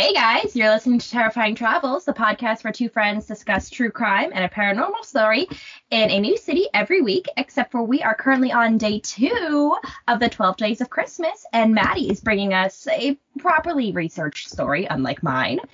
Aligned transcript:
Hey 0.00 0.14
guys, 0.14 0.56
you're 0.56 0.70
listening 0.70 0.98
to 0.98 1.10
Terrifying 1.10 1.54
Travels, 1.54 2.06
the 2.06 2.14
podcast 2.14 2.64
where 2.64 2.72
two 2.72 2.88
friends 2.88 3.26
discuss 3.26 3.68
true 3.68 3.90
crime 3.90 4.30
and 4.32 4.42
a 4.42 4.48
paranormal 4.48 5.04
story 5.04 5.46
in 5.90 6.08
a 6.08 6.18
new 6.18 6.38
city 6.38 6.68
every 6.72 7.02
week, 7.02 7.26
except 7.36 7.70
for 7.70 7.82
we 7.82 8.02
are 8.02 8.14
currently 8.14 8.50
on 8.50 8.78
day 8.78 9.00
two 9.00 9.76
of 10.08 10.18
the 10.18 10.30
12 10.30 10.56
Days 10.56 10.80
of 10.80 10.88
Christmas, 10.88 11.44
and 11.52 11.74
Maddie 11.74 12.10
is 12.10 12.22
bringing 12.22 12.54
us 12.54 12.88
a 12.88 13.18
properly 13.40 13.92
researched 13.92 14.48
story, 14.48 14.86
unlike 14.86 15.22
mine. 15.22 15.60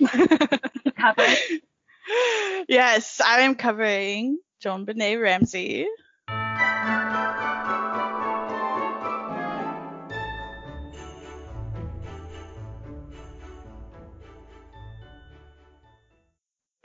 Yes, 2.67 3.21
I 3.25 3.41
am 3.41 3.55
covering 3.55 4.39
JonBenét 4.61 5.21
Ramsey. 5.21 5.87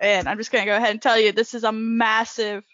And 0.02 0.28
I'm 0.28 0.36
just 0.36 0.50
going 0.50 0.64
to 0.64 0.70
go 0.70 0.76
ahead 0.76 0.90
and 0.90 1.00
tell 1.00 1.18
you 1.18 1.30
this 1.30 1.54
is 1.54 1.62
a 1.62 1.70
massive 1.70 2.64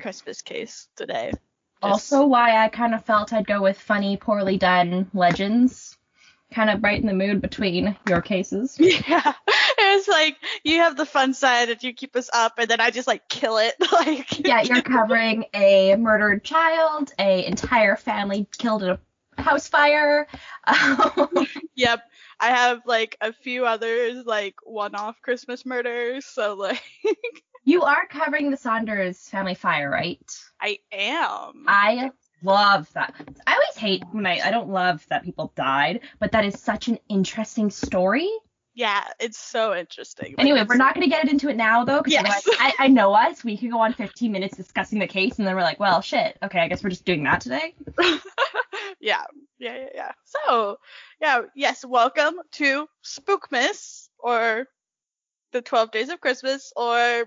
Christmas 0.00 0.42
case 0.42 0.86
today. 0.96 1.30
Just, 1.32 1.42
Also, 1.82 2.26
why 2.26 2.62
I 2.62 2.68
kind 2.68 2.94
of 2.94 3.04
felt 3.04 3.32
I'd 3.32 3.46
go 3.46 3.62
with 3.62 3.78
funny, 3.80 4.18
poorly 4.18 4.58
done 4.58 5.10
legends. 5.14 5.96
Kind 6.52 6.68
of 6.68 6.82
brighten 6.82 7.06
the 7.06 7.14
mood 7.14 7.40
between 7.40 7.96
your 8.06 8.20
cases. 8.20 8.76
yeah. 8.78 9.32
It's 9.76 10.08
like 10.08 10.36
you 10.62 10.78
have 10.78 10.96
the 10.96 11.06
fun 11.06 11.32
side 11.32 11.70
and 11.70 11.82
you 11.82 11.94
keep 11.94 12.14
us 12.16 12.28
up 12.32 12.58
and 12.58 12.68
then 12.68 12.80
I 12.80 12.90
just 12.90 13.08
like 13.08 13.28
kill 13.28 13.56
it. 13.56 13.74
like 13.92 14.46
yeah, 14.46 14.60
you're 14.62 14.82
covering 14.82 15.46
a 15.54 15.96
murdered 15.96 16.44
child, 16.44 17.12
a 17.18 17.46
entire 17.46 17.96
family 17.96 18.46
killed 18.58 18.82
in 18.82 18.90
a 18.90 19.42
house 19.42 19.68
fire. 19.68 20.26
Um, 20.66 21.46
Yep. 21.76 22.02
I 22.40 22.48
have 22.48 22.82
like 22.86 23.16
a 23.20 23.32
few 23.32 23.66
others 23.66 24.24
like 24.26 24.54
one-off 24.64 25.20
Christmas 25.22 25.64
murders, 25.64 26.24
so 26.24 26.54
like 26.54 26.82
you 27.64 27.82
are 27.82 28.06
covering 28.08 28.50
the 28.50 28.56
Saunders 28.56 29.28
family 29.28 29.54
fire, 29.54 29.90
right? 29.90 30.20
I 30.60 30.78
am. 30.92 31.64
I 31.66 32.10
love 32.42 32.92
that. 32.94 33.14
I 33.46 33.52
always 33.54 33.76
hate 33.76 34.02
when 34.12 34.26
I 34.26 34.40
I 34.44 34.50
don't 34.50 34.68
love 34.68 35.06
that 35.08 35.24
people 35.24 35.52
died, 35.56 36.00
but 36.18 36.32
that 36.32 36.44
is 36.44 36.60
such 36.60 36.88
an 36.88 36.98
interesting 37.08 37.70
story. 37.70 38.30
Yeah, 38.74 39.04
it's 39.20 39.38
so 39.38 39.74
interesting. 39.74 40.34
Like, 40.36 40.40
Anyway, 40.40 40.64
we're 40.68 40.76
not 40.76 40.94
going 40.94 41.08
to 41.08 41.10
get 41.10 41.28
into 41.28 41.48
it 41.48 41.56
now 41.56 41.84
though, 41.84 42.02
because 42.02 42.12
Yes. 42.12 42.44
I, 42.58 42.72
I 42.80 42.88
know 42.88 43.14
us. 43.14 43.44
We 43.44 43.56
could 43.56 43.70
go 43.70 43.78
on 43.80 43.92
15 43.92 44.32
minutes 44.32 44.56
discussing 44.56 44.98
the 44.98 45.06
case, 45.06 45.38
and 45.38 45.46
then 45.46 45.54
we're 45.54 45.62
like, 45.62 45.78
well, 45.78 46.00
shit. 46.00 46.36
Okay, 46.42 46.58
I 46.58 46.68
guess 46.68 46.82
we're 46.82 46.90
just 46.90 47.04
doing 47.04 47.22
that 47.24 47.40
today. 47.40 47.74
yeah, 49.00 49.22
yeah, 49.58 49.76
yeah, 49.76 49.88
yeah. 49.94 50.12
So, 50.24 50.78
yeah, 51.20 51.42
yes, 51.54 51.84
welcome 51.84 52.34
to 52.52 52.88
Spookmas 53.04 54.08
or 54.18 54.66
the 55.52 55.62
12 55.62 55.90
Days 55.92 56.08
of 56.08 56.20
Christmas 56.20 56.72
or 56.74 57.26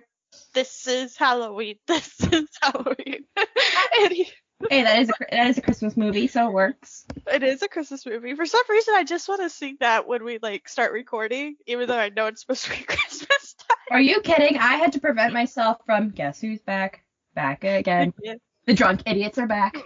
this 0.53 0.87
is 0.87 1.15
Halloween. 1.15 1.75
This 1.87 2.13
is 2.31 2.49
Halloween. 2.61 3.23
Hey, 4.69 4.83
that 4.83 5.00
is 5.00 5.09
a 5.09 5.13
that 5.31 5.47
is 5.47 5.58
a 5.58 5.61
Christmas 5.61 5.95
movie, 5.95 6.27
so 6.27 6.47
it 6.47 6.53
works. 6.53 7.05
it 7.31 7.44
is 7.44 7.61
a 7.61 7.67
Christmas 7.67 8.05
movie. 8.05 8.33
For 8.33 8.45
some 8.45 8.64
reason, 8.69 8.95
I 8.97 9.03
just 9.03 9.30
want 9.30 9.41
to 9.41 9.49
sing 9.49 9.77
that 9.81 10.08
when 10.08 10.23
we 10.23 10.39
like 10.41 10.67
start 10.67 10.91
recording, 10.91 11.55
even 11.67 11.88
though 11.88 11.97
I 11.97 12.09
know 12.09 12.25
it's 12.25 12.41
supposed 12.41 12.66
to 12.66 12.72
be 12.72 12.77
Christmas 12.88 13.53
time. 13.53 13.77
Are 13.91 14.02
you 14.02 14.19
kidding? 14.22 14.58
I 14.58 14.75
had 14.75 14.94
to 14.94 14.99
prevent 14.99 15.33
myself 15.33 15.77
from 15.86 16.09
guess 16.09 16.41
who's 16.41 16.61
back? 16.61 17.03
Back 17.36 17.64
again. 17.64 18.14
The 18.66 18.73
drunk 18.73 19.03
idiots 19.05 19.38
are 19.38 19.47
back. 19.47 19.77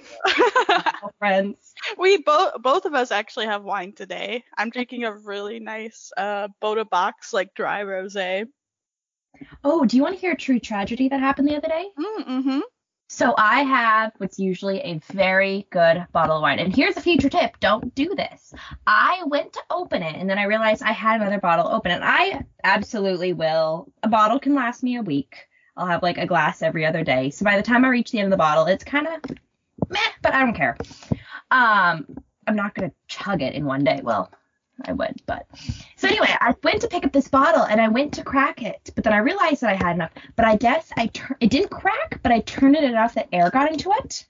Friends. 1.20 1.72
we 2.00 2.18
both 2.18 2.54
both 2.64 2.86
of 2.86 2.96
us 2.96 3.12
actually 3.12 3.46
have 3.46 3.64
wine 3.64 3.94
today. 3.94 4.44
I'm 4.58 4.72
drinking 4.72 5.04
a 5.04 5.16
really 5.16 5.60
nice 5.60 6.12
uh 6.18 6.48
Bota 6.60 6.84
Box 6.84 7.32
like 7.32 7.54
dry 7.54 7.84
rosé. 7.84 8.46
Oh, 9.64 9.86
do 9.86 9.98
you 9.98 10.02
want 10.02 10.16
to 10.16 10.20
hear 10.20 10.32
a 10.32 10.36
true 10.36 10.60
tragedy 10.60 11.10
that 11.10 11.20
happened 11.20 11.48
the 11.48 11.58
other 11.58 11.68
day? 11.68 11.86
Mm-hmm. 12.00 12.60
So 13.14 13.36
I 13.38 13.64
have 13.64 14.14
what's 14.20 14.40
usually 14.40 14.80
a 14.80 14.98
very 15.12 15.68
good 15.70 16.08
bottle 16.14 16.38
of 16.38 16.42
wine. 16.42 16.60
And 16.60 16.74
here's 16.74 16.96
a 16.96 17.02
future 17.02 17.28
tip. 17.28 17.60
Don't 17.60 17.94
do 17.94 18.16
this. 18.16 18.54
I 18.88 19.22
went 19.26 19.52
to 19.52 19.60
open 19.70 20.02
it 20.02 20.16
and 20.16 20.30
then 20.30 20.40
I 20.40 20.46
realized 20.46 20.82
I 20.82 20.94
had 20.94 21.20
another 21.20 21.38
bottle 21.38 21.68
open 21.68 21.92
and 21.92 22.06
I 22.06 22.46
absolutely 22.64 23.34
will. 23.34 23.92
A 24.02 24.08
bottle 24.08 24.40
can 24.40 24.56
last 24.56 24.82
me 24.82 24.96
a 24.96 25.02
week. 25.02 25.36
I'll 25.76 25.88
have 25.88 26.02
like 26.02 26.20
a 26.20 26.26
glass 26.26 26.62
every 26.62 26.86
other 26.86 27.04
day. 27.04 27.32
So 27.32 27.44
by 27.44 27.58
the 27.58 27.64
time 27.64 27.84
I 27.84 27.90
reach 27.90 28.12
the 28.12 28.20
end 28.20 28.28
of 28.28 28.32
the 28.32 28.38
bottle, 28.38 28.66
it's 28.68 28.86
kind 28.86 29.06
of 29.06 29.38
meh, 29.90 30.00
but 30.22 30.34
I 30.34 30.40
don't 30.40 30.56
care. 30.56 30.78
Um, 31.52 32.08
I'm 32.48 32.56
not 32.56 32.74
going 32.76 32.92
to 32.92 32.96
chug 33.10 33.42
it 33.42 33.56
in 33.56 33.66
one 33.66 33.84
day. 33.84 34.00
Well, 34.02 34.32
I 34.86 34.94
would, 34.94 35.22
but 35.26 35.46
so 35.98 36.08
anyway, 36.08 36.28
I 36.40 36.54
went 36.64 36.82
to 36.82 36.88
pick 36.88 37.06
up 37.06 37.12
this 37.12 37.28
bottle 37.28 37.64
and 37.64 37.80
I 37.82 37.88
went 37.88 38.14
to 38.16 38.24
crack 38.24 38.62
it, 38.62 38.90
but 38.96 39.04
then 39.04 39.14
I 39.14 39.18
realized 39.18 39.62
that 39.62 39.70
I 39.72 39.76
had 39.76 39.96
enough. 39.96 40.12
But 40.36 40.46
I 40.46 40.56
guess 40.56 40.92
I 40.98 41.08
tur- 41.08 41.38
it 41.40 41.50
didn't 41.50 41.70
crack, 41.72 42.20
but 42.24 42.32
I 42.32 42.40
turned 42.42 42.76
it 42.76 42.84
enough 42.84 43.14
that 43.16 43.30
air 43.32 43.50
got 43.50 43.72
into 43.72 43.92
it. 43.92 44.26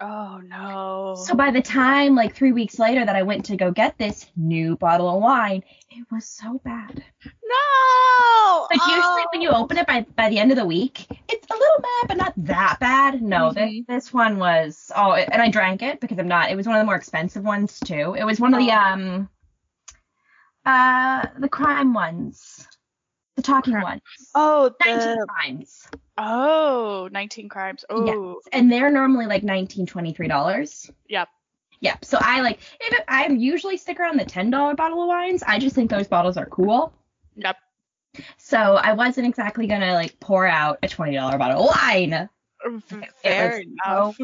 Oh 0.00 0.38
no. 0.44 1.14
So 1.24 1.34
by 1.34 1.50
the 1.52 1.62
time 1.62 2.14
like 2.16 2.34
three 2.34 2.52
weeks 2.52 2.78
later 2.80 3.04
that 3.06 3.14
I 3.16 3.22
went 3.22 3.44
to 3.46 3.56
go 3.56 3.70
get 3.70 3.96
this 3.96 4.26
new 4.36 4.76
bottle 4.76 5.08
of 5.14 5.22
wine, 5.22 5.62
it 5.90 6.04
was 6.10 6.26
so 6.26 6.60
bad. 6.64 7.02
no. 7.24 8.66
Like 8.70 8.80
usually 8.88 9.02
Oh. 9.22 9.26
when 9.32 9.40
you 9.42 9.50
open 9.50 9.78
it 9.78 9.86
by 9.86 10.04
by 10.16 10.28
the 10.30 10.38
end 10.38 10.50
of 10.50 10.56
the 10.56 10.64
week, 10.66 11.06
it's 11.28 11.46
a 11.50 11.54
little 11.54 11.80
bad, 11.80 12.08
but 12.08 12.16
not 12.16 12.32
that 12.38 12.76
bad. 12.80 13.22
No, 13.22 13.52
thi- 13.52 13.82
Mhm. 13.82 13.86
this 13.86 14.12
one 14.12 14.38
was 14.38 14.90
oh, 14.96 15.12
and 15.12 15.40
I 15.40 15.48
drank 15.48 15.82
it 15.82 16.00
because 16.00 16.18
I'm 16.18 16.28
not. 16.28 16.50
It 16.50 16.56
was 16.56 16.66
one 16.66 16.76
of 16.76 16.80
the 16.80 16.86
more 16.86 16.96
expensive 16.96 17.44
ones 17.44 17.78
too. 17.80 18.14
It 18.18 18.24
was 18.24 18.40
one 18.40 18.52
of 18.54 18.60
the 18.60 18.70
Oh. 18.72 18.76
um 18.76 19.28
uh 20.66 21.26
the 21.38 21.48
crime 21.48 21.92
ones, 21.94 22.66
the 23.36 23.42
talking 23.42 23.80
ones. 23.80 24.00
Oh, 24.34 24.72
Nineteen 24.84 25.18
the 25.18 25.26
crimes, 25.28 25.88
oh, 26.18 27.08
19 27.12 27.48
crimes. 27.48 27.84
Oh, 27.90 28.40
and 28.52 28.70
they're 28.70 28.90
normally 28.90 29.26
like 29.26 29.42
19 29.42 29.86
23 29.86 30.28
dollars. 30.28 30.90
Yep. 31.08 31.28
Yep. 31.80 32.04
So 32.04 32.18
I 32.20 32.40
like 32.40 32.60
if 32.80 32.92
it, 32.94 33.04
I 33.08 33.26
usually 33.28 33.76
stick 33.76 34.00
around 34.00 34.18
the 34.18 34.24
ten 34.24 34.50
dollar 34.50 34.74
bottle 34.74 35.02
of 35.02 35.08
wines. 35.08 35.42
I 35.42 35.58
just 35.58 35.74
think 35.74 35.90
those 35.90 36.06
bottles 36.08 36.36
are 36.36 36.46
cool. 36.46 36.92
yep. 37.36 37.56
So 38.38 38.56
I 38.76 38.92
wasn't 38.92 39.26
exactly 39.26 39.66
gonna 39.66 39.92
like 39.92 40.18
pour 40.20 40.46
out 40.46 40.78
a 40.82 40.88
twenty 40.88 41.14
dollar 41.14 41.36
bottle 41.36 41.68
of 41.68 41.76
wine. 41.76 42.28
Fair 43.22 43.50
was 43.50 43.66
enough. 43.86 44.18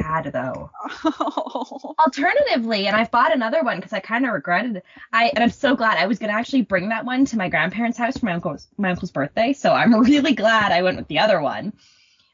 Bad 0.00 0.32
though. 0.32 0.70
Oh. 1.04 1.94
Alternatively, 1.98 2.86
and 2.86 2.96
I've 2.96 3.10
bought 3.10 3.34
another 3.34 3.62
one 3.62 3.76
because 3.76 3.92
I 3.92 4.00
kind 4.00 4.24
of 4.24 4.32
regretted 4.32 4.76
it. 4.76 4.84
I 5.12 5.30
and 5.34 5.44
I'm 5.44 5.50
so 5.50 5.76
glad 5.76 5.98
I 5.98 6.06
was 6.06 6.18
gonna 6.18 6.32
actually 6.32 6.62
bring 6.62 6.88
that 6.88 7.04
one 7.04 7.24
to 7.26 7.36
my 7.36 7.48
grandparents' 7.48 7.98
house 7.98 8.16
for 8.16 8.26
my 8.26 8.32
uncle's 8.32 8.68
my 8.78 8.90
uncle's 8.90 9.10
birthday. 9.10 9.52
So 9.52 9.72
I'm 9.72 9.94
really 10.00 10.34
glad 10.34 10.72
I 10.72 10.82
went 10.82 10.96
with 10.96 11.08
the 11.08 11.18
other 11.18 11.40
one. 11.40 11.72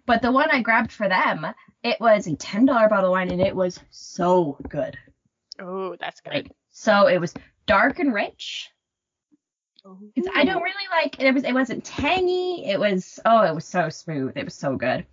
But 0.06 0.22
the 0.22 0.31
one 0.31 0.50
I 0.50 0.62
grabbed 0.62 0.93
for 0.93 1.09
them, 1.09 1.47
it 1.82 2.00
was 2.00 2.28
a 2.28 2.37
ten 2.37 2.66
dollar 2.66 2.88
bottle 2.88 3.10
of 3.10 3.12
wine 3.12 3.31
and 3.31 3.41
it 3.41 3.56
was 3.56 3.81
so 3.91 4.56
good. 4.69 4.97
Oh, 5.59 5.97
that's 5.97 6.21
good. 6.21 6.34
Like 6.34 6.53
so, 6.71 7.09
it 7.09 7.19
was 7.19 7.34
dark 7.66 7.98
and 7.98 8.15
rich. 8.15 8.71
Because 10.15 10.31
I 10.34 10.44
don't 10.44 10.62
really 10.62 10.75
like 10.91 11.21
it 11.21 11.33
was 11.33 11.44
it 11.44 11.53
wasn't 11.53 11.84
tangy. 11.84 12.65
It 12.66 12.78
was 12.78 13.19
oh 13.25 13.43
it 13.43 13.54
was 13.54 13.65
so 13.65 13.88
smooth. 13.88 14.37
It 14.37 14.44
was 14.44 14.54
so 14.54 14.77
good. 14.77 15.06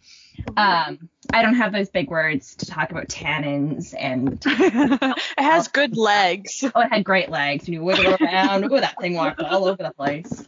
Um 0.58 1.10
I 1.34 1.42
don't 1.42 1.56
have 1.56 1.72
those 1.72 1.90
big 1.90 2.10
words 2.10 2.56
to 2.58 2.66
talk 2.66 2.92
about 2.92 3.08
tannins 3.08 3.96
and 3.98 4.42
it 4.46 5.24
has 5.38 5.68
good 5.70 5.98
legs. 5.98 6.64
oh 6.76 6.82
it 6.82 6.90
had 6.92 7.04
great 7.04 7.30
legs 7.30 7.66
when 7.66 7.74
you 7.74 7.84
wiggle 7.84 8.08
around. 8.08 8.66
Oh 8.72 8.80
that 8.80 9.00
thing 9.00 9.16
walked 9.16 9.42
all 9.42 9.66
over 9.66 9.82
the 9.82 9.92
place. 9.92 10.46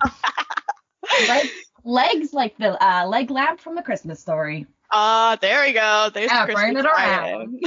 legs, 1.27 1.49
legs 1.83 2.33
like 2.33 2.57
the 2.57 2.81
uh, 2.83 3.05
leg 3.07 3.31
lamp 3.31 3.59
from 3.59 3.75
the 3.75 3.81
Christmas 3.81 4.19
story. 4.19 4.67
Ah, 4.91 5.37
there 5.41 5.65
we 5.65 5.73
go. 5.73 6.09
There's 6.13 6.29
Yeah, 6.31 6.45
the 6.45 6.53
burn 6.53 6.75
Christmas 6.75 6.85
it 6.85 6.89
tie-in. 6.89 7.59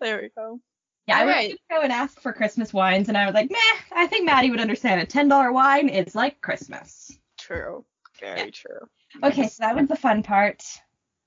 there 0.00 0.22
we 0.22 0.30
go. 0.36 0.60
Yeah, 1.06 1.18
I 1.18 1.24
was 1.24 1.32
Alright. 1.32 1.58
gonna 1.70 1.80
go 1.80 1.84
and 1.84 1.92
ask 1.92 2.20
for 2.20 2.32
Christmas 2.32 2.72
wines 2.72 3.08
and 3.08 3.16
I 3.16 3.26
was 3.26 3.34
like, 3.34 3.50
meh, 3.50 3.56
I 3.92 4.06
think 4.06 4.26
Maddie 4.26 4.50
would 4.50 4.60
understand. 4.60 5.00
A 5.00 5.06
ten 5.06 5.28
dollar 5.28 5.52
wine 5.52 5.88
is 5.88 6.14
like 6.14 6.40
Christmas. 6.40 7.18
True. 7.38 7.84
Very 8.20 8.46
Yeah. 8.46 8.50
true. 8.50 8.88
Okay, 9.22 9.48
so 9.48 9.56
that 9.60 9.76
was 9.76 9.88
the 9.88 9.96
fun 9.96 10.22
part. 10.22 10.62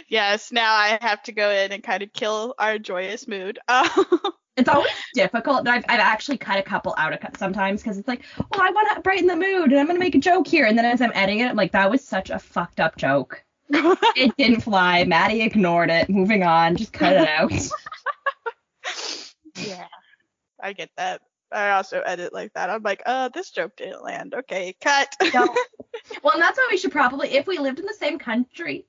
Yes, 0.09 0.53
now 0.53 0.73
I 0.73 0.97
have 1.01 1.21
to 1.23 1.33
go 1.33 1.49
in 1.49 1.73
and 1.73 1.83
kind 1.83 2.01
of 2.01 2.13
kill 2.13 2.55
our 2.57 2.79
joyous 2.79 3.27
mood. 3.27 3.59
Uh, 3.67 3.87
It's 4.57 4.69
always 4.69 4.91
difficult. 5.13 5.67
I've, 5.67 5.85
I've 5.87 5.99
actually 5.99 6.39
cut 6.39 6.57
a 6.57 6.63
couple 6.63 6.95
out 6.97 7.13
of 7.13 7.19
sometimes 7.37 7.83
because 7.83 7.99
it's 7.99 8.07
like, 8.07 8.23
well, 8.39 8.61
I 8.63 8.71
want 8.71 8.95
to 8.95 9.01
brighten 9.01 9.27
the 9.27 9.35
mood 9.35 9.69
and 9.71 9.79
I'm 9.79 9.85
going 9.85 9.97
to 9.97 10.03
make 10.03 10.15
a 10.15 10.19
joke 10.19 10.47
here. 10.47 10.65
And 10.65 10.75
then 10.75 10.83
as 10.83 10.99
I'm 10.99 11.11
editing 11.13 11.41
it, 11.41 11.49
I'm 11.49 11.55
like, 11.55 11.73
that 11.73 11.91
was 11.91 12.03
such 12.03 12.31
a 12.31 12.39
fucked 12.39 12.79
up 12.79 12.97
joke. 12.97 13.43
It 14.15 14.35
didn't 14.35 14.61
fly. 14.61 15.03
Maddie 15.03 15.41
ignored 15.41 15.91
it. 15.91 16.09
Moving 16.09 16.41
on. 16.41 16.75
Just 16.75 16.91
cut 16.91 17.13
it 17.13 17.27
out. 17.27 17.51
yeah, 19.57 19.85
I 20.59 20.73
get 20.73 20.89
that. 20.97 21.21
I 21.51 21.71
also 21.71 22.01
edit 22.01 22.33
like 22.33 22.53
that. 22.53 22.71
I'm 22.71 22.81
like, 22.81 23.03
uh, 23.05 23.29
this 23.29 23.51
joke 23.51 23.75
didn't 23.77 24.03
land. 24.03 24.33
Okay, 24.33 24.75
cut. 24.81 25.15
No. 25.35 25.53
Well, 26.23 26.33
and 26.33 26.41
that's 26.41 26.57
why 26.57 26.67
we 26.69 26.77
should 26.77 26.91
probably, 26.91 27.29
if 27.29 27.47
we 27.47 27.57
lived 27.57 27.79
in 27.79 27.85
the 27.85 27.93
same 27.93 28.19
country, 28.19 28.85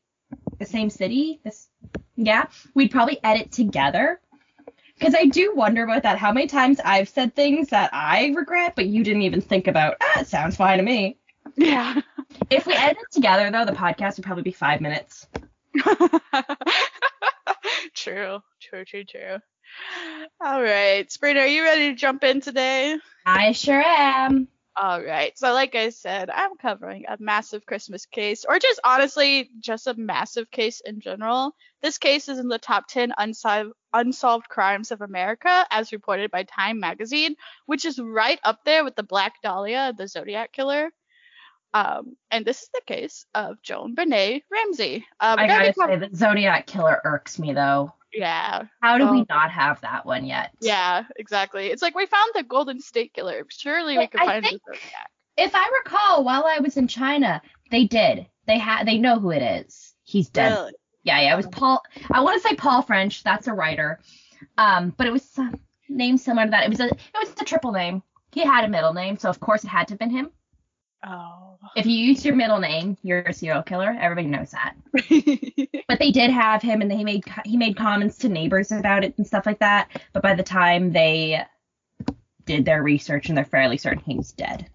the 0.58 0.66
same 0.66 0.90
city, 0.90 1.40
this, 1.44 1.68
yeah, 2.16 2.46
we'd 2.74 2.90
probably 2.90 3.18
edit 3.22 3.52
together. 3.52 4.20
Because 4.98 5.14
I 5.14 5.26
do 5.26 5.54
wonder 5.54 5.84
about 5.84 6.02
that. 6.02 6.18
How 6.18 6.32
many 6.32 6.48
times 6.48 6.80
I've 6.84 7.08
said 7.08 7.36
things 7.36 7.68
that 7.68 7.90
I 7.92 8.32
regret, 8.34 8.74
but 8.74 8.86
you 8.86 9.04
didn't 9.04 9.22
even 9.22 9.40
think 9.40 9.68
about. 9.68 9.96
Ah, 10.02 10.20
it 10.20 10.26
sounds 10.26 10.56
fine 10.56 10.78
to 10.78 10.84
me. 10.84 11.18
Yeah. 11.56 12.00
If 12.50 12.66
we 12.66 12.74
edit 12.74 13.04
together, 13.12 13.48
though, 13.50 13.64
the 13.64 13.72
podcast 13.72 14.16
would 14.16 14.26
probably 14.26 14.42
be 14.42 14.50
five 14.50 14.80
minutes. 14.80 15.28
true, 17.94 18.40
true, 18.60 18.84
true, 18.84 19.04
true. 19.04 19.38
All 20.40 20.62
right, 20.62 21.10
Sabrina, 21.10 21.40
are 21.40 21.46
you 21.46 21.62
ready 21.62 21.90
to 21.90 21.94
jump 21.94 22.24
in 22.24 22.40
today? 22.40 22.96
I 23.24 23.52
sure 23.52 23.80
am. 23.80 24.48
All 24.80 25.02
right. 25.02 25.36
So, 25.36 25.52
like 25.52 25.74
I 25.74 25.88
said, 25.88 26.30
I'm 26.30 26.56
covering 26.56 27.04
a 27.08 27.16
massive 27.18 27.66
Christmas 27.66 28.06
case, 28.06 28.44
or 28.48 28.60
just 28.60 28.78
honestly, 28.84 29.50
just 29.58 29.88
a 29.88 29.94
massive 29.94 30.50
case 30.52 30.80
in 30.84 31.00
general. 31.00 31.52
This 31.82 31.98
case 31.98 32.28
is 32.28 32.38
in 32.38 32.46
the 32.46 32.60
top 32.60 32.86
10 32.86 33.12
unsolved, 33.18 33.72
unsolved 33.92 34.48
crimes 34.48 34.92
of 34.92 35.00
America, 35.00 35.66
as 35.72 35.90
reported 35.90 36.30
by 36.30 36.44
Time 36.44 36.78
magazine, 36.78 37.34
which 37.66 37.84
is 37.84 37.98
right 37.98 38.38
up 38.44 38.60
there 38.64 38.84
with 38.84 38.94
the 38.94 39.02
Black 39.02 39.42
Dahlia, 39.42 39.94
the 39.96 40.06
Zodiac 40.06 40.52
killer. 40.52 40.90
Um, 41.74 42.16
and 42.30 42.44
this 42.44 42.62
is 42.62 42.70
the 42.72 42.80
case 42.86 43.26
of 43.34 43.56
JonBenét 43.62 44.42
Ramsey. 44.50 45.04
Uh, 45.18 45.36
I 45.38 45.46
gotta 45.48 45.74
say, 45.76 45.96
the 45.96 46.16
Zodiac 46.16 46.66
killer 46.66 47.00
irks 47.04 47.38
me 47.38 47.52
though. 47.52 47.92
Yeah. 48.12 48.64
How 48.80 48.98
do 48.98 49.04
um, 49.04 49.16
we 49.16 49.26
not 49.28 49.50
have 49.50 49.80
that 49.82 50.06
one 50.06 50.24
yet? 50.24 50.52
Yeah, 50.60 51.04
exactly. 51.16 51.66
It's 51.66 51.82
like 51.82 51.94
we 51.94 52.06
found 52.06 52.30
the 52.34 52.42
Golden 52.42 52.80
State 52.80 53.12
Killer. 53.12 53.44
Surely 53.48 53.98
we 53.98 54.06
could 54.06 54.20
I 54.20 54.26
find 54.26 54.44
the 54.44 54.48
Zodiac. 54.66 55.10
If 55.36 55.54
I 55.54 55.70
recall, 55.84 56.24
while 56.24 56.44
I 56.46 56.60
was 56.60 56.76
in 56.76 56.88
China, 56.88 57.40
they 57.70 57.84
did. 57.84 58.26
They 58.46 58.58
had. 58.58 58.86
They 58.86 58.98
know 58.98 59.18
who 59.18 59.30
it 59.30 59.66
is. 59.66 59.94
He's 60.04 60.28
dead. 60.30 60.52
Really? 60.52 60.72
Yeah, 61.04 61.20
yeah. 61.20 61.34
It 61.34 61.36
was 61.36 61.46
Paul. 61.46 61.82
I 62.10 62.22
want 62.22 62.42
to 62.42 62.48
say 62.48 62.54
Paul 62.56 62.82
French. 62.82 63.22
That's 63.22 63.46
a 63.46 63.52
writer. 63.52 64.00
Um, 64.56 64.94
but 64.96 65.06
it 65.06 65.12
was 65.12 65.22
some 65.22 65.60
name 65.88 66.16
similar 66.16 66.46
to 66.46 66.50
that. 66.50 66.64
It 66.64 66.70
was 66.70 66.80
a. 66.80 66.86
It 66.86 66.98
was 67.14 67.32
a 67.40 67.44
triple 67.44 67.72
name. 67.72 68.02
He 68.32 68.44
had 68.44 68.64
a 68.64 68.68
middle 68.68 68.94
name, 68.94 69.16
so 69.16 69.28
of 69.28 69.40
course 69.40 69.64
it 69.64 69.68
had 69.68 69.88
to 69.88 69.92
have 69.92 69.98
been 69.98 70.10
him. 70.10 70.30
Oh. 71.06 71.58
If 71.76 71.86
you 71.86 71.96
use 71.96 72.24
your 72.24 72.34
middle 72.34 72.58
name, 72.58 72.96
you're 73.02 73.20
a 73.20 73.32
serial 73.32 73.62
killer. 73.62 73.96
Everybody 74.00 74.26
knows 74.26 74.50
that. 74.50 74.74
but 75.88 75.98
they 75.98 76.10
did 76.10 76.30
have 76.30 76.60
him, 76.60 76.80
and 76.80 76.90
he 76.90 77.04
made 77.04 77.24
he 77.44 77.56
made 77.56 77.76
comments 77.76 78.18
to 78.18 78.28
neighbors 78.28 78.72
about 78.72 79.04
it 79.04 79.14
and 79.16 79.26
stuff 79.26 79.46
like 79.46 79.60
that. 79.60 79.88
But 80.12 80.22
by 80.22 80.34
the 80.34 80.42
time 80.42 80.92
they 80.92 81.44
did 82.44 82.64
their 82.64 82.82
research, 82.82 83.28
and 83.28 83.38
they're 83.38 83.44
fairly 83.44 83.76
certain 83.76 84.02
he's 84.04 84.32
dead. 84.32 84.68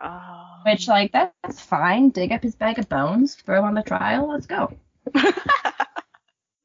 Oh. 0.00 0.46
Which, 0.64 0.88
like, 0.88 1.12
that's 1.12 1.60
fine. 1.60 2.10
Dig 2.10 2.32
up 2.32 2.42
his 2.42 2.54
bag 2.54 2.78
of 2.78 2.88
bones, 2.88 3.34
throw 3.34 3.58
him 3.58 3.66
on 3.66 3.74
the 3.74 3.82
trial. 3.82 4.28
Let's 4.28 4.46
go. 4.46 4.72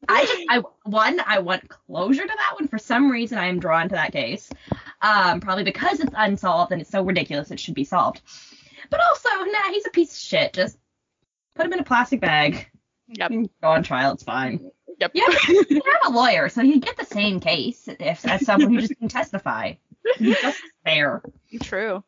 I 0.07 0.23
just, 0.25 0.43
I 0.49 0.61
one, 0.83 1.19
I 1.25 1.39
want 1.39 1.67
closure 1.67 2.21
to 2.21 2.27
that 2.27 2.59
one. 2.59 2.67
For 2.67 2.77
some 2.77 3.11
reason, 3.11 3.37
I 3.37 3.47
am 3.47 3.59
drawn 3.59 3.89
to 3.89 3.95
that 3.95 4.11
case. 4.11 4.49
Um, 5.01 5.39
probably 5.39 5.63
because 5.63 5.99
it's 5.99 6.13
unsolved 6.15 6.71
and 6.71 6.81
it's 6.81 6.91
so 6.91 7.03
ridiculous 7.03 7.51
it 7.51 7.59
should 7.59 7.73
be 7.73 7.83
solved. 7.83 8.21
But 8.89 8.99
also, 9.01 9.29
nah, 9.29 9.69
he's 9.71 9.85
a 9.85 9.91
piece 9.91 10.11
of 10.11 10.17
shit. 10.17 10.53
Just 10.53 10.77
put 11.55 11.65
him 11.65 11.73
in 11.73 11.79
a 11.79 11.83
plastic 11.83 12.21
bag. 12.21 12.69
Yep. 13.07 13.31
Go 13.61 13.67
on 13.69 13.83
trial. 13.83 14.13
It's 14.13 14.23
fine. 14.23 14.71
Yep. 14.99 15.11
Yeah, 15.13 15.27
you 15.47 15.81
have 16.01 16.13
a 16.13 16.15
lawyer, 16.15 16.49
so 16.49 16.61
you 16.61 16.79
get 16.79 16.97
the 16.97 17.05
same 17.05 17.39
case 17.39 17.87
if 17.99 18.25
as 18.25 18.45
someone 18.45 18.73
who 18.73 18.81
just 18.81 18.97
can 18.97 19.09
testify. 19.09 19.73
Just 20.19 20.61
fair. 20.83 21.21
True. 21.61 22.03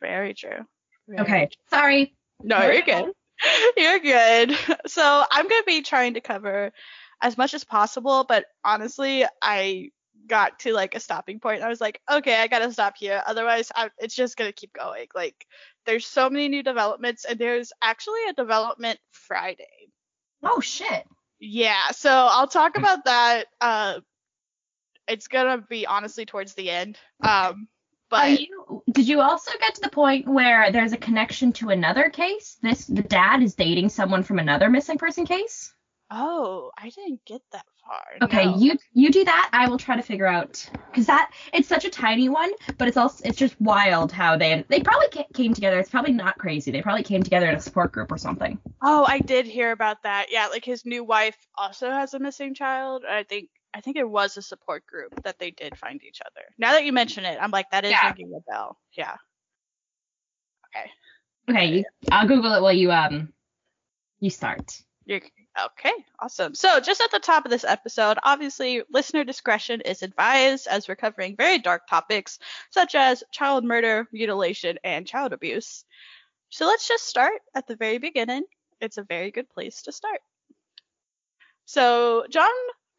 Very 0.00 0.34
true. 0.34 0.66
Very 1.06 1.20
okay. 1.20 1.46
True. 1.46 1.78
Sorry. 1.78 2.14
No, 2.42 2.62
you're 2.62 2.82
good. 2.82 3.12
You're 3.76 3.98
good. 4.00 4.56
So 4.86 5.24
I'm 5.30 5.48
gonna 5.48 5.62
be 5.66 5.80
trying 5.80 6.14
to 6.14 6.20
cover 6.20 6.72
as 7.22 7.38
much 7.38 7.54
as 7.54 7.64
possible, 7.64 8.24
but 8.28 8.44
honestly, 8.64 9.24
I 9.42 9.90
got 10.30 10.60
to 10.60 10.72
like 10.72 10.94
a 10.94 11.00
stopping 11.00 11.40
point. 11.40 11.62
I 11.62 11.68
was 11.68 11.80
like, 11.80 12.00
okay, 12.10 12.36
I 12.36 12.46
gotta 12.46 12.72
stop 12.72 12.96
here. 12.96 13.22
Otherwise, 13.26 13.70
I, 13.74 13.90
it's 13.98 14.14
just 14.14 14.36
gonna 14.36 14.52
keep 14.52 14.72
going. 14.72 15.08
Like, 15.14 15.46
there's 15.84 16.06
so 16.06 16.30
many 16.30 16.48
new 16.48 16.62
developments, 16.62 17.26
and 17.26 17.38
there's 17.38 17.72
actually 17.82 18.24
a 18.30 18.32
development 18.32 18.98
Friday. 19.10 19.90
Oh 20.42 20.60
shit. 20.60 21.04
Yeah. 21.40 21.90
So 21.90 22.10
I'll 22.10 22.46
talk 22.46 22.78
about 22.78 23.04
that. 23.04 23.46
Uh, 23.60 24.00
it's 25.08 25.28
gonna 25.28 25.58
be 25.68 25.86
honestly 25.86 26.24
towards 26.24 26.54
the 26.54 26.70
end. 26.70 26.96
Um, 27.22 27.68
but 28.08 28.40
you, 28.40 28.82
did 28.90 29.08
you 29.08 29.20
also 29.20 29.52
get 29.60 29.74
to 29.74 29.80
the 29.82 29.88
point 29.88 30.26
where 30.26 30.72
there's 30.72 30.92
a 30.92 30.96
connection 30.96 31.52
to 31.54 31.70
another 31.70 32.08
case? 32.10 32.56
This 32.62 32.86
the 32.86 33.02
dad 33.02 33.42
is 33.42 33.54
dating 33.54 33.90
someone 33.90 34.22
from 34.22 34.38
another 34.38 34.70
missing 34.70 34.98
person 34.98 35.26
case. 35.26 35.74
Oh, 36.12 36.72
I 36.76 36.88
didn't 36.88 37.24
get 37.24 37.40
that 37.52 37.64
far. 37.86 38.02
Okay, 38.22 38.46
no. 38.46 38.56
you 38.56 38.76
you 38.92 39.10
do 39.12 39.24
that. 39.24 39.50
I 39.52 39.68
will 39.68 39.78
try 39.78 39.94
to 39.94 40.02
figure 40.02 40.26
out 40.26 40.68
because 40.90 41.06
that 41.06 41.30
it's 41.52 41.68
such 41.68 41.84
a 41.84 41.90
tiny 41.90 42.28
one, 42.28 42.50
but 42.78 42.88
it's 42.88 42.96
also 42.96 43.22
it's 43.24 43.38
just 43.38 43.60
wild 43.60 44.10
how 44.10 44.36
they 44.36 44.64
they 44.68 44.80
probably 44.80 45.24
came 45.34 45.54
together. 45.54 45.78
It's 45.78 45.90
probably 45.90 46.12
not 46.12 46.36
crazy. 46.36 46.72
They 46.72 46.82
probably 46.82 47.04
came 47.04 47.22
together 47.22 47.48
in 47.48 47.54
a 47.54 47.60
support 47.60 47.92
group 47.92 48.10
or 48.10 48.18
something. 48.18 48.58
Oh, 48.82 49.04
I 49.04 49.20
did 49.20 49.46
hear 49.46 49.70
about 49.70 50.02
that. 50.02 50.26
Yeah, 50.30 50.48
like 50.48 50.64
his 50.64 50.84
new 50.84 51.04
wife 51.04 51.36
also 51.56 51.90
has 51.90 52.12
a 52.12 52.18
missing 52.18 52.54
child. 52.54 53.04
I 53.08 53.22
think 53.22 53.48
I 53.72 53.80
think 53.80 53.96
it 53.96 54.08
was 54.08 54.36
a 54.36 54.42
support 54.42 54.84
group 54.86 55.22
that 55.22 55.38
they 55.38 55.52
did 55.52 55.78
find 55.78 56.02
each 56.02 56.20
other. 56.26 56.44
Now 56.58 56.72
that 56.72 56.84
you 56.84 56.92
mention 56.92 57.24
it, 57.24 57.38
I'm 57.40 57.52
like 57.52 57.70
that 57.70 57.84
is 57.84 57.92
yeah. 57.92 58.08
ringing 58.08 58.34
a 58.34 58.50
bell. 58.50 58.76
Yeah. 58.96 59.14
Okay. 60.76 60.90
Okay, 61.48 61.66
you, 61.76 61.84
I'll 62.10 62.26
Google 62.26 62.54
it 62.54 62.62
while 62.62 62.72
you 62.72 62.90
um 62.90 63.32
you 64.18 64.30
start. 64.30 64.82
You're, 65.06 65.20
okay, 65.66 65.92
awesome. 66.18 66.54
So, 66.54 66.80
just 66.80 67.00
at 67.00 67.10
the 67.10 67.18
top 67.18 67.44
of 67.44 67.50
this 67.50 67.64
episode, 67.64 68.18
obviously, 68.22 68.82
listener 68.90 69.24
discretion 69.24 69.80
is 69.80 70.02
advised 70.02 70.66
as 70.66 70.88
we're 70.88 70.96
covering 70.96 71.36
very 71.36 71.58
dark 71.58 71.86
topics 71.88 72.38
such 72.70 72.94
as 72.94 73.24
child 73.32 73.64
murder, 73.64 74.08
mutilation, 74.12 74.78
and 74.84 75.06
child 75.06 75.32
abuse. 75.32 75.84
So, 76.50 76.66
let's 76.66 76.88
just 76.88 77.06
start 77.06 77.40
at 77.54 77.66
the 77.66 77.76
very 77.76 77.98
beginning. 77.98 78.44
It's 78.80 78.98
a 78.98 79.02
very 79.02 79.30
good 79.30 79.48
place 79.50 79.82
to 79.82 79.92
start. 79.92 80.20
So, 81.64 82.26
John 82.30 82.50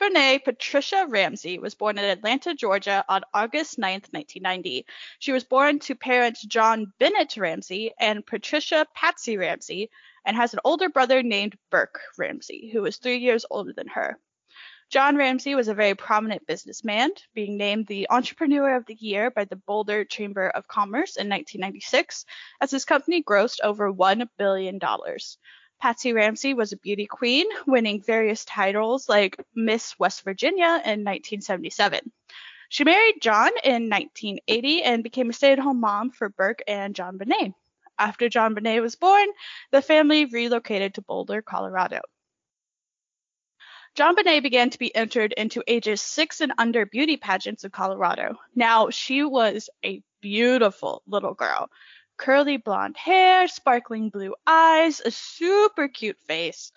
Benet 0.02 0.40
Patricia 0.40 1.06
Ramsey 1.08 1.60
was 1.60 1.76
born 1.76 2.00
in 2.00 2.06
Atlanta, 2.06 2.56
Georgia 2.56 3.06
on 3.08 3.22
August 3.36 3.78
9, 3.78 3.94
1990. 4.10 4.86
She 5.20 5.32
was 5.32 5.44
born 5.44 5.78
to 5.80 5.94
parents 5.94 6.42
John 6.44 6.92
Bennett 6.98 7.38
Ramsey 7.38 7.92
and 8.00 8.26
Patricia 8.26 8.88
Patsy 8.96 9.38
Ramsey, 9.38 9.92
and 10.26 10.36
has 10.36 10.54
an 10.54 10.60
older 10.64 10.90
brother 10.90 11.24
named 11.24 11.58
Burke 11.70 12.00
Ramsey, 12.18 12.70
who 12.72 12.86
is 12.86 12.98
three 12.98 13.18
years 13.18 13.46
older 13.50 13.74
than 13.74 13.88
her. 13.88 14.18
John 14.92 15.16
Ramsey 15.16 15.56
was 15.56 15.70
a 15.70 15.74
very 15.74 15.96
prominent 15.96 16.46
businessman, 16.46 17.12
being 17.34 17.56
named 17.56 17.88
the 17.88 18.10
Entrepreneur 18.10 18.76
of 18.76 18.86
the 18.86 18.98
Year 19.00 19.32
by 19.32 19.46
the 19.46 19.56
Boulder 19.56 20.04
Chamber 20.04 20.50
of 20.50 20.68
Commerce 20.68 21.16
in 21.16 21.30
1996, 21.30 22.26
as 22.60 22.72
his 22.72 22.84
company 22.84 23.24
grossed 23.24 23.62
over 23.64 23.92
$1 23.92 24.28
billion. 24.38 24.80
Patsy 25.80 26.12
Ramsey 26.12 26.54
was 26.54 26.74
a 26.74 26.78
beauty 26.78 27.06
queen, 27.06 27.48
winning 27.66 28.04
various 28.04 28.44
titles 28.44 29.08
like 29.08 29.42
Miss 29.56 29.98
West 29.98 30.24
Virginia 30.24 30.82
in 30.84 31.06
1977. 31.06 32.12
She 32.68 32.84
married 32.84 33.22
John 33.22 33.52
in 33.64 33.90
1980 33.90 34.84
and 34.84 35.04
became 35.04 35.30
a 35.30 35.34
stay 35.34 35.54
at 35.54 35.60
home 35.60 35.80
mom 35.80 36.12
for 36.12 36.30
Burke 36.30 36.64
and 36.68 36.94
JonBenét. 36.94 37.54
After 37.98 38.30
JonBenét 38.30 38.82
was 38.82 38.96
born, 38.96 39.28
the 39.72 39.82
family 39.82 40.26
relocated 40.26 40.96
to 40.96 41.02
Boulder, 41.02 41.42
Colorado. 41.42 42.02
JonBenét 43.98 44.42
began 44.42 44.70
to 44.70 44.80
be 44.80 44.96
entered 44.96 45.34
into 45.34 45.64
ages 45.68 46.02
six 46.02 46.40
and 46.40 46.54
under 46.58 46.86
beauty 46.86 47.18
pageants 47.18 47.66
in 47.66 47.72
Colorado. 47.72 48.38
Now, 48.56 48.90
she 48.90 49.24
was 49.24 49.70
a 49.84 50.02
beautiful 50.22 51.04
little 51.06 51.34
girl. 51.34 51.70
Curly 52.18 52.58
blonde 52.58 52.96
hair, 52.96 53.48
sparkling 53.48 54.10
blue 54.10 54.34
eyes, 54.48 55.02
a 55.04 55.12
super 55.12 55.88
cute 55.90 56.20
face. 56.28 56.72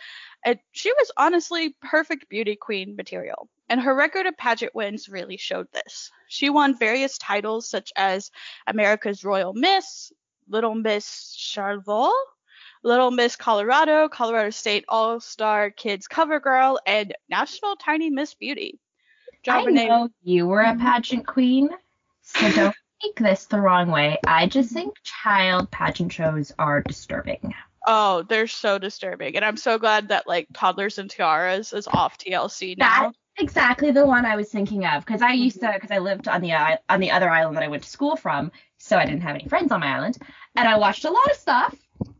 And 0.45 0.59
she 0.73 0.93
was 0.93 1.13
honestly 1.17 1.77
perfect 1.81 2.29
beauty 2.29 2.57
queen 2.57 2.97
material. 2.97 3.49
And 3.69 3.81
her 3.81 3.95
record 3.95 4.27
of 4.27 4.37
pageant 4.37 4.75
wins 4.75 5.09
really 5.09 5.37
showed 5.37 5.69
this. 5.73 6.11
She 6.29 6.51
won 6.51 6.77
various 6.77 7.17
titles 7.19 7.69
such 7.69 7.93
as 7.95 8.31
America's 8.67 9.23
Royal 9.23 9.55
Miss, 9.55 10.13
Little 10.49 10.75
Miss 10.75 11.35
Charlevoix, 11.37 12.13
Little 12.83 13.11
Miss 13.11 13.37
Colorado, 13.37 14.09
Colorado 14.09 14.51
State 14.51 14.85
All 14.89 15.21
Star 15.21 15.71
Kids 15.71 16.07
Cover 16.07 16.41
Girl, 16.41 16.79
and 16.87 17.15
National 17.29 17.77
Tiny 17.77 18.11
Miss 18.11 18.35
Beauty. 18.35 18.79
I 19.49 19.65
know 19.65 20.09
you 20.23 20.47
were 20.47 20.63
a 20.63 20.77
pageant 20.77 21.27
queen, 21.27 21.69
so 22.23 22.51
don't 22.53 22.77
take 23.03 23.17
this 23.17 23.47
the 23.47 23.61
wrong 23.61 23.91
way. 23.91 24.19
I 24.27 24.47
just 24.47 24.73
think 24.73 24.95
child 25.03 25.71
pageant 25.71 26.13
shows 26.13 26.53
are 26.59 26.83
disturbing. 26.83 27.55
Oh, 27.87 28.23
they're 28.23 28.47
so 28.47 28.79
disturbing, 28.79 29.37
and 29.37 29.45
I'm 29.45 29.59
so 29.59 29.79
glad 29.79 30.09
that 30.09 30.27
like 30.27 30.49
Toddlers 30.55 30.99
and 30.99 31.11
Tiaras 31.11 31.75
is 31.75 31.87
off 31.87 32.19
TLC 32.19 32.79
now. 32.79 33.03
That's 33.03 33.19
exactly 33.39 33.91
the 33.91 34.07
one 34.07 34.25
I 34.25 34.37
was 34.37 34.51
thinking 34.51 34.85
of 34.87 35.05
because 35.05 35.23
I 35.23 35.33
used 35.33 35.61
to 35.61 35.67
mm-hmm. 35.67 35.77
because 35.77 35.91
I 35.91 35.99
lived 35.99 36.29
on 36.29 36.41
the 36.41 36.53
on 36.89 37.01
the 37.01 37.11
other 37.11 37.31
island 37.31 37.57
that 37.57 37.65
I 37.65 37.69
went 37.69 37.83
to 37.83 37.89
school 37.89 38.17
from, 38.17 38.53
so 38.79 38.97
I 38.97 39.05
didn't 39.05 39.23
have 39.23 39.35
any 39.35 39.49
friends 39.49 39.73
on 39.73 39.81
my 39.81 39.97
island. 39.97 40.19
And 40.57 40.69
I 40.69 40.79
watched 40.79 41.05
a 41.05 41.11
lot 41.11 41.31
of 41.31 41.37
stuff. 41.37 41.75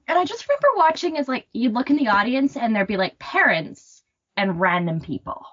And 0.07 0.19
I 0.19 0.25
just 0.25 0.47
remember 0.49 0.69
watching 0.77 1.17
as 1.17 1.29
like 1.29 1.47
you'd 1.53 1.73
look 1.73 1.91
in 1.91 1.97
the 1.97 2.09
audience 2.09 2.57
and 2.57 2.75
there'd 2.75 2.87
be 2.87 2.97
like 2.97 3.19
parents 3.19 4.03
and 4.37 4.61
random 4.61 5.01
people. 5.01 5.45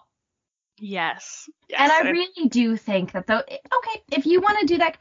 Yes. 0.78 1.48
yes. 1.70 1.80
And 1.80 1.92
I 1.92 2.10
really 2.10 2.50
do 2.50 2.76
think 2.76 3.12
that 3.12 3.28
though 3.28 3.40
okay, 3.40 4.02
if 4.12 4.26
you 4.26 4.42
want 4.42 4.60
to 4.60 4.66
do 4.66 4.78
that 4.80 4.98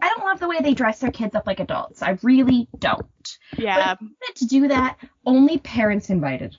I 0.00 0.08
don't 0.08 0.26
love 0.26 0.40
the 0.40 0.48
way 0.48 0.60
they 0.60 0.74
dress 0.74 0.98
their 1.00 1.10
kids 1.10 1.34
up 1.34 1.46
like 1.46 1.60
adults. 1.60 2.02
I 2.02 2.18
really 2.22 2.68
don't. 2.78 3.38
Yeah. 3.56 3.94
But 3.98 4.36
to 4.36 4.46
do 4.46 4.68
that, 4.68 4.98
only 5.24 5.58
parents 5.58 6.10
invited. 6.10 6.56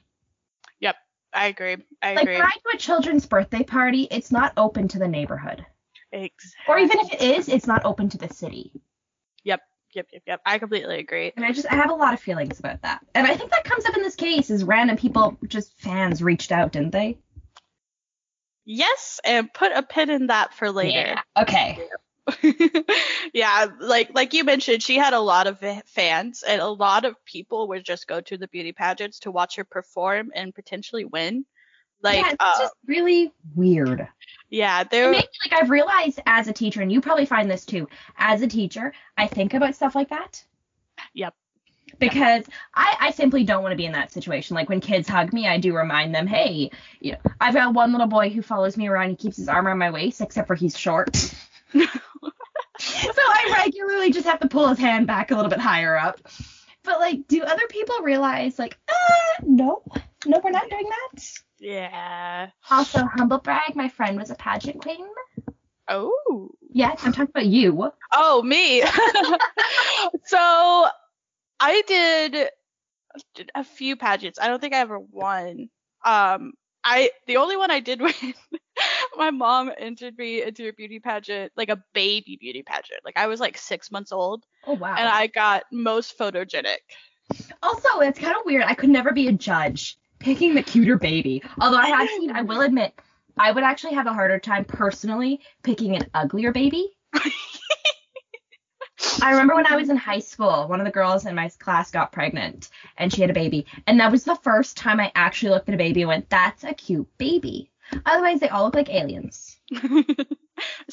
I 1.33 1.47
agree. 1.47 1.77
I 2.01 2.13
Like 2.15 2.23
agree. 2.23 2.35
when 2.35 2.45
I 2.45 2.51
do 2.63 2.71
a 2.73 2.77
children's 2.77 3.25
birthday 3.25 3.63
party, 3.63 4.07
it's 4.11 4.31
not 4.31 4.53
open 4.57 4.87
to 4.89 4.99
the 4.99 5.07
neighborhood. 5.07 5.65
exactly. 6.11 6.73
Or 6.73 6.77
even 6.77 6.99
if 6.99 7.13
it 7.13 7.21
is, 7.21 7.49
it's 7.49 7.67
not 7.67 7.85
open 7.85 8.09
to 8.09 8.17
the 8.17 8.27
city. 8.33 8.71
Yep. 9.43 9.61
Yep. 9.93 10.07
Yep. 10.13 10.23
Yep. 10.27 10.41
I 10.45 10.59
completely 10.59 10.99
agree. 10.99 11.31
And 11.35 11.45
I 11.45 11.51
just 11.51 11.67
I 11.71 11.75
have 11.75 11.89
a 11.89 11.95
lot 11.95 12.13
of 12.13 12.19
feelings 12.19 12.59
about 12.59 12.81
that. 12.81 13.05
And 13.15 13.25
I 13.27 13.35
think 13.35 13.51
that 13.51 13.63
comes 13.63 13.85
up 13.85 13.95
in 13.95 14.01
this 14.03 14.15
case 14.15 14.49
is 14.49 14.63
random 14.63 14.97
people 14.97 15.37
just 15.47 15.77
fans 15.79 16.21
reached 16.21 16.51
out, 16.51 16.71
didn't 16.71 16.91
they? 16.91 17.17
Yes, 18.65 19.19
and 19.25 19.51
put 19.51 19.71
a 19.73 19.83
pin 19.83 20.09
in 20.09 20.27
that 20.27 20.53
for 20.53 20.71
later. 20.71 21.15
Okay. 21.35 21.79
yeah, 23.33 23.67
like 23.79 24.11
like 24.13 24.33
you 24.33 24.43
mentioned, 24.43 24.83
she 24.83 24.97
had 24.97 25.13
a 25.13 25.19
lot 25.19 25.47
of 25.47 25.59
fans, 25.85 26.43
and 26.43 26.61
a 26.61 26.67
lot 26.67 27.05
of 27.05 27.15
people 27.25 27.69
would 27.69 27.83
just 27.83 28.07
go 28.07 28.21
to 28.21 28.37
the 28.37 28.47
beauty 28.47 28.71
pageants 28.71 29.19
to 29.19 29.31
watch 29.31 29.55
her 29.55 29.63
perform 29.63 30.31
and 30.35 30.53
potentially 30.53 31.05
win. 31.05 31.45
Like, 32.03 32.17
yeah, 32.17 32.31
it's 32.31 32.37
uh, 32.39 32.59
just 32.59 32.73
really 32.85 33.31
weird. 33.55 34.07
yeah, 34.49 34.83
there. 34.83 35.11
me, 35.11 35.17
like 35.17 35.61
I've 35.61 35.69
realized 35.69 36.19
as 36.25 36.47
a 36.47 36.53
teacher, 36.53 36.81
and 36.81 36.91
you 36.91 37.01
probably 37.01 37.25
find 37.25 37.49
this 37.49 37.65
too. 37.65 37.87
As 38.17 38.41
a 38.41 38.47
teacher, 38.47 38.93
I 39.17 39.27
think 39.27 39.53
about 39.53 39.75
stuff 39.75 39.95
like 39.95 40.09
that. 40.09 40.43
Yep. 41.13 41.35
Because 41.99 42.45
I, 42.73 42.95
I 42.99 43.11
simply 43.11 43.43
don't 43.43 43.61
want 43.61 43.73
to 43.73 43.77
be 43.77 43.85
in 43.85 43.91
that 43.91 44.11
situation. 44.11 44.55
Like 44.55 44.69
when 44.69 44.79
kids 44.79 45.09
hug 45.09 45.33
me, 45.33 45.47
I 45.47 45.57
do 45.57 45.75
remind 45.75 46.15
them, 46.15 46.25
hey, 46.25 46.71
you 46.99 47.11
know, 47.11 47.17
I've 47.39 47.53
got 47.53 47.73
one 47.73 47.91
little 47.91 48.07
boy 48.07 48.29
who 48.29 48.41
follows 48.41 48.77
me 48.77 48.87
around. 48.87 49.09
He 49.09 49.15
keeps 49.17 49.37
his 49.37 49.49
arm 49.49 49.67
around 49.67 49.77
my 49.77 49.91
waist, 49.91 50.21
except 50.21 50.47
for 50.47 50.55
he's 50.55 50.77
short. 50.77 51.33
so 52.79 53.21
I 53.21 53.55
regularly 53.65 54.11
just 54.11 54.27
have 54.27 54.39
to 54.41 54.47
pull 54.47 54.67
his 54.67 54.79
hand 54.79 55.07
back 55.07 55.31
a 55.31 55.35
little 55.35 55.49
bit 55.49 55.59
higher 55.59 55.97
up. 55.97 56.19
But 56.83 56.99
like, 56.99 57.27
do 57.27 57.43
other 57.43 57.67
people 57.69 57.95
realize 58.01 58.57
like, 58.57 58.77
uh, 58.89 59.43
no, 59.43 59.83
no, 60.25 60.41
we're 60.43 60.51
not 60.51 60.69
doing 60.69 60.89
that. 60.89 61.23
Yeah. 61.59 62.49
Also, 62.69 63.05
humble 63.15 63.37
brag, 63.37 63.75
my 63.75 63.87
friend 63.87 64.17
was 64.17 64.31
a 64.31 64.35
pageant 64.35 64.81
queen. 64.81 65.05
Oh. 65.87 66.49
Yes, 66.73 67.01
I'm 67.03 67.11
talking 67.11 67.29
about 67.29 67.45
you. 67.45 67.91
Oh, 68.13 68.41
me. 68.41 68.81
so 70.25 70.87
I 71.59 71.81
did 71.87 72.49
did 73.35 73.51
a 73.53 73.63
few 73.63 73.95
pageants. 73.95 74.39
I 74.39 74.47
don't 74.47 74.59
think 74.59 74.73
I 74.73 74.79
ever 74.79 74.99
won. 74.99 75.69
Um, 76.05 76.53
I 76.83 77.11
the 77.27 77.37
only 77.37 77.57
one 77.57 77.71
I 77.71 77.79
did 77.79 78.01
win. 78.01 78.13
my 79.17 79.31
mom 79.31 79.71
entered 79.77 80.17
me 80.17 80.43
into 80.43 80.67
a 80.67 80.73
beauty 80.73 80.99
pageant, 80.99 81.51
like 81.55 81.69
a 81.69 81.81
baby 81.93 82.37
beauty 82.39 82.63
pageant. 82.63 83.01
Like 83.05 83.17
I 83.17 83.27
was 83.27 83.39
like 83.39 83.57
six 83.57 83.91
months 83.91 84.11
old, 84.11 84.45
Oh 84.65 84.73
wow. 84.73 84.95
and 84.97 85.07
I 85.07 85.27
got 85.27 85.63
most 85.71 86.17
photogenic. 86.17 86.77
also, 87.63 87.99
it's 87.99 88.19
kind 88.19 88.35
of 88.35 88.43
weird. 88.45 88.63
I 88.65 88.73
could 88.73 88.89
never 88.89 89.11
be 89.11 89.27
a 89.27 89.31
judge 89.31 89.97
picking 90.19 90.53
the 90.55 90.63
cuter 90.63 90.97
baby. 90.97 91.41
Although 91.59 91.77
I 91.77 91.87
have 91.89 92.09
seen, 92.09 92.31
I 92.31 92.41
will 92.41 92.61
admit, 92.61 92.93
I 93.37 93.51
would 93.51 93.63
actually 93.63 93.93
have 93.95 94.07
a 94.07 94.13
harder 94.13 94.39
time 94.39 94.65
personally 94.65 95.39
picking 95.63 95.95
an 95.95 96.07
uglier 96.13 96.51
baby. 96.51 96.89
I 99.21 99.31
remember 99.31 99.55
when 99.55 99.67
I 99.67 99.75
was 99.75 99.89
in 99.89 99.97
high 99.97 100.19
school, 100.19 100.67
one 100.67 100.79
of 100.79 100.85
the 100.85 100.91
girls 100.91 101.25
in 101.25 101.35
my 101.35 101.49
class 101.59 101.91
got 101.91 102.11
pregnant 102.11 102.69
and 102.97 103.11
she 103.11 103.21
had 103.21 103.29
a 103.29 103.33
baby. 103.33 103.65
And 103.87 103.99
that 103.99 104.11
was 104.11 104.23
the 104.23 104.35
first 104.35 104.77
time 104.77 104.99
I 104.99 105.11
actually 105.15 105.51
looked 105.51 105.69
at 105.69 105.75
a 105.75 105.77
baby 105.77 106.01
and 106.01 106.09
went, 106.09 106.29
that's 106.29 106.63
a 106.63 106.73
cute 106.73 107.07
baby. 107.17 107.71
Otherwise, 108.05 108.39
they 108.39 108.49
all 108.49 108.65
look 108.65 108.75
like 108.75 108.89
aliens. 108.89 109.57
and 109.83 110.05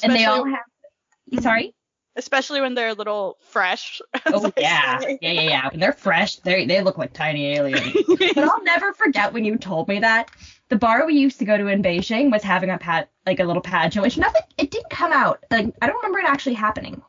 they 0.03 0.25
all 0.25 0.45
have. 0.45 1.43
Sorry? 1.43 1.75
especially 2.19 2.61
when 2.61 2.75
they're 2.75 2.89
a 2.89 2.95
little 2.95 3.39
fresh. 3.41 4.03
Oh, 4.27 4.53
yeah. 4.59 5.01
Yeah, 5.01 5.17
yeah, 5.31 5.41
yeah. 5.41 5.69
When 5.71 5.81
they're 5.81 5.93
fresh, 5.93 6.37
they 6.37 6.67
they 6.67 6.83
look 6.83 6.99
like 6.99 7.15
tiny 7.15 7.55
aliens. 7.55 7.93
but 8.09 8.39
I'll 8.39 8.63
never 8.63 8.93
forget 8.93 9.33
when 9.33 9.45
you 9.45 9.57
told 9.57 9.89
me 9.89 10.01
that. 10.01 10.31
The 10.69 10.77
bar 10.77 11.07
we 11.07 11.15
used 11.15 11.39
to 11.39 11.47
go 11.47 11.57
to 11.57 11.69
in 11.69 11.83
Beijing 11.83 12.31
was 12.31 12.43
having 12.43 12.69
a 12.69 12.77
pat 12.77 13.11
like 13.25 13.41
a 13.41 13.45
little 13.45 13.63
pageant, 13.63 14.03
which 14.03 14.19
nothing 14.19 14.43
it 14.59 14.71
didn't 14.71 14.91
come 14.91 15.13
out. 15.13 15.45
Like 15.51 15.75
I 15.81 15.87
don't 15.87 15.97
remember 15.97 16.19
it 16.19 16.27
actually 16.27 16.55
happening. 16.55 17.01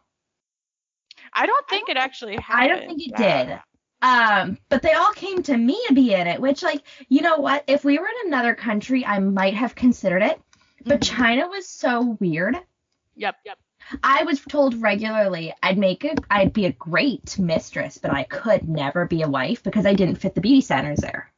I 1.33 1.45
don't 1.45 1.67
think 1.67 1.89
it 1.89 1.97
actually 1.97 2.37
happened. 2.37 2.63
I 2.63 2.67
don't 2.67 2.85
think 2.87 3.01
it 3.07 3.15
did. 3.15 3.59
Um, 4.01 4.57
but 4.69 4.81
they 4.81 4.93
all 4.93 5.11
came 5.13 5.43
to 5.43 5.57
me 5.57 5.77
to 5.87 5.93
be 5.93 6.13
in 6.13 6.27
it, 6.27 6.39
which 6.39 6.63
like, 6.63 6.83
you 7.09 7.21
know 7.21 7.37
what? 7.37 7.63
If 7.67 7.83
we 7.83 7.97
were 7.99 8.07
in 8.07 8.27
another 8.27 8.55
country, 8.55 9.05
I 9.05 9.19
might 9.19 9.55
have 9.55 9.75
considered 9.75 10.23
it. 10.23 10.39
But 10.85 11.01
Mhm. 11.01 11.03
China 11.17 11.47
was 11.49 11.67
so 11.67 12.17
weird. 12.19 12.57
Yep, 13.15 13.35
yep. 13.45 13.59
I 14.03 14.23
was 14.23 14.39
told 14.41 14.81
regularly 14.81 15.53
I'd 15.61 15.77
make 15.77 16.05
a 16.05 16.15
I'd 16.29 16.53
be 16.53 16.65
a 16.65 16.71
great 16.71 17.37
mistress, 17.37 17.97
but 17.97 18.11
I 18.11 18.23
could 18.23 18.69
never 18.69 19.05
be 19.05 19.21
a 19.23 19.29
wife 19.29 19.63
because 19.63 19.85
I 19.85 19.93
didn't 19.93 20.17
fit 20.17 20.35
the 20.35 20.41
beauty 20.41 20.61
standards 20.61 21.01
there. 21.01 21.31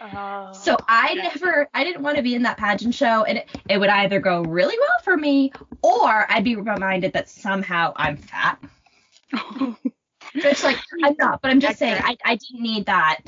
Oh, 0.00 0.52
So 0.52 0.76
I 0.88 1.12
yeah. 1.12 1.22
never, 1.34 1.68
I 1.74 1.84
didn't 1.84 2.02
want 2.02 2.16
to 2.16 2.22
be 2.22 2.34
in 2.34 2.42
that 2.42 2.56
pageant 2.56 2.94
show, 2.94 3.24
and 3.24 3.38
it, 3.38 3.48
it 3.68 3.78
would 3.78 3.88
either 3.90 4.20
go 4.20 4.42
really 4.42 4.76
well 4.78 4.98
for 5.04 5.16
me, 5.16 5.52
or 5.82 6.26
I'd 6.30 6.44
be 6.44 6.56
reminded 6.56 7.12
that 7.12 7.28
somehow 7.28 7.92
I'm 7.94 8.16
fat. 8.16 8.58
It's 10.34 10.64
like 10.64 10.78
I'm 11.04 11.14
not, 11.18 11.42
but 11.42 11.50
I'm 11.50 11.60
just 11.60 11.78
saying 11.78 12.00
I, 12.02 12.16
I 12.24 12.36
didn't 12.36 12.62
need 12.62 12.86
that. 12.86 13.20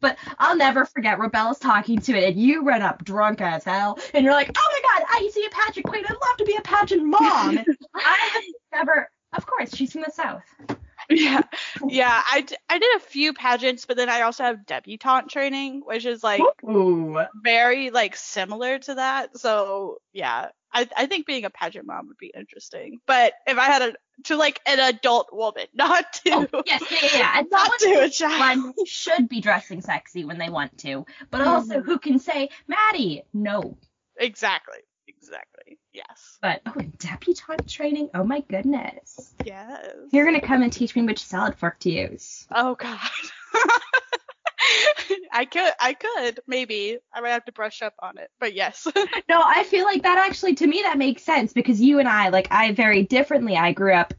But 0.00 0.18
I'll 0.38 0.56
never 0.56 0.84
forget 0.84 1.18
Rebel's 1.18 1.58
talking 1.58 2.00
to 2.00 2.12
it, 2.12 2.32
and 2.32 2.40
you 2.40 2.64
run 2.64 2.82
up 2.82 3.04
drunk 3.04 3.40
as 3.40 3.64
hell, 3.64 3.98
and 4.12 4.24
you're 4.24 4.34
like, 4.34 4.50
"Oh 4.54 4.68
my 4.72 4.98
god, 4.98 5.06
I 5.10 5.30
see 5.32 5.46
a 5.46 5.50
pageant 5.50 5.86
queen. 5.86 6.04
I'd 6.04 6.12
love 6.12 6.36
to 6.38 6.44
be 6.44 6.56
a 6.56 6.60
pageant 6.60 7.04
mom." 7.04 7.58
I 7.94 8.30
have 8.32 8.42
never, 8.74 9.10
of 9.32 9.46
course, 9.46 9.74
she's 9.74 9.92
from 9.92 10.02
the 10.02 10.12
south. 10.12 10.42
Yeah, 11.10 11.42
yeah. 11.88 12.22
I, 12.30 12.42
d- 12.42 12.56
I 12.68 12.78
did 12.78 12.96
a 12.96 13.00
few 13.00 13.32
pageants, 13.34 13.86
but 13.86 13.96
then 13.96 14.08
I 14.08 14.22
also 14.22 14.44
have 14.44 14.66
debutante 14.66 15.28
training, 15.30 15.82
which 15.84 16.06
is 16.06 16.22
like 16.22 16.42
Ooh. 16.64 17.20
very 17.42 17.90
like 17.90 18.16
similar 18.16 18.78
to 18.80 18.94
that. 18.96 19.38
So 19.38 19.98
yeah, 20.12 20.48
I 20.72 20.88
I 20.96 21.06
think 21.06 21.26
being 21.26 21.44
a 21.44 21.50
pageant 21.50 21.86
mom 21.86 22.08
would 22.08 22.18
be 22.18 22.32
interesting. 22.34 22.98
But 23.06 23.34
if 23.46 23.58
I 23.58 23.64
had 23.64 23.82
a 23.82 23.92
to 24.24 24.36
like 24.36 24.60
an 24.66 24.78
adult 24.78 25.28
woman, 25.32 25.66
not 25.74 26.12
to 26.24 26.48
Oh, 26.52 26.62
yes, 26.66 26.82
yeah, 26.90 26.98
yeah, 27.02 27.08
yeah. 27.18 27.32
And 27.38 27.46
not 27.50 27.70
to 27.80 28.00
a 28.02 28.08
child. 28.08 28.74
who 28.76 28.86
should 28.86 29.28
be 29.28 29.40
dressing 29.40 29.80
sexy 29.80 30.24
when 30.24 30.38
they 30.38 30.50
want 30.50 30.76
to, 30.78 31.06
but 31.30 31.40
also 31.42 31.80
Mhm. 31.80 31.84
who 31.84 31.98
can 31.98 32.18
say, 32.18 32.50
Maddie, 32.68 33.24
no. 33.32 33.76
Exactly. 34.18 34.76
Exactly. 35.30 35.78
Yes. 35.92 36.38
But 36.42 36.60
oh, 36.66 36.72
and 36.76 36.98
debutante 36.98 37.68
training. 37.68 38.10
Oh 38.14 38.24
my 38.24 38.40
goodness. 38.40 39.32
Yes. 39.44 39.86
You're 40.10 40.24
gonna 40.24 40.40
come 40.40 40.62
and 40.62 40.72
teach 40.72 40.96
me 40.96 41.02
which 41.02 41.22
salad 41.22 41.56
fork 41.56 41.78
to 41.80 41.90
use. 41.90 42.48
Oh 42.52 42.74
god. 42.74 42.98
I 45.32 45.44
could 45.44 45.72
I 45.80 45.94
could 45.94 46.40
maybe. 46.48 46.98
I 47.14 47.20
might 47.20 47.30
have 47.30 47.44
to 47.44 47.52
brush 47.52 47.80
up 47.80 47.94
on 48.02 48.18
it. 48.18 48.28
But 48.40 48.54
yes. 48.54 48.88
No, 49.28 49.40
I 49.44 49.62
feel 49.62 49.84
like 49.84 50.02
that 50.02 50.18
actually 50.18 50.56
to 50.56 50.66
me 50.66 50.82
that 50.82 50.98
makes 50.98 51.22
sense 51.22 51.52
because 51.52 51.80
you 51.80 52.00
and 52.00 52.08
I 52.08 52.30
like 52.30 52.48
I 52.50 52.72
very 52.72 53.04
differently. 53.04 53.56
I 53.56 53.70
grew 53.72 53.92
up 53.92 54.12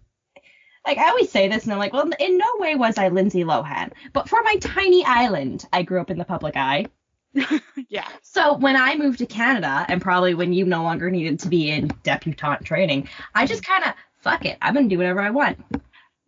like 0.87 0.97
I 0.97 1.09
always 1.09 1.29
say 1.29 1.49
this 1.49 1.65
and 1.65 1.73
I'm 1.73 1.79
like, 1.79 1.91
well, 1.91 2.09
in 2.19 2.37
no 2.37 2.45
way 2.57 2.75
was 2.75 2.97
I 2.97 3.09
Lindsay 3.09 3.43
Lohan, 3.43 3.91
but 4.13 4.29
for 4.29 4.41
my 4.43 4.55
tiny 4.61 5.03
island, 5.03 5.67
I 5.73 5.83
grew 5.83 5.99
up 5.99 6.09
in 6.09 6.17
the 6.17 6.25
public 6.25 6.55
eye. 6.55 6.85
yeah. 7.89 8.07
So 8.21 8.55
when 8.57 8.75
I 8.75 8.95
moved 8.95 9.19
to 9.19 9.25
Canada, 9.25 9.85
and 9.87 10.01
probably 10.01 10.33
when 10.33 10.53
you 10.53 10.65
no 10.65 10.83
longer 10.83 11.09
needed 11.09 11.39
to 11.41 11.47
be 11.47 11.69
in 11.69 11.91
debutante 12.03 12.65
training, 12.65 13.09
I 13.33 13.45
just 13.45 13.63
kind 13.63 13.83
of 13.83 13.93
fuck 14.17 14.45
it. 14.45 14.57
I'm 14.61 14.73
gonna 14.73 14.87
do 14.89 14.97
whatever 14.97 15.21
I 15.21 15.29
want. 15.29 15.59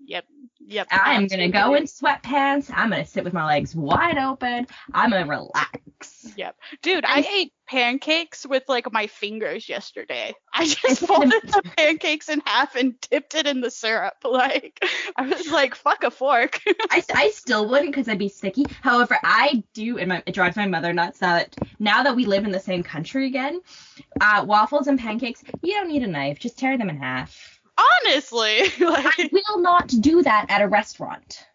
Yep. 0.05 0.25
Yep. 0.67 0.87
I'm 0.91 1.27
gonna 1.27 1.49
go 1.49 1.73
in 1.75 1.83
sweatpants. 1.83 2.71
I'm 2.73 2.89
gonna 2.89 3.05
sit 3.05 3.23
with 3.23 3.33
my 3.33 3.45
legs 3.45 3.75
wide 3.75 4.17
open. 4.17 4.67
I'm 4.93 5.11
gonna 5.11 5.27
relax. 5.27 5.77
Yep. 6.35 6.55
Dude, 6.81 7.05
I 7.05 7.15
I'm- 7.15 7.25
ate 7.25 7.53
pancakes 7.67 8.45
with 8.45 8.63
like 8.67 8.91
my 8.91 9.07
fingers 9.07 9.67
yesterday. 9.69 10.33
I 10.53 10.65
just 10.65 11.05
folded 11.05 11.41
the 11.43 11.61
pancakes 11.77 12.29
in 12.29 12.41
half 12.45 12.75
and 12.75 12.99
dipped 13.09 13.35
it 13.35 13.47
in 13.47 13.61
the 13.61 13.71
syrup. 13.71 14.13
Like 14.23 14.83
I 15.15 15.27
was 15.27 15.49
like, 15.51 15.75
fuck 15.75 16.03
a 16.03 16.11
fork. 16.11 16.59
I, 16.89 17.03
I 17.13 17.29
still 17.29 17.67
wouldn't 17.69 17.91
because 17.91 18.07
I'd 18.09 18.17
be 18.17 18.29
sticky. 18.29 18.65
However, 18.81 19.17
I 19.23 19.63
do, 19.73 19.97
and 19.99 20.09
my, 20.09 20.23
it 20.25 20.33
drives 20.33 20.55
my 20.57 20.65
mother 20.67 20.91
nuts 20.91 21.19
that 21.19 21.55
now 21.79 22.03
that 22.03 22.15
we 22.15 22.25
live 22.25 22.45
in 22.45 22.51
the 22.51 22.59
same 22.59 22.83
country 22.83 23.27
again. 23.27 23.61
Uh, 24.19 24.43
waffles 24.47 24.87
and 24.87 24.99
pancakes, 24.99 25.43
you 25.61 25.73
don't 25.73 25.87
need 25.87 26.03
a 26.03 26.07
knife. 26.07 26.39
Just 26.39 26.57
tear 26.57 26.77
them 26.77 26.89
in 26.89 26.97
half. 26.97 27.52
Honestly. 27.77 28.61
Like 28.79 29.05
I 29.19 29.29
will 29.31 29.59
not 29.59 29.87
do 29.87 30.21
that 30.23 30.47
at 30.49 30.61
a 30.61 30.67
restaurant. 30.67 31.45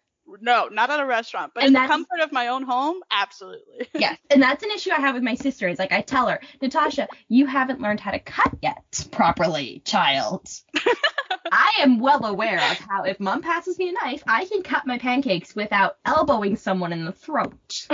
no, 0.41 0.67
not 0.67 0.89
at 0.89 0.99
a 0.99 1.05
restaurant. 1.05 1.51
But 1.53 1.63
And 1.63 1.75
in 1.75 1.81
the 1.81 1.87
comfort 1.87 2.19
of 2.21 2.31
my 2.31 2.47
own 2.47 2.63
home, 2.63 3.01
absolutely. 3.11 3.87
Yes, 3.99 4.17
and 4.29 4.41
that's 4.41 4.63
an 4.63 4.71
issue 4.71 4.91
I 4.91 4.99
have 4.99 5.15
with 5.15 5.23
my 5.23 5.35
sister. 5.35 5.67
Is 5.67 5.79
like 5.79 5.91
I 5.91 6.01
tell 6.01 6.27
her, 6.27 6.39
Natasha, 6.61 7.07
you 7.27 7.45
haven't 7.45 7.81
learned 7.81 7.99
how 7.99 8.11
to 8.11 8.19
cut 8.19 8.53
yet 8.61 9.07
properly, 9.11 9.81
child. 9.85 10.47
I 11.51 11.71
am 11.79 11.99
well 11.99 12.25
aware 12.25 12.57
of 12.57 12.77
how 12.89 13.03
if 13.03 13.19
mom 13.19 13.41
passes 13.41 13.77
me 13.79 13.89
a 13.89 13.93
knife, 13.93 14.23
I 14.27 14.45
can 14.45 14.61
cut 14.61 14.85
my 14.85 14.97
pancakes 14.97 15.55
without 15.55 15.97
elbowing 16.05 16.55
someone 16.57 16.93
in 16.93 17.05
the 17.05 17.11
throat. 17.11 17.87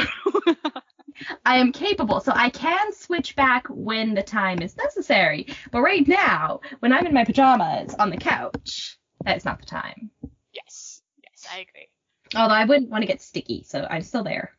I 1.46 1.58
am 1.58 1.72
capable, 1.72 2.20
so 2.20 2.32
I 2.36 2.50
can 2.50 2.94
switch 2.94 3.36
back 3.36 3.68
when 3.70 4.14
the 4.14 4.24
time 4.24 4.62
is 4.62 4.78
necessary. 4.78 5.48
But 5.72 5.82
right 5.82 6.08
now, 6.08 6.62
when 6.80 6.94
I'm 6.94 7.06
in 7.08 7.14
my 7.14 7.24
pajamas 7.24 7.94
on 7.96 8.10
the 8.10 8.18
couch, 8.18 8.98
that 9.24 9.38
is 9.38 9.46
not 9.46 9.60
the 9.60 9.66
time. 9.66 10.12
Yes. 10.54 11.02
Yes, 11.24 11.48
I 11.52 11.60
agree. 11.60 11.90
Although 12.36 12.56
I 12.56 12.66
wouldn't 12.66 12.90
want 12.90 13.02
to 13.04 13.08
get 13.08 13.22
sticky, 13.22 13.64
so 13.64 13.86
I'm 13.90 14.02
still 14.02 14.24
there. 14.24 14.52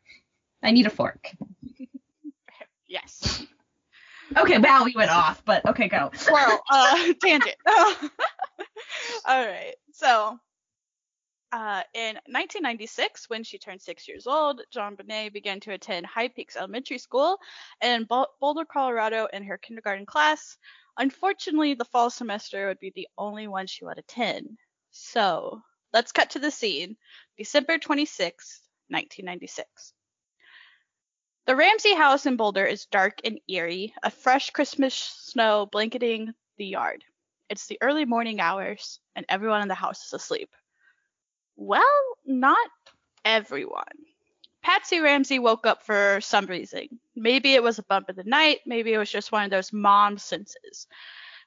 I 0.63 0.71
need 0.71 0.85
a 0.85 0.89
fork. 0.89 1.31
Yes. 2.89 3.45
Okay, 4.35 4.57
wow, 4.57 4.83
we 4.85 4.93
went 4.95 5.11
off, 5.11 5.43
but 5.45 5.65
okay, 5.65 5.87
go. 5.87 6.09
Well, 6.31 6.63
uh, 6.71 7.13
tangent. 7.21 7.55
All 9.25 9.45
right. 9.45 9.75
So, 9.91 10.39
uh, 11.51 11.83
in 11.93 12.15
1996, 12.27 13.29
when 13.29 13.43
she 13.43 13.57
turned 13.57 13.81
six 13.81 14.07
years 14.07 14.27
old, 14.27 14.61
JonBenét 14.75 15.33
began 15.33 15.59
to 15.61 15.71
attend 15.71 16.05
High 16.05 16.27
Peaks 16.27 16.55
Elementary 16.55 16.97
School 16.97 17.39
in 17.81 18.05
Boulder, 18.05 18.65
Colorado, 18.65 19.27
in 19.31 19.43
her 19.43 19.57
kindergarten 19.57 20.05
class. 20.05 20.57
Unfortunately, 20.97 21.73
the 21.73 21.85
fall 21.85 22.09
semester 22.09 22.67
would 22.67 22.79
be 22.79 22.91
the 22.95 23.07
only 23.17 23.47
one 23.47 23.67
she 23.67 23.85
would 23.85 23.97
attend. 23.97 24.57
So, 24.91 25.61
let's 25.93 26.11
cut 26.11 26.31
to 26.31 26.39
the 26.39 26.51
scene. 26.51 26.97
December 27.37 27.77
26, 27.77 28.61
1996. 28.89 29.93
The 31.45 31.55
Ramsey 31.55 31.95
house 31.95 32.25
in 32.25 32.35
Boulder 32.35 32.65
is 32.65 32.87
dark 32.87 33.21
and 33.23 33.39
eerie, 33.47 33.93
a 34.03 34.11
fresh 34.11 34.49
Christmas 34.49 34.93
snow 34.93 35.65
blanketing 35.65 36.33
the 36.57 36.65
yard. 36.65 37.05
It's 37.49 37.67
the 37.67 37.77
early 37.79 38.03
morning 38.03 38.41
hours, 38.41 38.99
and 39.15 39.25
everyone 39.29 39.61
in 39.61 39.69
the 39.69 39.75
house 39.75 40.05
is 40.07 40.13
asleep. 40.13 40.49
Well, 41.59 41.83
not 42.23 42.69
everyone. 43.25 43.83
Patsy 44.61 44.99
Ramsey 44.99 45.39
woke 45.39 45.65
up 45.65 45.83
for 45.83 46.21
some 46.21 46.45
reason. 46.45 46.87
Maybe 47.15 47.55
it 47.55 47.63
was 47.63 47.79
a 47.79 47.83
bump 47.83 48.09
in 48.09 48.15
the 48.15 48.23
night, 48.23 48.59
maybe 48.67 48.93
it 48.93 48.99
was 48.99 49.11
just 49.11 49.31
one 49.31 49.43
of 49.43 49.49
those 49.49 49.73
mom 49.73 50.19
senses. 50.19 50.87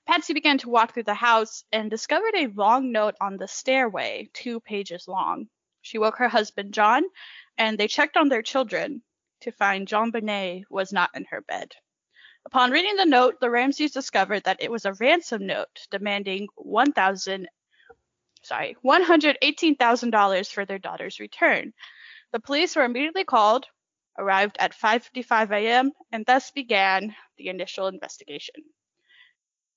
Patsy 0.06 0.34
began 0.34 0.58
to 0.58 0.68
walk 0.68 0.92
through 0.94 1.04
the 1.04 1.14
house 1.14 1.62
and 1.72 1.88
discovered 1.88 2.34
a 2.34 2.48
long 2.48 2.90
note 2.90 3.14
on 3.20 3.36
the 3.36 3.46
stairway, 3.46 4.28
two 4.32 4.58
pages 4.58 5.06
long. 5.06 5.48
She 5.80 5.96
woke 5.96 6.16
her 6.16 6.28
husband, 6.28 6.74
John, 6.74 7.04
and 7.56 7.78
they 7.78 7.86
checked 7.86 8.16
on 8.16 8.28
their 8.28 8.42
children 8.42 9.02
to 9.42 9.52
find 9.52 9.86
JonBenét 9.86 10.64
was 10.70 10.92
not 10.92 11.10
in 11.14 11.24
her 11.26 11.40
bed. 11.40 11.72
Upon 12.44 12.72
reading 12.72 12.96
the 12.96 13.06
note, 13.06 13.38
the 13.38 13.48
Ramseys 13.48 13.92
discovered 13.92 14.42
that 14.42 14.60
it 14.60 14.72
was 14.72 14.86
a 14.86 14.94
ransom 14.94 15.46
note 15.46 15.86
demanding 15.90 16.48
one 16.56 16.92
thousand 16.92 17.48
sorry, 18.42 18.76
$118,000 18.84 20.52
for 20.52 20.64
their 20.64 20.78
daughter's 20.78 21.20
return. 21.20 21.72
The 22.32 22.40
police 22.40 22.76
were 22.76 22.84
immediately 22.84 23.24
called, 23.24 23.66
arrived 24.18 24.56
at 24.58 24.74
5:55 24.74 25.50
a.m., 25.52 25.92
and 26.12 26.24
thus 26.26 26.50
began 26.50 27.14
the 27.36 27.48
initial 27.48 27.86
investigation. 27.86 28.56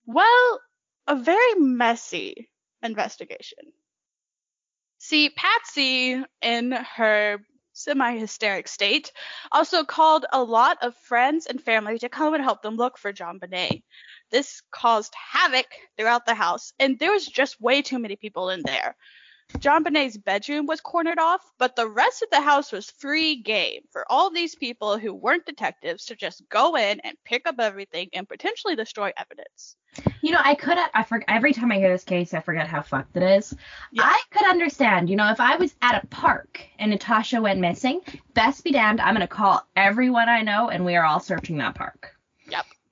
Well, 0.06 0.60
a 1.08 1.16
very 1.16 1.56
messy 1.56 2.50
investigation. 2.82 3.72
See, 5.00 5.30
Patsy, 5.30 6.24
in 6.42 6.72
her 6.72 7.40
semi 7.74 8.18
hysteric 8.18 8.68
state, 8.68 9.12
also 9.52 9.84
called 9.84 10.26
a 10.32 10.44
lot 10.44 10.78
of 10.82 10.96
friends 10.96 11.48
and 11.48 11.62
family 11.62 12.00
to 12.00 12.10
come 12.10 12.34
and 12.34 12.44
help 12.44 12.62
them 12.62 12.76
look 12.76 12.98
for 12.98 13.12
JonBenét. 13.12 13.84
This 14.34 14.64
caused 14.72 15.14
havoc 15.14 15.68
throughout 15.96 16.26
the 16.26 16.34
house, 16.34 16.74
and 16.80 16.98
there 16.98 17.12
was 17.12 17.28
just 17.28 17.62
way 17.62 17.84
too 17.84 18.00
many 18.00 18.16
people 18.16 18.50
in 18.50 18.64
there. 18.64 18.96
JonBenét's 19.60 20.18
bedroom 20.18 20.66
was 20.66 20.82
cornered 20.82 21.20
off, 21.20 21.42
but 21.60 21.76
the 21.76 21.88
rest 21.88 22.24
of 22.24 22.32
the 22.32 22.42
house 22.42 22.72
was 22.72 22.90
free 22.90 23.36
game 23.36 23.82
for 23.92 24.12
all 24.12 24.32
these 24.32 24.56
people 24.56 24.98
who 24.98 25.14
weren't 25.14 25.46
detectives 25.46 26.06
to 26.06 26.16
just 26.16 26.50
go 26.50 26.76
in 26.76 27.00
and 27.02 27.16
pick 27.24 27.48
up 27.48 27.58
everything 27.60 28.10
and 28.14 28.28
potentially 28.28 28.76
destroy 28.76 29.12
evidence. 29.16 29.76
You 30.22 30.32
know, 30.32 30.42
I 30.44 30.56
could 30.56 30.80
I 30.96 31.04
forget 31.04 31.30
every 31.30 31.54
time 31.54 31.72
I 31.72 31.78
hear 31.78 31.92
this 31.92 32.04
case, 32.04 32.34
I 32.34 32.40
forget 32.40 32.68
how 32.68 32.82
fucked 32.82 33.16
it 33.16 33.22
is. 33.22 33.54
Yeah. 33.92 34.02
I 34.04 34.20
could 34.32 34.50
understand, 34.50 35.12
you 35.12 35.16
know, 35.16 35.30
if 35.30 35.40
I 35.40 35.58
was 35.58 35.76
at 35.84 36.04
a 36.04 36.08
park 36.08 36.60
and 36.80 36.90
Natasha 36.90 37.40
went 37.40 37.60
missing, 37.60 38.02
best 38.34 38.64
be 38.64 38.72
damned, 38.72 39.00
I'm 39.00 39.14
gonna 39.14 39.28
call 39.28 39.64
everyone 39.76 40.28
I 40.28 40.42
know 40.42 40.70
and 40.70 40.84
we 40.84 40.96
are 40.96 41.06
all 41.06 41.20
searching 41.20 41.60
that 41.60 41.76
park. 41.76 42.13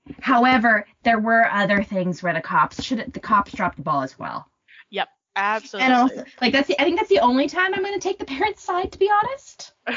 Yep. 0.08 0.18
However, 0.22 0.88
there 1.04 1.20
were 1.20 1.50
other 1.52 1.84
things 1.84 2.22
where 2.24 2.34
the 2.34 2.42
cops 2.42 2.84
should 2.84 3.14
the 3.14 3.20
cops 3.20 3.52
dropped 3.54 3.78
the 3.78 3.84
ball 3.84 4.02
as 4.02 4.18
well. 4.18 4.50
Yep. 4.90 5.10
Absolutely. 5.36 5.86
And 5.86 5.94
also, 5.94 6.24
like 6.42 6.52
that's 6.52 6.68
the 6.68 6.80
I 6.82 6.84
think 6.84 6.98
that's 6.98 7.08
the 7.10 7.20
only 7.20 7.48
time 7.48 7.74
I'm 7.74 7.84
gonna 7.84 8.00
take 8.00 8.20
the 8.20 8.26
parents' 8.26 8.64
side, 8.64 8.92
to 8.92 9.00
be 9.00 9.10
honest. 9.10 9.72
oh, 9.88 9.94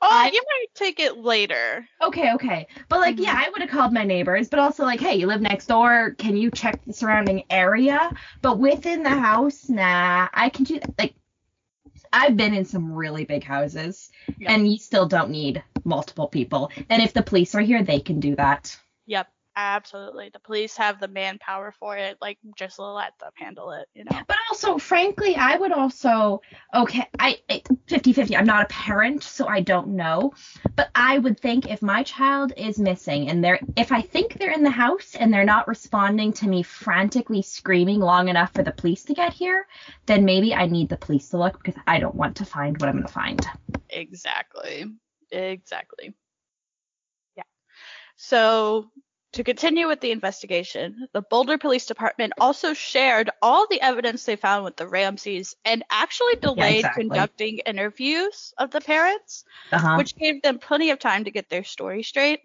I- 0.00 0.30
you 0.32 0.40
might 0.42 0.66
take 0.74 1.00
it 1.00 1.18
later. 1.18 1.86
Okay, 2.02 2.32
okay. 2.34 2.66
But 2.88 3.00
like, 3.00 3.18
yeah, 3.18 3.34
mm-hmm. 3.34 3.44
I 3.44 3.50
would 3.50 3.60
have 3.60 3.70
called 3.70 3.92
my 3.92 4.04
neighbors, 4.04 4.48
but 4.48 4.58
also 4.60 4.84
like, 4.84 5.00
hey, 5.00 5.16
you 5.16 5.26
live 5.26 5.42
next 5.42 5.66
door. 5.66 6.14
Can 6.18 6.36
you 6.36 6.50
check 6.50 6.82
the 6.86 6.94
surrounding 6.94 7.44
area? 7.50 8.10
But 8.40 8.58
within 8.58 9.02
the 9.02 9.10
house, 9.10 9.68
nah, 9.68 10.28
I 10.32 10.48
can 10.48 10.64
do 10.64 10.80
that. 10.80 10.94
Like, 10.98 11.14
I've 12.12 12.36
been 12.36 12.54
in 12.54 12.64
some 12.64 12.92
really 12.92 13.24
big 13.24 13.44
houses, 13.44 14.10
Yeah. 14.38 14.52
and 14.52 14.70
you 14.70 14.78
still 14.78 15.06
don't 15.06 15.30
need 15.30 15.62
multiple 15.84 16.28
people. 16.28 16.70
And 16.88 17.02
if 17.02 17.12
the 17.12 17.22
police 17.22 17.54
are 17.54 17.60
here, 17.60 17.82
they 17.82 18.00
can 18.00 18.20
do 18.20 18.34
that. 18.36 18.78
Yep. 19.06 19.28
Absolutely. 19.56 20.30
The 20.32 20.40
police 20.40 20.76
have 20.78 20.98
the 20.98 21.06
manpower 21.06 21.72
for 21.78 21.96
it. 21.96 22.18
Like, 22.20 22.38
just 22.56 22.80
let 22.80 23.12
them 23.20 23.30
handle 23.36 23.70
it, 23.70 23.86
you 23.94 24.02
know? 24.02 24.20
But 24.26 24.36
also, 24.50 24.78
frankly, 24.78 25.36
I 25.36 25.56
would 25.56 25.70
also, 25.70 26.42
okay, 26.74 27.06
I, 27.20 27.38
50 27.86 28.12
50, 28.12 28.36
I'm 28.36 28.46
not 28.46 28.64
a 28.64 28.66
parent, 28.66 29.22
so 29.22 29.46
I 29.46 29.60
don't 29.60 29.90
know. 29.90 30.32
But 30.74 30.90
I 30.96 31.18
would 31.18 31.38
think 31.38 31.70
if 31.70 31.82
my 31.82 32.02
child 32.02 32.52
is 32.56 32.80
missing 32.80 33.28
and 33.30 33.44
they're, 33.44 33.60
if 33.76 33.92
I 33.92 34.00
think 34.00 34.38
they're 34.38 34.50
in 34.50 34.64
the 34.64 34.70
house 34.70 35.14
and 35.14 35.32
they're 35.32 35.44
not 35.44 35.68
responding 35.68 36.32
to 36.32 36.48
me 36.48 36.64
frantically 36.64 37.42
screaming 37.42 38.00
long 38.00 38.28
enough 38.28 38.52
for 38.54 38.64
the 38.64 38.72
police 38.72 39.04
to 39.04 39.14
get 39.14 39.32
here, 39.32 39.68
then 40.06 40.24
maybe 40.24 40.52
I 40.52 40.66
need 40.66 40.88
the 40.88 40.96
police 40.96 41.28
to 41.28 41.38
look 41.38 41.62
because 41.62 41.80
I 41.86 42.00
don't 42.00 42.16
want 42.16 42.34
to 42.38 42.44
find 42.44 42.76
what 42.80 42.88
I'm 42.88 42.96
going 42.96 43.06
to 43.06 43.12
find. 43.12 43.46
Exactly. 43.90 44.86
Exactly. 45.30 46.12
Yeah. 48.16 48.26
So, 48.26 48.90
to 49.32 49.42
continue 49.42 49.88
with 49.88 50.00
the 50.00 50.12
investigation, 50.12 51.08
the 51.12 51.22
Boulder 51.22 51.58
Police 51.58 51.86
Department 51.86 52.34
also 52.38 52.72
shared 52.72 53.30
all 53.42 53.66
the 53.68 53.80
evidence 53.80 54.24
they 54.24 54.36
found 54.36 54.64
with 54.64 54.76
the 54.76 54.86
Ramseys 54.86 55.56
and 55.64 55.82
actually 55.90 56.36
delayed 56.36 56.76
exactly. 56.76 57.02
conducting 57.02 57.58
interviews 57.58 58.54
of 58.58 58.70
the 58.70 58.80
parents, 58.80 59.44
Uh-huh. 59.72 59.96
which 59.96 60.14
gave 60.14 60.40
them 60.42 60.60
plenty 60.60 60.90
of 60.90 61.00
time 61.00 61.24
to 61.24 61.32
get 61.32 61.48
their 61.48 61.64
story 61.64 62.04
straight. 62.04 62.42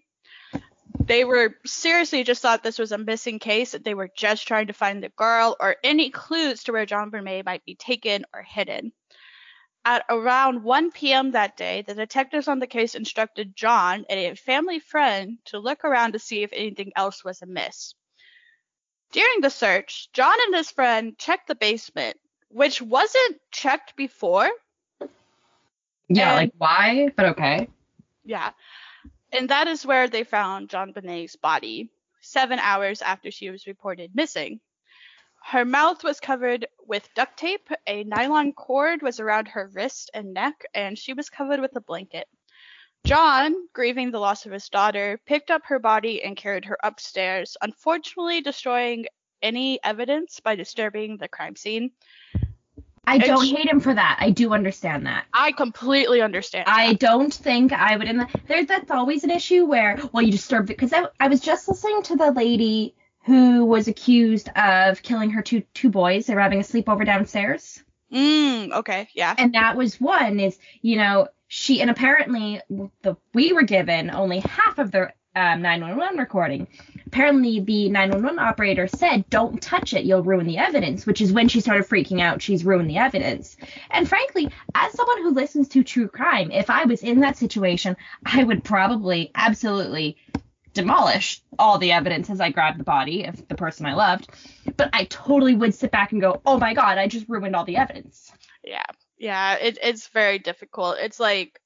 They 1.05 1.25
were 1.25 1.55
seriously 1.65 2.23
just 2.23 2.41
thought 2.41 2.63
this 2.63 2.79
was 2.79 2.91
a 2.91 2.97
missing 2.97 3.37
case, 3.37 3.71
that 3.71 3.83
they 3.83 3.93
were 3.93 4.09
just 4.15 4.47
trying 4.47 4.67
to 4.67 4.73
find 4.73 5.03
the 5.03 5.09
girl 5.09 5.55
or 5.59 5.75
any 5.83 6.09
clues 6.09 6.63
to 6.63 6.71
where 6.71 6.87
John 6.87 7.11
JonBenét 7.11 7.45
might 7.45 7.63
be 7.65 7.75
taken 7.75 8.25
or 8.33 8.41
hidden. 8.41 8.91
At 9.85 10.03
around 10.09 10.63
1 10.63 10.91
p.m. 10.91 11.31
that 11.31 11.55
day, 11.55 11.81
the 11.81 11.93
detectives 11.95 12.47
on 12.47 12.59
the 12.59 12.67
case 12.67 12.95
instructed 12.95 13.55
John 13.55 14.05
and 14.09 14.19
a 14.19 14.35
family 14.35 14.79
friend 14.79 15.37
to 15.45 15.57
look 15.59 15.83
around 15.85 16.11
to 16.13 16.19
see 16.19 16.43
if 16.43 16.51
anything 16.53 16.91
else 16.95 17.23
was 17.23 17.41
amiss. 17.41 17.95
During 19.11 19.41
the 19.41 19.49
search, 19.49 20.09
John 20.13 20.35
and 20.47 20.55
his 20.55 20.69
friend 20.69 21.17
checked 21.17 21.47
the 21.47 21.55
basement, 21.55 22.17
which 22.49 22.81
wasn't 22.81 23.37
checked 23.51 23.95
before. 23.95 24.49
yeah, 26.09 26.29
and- 26.29 26.35
like 26.35 26.53
why? 26.57 27.09
But 27.15 27.25
okay. 27.27 27.67
Yeah. 28.25 28.51
And 29.31 29.49
that 29.49 29.67
is 29.67 29.85
where 29.85 30.07
they 30.07 30.23
found 30.23 30.69
JonBenét's 30.69 31.35
body, 31.35 31.89
seven 32.21 32.59
hours 32.59 33.01
after 33.01 33.31
she 33.31 33.49
was 33.49 33.65
reported 33.65 34.15
missing. 34.15 34.59
Her 35.43 35.65
mouth 35.65 36.03
was 36.03 36.19
covered 36.19 36.67
with 36.85 37.09
duct 37.15 37.37
tape, 37.37 37.69
a 37.87 38.03
nylon 38.03 38.53
cord 38.53 39.01
was 39.01 39.19
around 39.19 39.47
her 39.49 39.69
wrist 39.73 40.11
and 40.13 40.33
neck, 40.33 40.65
and 40.73 40.97
she 40.97 41.13
was 41.13 41.29
covered 41.29 41.59
with 41.59 41.75
a 41.75 41.81
blanket. 41.81 42.27
John, 43.05 43.55
grieving 43.73 44.11
the 44.11 44.19
loss 44.19 44.45
of 44.45 44.51
his 44.51 44.69
daughter, 44.69 45.19
picked 45.25 45.49
up 45.49 45.63
her 45.65 45.79
body 45.79 46.21
and 46.23 46.35
carried 46.35 46.65
her 46.65 46.77
upstairs, 46.83 47.57
unfortunately 47.61 48.41
destroying 48.41 49.05
any 49.41 49.79
evidence 49.83 50.39
by 50.41 50.55
disturbing 50.55 51.17
the 51.17 51.27
crime 51.29 51.55
scene. 51.55 51.91
I 53.07 53.15
And 53.15 53.23
don't 53.23 53.47
sh- 53.47 53.51
hate 53.51 53.67
him 53.67 53.79
for 53.79 53.93
that. 53.93 54.17
I 54.19 54.29
do 54.29 54.53
understand 54.53 55.07
that. 55.07 55.25
I 55.33 55.51
completely 55.53 56.21
understand. 56.21 56.65
I 56.67 56.89
that. 56.89 56.99
don't 56.99 57.33
think 57.33 57.73
I 57.73 57.97
would. 57.97 58.07
In 58.07 58.17
the, 58.17 58.27
there, 58.47 58.65
that's 58.65 58.91
always 58.91 59.23
an 59.23 59.31
issue 59.31 59.65
where, 59.65 59.97
well, 60.11 60.21
you 60.21 60.31
disturb 60.31 60.65
it 60.65 60.77
because 60.77 60.93
I, 60.93 61.07
I 61.19 61.27
was 61.27 61.39
just 61.39 61.67
listening 61.67 62.03
to 62.03 62.17
the 62.17 62.31
lady 62.31 62.93
who 63.25 63.65
was 63.65 63.87
accused 63.87 64.49
of 64.55 65.01
killing 65.03 65.31
her 65.31 65.41
two 65.41 65.63
two 65.73 65.89
boys. 65.89 66.25
They 66.25 66.35
were 66.35 66.41
having 66.41 66.59
a 66.59 66.63
sleepover 66.63 67.05
downstairs, 67.05 67.83
Mm, 68.11 68.71
okay, 68.71 69.07
yeah. 69.13 69.35
and 69.37 69.53
that 69.53 69.75
was 69.77 70.01
one. 70.01 70.39
Is 70.39 70.57
you 70.81 70.97
know 70.97 71.27
she 71.47 71.81
and 71.81 71.89
apparently 71.91 72.61
the 73.01 73.15
we 73.33 73.53
were 73.53 73.63
given 73.63 74.09
only 74.09 74.39
half 74.39 74.79
of 74.79 74.91
the 74.91 75.11
um, 75.35 75.61
911 75.61 76.17
recording. 76.17 76.67
Apparently, 77.05 77.59
the 77.59 77.89
911 77.89 78.39
operator 78.39 78.87
said, 78.87 79.29
"Don't 79.29 79.61
touch 79.61 79.93
it; 79.93 80.03
you'll 80.05 80.23
ruin 80.23 80.47
the 80.47 80.57
evidence." 80.57 81.05
Which 81.05 81.21
is 81.21 81.31
when 81.31 81.47
she 81.47 81.61
started 81.61 81.87
freaking 81.87 82.19
out. 82.19 82.41
She's 82.41 82.65
ruined 82.65 82.89
the 82.89 82.97
evidence. 82.97 83.55
And 83.91 84.09
frankly, 84.09 84.49
as 84.73 84.91
someone 84.93 85.21
who 85.21 85.29
listens 85.31 85.67
to 85.69 85.83
true 85.83 86.07
crime, 86.07 86.51
if 86.51 86.69
I 86.71 86.85
was 86.85 87.03
in 87.03 87.19
that 87.19 87.37
situation, 87.37 87.95
I 88.25 88.43
would 88.43 88.63
probably 88.63 89.31
absolutely 89.35 90.17
demolish 90.81 91.41
all 91.57 91.77
the 91.77 91.91
evidence 91.91 92.29
as 92.29 92.39
I 92.39 92.51
grabbed 92.51 92.79
the 92.79 92.83
body 92.83 93.25
of 93.25 93.47
the 93.47 93.55
person 93.55 93.85
I 93.85 93.93
loved. 93.93 94.29
But 94.77 94.89
I 94.93 95.05
totally 95.05 95.55
would 95.55 95.75
sit 95.75 95.91
back 95.91 96.11
and 96.11 96.21
go, 96.21 96.41
"Oh 96.45 96.57
my 96.57 96.73
god, 96.73 96.97
I 96.97 97.07
just 97.07 97.27
ruined 97.27 97.55
all 97.55 97.65
the 97.65 97.77
evidence." 97.77 98.31
Yeah. 98.63 98.83
Yeah, 99.17 99.55
it, 99.55 99.77
it's 99.83 100.07
very 100.07 100.39
difficult. 100.39 100.97
It's 100.99 101.19
like 101.19 101.59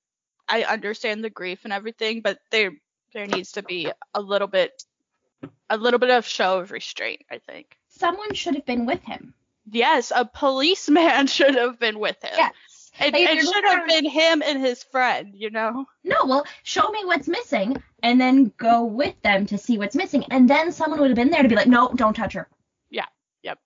I 0.50 0.64
understand 0.64 1.24
the 1.24 1.30
grief 1.30 1.62
and 1.64 1.74
everything, 1.74 2.22
but 2.22 2.40
there 2.52 2.72
there 3.14 3.28
needs 3.28 3.54
to 3.54 3.64
be 3.64 3.92
a 4.14 4.22
little 4.22 4.48
bit 4.48 4.84
a 5.70 5.78
little 5.78 6.00
bit 6.00 6.10
of 6.10 6.26
show 6.26 6.60
of 6.60 6.72
restraint, 6.72 7.22
I 7.32 7.40
think. 7.40 7.78
Someone 7.90 8.34
should 8.34 8.56
have 8.56 8.66
been 8.66 8.86
with 8.86 9.04
him. 9.04 9.34
Yes, 9.70 10.12
a 10.16 10.26
policeman 10.26 11.28
should 11.36 11.56
have 11.56 11.80
been 11.80 12.00
with 12.00 12.22
him. 12.24 12.34
Yes. 12.36 12.52
It, 13.00 13.14
Like, 13.14 13.22
it 13.30 13.42
should 13.44 13.66
have 13.66 13.88
been 13.88 14.06
him 14.10 14.44
and 14.46 14.62
his 14.64 14.84
friend, 14.84 15.34
you 15.36 15.50
know? 15.50 15.86
No, 16.04 16.18
well, 16.26 16.46
show 16.64 16.90
me 16.90 17.04
what's 17.06 17.28
missing 17.28 17.82
and 18.04 18.22
then 18.22 18.54
go 18.58 18.84
with 18.86 19.20
them 19.24 19.46
to 19.48 19.58
see 19.58 19.78
what's 19.78 19.96
missing. 19.96 20.26
And 20.30 20.50
then 20.50 20.72
someone 20.72 21.00
would 21.00 21.10
have 21.10 21.16
been 21.16 21.32
there 21.32 21.42
to 21.42 21.50
be 21.50 21.56
like, 21.56 21.68
no, 21.68 21.90
don't 21.96 22.14
touch 22.16 22.34
her. 22.34 22.48
Yeah, 22.90 23.06
yep, 23.42 23.58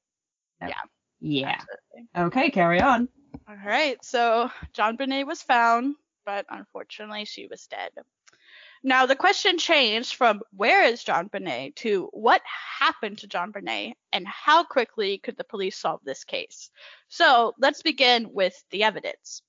Yep. 0.62 0.70
yeah. 0.70 0.82
Yeah. 1.20 1.56
Absolutely. 1.60 2.40
Okay, 2.40 2.50
carry 2.52 2.80
on. 2.82 3.10
All 3.50 3.56
right, 3.66 3.98
so 4.04 4.50
JonBenét 4.74 5.26
was 5.26 5.42
found, 5.42 5.96
but 6.26 6.46
unfortunately 6.50 7.26
she 7.26 7.48
was 7.48 7.68
dead. 7.68 7.92
Now 8.88 9.06
the 9.06 9.18
question 9.18 9.58
changed 9.58 10.16
from 10.16 10.42
where 10.56 10.86
is 10.86 11.04
JonBenét 11.04 11.76
to 11.76 12.08
what 12.14 12.42
happened 12.80 13.18
to 13.18 13.28
JonBenét 13.28 13.96
and 14.14 14.26
how 14.26 14.64
quickly 14.64 15.18
could 15.18 15.36
the 15.36 15.44
police 15.44 15.78
solve 15.78 16.00
this 16.06 16.24
case. 16.24 16.72
So 17.10 17.54
let's 17.60 17.82
begin 17.82 18.32
with 18.32 18.56
the 18.72 18.84
evidence. 18.84 19.42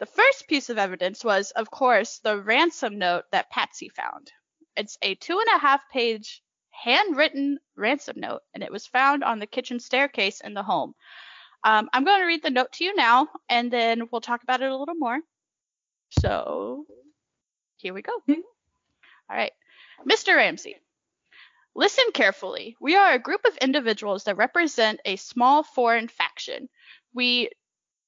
The 0.00 0.06
first 0.06 0.48
piece 0.48 0.70
of 0.70 0.76
evidence 0.76 1.22
was, 1.22 1.52
of 1.52 1.70
course, 1.70 2.18
the 2.18 2.36
ransom 2.36 2.98
note 2.98 3.26
that 3.30 3.48
Patsy 3.48 3.90
found. 3.90 4.32
It's 4.74 4.98
a 5.02 5.14
two 5.14 5.38
and 5.38 5.56
a 5.56 5.60
half 5.60 5.82
page 5.92 6.42
handwritten 6.72 7.60
ransom 7.76 8.18
note, 8.18 8.42
and 8.54 8.64
it 8.64 8.72
was 8.72 8.88
found 8.88 9.22
on 9.22 9.38
the 9.38 9.46
kitchen 9.46 9.78
staircase 9.78 10.40
in 10.40 10.54
the 10.54 10.64
home. 10.64 10.94
Um, 11.62 11.88
I'm 11.92 12.04
going 12.04 12.22
to 12.22 12.26
read 12.26 12.42
the 12.42 12.50
note 12.50 12.72
to 12.72 12.84
you 12.84 12.96
now, 12.96 13.28
and 13.48 13.72
then 13.72 14.08
we'll 14.10 14.20
talk 14.20 14.42
about 14.42 14.62
it 14.62 14.72
a 14.72 14.76
little 14.76 14.96
more. 14.96 15.20
So, 16.10 16.86
here 17.78 17.94
we 17.94 18.02
go. 18.02 18.12
Mhm. 18.28 18.42
All 19.30 19.36
right. 19.36 19.52
Mr. 20.06 20.36
Ramsey, 20.36 20.78
listen 21.74 22.04
carefully. 22.12 22.76
We 22.80 22.96
are 22.96 23.12
a 23.12 23.18
group 23.18 23.44
of 23.46 23.56
individuals 23.58 24.24
that 24.24 24.36
represent 24.36 25.00
a 25.04 25.16
small 25.16 25.62
foreign 25.62 26.08
faction. 26.08 26.68
We 27.14 27.50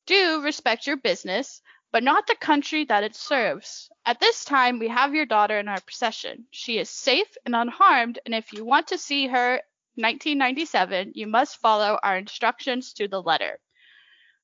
do 0.06 0.42
respect 0.42 0.86
your 0.86 0.96
business, 0.96 1.62
but 1.92 2.02
not 2.04 2.26
the 2.26 2.36
country 2.36 2.84
that 2.86 3.04
it 3.04 3.16
serves. 3.16 3.90
At 4.06 4.20
this 4.20 4.44
time, 4.44 4.78
we 4.78 4.88
have 4.88 5.14
your 5.14 5.26
daughter 5.26 5.58
in 5.58 5.68
our 5.68 5.80
possession. 5.80 6.46
She 6.50 6.78
is 6.78 6.90
safe 6.90 7.36
and 7.46 7.56
unharmed, 7.56 8.18
and 8.26 8.34
if 8.34 8.52
you 8.52 8.64
want 8.64 8.88
to 8.88 8.98
see 8.98 9.28
her 9.28 9.62
1997, 9.96 11.12
you 11.14 11.26
must 11.26 11.58
follow 11.60 11.98
our 12.02 12.16
instructions 12.18 12.92
to 12.94 13.08
the 13.08 13.22
letter. 13.22 13.58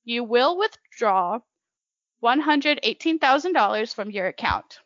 You 0.05 0.25
will 0.25 0.57
withdraw 0.59 1.41
$118,000 2.23 3.95
from 3.95 4.11
your 4.11 4.27
account. 4.29 4.81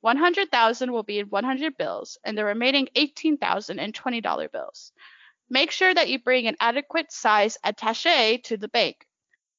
100,000 0.00 0.92
will 0.92 1.02
be 1.02 1.18
in 1.18 1.26
100 1.26 1.76
bills 1.76 2.18
and 2.24 2.36
the 2.36 2.44
remaining 2.44 2.88
18,000 2.94 3.78
in 3.78 3.92
$20 3.92 4.52
bills. 4.52 4.92
Make 5.48 5.70
sure 5.70 5.92
that 5.92 6.08
you 6.08 6.18
bring 6.18 6.46
an 6.46 6.56
adequate 6.60 7.12
size 7.12 7.58
attaché 7.64 8.42
to 8.44 8.56
the 8.56 8.68
bank. 8.68 9.06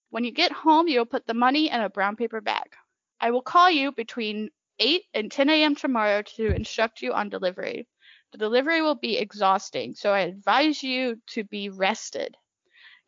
When 0.09 0.23
you 0.23 0.31
get 0.31 0.51
home, 0.51 0.87
you'll 0.87 1.05
put 1.05 1.27
the 1.27 1.33
money 1.33 1.69
in 1.69 1.79
a 1.79 1.89
brown 1.89 2.15
paper 2.15 2.41
bag. 2.41 2.73
I 3.19 3.31
will 3.31 3.41
call 3.41 3.69
you 3.69 3.91
between 3.91 4.49
8 4.79 5.03
and 5.13 5.31
10 5.31 5.49
a.m. 5.49 5.75
tomorrow 5.75 6.21
to 6.21 6.47
instruct 6.47 7.01
you 7.01 7.13
on 7.13 7.29
delivery. 7.29 7.87
The 8.31 8.37
delivery 8.37 8.81
will 8.81 8.95
be 8.95 9.17
exhausting, 9.17 9.93
so 9.93 10.11
I 10.11 10.21
advise 10.21 10.81
you 10.81 11.21
to 11.27 11.43
be 11.43 11.69
rested. 11.69 12.35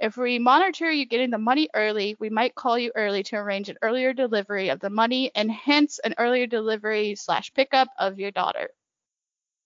If 0.03 0.17
we 0.17 0.37
monitor 0.37 0.91
you 0.91 1.05
getting 1.05 1.29
the 1.29 1.37
money 1.37 1.69
early, 1.73 2.17
we 2.19 2.29
might 2.29 2.55
call 2.55 2.77
you 2.77 2.91
early 2.93 3.23
to 3.23 3.37
arrange 3.37 3.69
an 3.69 3.77
earlier 3.81 4.11
delivery 4.11 4.67
of 4.67 4.81
the 4.81 4.89
money 4.89 5.31
and 5.33 5.49
hence 5.49 5.97
an 5.97 6.13
earlier 6.17 6.45
delivery 6.45 7.15
slash 7.15 7.53
pickup 7.53 7.87
of 7.97 8.19
your 8.19 8.31
daughter. 8.31 8.71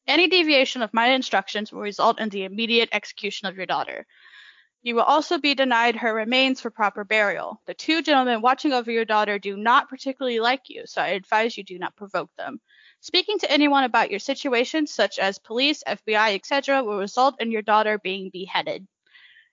Any 0.06 0.28
deviation 0.28 0.84
of 0.84 0.93
my 0.93 1.08
instructions 1.08 1.71
will 1.71 1.82
result 1.82 2.19
in 2.19 2.30
the 2.30 2.43
immediate 2.43 2.89
execution 2.91 3.47
of 3.47 3.58
your 3.58 3.65
daughter. 3.65 4.06
You 4.84 4.93
will 4.93 5.06
also 5.06 5.39
be 5.39 5.56
denied 5.56 5.95
her 5.95 6.13
remains 6.13 6.62
for 6.62 6.69
proper 6.69 7.04
burial. 7.04 7.60
The 7.65 7.73
two 7.73 8.04
gentlemen 8.04 8.43
watching 8.43 8.73
over 8.73 8.91
your 8.91 9.06
daughter 9.06 9.39
do 9.39 9.58
not 9.58 9.89
particularly 9.89 10.39
like 10.39 10.69
you, 10.69 10.84
so 10.86 11.02
I 11.02 11.08
advise 11.08 11.58
you 11.58 11.63
do 11.63 11.80
not 11.80 11.95
provoke 11.95 12.30
them. 12.36 12.62
Speaking 13.00 13.39
to 13.39 13.52
anyone 13.52 13.86
about 13.86 14.12
your 14.12 14.19
situation, 14.19 14.86
such 14.86 15.17
as 15.17 15.39
police, 15.39 15.84
FBI, 15.88 16.36
etc., 16.36 16.84
will 16.84 17.00
result 17.00 17.41
in 17.41 17.50
your 17.50 17.63
daughter 17.63 17.97
being 17.97 18.30
beheaded. 18.30 18.88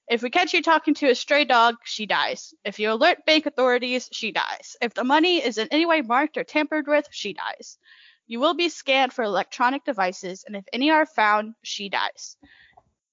If 0.09 0.23
we 0.23 0.29
catch 0.29 0.53
you 0.53 0.61
talking 0.61 0.95
to 0.95 1.11
a 1.11 1.15
stray 1.15 1.47
dog, 1.47 1.77
she 1.85 2.05
dies. 2.05 2.53
If 2.65 2.79
you 2.79 2.93
alert 2.93 3.25
bank 3.25 3.47
authorities, 3.47 4.09
she 4.13 4.33
dies. 4.33 4.77
If 4.83 4.93
the 4.93 5.05
money 5.05 5.43
is 5.43 5.57
in 5.57 5.69
any 5.71 5.87
way 5.87 6.03
marked 6.03 6.37
or 6.37 6.45
tampered 6.45 6.87
with, 6.87 7.09
she 7.11 7.33
dies. 7.33 7.79
You 8.27 8.39
will 8.39 8.55
be 8.55 8.69
scanned 8.69 9.15
for 9.15 9.25
electronic 9.25 9.85
devices, 9.85 10.45
and 10.47 10.57
if 10.57 10.65
any 10.73 10.91
are 10.91 11.07
found, 11.07 11.55
she 11.63 11.89
dies. 11.89 12.37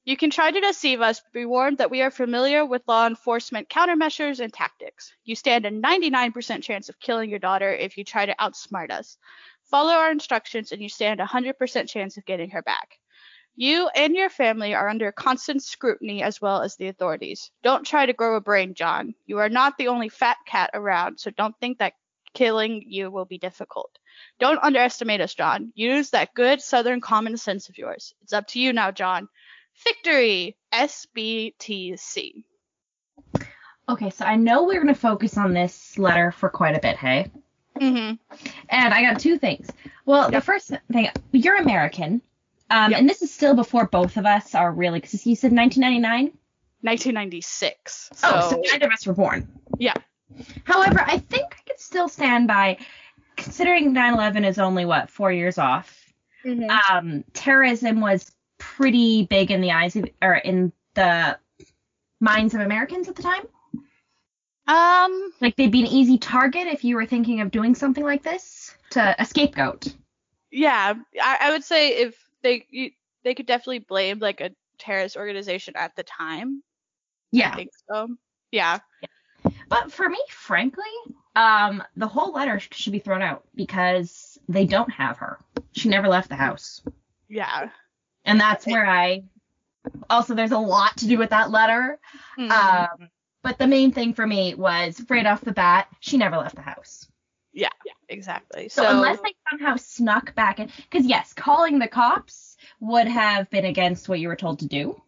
You 0.04 0.18
can 0.18 0.32
try 0.32 0.52
to 0.52 0.60
deceive 0.60 1.00
us, 1.00 1.22
but 1.22 1.32
be 1.32 1.46
warned 1.46 1.78
that 1.78 1.92
we 1.92 2.02
are 2.02 2.12
familiar 2.12 2.66
with 2.66 2.88
law 2.88 3.08
enforcement 3.08 3.70
countermeasures 3.70 4.40
and 4.40 4.52
tactics. 4.52 5.14
You 5.24 5.36
stand 5.36 5.66
a 5.66 5.72
99% 5.72 6.64
chance 6.64 6.90
of 6.90 7.00
killing 7.00 7.30
your 7.30 7.40
daughter 7.40 7.72
if 7.72 7.98
you 7.98 8.04
try 8.04 8.26
to 8.26 8.36
outsmart 8.36 8.90
us. 8.90 9.18
Follow 9.66 9.94
our 9.94 10.12
instructions, 10.12 10.72
and 10.72 10.82
you 10.82 10.90
stand 10.90 11.22
a 11.22 11.26
100% 11.26 11.88
chance 11.88 12.18
of 12.18 12.26
getting 12.26 12.50
her 12.50 12.62
back. 12.62 12.98
You 13.56 13.90
and 13.96 14.16
your 14.16 14.30
family 14.30 14.74
are 14.74 14.88
under 14.88 15.12
constant 15.12 15.62
scrutiny 15.64 16.24
as 16.24 16.42
well 16.42 16.62
as 16.62 16.76
the 16.76 16.88
authorities. 16.88 17.52
Don't 17.64 17.86
try 17.86 18.06
to 18.06 18.14
grow 18.14 18.36
a 18.36 18.42
brain, 18.42 18.74
John. 18.74 19.14
You 19.26 19.40
are 19.40 19.50
not 19.50 19.78
the 19.78 19.90
only 19.90 20.10
fat 20.10 20.38
cat 20.46 20.72
around, 20.74 21.20
so 21.20 21.32
don't 21.32 21.56
think 21.60 21.80
that 21.80 21.94
killing 22.34 22.84
you 22.88 23.12
will 23.12 23.26
be 23.26 23.38
difficult. 23.38 23.92
Don't 24.40 24.64
underestimate 24.64 25.22
us, 25.22 25.34
John. 25.34 25.72
Use 25.76 26.12
that 26.12 26.34
good 26.34 26.62
southern 26.62 27.02
common 27.02 27.38
sense 27.38 27.70
of 27.70 27.78
yours. 27.78 28.14
It's 28.22 28.34
up 28.34 28.48
to 28.48 28.60
you 28.60 28.74
now, 28.74 28.92
John. 28.92 29.28
Victory! 29.84 30.58
SBTC. 30.74 32.44
Okay, 33.90 34.10
so 34.10 34.26
I 34.26 34.36
know 34.38 34.64
we're 34.64 34.82
going 34.82 34.94
to 34.94 35.00
focus 35.00 35.38
on 35.38 35.54
this 35.54 35.98
letter 35.98 36.32
for 36.32 36.50
quite 36.50 36.76
a 36.76 36.80
bit, 36.80 36.96
hey? 36.96 37.30
Mm-hmm. 37.80 38.16
And 38.70 38.94
I 38.94 39.02
got 39.02 39.20
two 39.20 39.38
things. 39.38 39.68
Well, 40.06 40.32
the 40.32 40.40
first 40.40 40.72
thing, 40.92 41.10
you're 41.32 41.58
American. 41.58 42.22
Um, 42.72 42.92
Yep. 42.92 43.00
And 43.02 43.10
this 43.10 43.22
is 43.22 43.34
still 43.34 43.54
before 43.56 43.86
both 43.86 44.18
of 44.18 44.26
us 44.26 44.56
are 44.56 44.72
really, 44.72 45.00
because 45.00 45.26
you 45.28 45.36
said 45.36 45.52
1999? 45.52 46.32
1996. 46.82 48.10
So, 48.14 48.28
oh, 48.32 48.50
so 48.52 48.62
neither 48.72 48.88
of 48.88 48.94
us 48.94 49.06
were 49.06 49.14
born. 49.14 49.48
yeah. 49.78 49.94
However, 50.64 51.02
I 51.06 51.18
think 51.18 51.44
I 51.52 51.62
could 51.70 51.80
still 51.80 52.08
stand 52.08 52.48
by, 52.48 52.78
considering 53.36 53.94
9/11 53.94 54.46
is 54.46 54.58
only 54.60 54.86
what 54.86 55.10
four 55.10 55.32
years 55.32 55.58
off. 55.58 55.94
Mhm. 56.46 56.70
Um, 56.90 57.24
terrorism 57.34 58.00
was 58.00 58.32
pretty 58.58 59.26
big 59.26 59.52
in 59.52 59.60
the 59.62 59.72
eyes 59.72 59.96
of, 59.98 60.06
or 60.22 60.36
in 60.36 60.72
the 60.94 61.38
minds 62.22 62.54
of 62.54 62.62
Americans 62.62 63.10
at 63.10 63.16
the 63.16 63.24
time. 63.24 63.44
Um, 64.68 65.34
Like 65.42 65.56
they'd 65.58 65.72
be 65.72 65.82
an 65.82 65.88
easy 65.88 66.18
target 66.18 66.68
if 66.68 66.84
you 66.84 66.96
were 66.96 67.06
thinking 67.06 67.42
of 67.42 67.52
doing 67.52 67.76
something 67.76 68.04
like 68.04 68.24
this 68.24 68.74
to 68.92 69.16
a 69.20 69.26
scapegoat. 69.26 69.94
yeah, 70.52 70.94
I, 71.22 71.38
I 71.42 71.52
would 71.52 71.64
say 71.64 71.90
if 72.04 72.16
they 72.44 72.66
you, 72.70 72.92
they 73.24 73.34
could 73.36 73.46
definitely 73.46 73.80
blame 73.80 74.20
like 74.20 74.42
a 74.42 74.52
terrorist 74.78 75.18
organization 75.18 75.76
at 75.76 75.96
the 75.96 76.04
time. 76.04 76.64
Yeah. 77.32 77.48
I 77.48 77.50
Yeah. 77.50 77.56
think 77.56 77.72
so. 77.90 78.08
Yeah. 78.52 78.80
But 79.70 79.92
for 79.92 80.10
me, 80.10 80.20
frankly, 80.30 80.84
um, 81.36 81.82
the 81.96 82.08
whole 82.08 82.34
letter 82.34 82.60
should 82.60 82.92
be 82.92 83.00
thrown 83.00 83.22
out 83.22 83.44
because 83.56 84.38
they 84.50 84.66
don't 84.66 84.92
have 84.92 85.18
her. 85.18 85.40
She 85.72 85.90
never 85.90 86.08
left 86.08 86.30
the 86.30 86.36
house. 86.36 86.82
Yeah. 87.30 87.70
And 88.26 88.40
that's 88.40 88.68
where 88.68 88.86
I 88.86 89.24
also 90.10 90.36
there's 90.36 90.52
a 90.52 90.58
lot 90.58 90.98
to 90.98 91.08
do 91.08 91.18
with 91.18 91.30
that 91.32 91.50
letter. 91.52 92.00
Mhm. 92.38 92.52
Um, 92.52 93.10
but 93.42 93.58
the 93.58 93.68
main 93.68 93.92
thing 93.92 94.14
for 94.14 94.28
me 94.28 94.54
was 94.54 95.04
right 95.10 95.26
off 95.26 95.42
the 95.42 95.54
bat, 95.54 95.88
she 96.02 96.18
never 96.18 96.38
left 96.38 96.56
the 96.56 96.62
house. 96.62 97.08
Yeah. 97.54 97.70
Exactly. 98.10 98.68
So, 98.68 98.84
So, 98.84 98.90
unless 98.90 99.20
they 99.22 99.34
somehow 99.50 99.78
snuck 99.78 100.36
back 100.36 100.60
in, 100.60 100.70
because 100.90 101.06
yes, 101.06 101.34
calling 101.34 101.80
the 101.80 101.88
cops 101.88 102.58
would 102.82 103.08
have 103.08 103.50
been 103.50 103.66
against 103.66 104.10
what 104.10 104.20
you 104.20 104.28
were 104.28 104.36
told 104.36 104.60
to 104.60 104.68
do. 104.68 105.02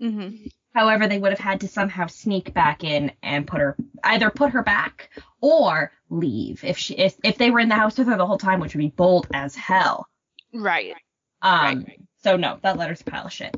Mhm. 0.00 0.50
However, 0.72 1.06
they 1.06 1.18
would 1.18 1.30
have 1.32 1.38
had 1.40 1.60
to 1.60 1.68
somehow 1.68 2.06
sneak 2.06 2.52
back 2.54 2.84
in 2.84 3.12
and 3.22 3.46
put 3.46 3.60
her 3.60 3.76
either 4.04 4.30
put 4.30 4.50
her 4.50 4.62
back 4.62 5.10
or 5.40 5.92
leave 6.10 6.62
if 6.64 6.78
she 6.78 6.94
if, 6.94 7.16
if 7.24 7.38
they 7.38 7.50
were 7.50 7.60
in 7.60 7.68
the 7.68 7.74
house 7.76 7.98
with 7.98 8.06
her 8.08 8.16
the 8.16 8.26
whole 8.26 8.38
time, 8.38 8.60
which 8.60 8.74
would 8.74 8.80
be 8.80 8.88
bold 8.88 9.26
as 9.32 9.54
hell. 9.56 10.08
Right. 10.52 10.94
Um, 11.42 11.84
Right. 11.84 12.00
so 12.22 12.36
no, 12.36 12.58
that 12.62 12.76
letter's 12.78 13.00
a 13.00 13.04
pile 13.04 13.26
of 13.26 13.32
shit. 13.32 13.54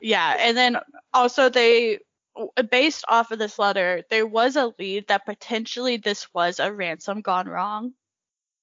Yeah, 0.00 0.36
and 0.38 0.56
then 0.56 0.78
also 1.12 1.48
they 1.48 1.98
based 2.70 3.04
off 3.08 3.30
of 3.30 3.38
this 3.38 3.58
letter, 3.58 4.02
there 4.10 4.26
was 4.26 4.56
a 4.56 4.72
lead 4.78 5.08
that 5.08 5.26
potentially 5.26 5.96
this 5.96 6.32
was 6.34 6.60
a 6.60 6.72
ransom 6.72 7.20
gone 7.20 7.48
wrong. 7.48 7.92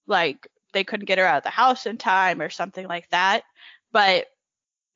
Like 0.08 0.48
they 0.74 0.84
couldn't 0.84 1.06
get 1.06 1.18
her 1.18 1.26
out 1.26 1.38
of 1.38 1.44
the 1.44 1.50
house 1.50 1.86
in 1.86 1.98
time 1.98 2.42
or 2.42 2.50
something 2.50 2.88
like 2.88 3.10
that. 3.10 3.44
But 3.92 4.26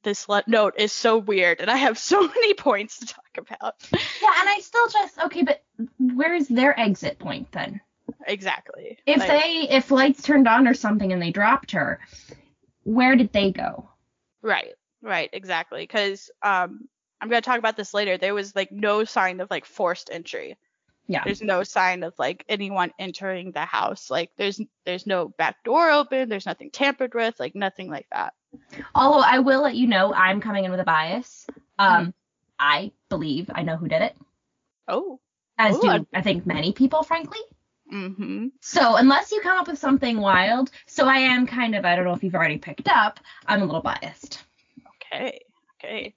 this 0.03 0.29
le- 0.29 0.43
note 0.47 0.75
is 0.77 0.91
so 0.93 1.17
weird 1.17 1.59
and 1.59 1.69
I 1.69 1.75
have 1.77 1.97
so 1.97 2.21
many 2.27 2.53
points 2.53 2.99
to 2.99 3.05
talk 3.07 3.37
about. 3.37 3.75
Yeah, 3.91 4.33
and 4.39 4.49
I 4.49 4.59
still 4.61 4.87
just 4.87 5.19
okay, 5.19 5.43
but 5.43 5.61
where's 5.99 6.47
their 6.47 6.77
exit 6.79 7.19
point 7.19 7.51
then? 7.51 7.81
exactly. 8.27 8.97
If 9.05 9.19
Like, 9.19 9.27
they 9.29 9.67
if 9.69 9.91
lights 9.91 10.21
turned 10.21 10.47
on 10.47 10.67
or 10.67 10.73
something 10.73 11.11
and 11.13 11.21
they 11.21 11.31
dropped 11.31 11.71
her, 11.71 11.99
where 12.83 13.15
did 13.15 13.31
they 13.33 13.51
go? 13.51 13.89
Right, 14.41 14.73
right, 15.01 15.29
exactly. 15.33 15.81
Because 15.83 16.29
um, 16.41 16.87
I'm 17.21 17.29
gonna 17.29 17.41
talk 17.41 17.59
about 17.59 17.75
this 17.77 17.93
later. 17.93 18.17
There 18.17 18.33
was 18.33 18.55
like 18.55 18.71
no 18.71 19.03
sign 19.03 19.39
of 19.41 19.49
like 19.49 19.65
forced 19.65 20.09
entry. 20.11 20.57
Yeah. 21.07 21.23
There's 21.25 21.41
no 21.41 21.63
sign 21.63 22.03
of 22.03 22.13
like 22.19 22.45
anyone 22.47 22.91
entering 22.99 23.51
the 23.51 23.65
house. 23.65 24.09
Like 24.11 24.31
there's 24.37 24.61
there's 24.85 25.07
no 25.07 25.27
back 25.29 25.63
door 25.63 25.89
open. 25.89 26.29
There's 26.29 26.45
nothing 26.45 26.69
tampered 26.71 27.13
with. 27.15 27.39
Like 27.39 27.55
nothing 27.55 27.89
like 27.89 28.07
that. 28.11 28.33
Although 28.93 29.21
I 29.25 29.39
will 29.39 29.61
let 29.63 29.75
you 29.75 29.87
know 29.87 30.13
I'm 30.13 30.39
coming 30.39 30.65
in 30.65 30.71
with 30.71 30.79
a 30.79 30.83
bias. 30.85 31.47
Um, 31.77 32.13
I 32.59 32.91
believe 33.09 33.49
I 33.53 33.63
know 33.63 33.75
who 33.77 33.87
did 33.87 34.01
it, 34.01 34.15
Oh. 34.87 35.19
as 35.57 35.77
Ooh, 35.77 35.81
do 35.81 35.89
I- 35.89 36.05
I 36.13 36.21
think 36.21 36.45
many 36.45 36.73
people, 36.73 37.03
frankly. 37.03 37.39
Mm-hmm. 37.91 38.47
So 38.61 38.95
unless 38.97 39.31
you 39.31 39.41
come 39.41 39.57
up 39.57 39.67
with 39.67 39.79
something 39.79 40.19
wild, 40.19 40.69
so 40.85 41.07
I 41.07 41.17
am 41.17 41.47
kind 41.47 41.73
of 41.75 41.85
I 41.85 41.95
don't 41.95 42.05
know 42.05 42.13
if 42.13 42.23
you've 42.23 42.35
already 42.35 42.57
picked 42.59 42.87
up, 42.87 43.19
I'm 43.47 43.61
a 43.61 43.65
little 43.65 43.81
biased. 43.81 44.43
Okay. 45.11 45.39
Okay. 45.83 46.13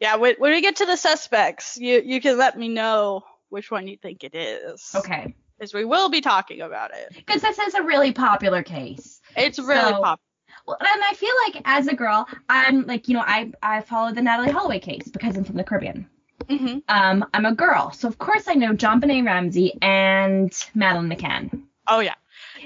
Yeah. 0.00 0.16
When, 0.16 0.34
when 0.38 0.52
we 0.52 0.60
get 0.60 0.76
to 0.76 0.86
the 0.86 0.96
suspects, 0.96 1.76
you 1.76 2.02
you 2.04 2.20
can 2.20 2.38
let 2.38 2.58
me 2.58 2.68
know 2.68 3.22
which 3.48 3.70
one 3.70 3.88
you 3.88 3.96
think 3.96 4.24
it 4.24 4.34
is. 4.34 4.92
Okay. 4.94 5.34
Because 5.58 5.74
we 5.74 5.84
will 5.84 6.08
be 6.08 6.20
talking 6.20 6.60
about 6.60 6.92
it. 6.94 7.08
Because 7.16 7.42
this 7.42 7.58
is 7.58 7.74
a 7.74 7.82
really 7.82 8.12
popular 8.12 8.62
case. 8.62 9.20
It's 9.36 9.58
really 9.58 9.80
So- 9.80 10.02
pop. 10.02 10.20
Well, 10.66 10.76
and 10.80 11.02
I 11.02 11.14
feel 11.14 11.32
like 11.46 11.62
as 11.64 11.86
a 11.86 11.94
girl, 11.94 12.26
I'm 12.48 12.86
like, 12.86 13.08
you 13.08 13.14
know, 13.14 13.24
I 13.26 13.52
I 13.62 13.80
followed 13.80 14.14
the 14.16 14.20
Natalee 14.20 14.50
Holloway 14.50 14.80
case 14.80 15.08
because 15.08 15.34
I'm 15.36 15.44
from 15.44 15.56
the 15.56 15.64
Caribbean. 15.64 16.06
Mm-hmm. 16.44 16.78
Um, 16.88 17.24
I'm 17.32 17.46
a 17.46 17.54
girl, 17.54 17.90
so 17.92 18.06
of 18.06 18.18
course 18.18 18.48
I 18.48 18.54
know 18.54 18.72
JonBenét 18.74 19.24
Ramsey 19.24 19.72
and 19.80 20.52
Madeleine 20.74 21.08
McCann. 21.10 21.62
Oh 21.86 22.00
yeah. 22.00 22.14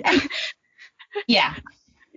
Yeah. 1.26 1.54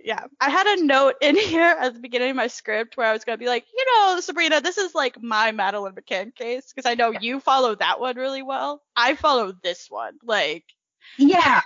Yeah, 0.06 0.24
I 0.40 0.50
had 0.50 0.68
a 0.68 0.84
note 0.84 1.16
in 1.20 1.36
here 1.48 1.64
at 1.64 1.92
the 1.92 1.98
beginning 1.98 2.30
of 2.30 2.36
my 2.36 2.46
script 2.46 2.96
where 2.96 3.08
I 3.08 3.12
was 3.12 3.24
gonna 3.24 3.38
be 3.38 3.48
like, 3.48 3.66
you 3.76 3.84
know, 3.86 4.20
Sabrina, 4.20 4.60
this 4.60 4.78
is 4.78 4.94
like 4.94 5.20
my 5.20 5.50
Madeleine 5.50 5.94
McCann 5.94 6.32
case 6.32 6.72
because 6.72 6.88
I 6.88 6.94
know 6.94 7.10
you 7.10 7.40
follow 7.40 7.74
that 7.74 7.98
one 7.98 8.14
really 8.14 8.42
well. 8.42 8.82
I 8.94 9.16
follow 9.16 9.52
this 9.64 9.90
one, 9.90 10.14
like, 10.22 10.62
Yeah. 11.16 11.60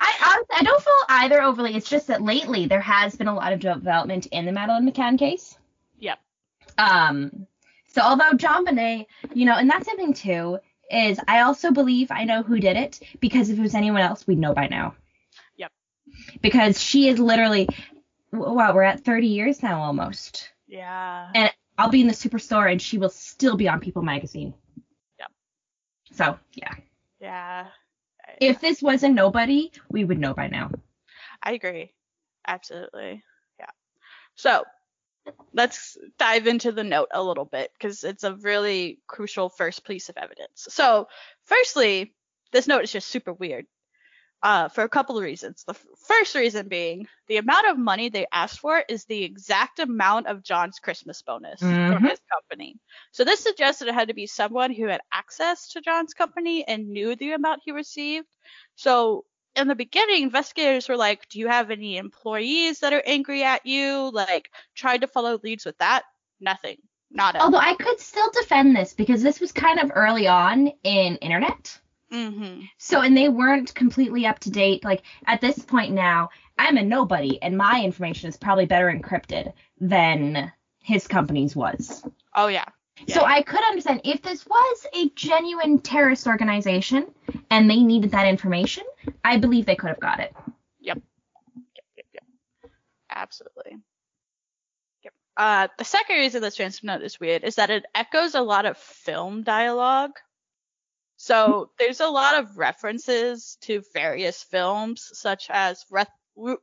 I 0.00 0.12
honestly, 0.24 0.56
I 0.58 0.62
don't 0.64 0.82
follow 0.82 1.04
either 1.08 1.40
overly. 1.40 1.76
It's 1.76 1.88
just 1.88 2.08
that 2.08 2.20
lately 2.20 2.66
there 2.66 2.80
has 2.80 3.14
been 3.14 3.28
a 3.28 3.34
lot 3.34 3.52
of 3.52 3.60
development 3.60 4.26
in 4.26 4.44
the 4.44 4.50
Madeleine 4.50 4.90
McCann 4.90 5.16
case. 5.16 5.56
Yep. 6.00 6.18
Um. 6.76 7.46
So 7.92 8.02
although 8.02 8.32
JonBenét, 8.32 9.06
you 9.34 9.44
know, 9.44 9.54
and 9.56 9.70
that's 9.70 9.86
something 9.86 10.14
too, 10.14 10.58
is 10.90 11.20
I 11.28 11.42
also 11.42 11.70
believe 11.70 12.10
I 12.10 12.24
know 12.24 12.42
who 12.42 12.58
did 12.58 12.76
it 12.76 12.98
because 13.20 13.50
if 13.50 13.58
it 13.58 13.62
was 13.62 13.76
anyone 13.76 14.00
else, 14.00 14.26
we'd 14.26 14.38
know 14.38 14.52
by 14.52 14.66
now. 14.66 14.96
Because 16.40 16.80
she 16.80 17.08
is 17.08 17.18
literally, 17.18 17.68
wow, 18.32 18.74
we're 18.74 18.82
at 18.82 19.04
30 19.04 19.26
years 19.26 19.62
now 19.62 19.80
almost. 19.82 20.50
yeah, 20.66 21.30
And 21.34 21.52
I'll 21.78 21.90
be 21.90 22.00
in 22.00 22.06
the 22.06 22.14
superstore 22.14 22.70
and 22.70 22.80
she 22.80 22.98
will 22.98 23.10
still 23.10 23.56
be 23.56 23.68
on 23.68 23.80
People 23.80 24.02
magazine. 24.02 24.54
Yep. 25.18 25.30
So 26.12 26.38
yeah, 26.54 26.74
yeah. 27.20 27.66
if 28.40 28.60
this 28.60 28.82
wasn't 28.82 29.14
nobody, 29.14 29.72
we 29.90 30.04
would 30.04 30.18
know 30.18 30.34
by 30.34 30.48
now. 30.48 30.70
I 31.42 31.52
agree, 31.52 31.92
absolutely, 32.46 33.22
yeah. 33.58 33.70
So 34.36 34.64
let's 35.52 35.96
dive 36.18 36.46
into 36.46 36.72
the 36.72 36.84
note 36.84 37.08
a 37.12 37.22
little 37.22 37.44
bit 37.44 37.70
because 37.78 38.04
it's 38.04 38.24
a 38.24 38.34
really 38.34 39.00
crucial 39.06 39.48
first 39.48 39.84
piece 39.84 40.08
of 40.08 40.16
evidence. 40.16 40.66
So, 40.70 41.08
firstly, 41.44 42.14
this 42.52 42.66
note 42.66 42.84
is 42.84 42.92
just 42.92 43.08
super 43.08 43.32
weird. 43.32 43.66
Uh, 44.44 44.68
for 44.68 44.84
a 44.84 44.88
couple 44.90 45.16
of 45.16 45.24
reasons. 45.24 45.64
The 45.64 45.72
f- 45.72 45.86
first 46.06 46.34
reason 46.34 46.68
being 46.68 47.08
the 47.28 47.38
amount 47.38 47.66
of 47.66 47.78
money 47.78 48.10
they 48.10 48.26
asked 48.30 48.60
for 48.60 48.84
is 48.90 49.06
the 49.06 49.24
exact 49.24 49.78
amount 49.78 50.26
of 50.26 50.42
John's 50.42 50.78
Christmas 50.78 51.22
bonus 51.22 51.60
from 51.60 51.70
Mhm. 51.70 52.10
his 52.10 52.20
company. 52.30 52.76
So 53.10 53.24
this 53.24 53.40
suggested 53.40 53.88
it 53.88 53.94
had 53.94 54.08
to 54.08 54.14
be 54.14 54.26
someone 54.26 54.70
who 54.70 54.86
had 54.86 55.00
access 55.10 55.68
to 55.68 55.80
John's 55.80 56.12
company 56.12 56.62
and 56.68 56.90
knew 56.90 57.16
the 57.16 57.32
amount 57.32 57.62
he 57.64 57.72
received. 57.72 58.28
So 58.76 59.24
in 59.56 59.66
the 59.66 59.74
beginning, 59.74 60.24
investigators 60.24 60.90
were 60.90 60.96
like, 60.98 61.26
"Do 61.30 61.38
you 61.38 61.48
have 61.48 61.70
any 61.70 61.96
employees 61.96 62.80
that 62.80 62.92
are 62.92 63.02
angry 63.06 63.44
at 63.44 63.64
you?" 63.64 64.10
Like 64.12 64.50
tried 64.74 65.00
to 65.00 65.06
follow 65.06 65.38
leads 65.42 65.64
with 65.64 65.78
that. 65.78 66.04
Nothing. 66.38 66.76
Not 67.10 67.34
at 67.34 67.40
all. 67.40 67.46
Although 67.46 67.58
I 67.66 67.76
could 67.76 67.98
still 67.98 68.30
defend 68.32 68.76
this 68.76 68.92
because 68.92 69.22
this 69.22 69.40
was 69.40 69.52
kind 69.52 69.80
of 69.80 69.90
early 69.94 70.26
on 70.26 70.68
in 70.82 71.16
internet. 71.16 71.78
Mm-hmm. 72.14 72.60
So, 72.78 73.00
and 73.00 73.16
they 73.16 73.28
weren't 73.28 73.74
completely 73.74 74.24
up 74.26 74.38
to 74.40 74.50
date. 74.50 74.84
Like 74.84 75.02
at 75.26 75.40
this 75.40 75.58
point 75.58 75.92
now, 75.92 76.30
I'm 76.56 76.76
a 76.76 76.82
nobody, 76.82 77.42
and 77.42 77.56
my 77.56 77.82
information 77.82 78.28
is 78.28 78.36
probably 78.36 78.66
better 78.66 78.86
encrypted 78.86 79.52
than 79.80 80.52
his 80.78 81.06
company's 81.08 81.56
was. 81.56 82.04
Oh 82.36 82.46
yeah. 82.46 82.66
So 83.08 83.22
Yeah. 83.22 83.26
I 83.26 83.42
could 83.42 83.64
understand 83.64 84.02
if 84.04 84.22
this 84.22 84.46
was 84.46 84.86
a 84.94 85.08
genuine 85.16 85.80
terrorist 85.80 86.28
organization 86.28 87.12
and 87.50 87.68
they 87.68 87.82
needed 87.82 88.12
that 88.12 88.28
information, 88.28 88.84
I 89.24 89.38
believe 89.38 89.66
they 89.66 89.74
could 89.74 89.88
have 89.88 89.98
got 89.98 90.20
it. 90.20 90.32
Yep, 90.80 90.98
yep, 91.96 92.06
yep. 92.14 92.24
Absolutely. 93.10 93.78
Yep. 95.02 95.12
Uh, 95.36 95.68
the 95.78 95.84
second 95.84 96.16
reason 96.16 96.40
this 96.40 96.54
transfer 96.54 96.86
note 96.86 97.02
is 97.02 97.18
weird 97.18 97.42
is 97.42 97.56
that 97.56 97.70
it 97.70 97.84
echoes 97.96 98.36
a 98.36 98.40
lot 98.42 98.64
of 98.66 98.78
film 98.78 99.42
dialogue. 99.42 100.12
So 101.16 101.70
there's 101.78 102.00
a 102.00 102.08
lot 102.08 102.38
of 102.38 102.58
references 102.58 103.56
to 103.62 103.82
various 103.94 104.42
films, 104.42 105.08
such 105.12 105.46
as 105.50 105.84
Reth- 105.92 106.08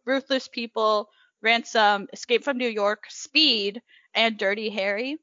Ruthless 0.05 0.47
People, 0.49 1.07
Ransom, 1.41 2.07
Escape 2.13 2.43
from 2.43 2.57
New 2.57 2.67
York, 2.69 3.05
Speed, 3.09 3.81
and 4.13 4.37
Dirty 4.37 4.69
Harry. 4.69 5.17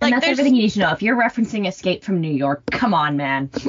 and 0.00 0.12
that's 0.12 0.24
there's- 0.24 0.38
everything 0.38 0.54
you 0.56 0.62
need 0.62 0.70
to 0.70 0.80
know. 0.80 0.90
If 0.92 1.02
you're 1.02 1.16
referencing 1.16 1.66
Escape 1.68 2.04
from 2.04 2.20
New 2.20 2.32
York, 2.32 2.64
come 2.70 2.94
on, 2.94 3.16
man. 3.16 3.50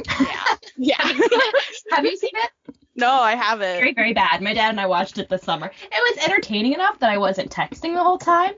Yeah. 0.76 0.98
yeah. 0.98 1.02
have 1.92 2.04
you 2.04 2.16
seen 2.16 2.30
it? 2.34 2.74
no, 2.96 3.10
I 3.10 3.34
haven't. 3.36 3.78
Very, 3.78 3.92
very 3.94 4.12
bad. 4.12 4.42
My 4.42 4.54
dad 4.54 4.70
and 4.70 4.80
I 4.80 4.86
watched 4.86 5.18
it 5.18 5.28
this 5.28 5.42
summer. 5.42 5.66
It 5.66 6.16
was 6.16 6.24
entertaining 6.24 6.72
enough 6.72 6.98
that 6.98 7.10
I 7.10 7.18
wasn't 7.18 7.50
texting 7.50 7.94
the 7.94 8.02
whole 8.02 8.18
time. 8.18 8.54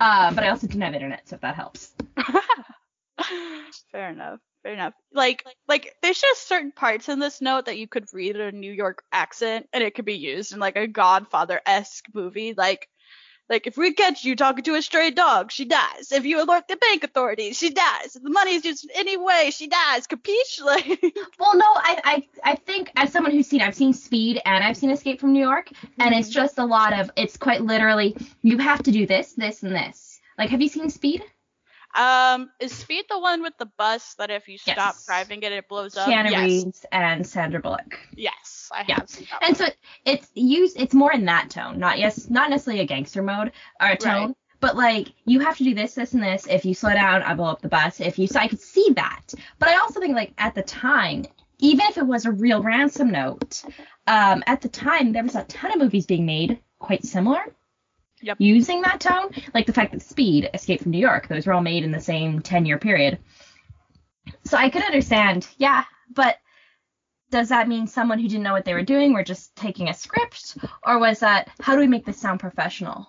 Uh, 0.00 0.32
but 0.34 0.42
I 0.44 0.48
also 0.50 0.66
didn't 0.66 0.82
have 0.82 0.92
internet, 0.94 1.26
so 1.28 1.36
if 1.36 1.40
that 1.42 1.54
helps. 1.54 1.92
Fair 3.94 4.10
enough. 4.10 4.40
Fair 4.64 4.72
enough. 4.72 4.92
Like, 5.12 5.46
like, 5.68 5.94
there's 6.02 6.20
just 6.20 6.48
certain 6.48 6.72
parts 6.72 7.08
in 7.08 7.20
this 7.20 7.40
note 7.40 7.66
that 7.66 7.78
you 7.78 7.86
could 7.86 8.06
read 8.12 8.34
in 8.34 8.42
a 8.42 8.50
New 8.50 8.72
York 8.72 9.04
accent, 9.12 9.68
and 9.72 9.84
it 9.84 9.94
could 9.94 10.04
be 10.04 10.18
used 10.18 10.52
in 10.52 10.58
like 10.58 10.74
a 10.74 10.88
Godfather-esque 10.88 12.06
movie. 12.12 12.54
Like, 12.56 12.88
like 13.48 13.68
if 13.68 13.76
we 13.76 13.94
catch 13.94 14.24
you 14.24 14.34
talking 14.34 14.64
to 14.64 14.74
a 14.74 14.82
stray 14.82 15.12
dog, 15.12 15.52
she 15.52 15.64
dies. 15.64 16.10
If 16.10 16.24
you 16.24 16.42
alert 16.42 16.66
the 16.66 16.74
bank 16.74 17.04
authorities, 17.04 17.56
she 17.56 17.70
dies. 17.70 18.16
If 18.16 18.24
the 18.24 18.30
money's 18.30 18.64
used 18.64 18.82
in 18.82 18.90
any 18.96 19.16
way, 19.16 19.52
she 19.52 19.68
dies. 19.68 20.08
Capiche? 20.08 20.60
Like, 20.64 20.86
Well, 21.38 21.56
no, 21.56 21.66
I, 21.76 22.00
I, 22.04 22.28
I 22.42 22.54
think 22.56 22.90
as 22.96 23.12
someone 23.12 23.30
who's 23.30 23.46
seen, 23.46 23.62
I've 23.62 23.76
seen 23.76 23.92
Speed 23.92 24.42
and 24.44 24.64
I've 24.64 24.76
seen 24.76 24.90
Escape 24.90 25.20
from 25.20 25.32
New 25.32 25.44
York, 25.44 25.70
and 26.00 26.12
it's 26.12 26.30
mm-hmm. 26.30 26.34
just 26.34 26.58
a 26.58 26.64
lot 26.64 26.98
of, 26.98 27.12
it's 27.14 27.36
quite 27.36 27.60
literally, 27.60 28.16
you 28.42 28.58
have 28.58 28.82
to 28.82 28.90
do 28.90 29.06
this, 29.06 29.34
this, 29.34 29.62
and 29.62 29.72
this. 29.72 30.18
Like, 30.36 30.50
have 30.50 30.60
you 30.60 30.68
seen 30.68 30.90
Speed? 30.90 31.22
Um, 31.94 32.50
is 32.60 32.72
Speed 32.72 33.04
the 33.08 33.18
one 33.18 33.42
with 33.42 33.54
the 33.58 33.66
bus 33.78 34.14
that 34.14 34.30
if 34.30 34.48
you 34.48 34.58
stop 34.58 34.76
Yes. 34.76 35.06
driving 35.06 35.42
it, 35.42 35.52
it 35.52 35.68
blows 35.68 35.96
up? 35.96 36.08
Keanu 36.08 36.30
yes. 36.30 36.42
Reeves 36.42 36.86
and 36.92 37.26
Sandra 37.26 37.60
Bullock. 37.60 37.98
Yes, 38.16 38.70
I 38.72 38.84
Yeah. 38.88 38.96
have 39.00 39.08
seen 39.08 39.26
that. 39.30 39.42
And 39.42 39.58
one. 39.58 39.68
so 39.68 39.74
it's 40.04 40.30
used, 40.34 40.80
it's 40.80 40.94
more 40.94 41.12
in 41.12 41.24
that 41.26 41.50
tone, 41.50 41.78
not 41.78 41.98
yes, 41.98 42.28
not 42.28 42.50
necessarily 42.50 42.82
a 42.82 42.86
gangster 42.86 43.22
mode 43.22 43.52
or 43.80 43.88
a 43.88 43.96
tone, 43.96 44.26
Right. 44.28 44.36
but 44.60 44.76
like 44.76 45.08
you 45.24 45.40
have 45.40 45.56
to 45.58 45.64
do 45.64 45.74
this, 45.74 45.94
this, 45.94 46.14
and 46.14 46.22
this. 46.22 46.46
If 46.46 46.64
you 46.64 46.74
slow 46.74 46.92
down, 46.94 47.22
I 47.22 47.34
blow 47.34 47.46
up 47.46 47.62
the 47.62 47.68
bus. 47.68 48.00
If 48.00 48.18
you, 48.18 48.26
so 48.26 48.38
I 48.40 48.48
could 48.48 48.60
see 48.60 48.88
that. 48.96 49.32
But 49.58 49.68
I 49.68 49.76
also 49.78 50.00
think 50.00 50.14
like 50.14 50.32
at 50.38 50.54
the 50.54 50.62
time, 50.62 51.24
even 51.58 51.86
if 51.86 51.96
it 51.98 52.06
was 52.06 52.26
a 52.26 52.32
real 52.32 52.62
ransom 52.62 53.10
note, 53.12 53.62
um, 54.06 54.42
at 54.46 54.60
the 54.60 54.68
time 54.68 55.12
there 55.12 55.22
was 55.22 55.34
a 55.36 55.44
ton 55.44 55.72
of 55.72 55.78
movies 55.78 56.06
being 56.06 56.26
made 56.26 56.58
quite 56.78 57.04
similar. 57.04 57.54
Yep. 58.24 58.36
Using 58.40 58.82
that 58.82 59.00
tone, 59.00 59.30
like 59.52 59.66
the 59.66 59.72
fact 59.72 59.92
that 59.92 60.02
Speed, 60.02 60.50
Escape 60.54 60.82
from 60.82 60.92
New 60.92 60.98
York, 60.98 61.28
those 61.28 61.46
were 61.46 61.52
all 61.52 61.60
made 61.60 61.84
in 61.84 61.90
the 61.92 62.00
same 62.00 62.40
10 62.40 62.64
year 62.66 62.78
period. 62.78 63.18
So 64.44 64.56
I 64.56 64.70
could 64.70 64.82
understand, 64.82 65.46
yeah, 65.58 65.84
but 66.12 66.38
does 67.30 67.50
that 67.50 67.68
mean 67.68 67.86
someone 67.86 68.18
who 68.18 68.28
didn't 68.28 68.42
know 68.44 68.52
what 68.52 68.64
they 68.64 68.74
were 68.74 68.82
doing 68.82 69.12
were 69.12 69.24
just 69.24 69.54
taking 69.56 69.88
a 69.88 69.94
script 69.94 70.56
or 70.86 70.98
was 70.98 71.20
that 71.20 71.48
how 71.60 71.74
do 71.74 71.80
we 71.80 71.86
make 71.86 72.04
this 72.06 72.18
sound 72.20 72.40
professional 72.40 73.06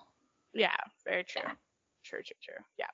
Yeah, 0.52 0.76
very 1.04 1.24
true. 1.24 1.42
Yeah. 1.44 1.52
True, 2.04 2.22
true, 2.22 2.36
true. 2.42 2.64
Yeah. 2.78 2.86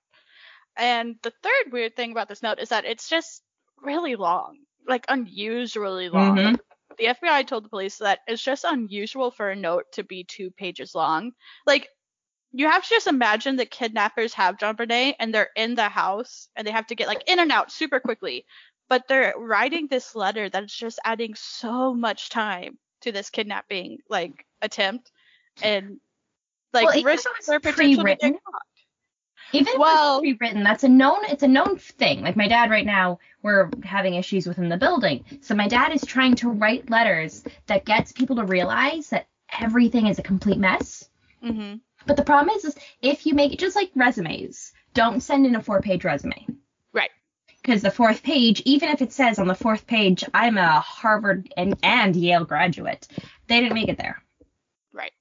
And 0.76 1.16
the 1.22 1.32
third 1.42 1.72
weird 1.72 1.96
thing 1.96 2.12
about 2.12 2.28
this 2.28 2.42
note 2.42 2.58
is 2.58 2.70
that 2.70 2.84
it's 2.84 3.08
just 3.08 3.42
really 3.82 4.16
long, 4.16 4.58
like 4.86 5.04
unusually 5.08 6.08
long. 6.08 6.36
Mhm. 6.36 6.60
The 6.98 7.06
FBI 7.06 7.46
told 7.46 7.64
the 7.64 7.68
police 7.68 7.98
that 7.98 8.20
it's 8.26 8.42
just 8.42 8.64
unusual 8.64 9.30
for 9.30 9.50
a 9.50 9.56
note 9.56 9.84
to 9.92 10.04
be 10.04 10.24
two 10.24 10.50
pages 10.50 10.94
long. 10.94 11.32
Like, 11.66 11.88
you 12.52 12.68
have 12.68 12.82
to 12.82 12.88
just 12.88 13.06
imagine 13.06 13.56
that 13.56 13.70
kidnappers 13.70 14.34
have 14.34 14.58
JonBenét 14.58 15.14
and 15.18 15.34
they're 15.34 15.50
in 15.56 15.74
the 15.74 15.88
house 15.88 16.48
and 16.54 16.66
they 16.66 16.70
have 16.70 16.86
to 16.88 16.94
get 16.94 17.08
like 17.08 17.24
in 17.26 17.38
and 17.40 17.50
out 17.50 17.72
super 17.72 17.98
quickly. 17.98 18.44
But 18.88 19.08
they're 19.08 19.34
writing 19.38 19.86
this 19.88 20.14
letter 20.14 20.50
that's 20.50 20.76
just 20.76 21.00
adding 21.04 21.34
so 21.34 21.94
much 21.94 22.28
time 22.28 22.78
to 23.02 23.12
this 23.12 23.30
kidnapping 23.30 23.98
like 24.08 24.44
attempt 24.60 25.10
and 25.62 25.98
like 26.72 26.86
Well, 26.86 27.02
risk 27.02 27.28
their 27.46 27.60
potential 27.60 28.04
to 28.04 28.16
get 28.16 28.20
caught. 28.20 28.62
Even 29.54 29.74
if 29.74 29.80
it's 29.80 30.20
pre-written, 30.20 30.62
that's 30.62 30.84
a 30.84 30.88
known 30.88 31.24
it's 31.24 31.42
a 31.42 31.48
known 31.48 31.76
thing. 31.76 32.22
Like 32.22 32.36
my 32.36 32.48
dad 32.48 32.70
right 32.70 32.86
now, 32.86 33.18
we're 33.42 33.70
having 33.82 34.14
issues 34.14 34.46
within 34.46 34.68
the 34.68 34.76
building. 34.76 35.24
So 35.40 35.54
my 35.54 35.68
dad 35.68 35.92
is 35.92 36.02
trying 36.04 36.34
to 36.36 36.50
write 36.50 36.90
letters 36.90 37.44
that 37.66 37.84
gets 37.84 38.12
people 38.12 38.36
to 38.36 38.44
realize 38.44 39.08
that 39.10 39.26
everything 39.60 40.06
is 40.06 40.18
a 40.18 40.22
complete 40.22 40.58
mess. 40.58 41.08
Mm-hmm. 41.44 41.76
But 42.06 42.16
the 42.16 42.24
problem 42.24 42.54
is, 42.56 42.64
is 42.64 42.76
if 43.00 43.26
you 43.26 43.34
make 43.34 43.52
it 43.52 43.58
just 43.58 43.76
like 43.76 43.90
resumes, 43.94 44.72
don't 44.94 45.20
send 45.22 45.46
in 45.46 45.54
a 45.56 45.62
four-page 45.62 46.04
resume. 46.04 46.46
Right. 46.92 47.10
Because 47.62 47.82
the 47.82 47.90
fourth 47.90 48.22
page, 48.22 48.60
even 48.64 48.88
if 48.88 49.02
it 49.02 49.12
says 49.12 49.38
on 49.38 49.46
the 49.46 49.54
fourth 49.54 49.86
page, 49.86 50.24
I'm 50.34 50.58
a 50.58 50.80
Harvard 50.80 51.52
and, 51.56 51.76
and 51.82 52.14
Yale 52.16 52.44
graduate, 52.44 53.06
they 53.46 53.60
didn't 53.60 53.74
make 53.74 53.88
it 53.88 53.98
there. 53.98 54.20
Right. 54.92 55.12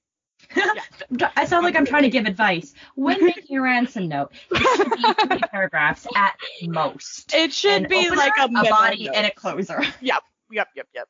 I 1.36 1.44
sound 1.46 1.64
like 1.64 1.76
I'm 1.76 1.86
trying 1.86 2.02
to 2.02 2.10
give 2.10 2.26
advice. 2.26 2.74
When 2.96 3.24
making 3.24 3.56
a 3.56 3.62
ransom 3.62 4.08
note, 4.08 4.32
it 4.50 4.58
should 4.76 4.90
be 4.90 5.26
three 5.28 5.40
paragraphs 5.52 6.06
at 6.16 6.34
most. 6.62 7.32
It 7.34 7.52
should 7.52 7.84
An 7.84 7.88
be 7.88 8.06
opener, 8.06 8.16
like 8.16 8.32
a, 8.38 8.44
a 8.44 8.68
body 8.68 9.04
note. 9.04 9.14
and 9.14 9.26
a 9.26 9.30
closer. 9.30 9.80
Yep, 10.00 10.22
yep, 10.50 10.68
yep, 10.74 10.88
yep. 10.94 11.08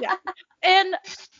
Yeah. 0.00 0.14
And 0.62 0.94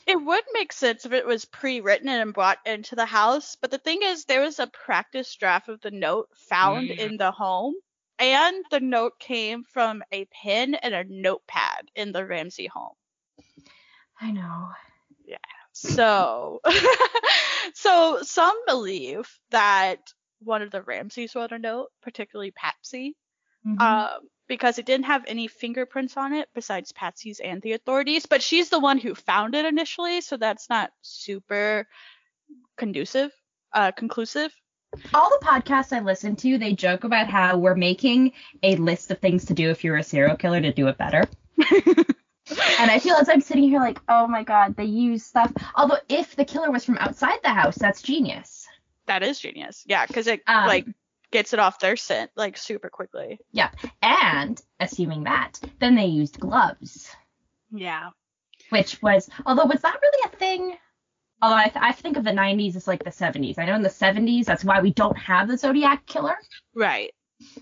it 0.08 0.16
would 0.16 0.44
make 0.52 0.72
sense 0.72 1.04
if 1.04 1.12
it 1.12 1.26
was 1.26 1.44
pre-written 1.44 2.08
and 2.08 2.32
brought 2.34 2.58
into 2.66 2.96
the 2.96 3.06
house, 3.06 3.56
but 3.60 3.70
the 3.70 3.78
thing 3.78 4.00
is 4.02 4.24
there 4.24 4.40
was 4.40 4.58
a 4.58 4.66
practice 4.68 5.34
draft 5.36 5.68
of 5.68 5.80
the 5.82 5.90
note 5.90 6.28
found 6.48 6.88
Mm. 6.90 6.98
in 6.98 7.16
the 7.18 7.30
home, 7.30 7.74
and 8.18 8.64
the 8.70 8.80
note 8.80 9.18
came 9.20 9.62
from 9.64 10.02
a 10.10 10.24
pen 10.26 10.74
and 10.74 10.94
a 10.94 11.04
notepad 11.04 11.90
in 11.94 12.12
the 12.12 12.24
Ramsey 12.26 12.66
home. 12.66 12.94
I 14.20 14.32
know. 14.32 14.70
Yeah. 15.24 15.36
So 15.72 16.60
so 17.74 18.22
some 18.22 18.56
believe 18.66 19.28
that 19.50 19.98
one 20.40 20.62
of 20.62 20.70
the 20.70 20.82
Ramseys 20.82 21.34
wrote 21.36 21.52
a 21.52 21.58
note, 21.58 21.88
particularly 22.02 22.50
Patsy, 22.52 23.14
Mhm. 23.66 23.80
um, 23.80 24.28
because 24.48 24.78
it 24.78 24.86
didn't 24.86 25.06
have 25.06 25.24
any 25.26 25.46
fingerprints 25.46 26.16
on 26.16 26.32
it 26.32 26.48
besides 26.54 26.92
Patsy's 26.92 27.40
and 27.40 27.60
the 27.62 27.72
authorities. 27.72 28.26
But 28.26 28.42
she's 28.42 28.70
the 28.70 28.78
one 28.78 28.98
who 28.98 29.14
found 29.14 29.54
it 29.54 29.64
initially, 29.64 30.20
so 30.20 30.36
that's 30.36 30.68
not 30.68 30.90
super 31.02 31.86
conducive, 32.76 33.30
uh, 33.72 33.92
conclusive. 33.92 34.52
All 35.12 35.30
the 35.38 35.44
podcasts 35.44 35.94
I 35.94 36.00
listen 36.00 36.34
to, 36.36 36.56
they 36.56 36.72
joke 36.72 37.04
about 37.04 37.28
how 37.28 37.58
we're 37.58 37.74
making 37.74 38.32
a 38.62 38.76
list 38.76 39.10
of 39.10 39.18
things 39.18 39.44
to 39.46 39.54
do 39.54 39.70
if 39.70 39.84
you're 39.84 39.98
a 39.98 40.02
serial 40.02 40.36
killer 40.36 40.60
to 40.62 40.72
do 40.72 40.88
it 40.88 40.96
better. 40.96 41.24
And 42.78 42.90
I 42.90 42.98
feel 42.98 43.16
as 43.16 43.28
I'm 43.28 43.40
sitting 43.40 43.64
here 43.64 43.80
like, 43.80 44.00
oh 44.08 44.26
my 44.26 44.42
god, 44.42 44.76
they 44.76 44.84
use 44.84 45.24
stuff. 45.24 45.52
Although 45.74 45.98
if 46.08 46.36
the 46.36 46.44
killer 46.44 46.70
was 46.70 46.84
from 46.84 46.96
outside 46.98 47.38
the 47.42 47.50
house, 47.50 47.76
that's 47.76 48.00
genius. 48.00 48.66
That 49.06 49.22
is 49.22 49.38
genius, 49.40 49.84
yeah, 49.86 50.06
because 50.06 50.26
it 50.26 50.42
Um, 50.46 50.66
like 50.66 50.86
gets 51.30 51.52
it 51.52 51.58
off 51.58 51.78
their 51.80 51.96
scent 51.96 52.30
like 52.36 52.56
super 52.56 52.88
quickly. 52.88 53.38
Yeah. 53.52 53.70
And 54.02 54.60
assuming 54.80 55.24
that, 55.24 55.60
then 55.80 55.94
they 55.94 56.06
used 56.06 56.40
gloves, 56.40 57.10
Yeah. 57.70 58.10
which 58.70 59.00
was, 59.02 59.28
although 59.46 59.66
was 59.66 59.80
that 59.82 59.98
really 60.00 60.32
a 60.32 60.36
thing? 60.36 60.76
Although 61.40 61.56
I, 61.56 61.64
th- 61.68 61.76
I 61.84 61.92
think 61.92 62.16
of 62.16 62.24
the 62.24 62.30
90s 62.32 62.74
as 62.76 62.88
like 62.88 63.04
the 63.04 63.10
70s. 63.10 63.58
I 63.58 63.64
know 63.66 63.74
in 63.76 63.82
the 63.82 63.88
70s 63.88 64.44
that's 64.46 64.64
why 64.64 64.80
we 64.80 64.92
don't 64.92 65.16
have 65.16 65.48
the 65.48 65.56
Zodiac 65.56 66.04
killer. 66.06 66.36
Right. 66.74 67.12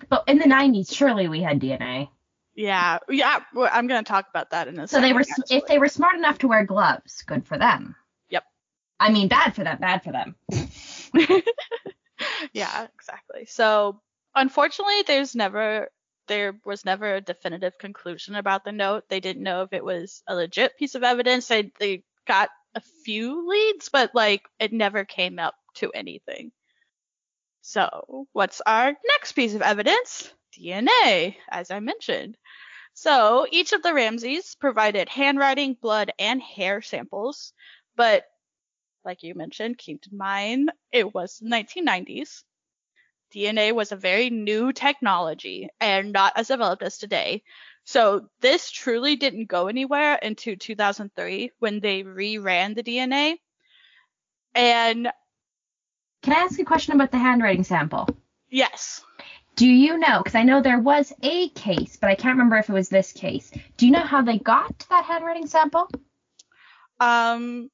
But 0.08 0.24
in 0.28 0.38
the 0.38 0.46
90s, 0.46 0.94
surely 0.94 1.28
we 1.28 1.42
had 1.42 1.60
DNA. 1.60 2.08
Yeah. 2.54 3.00
Yeah. 3.10 3.40
Well, 3.54 3.68
I'm 3.70 3.86
gonna 3.86 4.02
talk 4.02 4.26
about 4.30 4.48
that 4.50 4.68
in 4.68 4.78
a 4.78 4.88
So 4.88 5.00
they 5.02 5.12
were, 5.12 5.22
second, 5.24 5.44
if 5.50 5.66
they 5.66 5.78
were 5.78 5.88
smart 5.88 6.14
enough 6.16 6.38
to 6.38 6.48
wear 6.48 6.64
gloves, 6.64 7.20
good 7.26 7.46
for 7.46 7.58
them. 7.58 7.94
Yep. 8.30 8.44
I 8.98 9.10
mean, 9.12 9.28
bad 9.28 9.54
for 9.54 9.62
them, 9.64 9.76
bad 9.78 10.02
for 10.02 10.12
them. 10.12 10.36
yeah. 12.52 12.86
Exactly. 12.94 13.46
So 13.46 14.00
unfortunately, 14.34 15.02
there's 15.06 15.34
never 15.34 15.88
there 16.28 16.58
was 16.64 16.84
never 16.84 17.14
a 17.14 17.20
definitive 17.20 17.78
conclusion 17.78 18.34
about 18.34 18.64
the 18.64 18.72
note. 18.72 19.04
They 19.08 19.20
didn't 19.20 19.42
know 19.44 19.62
if 19.62 19.72
it 19.72 19.84
was 19.84 20.22
a 20.26 20.34
legit 20.34 20.76
piece 20.76 20.94
of 20.94 21.04
evidence. 21.04 21.46
They 21.48 21.72
they 21.78 22.02
got 22.26 22.50
a 22.74 22.80
few 23.04 23.48
leads, 23.48 23.88
but 23.88 24.14
like 24.14 24.42
it 24.58 24.72
never 24.72 25.04
came 25.04 25.38
up 25.38 25.54
to 25.76 25.90
anything. 25.92 26.52
So, 27.60 28.28
what's 28.32 28.62
our 28.64 28.96
next 29.08 29.32
piece 29.32 29.54
of 29.54 29.60
evidence? 29.60 30.32
DNA, 30.52 31.36
as 31.50 31.70
I 31.70 31.80
mentioned. 31.80 32.38
So, 32.94 33.46
each 33.50 33.72
of 33.72 33.82
the 33.82 33.94
Ramseys 33.94 34.54
provided 34.56 35.08
handwriting, 35.08 35.74
blood, 35.74 36.12
and 36.18 36.42
hair 36.42 36.82
samples, 36.82 37.52
but 37.96 38.26
like 39.06 39.22
you 39.22 39.34
mentioned, 39.34 39.78
keep 39.78 40.04
in 40.10 40.18
mind 40.18 40.72
it 40.92 41.14
was 41.14 41.38
the 41.38 41.48
1990s. 41.48 42.42
DNA 43.34 43.72
was 43.74 43.92
a 43.92 43.96
very 43.96 44.30
new 44.30 44.72
technology 44.72 45.68
and 45.80 46.12
not 46.12 46.32
as 46.36 46.48
developed 46.48 46.82
as 46.82 46.98
today. 46.98 47.42
So 47.84 48.28
this 48.40 48.70
truly 48.70 49.16
didn't 49.16 49.46
go 49.48 49.68
anywhere 49.68 50.18
until 50.22 50.56
2003 50.56 51.52
when 51.58 51.80
they 51.80 52.02
reran 52.04 52.74
the 52.74 52.82
DNA. 52.82 53.36
And 54.54 55.08
Can 56.22 56.32
I 56.32 56.36
ask 56.40 56.58
a 56.58 56.64
question 56.64 56.94
about 56.94 57.10
the 57.10 57.18
handwriting 57.18 57.64
sample? 57.64 58.08
yes, 58.50 59.04
Do 59.56 59.66
you 59.68 59.98
know? 59.98 60.18
Because 60.18 60.34
I 60.34 60.42
know 60.42 60.60
there 60.60 60.78
was 60.80 61.12
a 61.22 61.48
case, 61.50 61.96
but 61.96 62.10
I 62.10 62.14
can't 62.14 62.34
remember 62.34 62.56
if 62.56 62.68
it 62.68 62.72
was 62.72 62.88
this 62.88 63.12
case. 63.12 63.50
Do 63.76 63.86
you 63.86 63.92
know 63.92 64.00
how 64.00 64.22
they 64.22 64.38
got 64.38 64.86
that 64.90 65.04
handwriting 65.04 65.46
sample? 65.46 65.88
um, 67.00 67.70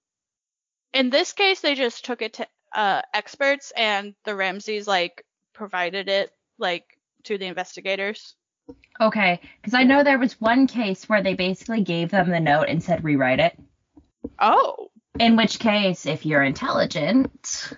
in 0.93 1.11
this 1.11 1.33
case 1.33 1.61
they 1.61 1.75
just 1.75 2.05
took 2.05 2.23
it 2.23 2.35
to 2.35 2.47
uh, 2.75 3.03
experts 3.13 3.73
and 3.77 4.15
the 4.25 4.35
Ramseys 4.35 4.87
like 4.87 5.25
provided 5.53 6.09
it 6.09 6.33
like 6.59 6.85
to 7.25 7.39
the 7.39 7.47
investigators. 7.47 8.35
Okay, 9.01 9.41
because 9.61 9.75
I 9.75 9.85
know 9.85 10.03
there 10.03 10.19
was 10.19 10.41
one 10.41 10.67
case 10.67 11.09
where 11.09 11.23
they 11.23 11.35
basically 11.35 11.83
gave 11.83 12.11
them 12.11 12.31
the 12.31 12.41
note 12.41 12.69
and 12.69 12.83
said 12.83 13.05
rewrite 13.05 13.41
it. 13.41 13.59
Oh, 14.39 14.89
In 15.19 15.37
which 15.37 15.59
case, 15.59 16.07
if 16.07 16.25
you're 16.25 16.43
intelligent, 16.43 17.73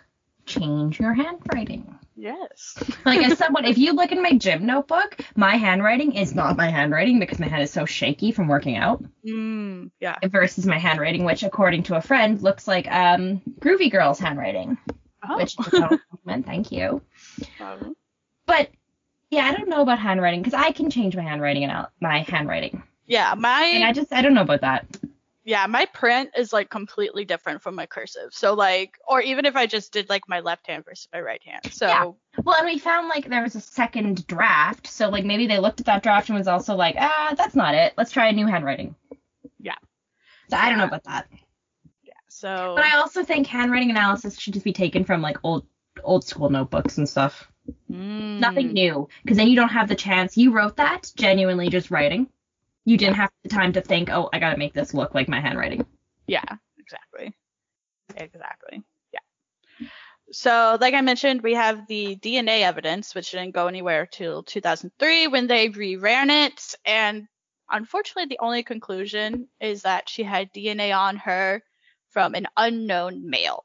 change 0.47 1.01
your 1.01 1.15
handwriting. 1.15 1.99
Yes. 2.17 2.77
Like 3.05 3.23
as 3.23 3.39
someone, 3.39 3.65
if 3.65 3.77
you 3.79 3.93
look 3.93 4.13
in 4.13 4.23
my 4.23 4.33
gym 4.33 4.67
notebook, 4.67 5.21
my 5.37 5.57
handwriting 5.57 6.15
is 6.15 6.35
not 6.35 6.57
my 6.57 6.69
handwriting 6.71 7.19
because 7.21 7.39
my 7.39 7.49
hand 7.49 7.63
is 7.63 7.71
so 7.71 7.85
shaky 7.85 8.33
from 8.33 8.49
working 8.49 8.77
out. 8.77 9.03
Mm, 9.27 9.91
yeah. 10.01 10.17
Versus 10.25 10.67
my 10.67 10.79
handwriting, 10.79 11.25
which 11.25 11.43
according 11.43 11.83
to 11.85 11.97
a 11.97 12.01
friend 12.01 12.41
looks 12.43 12.67
like 12.67 12.87
um 12.91 13.41
Groovy 13.61 13.91
Girl's 13.91 14.19
handwriting, 14.19 14.79
Oh. 15.29 15.37
which 15.37 15.59
is 15.59 15.67
a 15.67 15.71
compliment. 15.71 16.47
Thank 16.53 16.73
you. 16.73 17.03
Um, 17.61 17.97
But 18.47 18.69
yeah, 19.31 19.45
I 19.47 19.55
don't 19.55 19.69
know 19.69 19.83
about 19.83 19.99
handwriting 19.99 20.43
because 20.43 20.55
I 20.55 20.73
can 20.73 20.91
change 20.91 21.17
my 21.17 21.23
handwriting 21.23 21.65
and 21.65 21.87
my 22.01 22.21
handwriting, 22.29 22.83
yeah, 23.07 23.35
my 23.37 23.63
and 23.65 23.85
I 23.85 23.93
just 23.93 24.13
I 24.13 24.23
don't 24.23 24.35
know 24.35 24.43
about 24.43 24.61
that. 24.63 24.87
Yeah, 25.45 25.67
my 25.67 25.85
print 25.87 26.31
is 26.37 26.53
like 26.53 26.71
completely 26.71 27.25
different 27.27 27.63
from 27.63 27.75
my 27.75 27.85
cursive. 27.87 28.33
So 28.33 28.55
like, 28.55 28.99
or 29.07 29.21
even 29.21 29.45
if 29.45 29.57
I 29.57 29.67
just 29.67 29.93
did 29.93 30.09
like 30.09 30.27
my 30.27 30.41
left 30.41 30.67
hand 30.67 30.85
versus 30.87 31.07
my 31.13 31.21
right 31.21 31.43
hand. 31.45 31.71
So 31.71 31.87
Yeah. 31.87 32.11
Well, 32.43 32.57
and 32.57 32.67
we 32.67 32.79
found 32.79 33.09
like 33.09 33.29
there 33.29 33.43
was 33.43 33.55
a 33.55 33.61
second 33.61 34.27
draft, 34.27 34.87
so 34.87 35.09
like 35.11 35.25
maybe 35.25 35.47
they 35.47 35.59
looked 35.59 35.81
at 35.81 35.87
that 35.87 36.03
draft 36.03 36.29
and 36.31 36.39
was 36.39 36.49
also 36.49 36.75
like, 36.75 36.97
ah, 36.99 37.35
that's 37.37 37.55
not 37.55 37.75
it. 37.75 37.93
Let's 37.97 38.11
try 38.11 38.29
a 38.29 38.33
new 38.33 38.47
handwriting. 38.47 38.95
Yeah. 39.61 39.77
So 40.49 40.57
I 40.57 40.69
don't 40.71 40.79
know 40.79 40.85
about 40.85 41.05
that. 41.05 41.29
Yeah. 42.03 42.13
So 42.29 42.73
But 42.75 42.85
I 42.85 42.97
also 42.97 43.23
think 43.23 43.47
handwriting 43.47 43.91
analysis 43.91 44.39
should 44.39 44.55
just 44.55 44.65
be 44.65 44.73
taken 44.73 45.05
from 45.05 45.21
like 45.21 45.37
old 45.43 45.67
old 46.03 46.25
school 46.25 46.51
notebooks 46.51 46.99
and 46.99 47.09
stuff. 47.09 47.49
Mm, 47.91 48.41
Nothing 48.41 48.73
new, 48.73 49.09
because 49.23 49.37
then 49.37 49.49
you 49.49 49.57
don't 49.57 49.69
have 49.69 49.89
the 49.89 49.95
chance. 49.95 50.37
You 50.37 50.53
wrote 50.53 50.77
that 50.77 51.13
genuinely 51.17 51.69
just 51.69 51.91
writing. 51.91 52.29
You 52.85 52.97
didn't 52.97 53.17
have 53.17 53.31
the 53.43 53.49
time 53.49 53.73
to 53.73 53.81
think, 53.81 54.11
oh, 54.11 54.29
I 54.33 54.39
gotta 54.39 54.59
make 54.59 54.75
this 54.75 54.95
look 54.95 55.15
like 55.15 55.29
my 55.29 55.41
handwriting. 55.41 55.87
Yeah, 56.27 56.45
exactly. 56.79 57.35
Exactly. 58.17 58.83
Yeah. 59.13 59.89
So, 60.33 60.77
like 60.81 60.95
I 60.95 61.01
mentioned, 61.01 61.43
we 61.43 61.55
have 61.55 61.87
the 61.87 62.17
DNA 62.17 62.63
evidence, 62.63 63.15
which 63.15 63.31
didn't 63.31 63.55
go 63.55 63.67
anywhere 63.69 64.07
till 64.07 64.43
2003 64.43 65.29
when 65.29 65.47
they 65.47 65.71
reran 65.71 66.47
it. 66.47 66.75
And 66.85 67.27
unfortunately, 67.71 68.27
the 68.27 68.45
only 68.45 68.63
conclusion 68.63 69.49
is 69.61 69.83
that 69.83 70.09
she 70.09 70.23
had 70.23 70.53
DNA 70.53 70.97
on 70.97 71.17
her 71.17 71.63
from 72.11 72.35
an 72.35 72.47
unknown 72.57 73.29
male. 73.29 73.65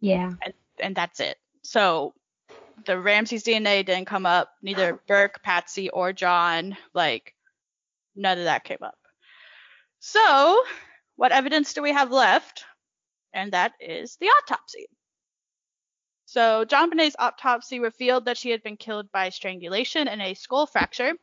Yeah. 0.00 0.32
and 0.78 0.94
that's 0.94 1.20
it. 1.20 1.36
So 1.62 2.14
the 2.86 2.98
Ramsey's 2.98 3.44
DNA 3.44 3.84
didn't 3.84 4.06
come 4.06 4.26
up. 4.26 4.50
Neither 4.62 5.00
Burke, 5.08 5.42
Patsy, 5.42 5.90
or 5.90 6.12
John. 6.12 6.76
Like 6.94 7.34
none 8.18 8.38
of 8.38 8.44
that 8.44 8.64
came 8.64 8.82
up. 8.82 8.98
So 10.00 10.64
what 11.16 11.32
evidence 11.32 11.74
do 11.74 11.82
we 11.82 11.92
have 11.92 12.10
left? 12.12 12.64
And 13.32 13.52
that 13.52 13.72
is 13.80 14.16
the 14.16 14.26
autopsy. 14.26 14.88
So 16.26 16.64
JonBenét's 16.64 17.16
autopsy 17.18 17.80
revealed 17.80 18.26
that 18.26 18.36
she 18.36 18.50
had 18.50 18.62
been 18.62 18.76
killed 18.76 19.10
by 19.12 19.30
strangulation 19.30 20.08
and 20.08 20.20
a 20.20 20.34
skull 20.34 20.66
fracture. 20.66 21.14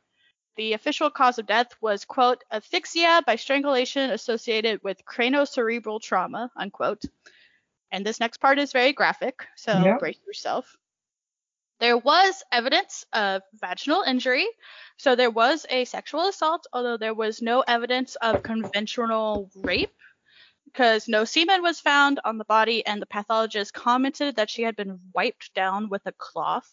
The 0.57 0.73
official 0.73 1.09
cause 1.11 1.37
of 1.37 1.45
death 1.45 1.75
was, 1.81 2.05
quote, 2.05 2.43
asphyxia 2.51 3.21
by 3.25 3.35
strangulation 3.35 4.09
associated 4.11 4.83
with 4.83 5.05
craniocerebral 5.05 6.01
trauma, 6.01 6.51
unquote. 6.55 7.03
And 7.91 8.05
this 8.05 8.19
next 8.19 8.37
part 8.37 8.59
is 8.59 8.71
very 8.71 8.93
graphic, 8.93 9.47
so 9.55 9.73
Yep. 9.83 9.99
brace 9.99 10.19
yourself. 10.25 10.75
There 11.79 11.97
was 11.97 12.41
evidence 12.51 13.05
of 13.11 13.41
vaginal 13.53 14.01
injury, 14.03 14.47
so 14.97 15.15
there 15.15 15.29
was 15.31 15.65
a 15.69 15.85
sexual 15.85 16.27
assault, 16.27 16.67
although 16.71 16.97
there 16.97 17.13
was 17.13 17.41
no 17.41 17.61
evidence 17.61 18.15
of 18.15 18.43
conventional 18.43 19.51
rape 19.55 19.91
because 20.65 21.07
no 21.07 21.25
semen 21.25 21.61
was 21.61 21.79
found 21.79 22.19
on 22.25 22.37
the 22.37 22.45
body, 22.45 22.85
and 22.85 23.01
the 23.01 23.05
pathologist 23.05 23.73
commented 23.73 24.35
that 24.35 24.49
she 24.49 24.61
had 24.63 24.75
been 24.75 24.99
wiped 25.13 25.53
down 25.53 25.89
with 25.89 26.01
a 26.05 26.11
cloth. 26.11 26.69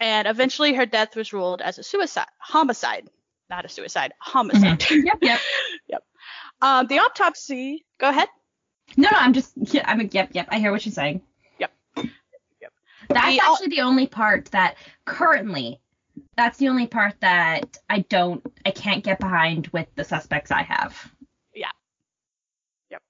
And 0.00 0.26
eventually, 0.26 0.74
her 0.74 0.86
death 0.86 1.14
was 1.14 1.32
ruled 1.32 1.60
as 1.62 1.78
a 1.78 1.82
suicide, 1.84 2.26
homicide, 2.38 3.08
not 3.48 3.64
a 3.64 3.68
suicide, 3.68 4.12
homicide. 4.18 4.84
Yep. 4.90 5.18
Yep. 5.88 6.04
um, 6.60 6.86
the 6.86 6.98
autopsy. 6.98 7.84
Go 7.98 8.08
ahead. 8.08 8.28
No, 8.96 9.08
no, 9.10 9.18
I'm 9.18 9.32
just. 9.32 9.52
Yeah, 9.56 9.84
I'm. 9.86 10.08
Yep. 10.10 10.30
Yep. 10.32 10.48
I 10.50 10.58
hear 10.58 10.72
what 10.72 10.84
you're 10.84 10.92
saying. 10.92 11.22
That's 13.08 13.36
The 13.36 13.42
actually 13.44 13.68
the 13.68 13.80
only 13.80 14.06
part 14.06 14.46
that 14.46 14.76
currently. 15.04 15.80
That's 16.36 16.58
the 16.58 16.68
only 16.68 16.86
part 16.86 17.14
that 17.20 17.78
I 17.88 18.00
don't. 18.00 18.44
I 18.66 18.70
can't 18.70 19.04
get 19.04 19.18
behind 19.18 19.68
with 19.68 19.88
the 19.94 20.04
suspects 20.04 20.50
I 20.50 20.62
have. 20.62 21.12
Yeah. 21.54 21.70
Yep. 22.90 23.02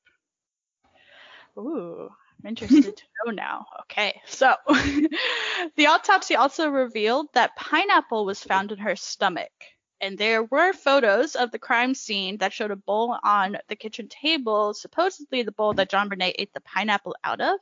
Ooh, 1.59 2.09
I'm 2.43 2.49
interested 2.49 2.97
to 2.97 3.05
know 3.25 3.33
now. 3.33 3.67
Okay, 3.83 4.21
so 4.27 4.55
the 4.69 5.87
autopsy 5.87 6.37
also 6.37 6.69
revealed 6.69 7.29
that 7.35 7.57
pineapple 7.57 8.25
was 8.25 8.43
found 8.43 8.73
in 8.73 8.79
her 8.79 8.97
stomach. 8.97 9.53
And 10.01 10.19
there 10.19 10.43
were 10.43 10.73
photos 10.73 11.37
of 11.37 11.53
the 11.53 11.61
crime 11.61 11.95
scene 11.95 12.39
that 12.39 12.53
showed 12.53 12.73
a 12.73 12.77
bowl 12.77 13.17
on 13.23 13.59
the 13.69 13.77
kitchen 13.77 14.09
table, 14.09 14.75
supposedly 14.75 15.45
the 15.45 15.53
bowl 15.53 15.75
that 15.75 15.93
JonBenét 15.93 16.35
ate 16.39 16.53
the 16.53 16.61
pineapple 16.61 17.15
out 17.23 17.41
of. 17.41 17.61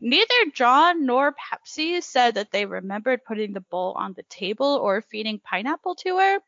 Neither 0.00 0.50
John 0.52 1.06
nor 1.06 1.32
Patsy 1.32 2.00
said 2.00 2.34
that 2.34 2.50
they 2.50 2.66
remembered 2.66 3.24
putting 3.24 3.52
the 3.52 3.60
bowl 3.60 3.92
on 3.96 4.12
the 4.14 4.22
table 4.24 4.76
or 4.82 5.00
feeding 5.02 5.38
pineapple 5.40 5.94
to 5.96 6.16
her. 6.18 6.38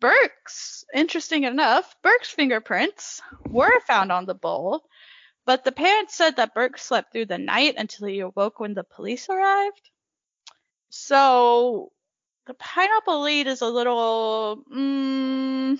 Burke's, 0.00 0.84
interesting 0.94 1.44
enough, 1.44 1.94
Burke's 2.02 2.30
fingerprints 2.30 3.22
were 3.50 3.80
found 3.86 4.10
on 4.12 4.26
the 4.26 4.34
bowl, 4.34 4.84
but 5.44 5.64
the 5.64 5.72
parents 5.72 6.14
said 6.14 6.36
that 6.36 6.54
Burke 6.54 6.78
slept 6.78 7.12
through 7.12 7.26
the 7.26 7.38
night 7.38 7.74
until 7.76 8.06
he 8.08 8.20
awoke 8.20 8.58
when 8.60 8.74
the 8.74 8.84
police 8.84 9.28
arrived. 9.28 9.90
So 10.90 11.92
the 12.46 12.54
pineapple 12.54 13.22
lead 13.22 13.46
is 13.46 13.62
a 13.62 13.68
little, 13.68 14.64
mm, 14.72 15.78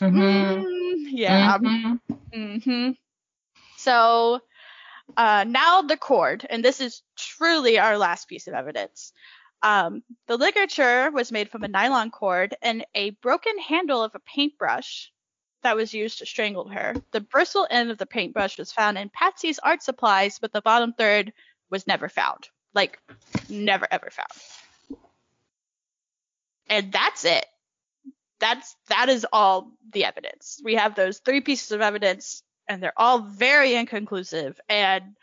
Mm-hmm. 0.00 0.62
mm, 0.62 0.94
yeah, 1.10 1.52
Mhm. 1.60 2.00
hmm 2.32 2.90
So 3.76 4.40
uh, 5.16 5.44
now 5.46 5.82
the 5.82 5.96
cord, 5.96 6.46
and 6.48 6.64
this 6.64 6.80
is 6.80 7.02
truly 7.16 7.78
our 7.78 7.98
last 7.98 8.28
piece 8.28 8.46
of 8.46 8.54
evidence. 8.54 9.12
Um, 9.62 10.02
the 10.26 10.36
ligature 10.36 11.10
was 11.10 11.32
made 11.32 11.50
from 11.50 11.64
a 11.64 11.68
nylon 11.68 12.10
cord 12.10 12.56
and 12.62 12.84
a 12.94 13.10
broken 13.10 13.58
handle 13.58 14.02
of 14.02 14.14
a 14.14 14.20
paintbrush 14.20 15.12
that 15.62 15.76
was 15.76 15.92
used 15.92 16.18
to 16.18 16.26
strangle 16.26 16.68
her. 16.68 16.94
The 17.12 17.20
bristle 17.20 17.66
end 17.70 17.90
of 17.90 17.98
the 17.98 18.06
paintbrush 18.06 18.58
was 18.58 18.72
found 18.72 18.96
in 18.96 19.10
Patsy's 19.10 19.58
art 19.58 19.82
supplies, 19.82 20.38
but 20.38 20.52
the 20.52 20.62
bottom 20.62 20.94
third 20.94 21.32
was 21.68 21.86
never 21.86 22.08
found. 22.08 22.48
Like, 22.74 22.98
never 23.48 23.86
ever 23.90 24.10
found. 24.10 25.00
And 26.68 26.92
that's 26.92 27.24
it. 27.24 27.44
That's 28.38 28.74
that 28.88 29.10
is 29.10 29.26
all 29.30 29.72
the 29.92 30.04
evidence. 30.04 30.60
We 30.64 30.76
have 30.76 30.94
those 30.94 31.18
three 31.18 31.42
pieces 31.42 31.72
of 31.72 31.82
evidence, 31.82 32.42
and 32.70 32.80
they're 32.80 32.92
all 32.96 33.18
very 33.18 33.74
inconclusive 33.74 34.58
and 34.68 35.16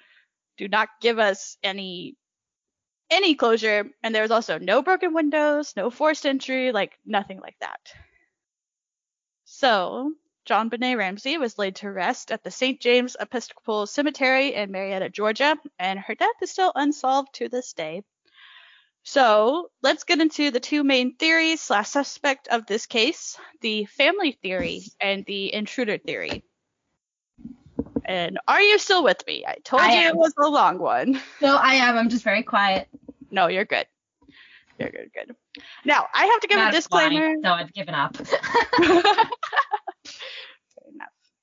do 0.58 0.68
not 0.68 0.90
give 1.02 1.18
us 1.18 1.58
any 1.64 2.18
any 3.10 3.36
closure. 3.36 3.86
And 4.04 4.14
there 4.14 4.22
was 4.22 4.32
also 4.32 4.60
no 4.60 4.82
broken 4.82 5.14
windows, 5.14 5.74
no 5.78 5.90
forced 5.90 6.26
entry, 6.26 6.74
like 6.74 7.00
nothing 7.06 7.40
like 7.40 7.56
that. 7.62 7.80
So 9.46 10.12
JonBenét 10.46 10.98
Ramsey 10.98 11.38
was 11.38 11.58
laid 11.58 11.78
to 11.78 11.90
rest 11.90 12.34
at 12.34 12.44
the 12.44 12.52
St. 12.52 12.82
James 12.82 13.16
Episcopal 13.18 13.88
Cemetery 13.88 14.54
in 14.54 14.72
Marietta, 14.72 15.10
Georgia, 15.10 15.56
and 15.80 15.98
her 16.00 16.16
death 16.16 16.36
is 16.42 16.52
still 16.52 16.74
unsolved 16.76 17.34
to 17.36 17.48
this 17.48 17.72
day. 17.72 18.04
So 19.04 19.72
let's 19.82 20.04
get 20.04 20.20
into 20.20 20.52
the 20.52 20.60
two 20.60 20.84
main 20.84 21.16
theories 21.16 21.62
slash 21.62 21.88
suspect 21.88 22.50
of 22.50 22.66
this 22.66 22.88
case: 22.88 23.38
the 23.62 23.86
family 23.86 24.34
theory 24.34 24.84
and 25.00 25.24
the 25.26 25.54
intruder 25.54 25.98
theory. 25.98 26.44
And 28.08 28.40
are 28.48 28.62
you 28.62 28.80
still 28.80 29.04
with 29.04 29.22
me? 29.28 29.44
I 29.46 29.56
told 29.66 29.82
I 29.82 29.92
you 29.92 30.00
am. 30.00 30.08
it 30.10 30.16
was 30.18 30.34
a 30.42 30.48
long 30.48 30.80
one. 30.80 31.22
No, 31.42 31.58
I 31.58 31.74
am. 31.76 31.98
I'm 31.98 32.10
just 32.10 32.24
very 32.24 32.42
quiet. 32.42 32.88
No, 33.30 33.48
you're 33.48 33.66
good. 33.66 33.86
You're 34.80 34.90
good, 34.90 35.12
good. 35.14 35.36
Now 35.86 36.08
I 36.14 36.26
have 36.26 36.40
to 36.42 36.48
give 36.48 36.58
Not 36.58 36.70
a 36.70 36.76
disclaimer. 36.76 37.20
flying, 37.20 37.42
So 37.44 37.50
I've 37.52 37.74
given 37.74 37.94
up. 37.96 38.16
Enough. 38.20 38.28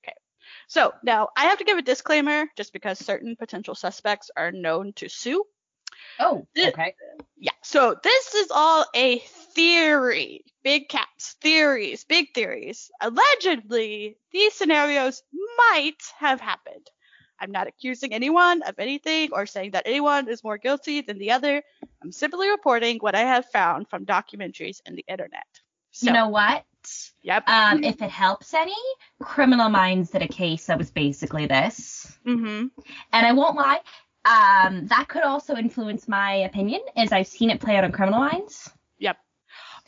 Okay. 0.03 0.15
So 0.69 0.95
now 1.03 1.29
I 1.37 1.45
have 1.47 1.59
to 1.59 1.65
give 1.65 1.77
a 1.79 1.83
disclaimer 1.83 2.47
just 2.57 2.73
because 2.73 2.99
certain 2.99 3.37
potential 3.37 3.75
suspects 3.75 4.31
are 4.37 4.53
known 4.53 4.93
to 4.95 5.09
sue. 5.09 5.45
Oh, 6.21 6.47
okay. 6.59 6.95
Yeah. 7.39 7.53
So 7.63 7.97
this 8.03 8.35
is 8.35 8.51
all 8.51 8.85
a 8.95 9.19
theory. 9.55 10.45
Big 10.63 10.89
caps, 10.89 11.37
theories, 11.41 12.05
big 12.05 12.33
theories. 12.35 12.91
Allegedly, 13.01 14.17
these 14.33 14.55
scenarios 14.55 15.23
might 15.59 16.03
have 16.19 16.41
happened. 16.41 16.89
I'm 17.41 17.51
not 17.51 17.67
accusing 17.67 18.15
anyone 18.15 18.63
of 18.63 18.77
anything 18.79 19.31
or 19.33 19.47
saying 19.47 19.73
that 19.73 19.83
anyone 19.87 20.29
is 20.29 20.45
more 20.45 20.57
guilty 20.57 21.01
than 21.01 21.19
the 21.19 21.33
other. 21.33 21.63
I'm 22.03 22.13
simply 22.13 22.49
reporting 22.49 22.99
what 22.99 23.15
I 23.15 23.21
have 23.21 23.45
found 23.51 23.89
from 23.91 24.07
documentaries 24.07 24.81
and 24.87 24.97
the 24.97 25.05
internet. 25.09 25.47
So, 25.91 26.07
you 26.07 26.13
know 26.13 26.29
what? 26.29 26.65
yep. 27.23 27.49
Um, 27.49 27.85
if 27.85 28.03
it 28.03 28.11
helps 28.11 28.53
any, 28.55 28.75
Criminal 29.21 29.69
Minds 29.69 30.11
did 30.11 30.23
a 30.23 30.29
case 30.29 30.67
that 30.67 30.79
was 30.79 30.91
basically 30.91 31.47
this. 31.47 32.19
mm-hmm. 32.27 32.67
And 33.13 33.27
I 33.27 33.33
won't 33.33 33.57
lie, 33.57 33.81
um, 34.25 34.87
that 34.89 35.07
could 35.09 35.23
also 35.23 35.55
influence 35.57 36.09
my 36.09 36.35
opinion, 36.37 36.81
as 36.97 37.13
I've 37.13 37.27
seen 37.27 37.51
it 37.51 37.61
play 37.61 37.77
out 37.77 37.85
on 37.85 37.93
Criminal 37.93 38.21
Minds. 38.21 38.71
Yep. 38.99 39.17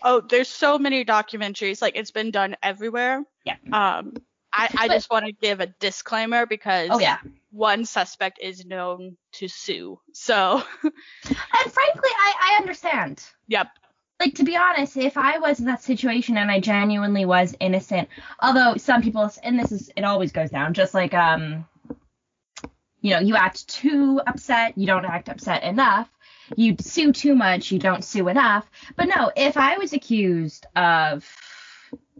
Oh, 0.02 0.20
there's 0.20 0.48
so 0.48 0.78
many 0.78 1.04
documentaries. 1.04 1.80
Like 1.80 1.96
it's 1.96 2.10
been 2.10 2.30
done 2.30 2.56
everywhere. 2.62 3.24
Yeah. 3.44 3.56
Um, 3.72 4.14
I, 4.52 4.68
I 4.76 4.88
But- 4.88 4.94
just 4.94 5.10
want 5.10 5.26
to 5.26 5.32
give 5.32 5.60
a 5.60 5.66
disclaimer 5.66 6.46
because 6.46 6.88
Oh 6.92 6.98
yeah. 6.98 7.18
one 7.50 7.84
suspect 7.84 8.38
is 8.40 8.64
known 8.64 9.16
to 9.32 9.48
sue. 9.48 9.98
So, 10.12 10.62
And 10.84 11.72
frankly, 11.72 12.10
I, 12.10 12.54
I 12.54 12.56
understand. 12.60 13.22
yep. 13.48 13.68
Like 14.18 14.34
to 14.36 14.44
be 14.44 14.56
honest, 14.56 14.96
if 14.96 15.18
I 15.18 15.38
was 15.38 15.60
in 15.60 15.66
that 15.66 15.82
situation 15.82 16.38
and 16.38 16.50
I 16.50 16.58
genuinely 16.58 17.26
was 17.26 17.54
innocent, 17.60 18.08
although 18.40 18.76
some 18.78 19.02
people 19.02 19.30
and 19.42 19.58
this 19.58 19.72
is 19.72 19.90
it 19.94 20.04
always 20.04 20.32
goes 20.32 20.48
down, 20.50 20.72
just 20.72 20.94
like 20.94 21.12
um 21.12 21.66
you 23.06 23.12
know, 23.12 23.20
you 23.20 23.36
act 23.36 23.68
too 23.68 24.20
upset, 24.26 24.76
you 24.76 24.84
don't 24.84 25.04
act 25.04 25.28
upset 25.28 25.62
enough. 25.62 26.08
You 26.56 26.74
sue 26.80 27.12
too 27.12 27.36
much, 27.36 27.70
you 27.70 27.78
don't 27.78 28.04
sue 28.04 28.26
enough. 28.26 28.68
But 28.96 29.06
no, 29.06 29.30
if 29.36 29.56
I 29.56 29.78
was 29.78 29.92
accused 29.92 30.66
of 30.74 31.24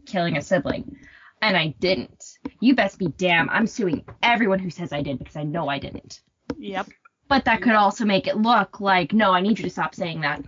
killing 0.05 0.37
a 0.37 0.43
sibling 0.43 0.97
and 1.43 1.57
I 1.57 1.75
didn't, 1.81 2.39
you 2.61 2.77
best 2.77 3.01
be 3.01 3.09
damn, 3.09 3.51
I'm 3.51 3.67
suing 3.67 4.05
everyone 4.23 4.61
who 4.61 4.71
says 4.71 4.93
I 4.93 5.03
did 5.03 5.19
because 5.19 5.35
I 5.35 5.43
know 5.43 5.69
I 5.69 5.81
didn't. 5.81 6.21
Yep. 6.57 6.89
But 7.27 7.47
that 7.47 7.63
could 7.63 7.75
also 7.75 8.05
make 8.05 8.29
it 8.29 8.37
look 8.37 8.81
like, 8.81 9.13
no, 9.13 9.33
I 9.33 9.41
need 9.41 9.59
you 9.59 9.65
to 9.65 9.71
stop 9.71 9.93
saying 9.93 10.21
that. 10.21 10.45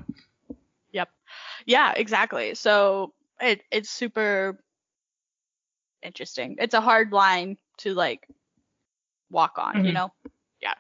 Yep. 0.93 1.09
Yeah, 1.67 1.95
exactly. 1.97 2.55
So 2.55 3.13
it 3.41 3.63
it's 3.73 3.91
super 3.91 4.57
interesting. 6.01 6.59
It's 6.61 6.75
a 6.75 6.81
hard 6.81 7.11
line 7.11 7.57
to 7.79 7.95
like 7.95 8.29
walk 9.31 9.59
on, 9.59 9.85
you 9.85 9.93
Mhm. 9.93 9.95
know? 9.95 10.13
Yeah. 10.61 10.75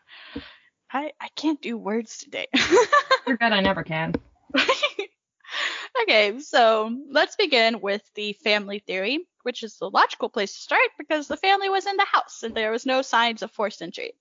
I 0.92 1.12
I 1.20 1.28
can't 1.36 1.60
do 1.60 1.76
words 1.76 2.18
today. 2.18 2.46
You're 3.26 3.36
good, 3.36 3.52
I 3.52 3.60
never 3.60 3.82
can. 3.82 4.14
okay, 6.02 6.38
so 6.40 6.94
let's 7.10 7.36
begin 7.36 7.80
with 7.80 8.02
the 8.14 8.32
family 8.34 8.78
theory, 8.80 9.20
which 9.42 9.62
is 9.62 9.76
the 9.78 9.90
logical 9.90 10.28
place 10.28 10.54
to 10.54 10.60
start 10.60 10.88
because 10.98 11.28
the 11.28 11.36
family 11.36 11.68
was 11.68 11.86
in 11.86 11.96
the 11.96 12.06
house 12.10 12.42
and 12.42 12.54
there 12.54 12.70
was 12.70 12.86
no 12.86 13.02
signs 13.02 13.42
of 13.42 13.50
forced 13.50 13.82
entry. 13.82 14.12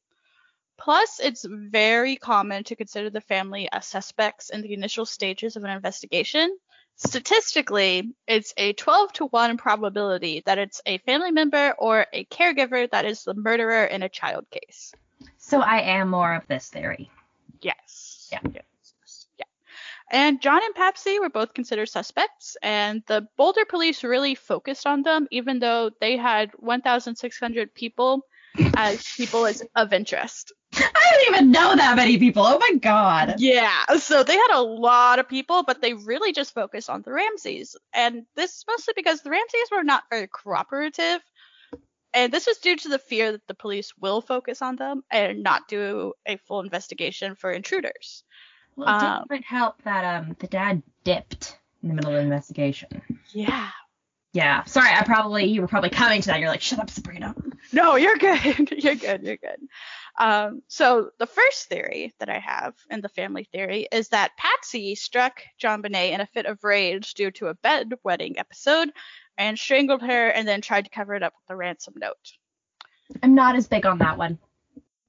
Plus, 0.78 1.20
it's 1.20 1.46
very 1.50 2.16
common 2.16 2.64
to 2.66 2.76
consider 2.76 3.10
the 3.10 3.22
family 3.22 3.68
as 3.72 3.86
suspects 3.86 4.50
in 4.50 4.62
the 4.62 4.74
initial 4.74 5.06
stages 5.06 5.56
of 5.56 5.64
an 5.64 5.72
investigation. 5.72 6.56
Statistically, 6.98 8.12
it's 8.28 8.54
a 8.58 8.74
12 8.74 9.14
to 9.14 9.26
1 9.28 9.58
probability 9.58 10.44
that 10.46 10.58
it's 10.58 10.82
a 10.86 10.98
family 11.00 11.32
member 11.32 11.74
or 11.78 12.08
a 12.12 12.26
caregiver 12.26 12.90
that 12.90 13.06
is 13.06 13.24
the 13.24 13.36
murderer 13.36 13.86
in 13.86 14.04
a 14.04 14.10
child 14.10 14.46
case. 14.50 14.94
So 15.38 15.62
I 15.62 15.82
am 15.82 16.10
more 16.10 16.34
of 16.34 16.48
this 16.48 16.70
theory. 16.70 17.10
Yes. 17.62 18.30
Yeah. 18.32 18.40
Yeah. 18.44 18.62
And 20.10 20.42
John 20.42 20.62
and 20.64 20.74
Patsy 20.74 21.20
were 21.20 21.30
both 21.30 21.54
considered 21.54 21.90
suspects, 21.90 22.56
and 22.62 23.04
the 23.08 23.28
Boulder 23.38 23.66
police 23.66 24.04
really 24.04 24.36
focused 24.36 24.88
on 24.88 25.04
them, 25.04 25.28
even 25.32 25.60
though 25.60 25.92
they 26.00 26.16
had 26.16 26.52
1,600 26.56 27.74
people 27.74 28.22
as 28.76 29.06
people 29.18 29.46
as 29.46 29.62
of 29.76 29.92
interest. 29.94 30.54
I 30.80 31.12
don't 31.12 31.36
even 31.36 31.52
know 31.52 31.76
that 31.76 31.96
many 31.96 32.18
people. 32.18 32.44
Oh 32.46 32.58
my 32.60 32.78
god. 32.80 33.36
Yeah, 33.40 33.86
so 33.98 34.24
they 34.24 34.36
had 34.36 34.56
a 34.56 34.62
lot 34.62 35.20
of 35.20 35.28
people, 35.28 35.64
but 35.64 35.82
they 35.82 35.94
really 35.94 36.34
just 36.34 36.54
focused 36.54 36.90
on 36.90 37.02
the 37.02 37.12
Ramseys. 37.12 37.76
And 37.94 38.26
this 38.36 38.52
is 38.52 38.66
mostly 38.68 38.94
because 38.96 39.22
the 39.22 39.30
Ramseys 39.30 39.70
were 39.72 39.84
not 39.84 40.04
very 40.10 40.28
cooperative. 40.28 41.22
And 42.14 42.32
this 42.32 42.48
was 42.48 42.58
due 42.58 42.76
to 42.78 42.90
the 42.90 43.00
fear 43.00 43.34
that 43.34 43.46
the 43.48 43.54
police 43.54 43.94
will 44.00 44.22
focus 44.22 44.62
on 44.62 44.76
them 44.76 45.04
and 45.12 45.44
not 45.44 45.68
do 45.68 46.14
a 46.26 46.38
full 46.38 46.62
investigation 46.62 47.36
for 47.36 47.52
intruders. 47.52 48.24
Well, 48.76 48.88
it 48.88 49.04
Um, 49.04 49.26
didn't 49.30 49.46
help 49.46 49.82
that 49.84 50.04
um 50.04 50.36
the 50.40 50.48
dad 50.48 50.82
dipped 51.04 51.58
in 51.84 51.90
the 51.90 51.96
middle 51.96 52.12
of 52.12 52.18
the 52.18 52.22
investigation. 52.22 53.02
Yeah. 53.34 53.70
Yeah. 54.38 54.66
Sorry, 54.66 54.92
I 54.94 55.04
probably 55.04 55.46
you 55.46 55.62
were 55.62 55.68
probably 55.68 55.90
coming 55.90 56.22
to 56.22 56.28
that. 56.28 56.40
You're 56.40 56.50
like, 56.50 56.62
shut 56.62 56.78
up, 56.78 56.92
Sabrina. 56.92 57.34
No, 57.74 57.96
you're 57.96 58.18
good. 58.18 58.70
you're 58.84 58.94
good. 58.94 59.24
You're 59.24 59.38
good. 59.38 59.68
Um, 60.20 60.62
so 60.68 61.10
the 61.18 61.26
first 61.26 61.70
theory 61.70 62.14
that 62.20 62.30
I 62.30 62.38
have 62.38 62.76
in 62.92 63.02
the 63.02 63.10
family 63.10 63.50
theory 63.52 63.88
is 63.92 64.10
that 64.10 64.38
Patsy 64.38 64.94
struck 64.94 65.42
JonBenét 65.60 66.12
in 66.12 66.22
a 66.22 66.28
fit 66.28 66.46
of 66.46 66.64
rage 66.64 67.16
due 67.16 67.32
to 67.32 67.48
a 67.48 67.56
bedwetting 67.56 68.36
episode 68.38 68.92
and 69.40 69.58
strangled 69.58 70.04
her 70.04 70.28
and 70.28 70.48
then 70.48 70.62
tried 70.62 70.86
to 70.86 70.92
cover 70.92 71.16
it 71.16 71.24
up 71.24 71.34
with 71.34 71.56
a 71.56 71.58
ransom 71.58 71.96
note. 71.98 72.34
I'm 73.24 73.34
not 73.34 73.56
as 73.56 73.68
big 73.68 73.88
on 73.88 73.98
that 73.98 74.20
one. 74.20 74.38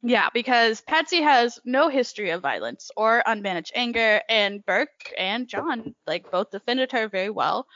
Yeah, 0.03 0.31
because 0.33 0.81
Patsy 0.81 1.21
has 1.21 1.59
no 1.67 1.91
history 1.91 2.31
of 2.31 2.41
violence 2.41 2.91
or 2.97 3.23
unmanaged 3.27 3.73
anger, 3.75 4.23
and 4.31 4.65
Burke 4.65 5.13
and 5.19 5.47
John, 5.49 5.95
like, 6.07 6.31
both 6.31 6.51
defended 6.51 6.93
her 6.93 7.09
very 7.09 7.29
well. 7.29 7.67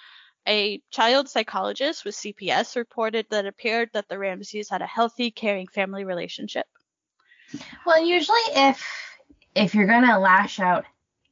A 0.47 0.83
child 0.91 1.29
psychologist 1.29 2.05
with 2.05 2.17
CPS 2.17 2.77
reported 2.77 3.27
that 3.31 3.45
it 3.45 3.49
appeared 3.49 3.91
that 3.93 4.09
the 4.09 4.19
Ramseys 4.19 4.69
had 4.69 4.83
a 4.83 4.87
healthy, 4.87 5.31
caring 5.31 5.69
family 5.69 6.05
relationship. 6.05 6.67
Well, 7.87 8.05
usually 8.05 8.41
if 8.55 8.85
if 9.55 9.75
you're 9.75 9.87
gonna 9.87 10.19
lash 10.19 10.59
out 10.59 10.85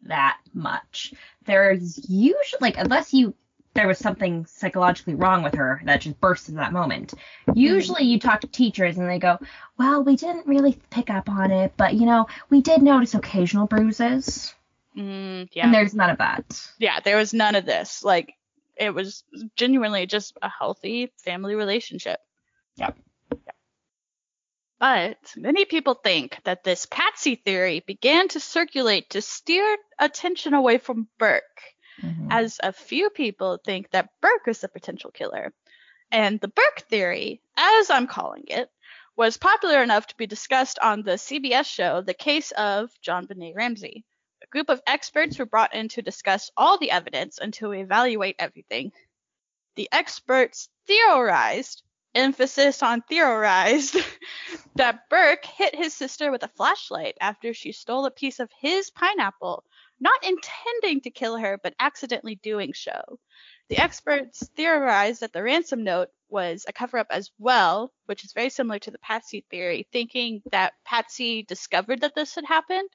that 0.03 0.39
much, 0.55 1.13
there's 1.47 2.09
usually 2.09 2.59
like 2.61 2.77
unless 2.79 3.13
you 3.13 3.35
there 3.75 3.87
was 3.87 3.99
something 3.99 4.47
psychologically 4.47 5.15
wrong 5.15 5.43
with 5.43 5.55
her 5.55 5.81
that 5.85 6.01
just 6.01 6.21
burst 6.21 6.49
in 6.49 6.57
that 6.57 6.73
moment. 6.73 7.15
Usually 7.55 8.05
you 8.05 8.19
talk 8.19 8.41
to 8.41 8.49
teachers 8.49 8.99
and 8.99 9.09
they 9.09 9.19
go, 9.19 9.39
Well, 9.79 10.03
we 10.03 10.17
didn't 10.17 10.47
really 10.47 10.79
pick 10.91 11.09
up 11.09 11.29
on 11.29 11.51
it, 11.51 11.73
but 11.77 11.95
you 11.95 12.07
know, 12.07 12.27
we 12.49 12.63
did 12.63 12.83
notice 12.83 13.15
occasional 13.15 13.67
bruises. 13.67 14.55
Mm, 14.97 15.49
yeah. 15.53 15.65
And 15.65 15.75
there's 15.75 15.95
none 15.95 16.11
of 16.11 16.19
that. 16.19 16.69
yeah, 16.79 17.01
there 17.01 17.17
was 17.17 17.33
none 17.33 17.55
of 17.55 17.65
this. 17.65 18.03
Like, 18.03 18.35
it 18.81 18.95
was 18.95 19.23
genuinely 19.57 20.07
just 20.07 20.37
a 20.43 20.49
healthy 20.49 21.13
family 21.19 21.55
relationship. 21.55 22.19
Yep. 22.77 22.99
But 24.81 25.19
many 25.37 25.67
people 25.67 25.93
think 25.93 26.39
that 26.45 26.65
this 26.65 26.87
Patsy 26.87 27.35
theory 27.35 27.81
began 27.87 28.29
to 28.29 28.41
circulate 28.41 29.11
to 29.11 29.21
steer 29.21 29.77
attention 29.99 30.55
away 30.55 30.79
from 30.79 31.09
Burke, 31.19 31.45
Mhm. 32.03 32.29
as 32.31 32.59
a 32.63 32.73
few 32.73 33.11
people 33.11 33.59
think 33.63 33.91
that 33.91 34.09
Burke 34.23 34.49
is 34.49 34.63
the 34.63 34.69
potential 34.69 35.11
killer. 35.11 35.53
And 36.11 36.41
the 36.41 36.49
Burke 36.49 36.81
theory, 36.89 37.43
as 37.59 37.91
I'm 37.91 38.07
calling 38.07 38.45
it, 38.49 38.71
was 39.17 39.37
popular 39.37 39.83
enough 39.83 40.07
to 40.07 40.17
be 40.17 40.27
discussed 40.27 40.79
on 40.79 41.03
the 41.03 41.19
CBS 41.19 41.67
show 41.67 42.01
The 42.01 42.15
Case 42.15 42.51
of 42.53 42.91
JonBenét 43.03 43.55
Ramsey. 43.55 44.05
Group 44.51 44.69
of 44.69 44.83
experts 44.85 45.39
were 45.39 45.47
brought 45.47 45.75
in 45.75 45.87
to 45.91 46.03
discuss 46.03 46.51
all 46.57 46.77
the 46.77 46.91
evidence 46.91 47.39
and 47.39 47.55
to 47.55 47.71
evaluate 47.71 48.35
everything. 48.41 48.91
The 49.77 49.89
experts 49.93 50.69
theorized, 50.89 51.85
emphasis 52.17 52.83
on 52.83 53.03
theorized, 53.03 53.97
that 54.75 55.09
Burke 55.09 55.45
hit 55.45 55.77
his 55.77 55.95
sister 55.95 56.33
with 56.33 56.43
a 56.43 56.49
flashlight 56.49 57.17
after 57.21 57.55
she 57.55 57.71
stole 57.71 58.07
a 58.07 58.11
piece 58.11 58.41
of 58.41 58.51
his 58.59 58.91
pineapple, 58.91 59.63
not 60.01 60.25
intending 60.25 61.01
to 61.03 61.11
kill 61.11 61.37
her, 61.37 61.57
but 61.63 61.77
accidentally 61.79 62.35
doing 62.35 62.75
so. 62.75 63.21
The 63.69 63.79
experts 63.79 64.49
theorized 64.57 65.21
that 65.21 65.33
the 65.33 65.45
ransom 65.45 65.85
note 65.85 66.09
was 66.29 66.65
a 66.67 66.73
cover 66.73 66.99
up 66.99 67.07
as 67.11 67.31
well, 67.39 67.93
which 68.07 68.25
is 68.25 68.33
very 68.33 68.51
similar 68.51 68.81
to 68.81 68.91
the 68.91 68.99
Patsy 68.99 69.45
theory, 69.49 69.87
thinking 69.93 70.43
that 70.51 70.75
Patsy 70.85 71.45
discovered 71.45 72.01
that 72.01 72.17
this 72.17 72.35
had 72.35 72.47
happened 72.47 72.91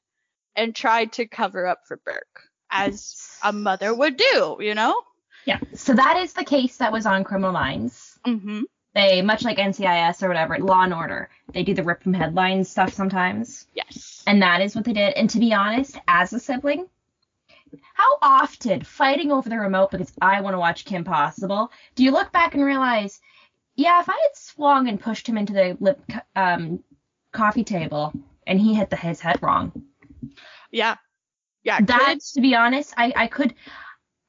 and 0.56 0.76
tried 0.76 1.14
to 1.14 1.26
cover 1.26 1.68
up 1.68 1.88
for 1.88 1.97
Burke, 1.97 2.49
as 2.72 3.38
a 3.43 3.51
mother 3.51 3.93
would 3.93 4.18
do, 4.18 4.58
you 4.60 4.76
know? 4.76 5.01
Yeah. 5.45 5.60
So 5.74 5.93
that 5.93 6.18
is 6.18 6.34
the 6.34 6.43
case 6.43 6.78
that 6.78 6.91
was 6.91 7.06
on 7.06 7.24
Criminal 7.24 7.51
Minds. 7.51 8.20
Mm-hmm. 8.26 8.62
They, 8.95 9.22
much 9.22 9.43
like 9.43 9.58
NCIS 9.58 10.24
or 10.24 10.30
whatever, 10.30 10.58
Law 10.58 10.84
and 10.84 10.93
Order, 10.93 11.30
they 11.53 11.64
do 11.64 11.74
the 11.74 11.84
rip 11.84 12.01
from 12.01 12.14
headlines 12.14 12.70
stuff 12.70 12.93
sometimes. 12.93 13.68
Yes. 13.74 14.24
And 14.26 14.41
that 14.41 14.62
is 14.62 14.76
what 14.76 14.86
they 14.86 14.93
did. 14.93 15.14
And 15.14 15.30
to 15.32 15.39
be 15.39 15.53
honest, 15.53 15.99
as 16.08 16.32
a 16.32 16.39
sibling, 16.39 16.88
how 17.93 18.18
often 18.22 18.84
fighting 18.84 19.32
over 19.32 19.49
the 19.49 19.58
remote 19.58 19.91
because 19.91 20.14
I 20.22 20.41
want 20.41 20.53
to 20.53 20.60
watch 20.60 20.86
Kim 20.86 21.03
Possible, 21.03 21.72
do 21.95 22.03
you 22.03 22.12
look 22.12 22.32
back 22.32 22.53
and 22.53 22.64
realize, 22.64 23.20
yeah, 23.76 23.99
if 23.99 24.10
I 24.10 24.14
had 24.14 24.36
swung 24.36 24.88
and 24.88 24.99
pushed 24.99 25.28
him 25.28 25.38
into 25.38 25.53
the 25.53 25.78
lip, 25.82 26.01
um, 26.36 26.82
coffee 27.34 27.66
table 27.66 28.14
and 28.47 28.60
he 28.60 28.74
hit 28.74 28.89
the, 28.89 28.95
his 28.95 29.20
head 29.20 29.39
wrong, 29.41 29.74
Yeah. 30.71 30.95
Yeah. 31.63 31.80
that, 31.82 32.05
kids- 32.07 32.32
to 32.34 32.41
be 32.41 32.55
honest, 32.55 32.93
I, 32.97 33.13
I 33.15 33.28
could. 33.28 33.53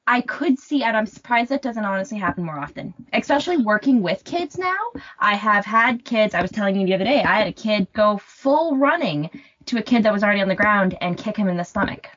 I 0.09 0.21
could 0.21 0.57
see, 0.57 0.83
and 0.83 0.95
I'm 0.95 1.05
surprised 1.05 1.49
that 1.49 1.61
doesn't 1.61 1.83
honestly 1.83 2.17
happen 2.17 2.45
more 2.45 2.57
often. 2.57 2.93
Especially 3.11 3.57
working 3.57 4.01
with 4.01 4.23
kids 4.23 4.57
now. 4.57 4.77
I 5.19 5.35
have 5.35 5.65
had 5.65 6.05
kids, 6.05 6.33
I 6.33 6.41
was 6.41 6.49
telling 6.49 6.79
you 6.79 6.87
the 6.87 6.93
other 6.93 7.03
day, 7.03 7.21
I 7.23 7.39
had 7.39 7.47
a 7.47 7.51
kid 7.51 7.87
go 7.91 8.17
full 8.17 8.77
running 8.77 9.29
to 9.65 9.79
a 9.79 9.81
kid 9.81 10.03
that 10.03 10.13
was 10.13 10.23
already 10.23 10.39
on 10.41 10.47
the 10.47 10.55
ground 10.55 10.97
and 11.01 11.17
kick 11.17 11.35
him 11.35 11.49
in 11.49 11.57
the 11.57 11.65
stomach. 11.65 12.07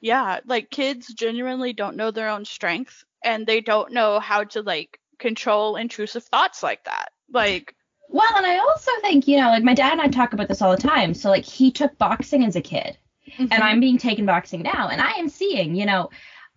yeah, 0.00 0.40
like 0.46 0.68
kids 0.70 1.14
genuinely 1.14 1.72
don't 1.72 1.96
know 1.96 2.10
their 2.10 2.28
own 2.28 2.44
strength 2.44 3.04
and 3.24 3.46
they 3.46 3.60
don't 3.60 3.92
know 3.92 4.18
how 4.18 4.42
to 4.42 4.62
like 4.62 4.98
control 5.20 5.76
intrusive 5.76 6.24
thoughts 6.24 6.64
like 6.64 6.82
that. 6.84 7.10
Like, 7.32 7.72
Well, 8.08 8.36
and 8.36 8.46
I 8.46 8.58
also 8.58 8.90
think, 9.00 9.28
you 9.28 9.36
know, 9.36 9.48
like 9.50 9.62
my 9.62 9.74
dad 9.74 9.92
and 9.92 10.00
I 10.00 10.08
talk 10.08 10.32
about 10.32 10.48
this 10.48 10.60
all 10.60 10.74
the 10.74 10.82
time. 10.82 11.14
So, 11.14 11.28
like, 11.30 11.44
he 11.44 11.70
took 11.70 11.96
boxing 11.98 12.44
as 12.44 12.56
a 12.56 12.60
kid, 12.60 12.98
and 13.38 13.52
I'm 13.52 13.80
being 13.80 13.98
taken 13.98 14.26
boxing 14.26 14.62
now, 14.62 14.88
and 14.88 15.00
I 15.00 15.12
am 15.12 15.28
seeing, 15.28 15.74
you 15.74 15.86
know, 15.86 16.10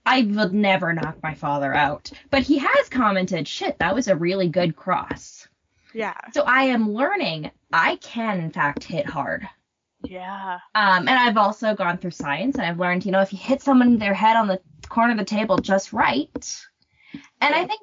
I 0.05 0.23
would 0.23 0.53
never 0.53 0.93
knock 0.93 1.17
my 1.21 1.33
father 1.35 1.73
out, 1.73 2.11
but 2.31 2.41
he 2.43 2.57
has 2.57 2.89
commented, 2.89 3.47
shit, 3.47 3.77
that 3.79 3.93
was 3.93 4.07
a 4.07 4.15
really 4.15 4.47
good 4.49 4.75
cross. 4.75 5.47
yeah, 5.93 6.15
So 6.33 6.43
I 6.43 6.63
am 6.63 6.91
learning 6.93 7.51
I 7.71 7.97
can 7.97 8.39
in 8.41 8.51
fact 8.51 8.83
hit 8.83 9.05
hard. 9.05 9.47
yeah, 10.03 10.55
Um, 10.73 11.07
and 11.07 11.09
I've 11.11 11.37
also 11.37 11.75
gone 11.75 11.97
through 11.99 12.11
science 12.11 12.55
and 12.57 12.65
I've 12.65 12.79
learned, 12.79 13.05
you 13.05 13.11
know, 13.11 13.21
if 13.21 13.31
you 13.31 13.37
hit 13.39 13.61
someone 13.61 13.97
their 13.99 14.13
head 14.15 14.35
on 14.37 14.47
the 14.47 14.59
corner 14.89 15.11
of 15.11 15.19
the 15.19 15.25
table 15.25 15.57
just 15.57 15.93
right, 15.93 16.61
and 17.39 17.53
I 17.55 17.65
think 17.65 17.81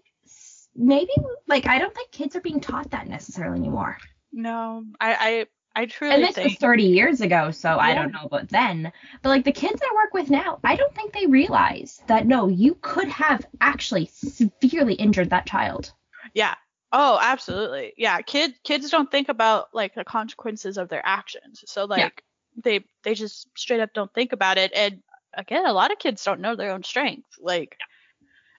maybe 0.74 1.12
like 1.46 1.66
I 1.66 1.78
don't 1.78 1.94
think 1.94 2.10
kids 2.10 2.34
are 2.36 2.40
being 2.40 2.60
taught 2.60 2.90
that 2.90 3.06
necessarily 3.08 3.58
anymore. 3.58 3.96
no, 4.32 4.84
I, 5.00 5.46
I, 5.78 5.86
truly 5.86 6.14
And 6.14 6.24
this 6.24 6.34
think, 6.34 6.48
was 6.48 6.58
30 6.58 6.82
years 6.82 7.20
ago, 7.20 7.52
so 7.52 7.78
I 7.78 7.94
don't 7.94 8.10
know 8.10 8.24
about 8.24 8.48
then. 8.48 8.90
But 9.22 9.28
like 9.28 9.44
the 9.44 9.52
kids 9.52 9.80
I 9.80 9.94
work 9.94 10.12
with 10.12 10.28
now, 10.28 10.58
I 10.64 10.74
don't 10.74 10.92
think 10.92 11.12
they 11.12 11.26
realize 11.26 12.02
that 12.08 12.26
no, 12.26 12.48
you 12.48 12.76
could 12.80 13.06
have 13.06 13.46
actually 13.60 14.06
severely 14.06 14.94
injured 14.94 15.30
that 15.30 15.46
child. 15.46 15.92
yeah, 16.34 16.56
oh, 16.90 17.20
absolutely, 17.22 17.92
yeah. 17.96 18.20
Kid, 18.22 18.54
kids 18.64 18.90
don't 18.90 19.08
think 19.08 19.28
about 19.28 19.68
like 19.72 19.94
the 19.94 20.02
consequences 20.02 20.78
of 20.78 20.88
their 20.88 21.06
actions, 21.06 21.62
so 21.66 21.84
like 21.84 22.24
they, 22.64 22.84
they 23.04 23.14
just 23.14 23.46
straight 23.56 23.78
up 23.78 23.90
don't 23.94 24.12
think 24.12 24.32
about 24.32 24.58
it. 24.58 24.72
And 24.74 25.00
again, 25.32 25.64
a 25.64 25.72
lot 25.72 25.92
of 25.92 26.00
kids 26.00 26.24
don't 26.24 26.40
know 26.40 26.56
their 26.56 26.72
own 26.72 26.82
strength, 26.82 27.28
like, 27.38 27.76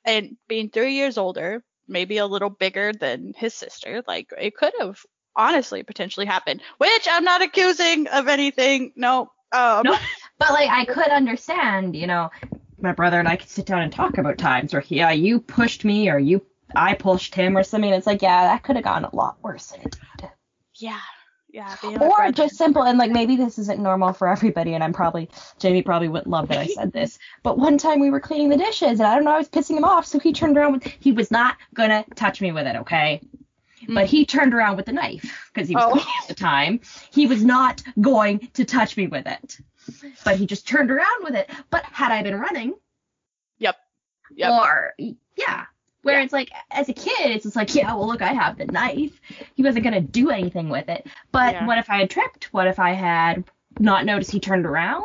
and 0.05 0.37
being 0.47 0.69
three 0.69 0.93
years 0.93 1.17
older, 1.17 1.65
maybe 1.85 2.17
a 2.19 2.25
little 2.25 2.49
bigger 2.49 2.93
than 2.93 3.33
his 3.35 3.53
sister, 3.53 4.03
like 4.07 4.29
it 4.39 4.55
could 4.55 4.71
have 4.79 5.01
honestly 5.39 5.83
potentially 5.83 6.25
happened. 6.25 6.61
Which 6.77 7.07
I'm 7.09 7.23
not 7.23 7.41
accusing 7.41 8.07
of 8.07 8.27
anything. 8.27 8.91
No. 8.95 9.31
Um, 9.51 9.83
No. 9.83 9.97
But 10.37 10.51
like 10.51 10.69
I 10.69 10.85
could 10.85 11.09
understand, 11.09 11.97
you 11.97 12.07
know, 12.07 12.31
my 12.79 12.93
brother 12.93 13.19
and 13.19 13.27
I 13.27 13.35
could 13.35 13.49
sit 13.49 13.65
down 13.65 13.81
and 13.81 13.91
talk 13.91 14.17
about 14.17 14.37
times 14.37 14.71
where 14.71 14.83
yeah, 14.87 15.11
you 15.11 15.41
pushed 15.41 15.83
me 15.83 16.09
or 16.09 16.17
you 16.17 16.41
I 16.73 16.93
pushed 16.93 17.35
him 17.35 17.57
or 17.57 17.63
something. 17.63 17.91
It's 17.91 18.07
like, 18.07 18.21
yeah, 18.21 18.43
that 18.43 18.63
could 18.63 18.77
have 18.77 18.85
gone 18.85 19.03
a 19.03 19.13
lot 19.13 19.35
worse 19.43 19.67
than 19.67 19.81
it 19.81 19.97
did. 20.17 20.29
Yeah. 20.75 20.99
Yeah. 21.51 21.75
or 21.99 22.31
just 22.31 22.57
simple 22.57 22.83
and 22.83 22.99
like 22.99 23.09
maybe 23.09 23.35
this 23.35 23.57
isn't 23.57 23.81
normal 23.81 24.13
for 24.13 24.27
everybody 24.27 24.75
and 24.75 24.83
i'm 24.83 24.93
probably 24.93 25.27
jamie 25.57 25.81
probably 25.81 26.07
wouldn't 26.07 26.29
love 26.29 26.47
that 26.49 26.59
i 26.59 26.67
said 26.67 26.93
this 26.93 27.17
but 27.41 27.57
one 27.57 27.79
time 27.79 27.99
we 27.99 28.11
were 28.11 28.19
cleaning 28.19 28.49
the 28.49 28.55
dishes 28.57 28.99
and 28.99 29.01
i 29.01 29.15
don't 29.15 29.23
know 29.23 29.31
i 29.31 29.37
was 29.39 29.49
pissing 29.49 29.75
him 29.75 29.83
off 29.83 30.05
so 30.05 30.19
he 30.19 30.31
turned 30.31 30.55
around 30.55 30.73
with 30.73 30.83
he 30.99 31.11
was 31.11 31.31
not 31.31 31.57
gonna 31.73 32.05
touch 32.13 32.39
me 32.39 32.51
with 32.51 32.67
it 32.67 32.75
okay 32.75 33.19
but 33.87 34.05
he 34.07 34.25
turned 34.25 34.53
around 34.53 34.75
with 34.77 34.85
the 34.85 34.91
knife 34.91 35.49
because 35.53 35.67
he 35.69 35.75
was 35.75 35.83
Oh. 35.87 36.13
at 36.21 36.27
the 36.27 36.33
time 36.35 36.79
he 37.11 37.27
was 37.27 37.43
not 37.43 37.81
going 38.01 38.39
to 38.53 38.65
touch 38.65 38.97
me 38.97 39.07
with 39.07 39.25
it 39.27 39.57
but 40.23 40.35
he 40.37 40.45
just 40.45 40.67
turned 40.67 40.91
around 40.91 41.23
with 41.23 41.35
it 41.35 41.49
but 41.69 41.83
had 41.85 42.11
i 42.11 42.21
been 42.21 42.39
running 42.39 42.73
Yep. 43.59 43.75
Yep. 44.35 44.51
or 44.51 44.93
yeah 45.35 45.65
where 46.03 46.17
Yeah. 46.19 46.23
it's 46.23 46.33
like 46.33 46.49
as 46.71 46.89
a 46.89 46.93
kid 46.93 47.31
it's 47.31 47.43
just 47.43 47.55
like 47.55 47.73
yeah 47.75 47.93
well 47.95 48.07
look 48.07 48.21
i 48.21 48.33
have 48.33 48.57
the 48.57 48.65
knife 48.65 49.19
he 49.55 49.63
wasn't 49.63 49.83
going 49.83 49.93
to 49.95 50.01
do 50.01 50.29
anything 50.29 50.69
with 50.69 50.89
it 50.89 51.07
but 51.31 51.53
Yeah. 51.53 51.65
what 51.65 51.77
if 51.77 51.89
i 51.89 51.97
had 51.97 52.09
tripped 52.09 52.53
what 52.53 52.67
if 52.67 52.79
i 52.79 52.91
had 52.93 53.43
not 53.79 54.05
noticed 54.05 54.31
he 54.31 54.39
turned 54.39 54.65
around 54.65 55.03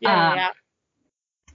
yeah, 0.00 0.30
um, 0.30 0.36
yeah. 0.36 0.50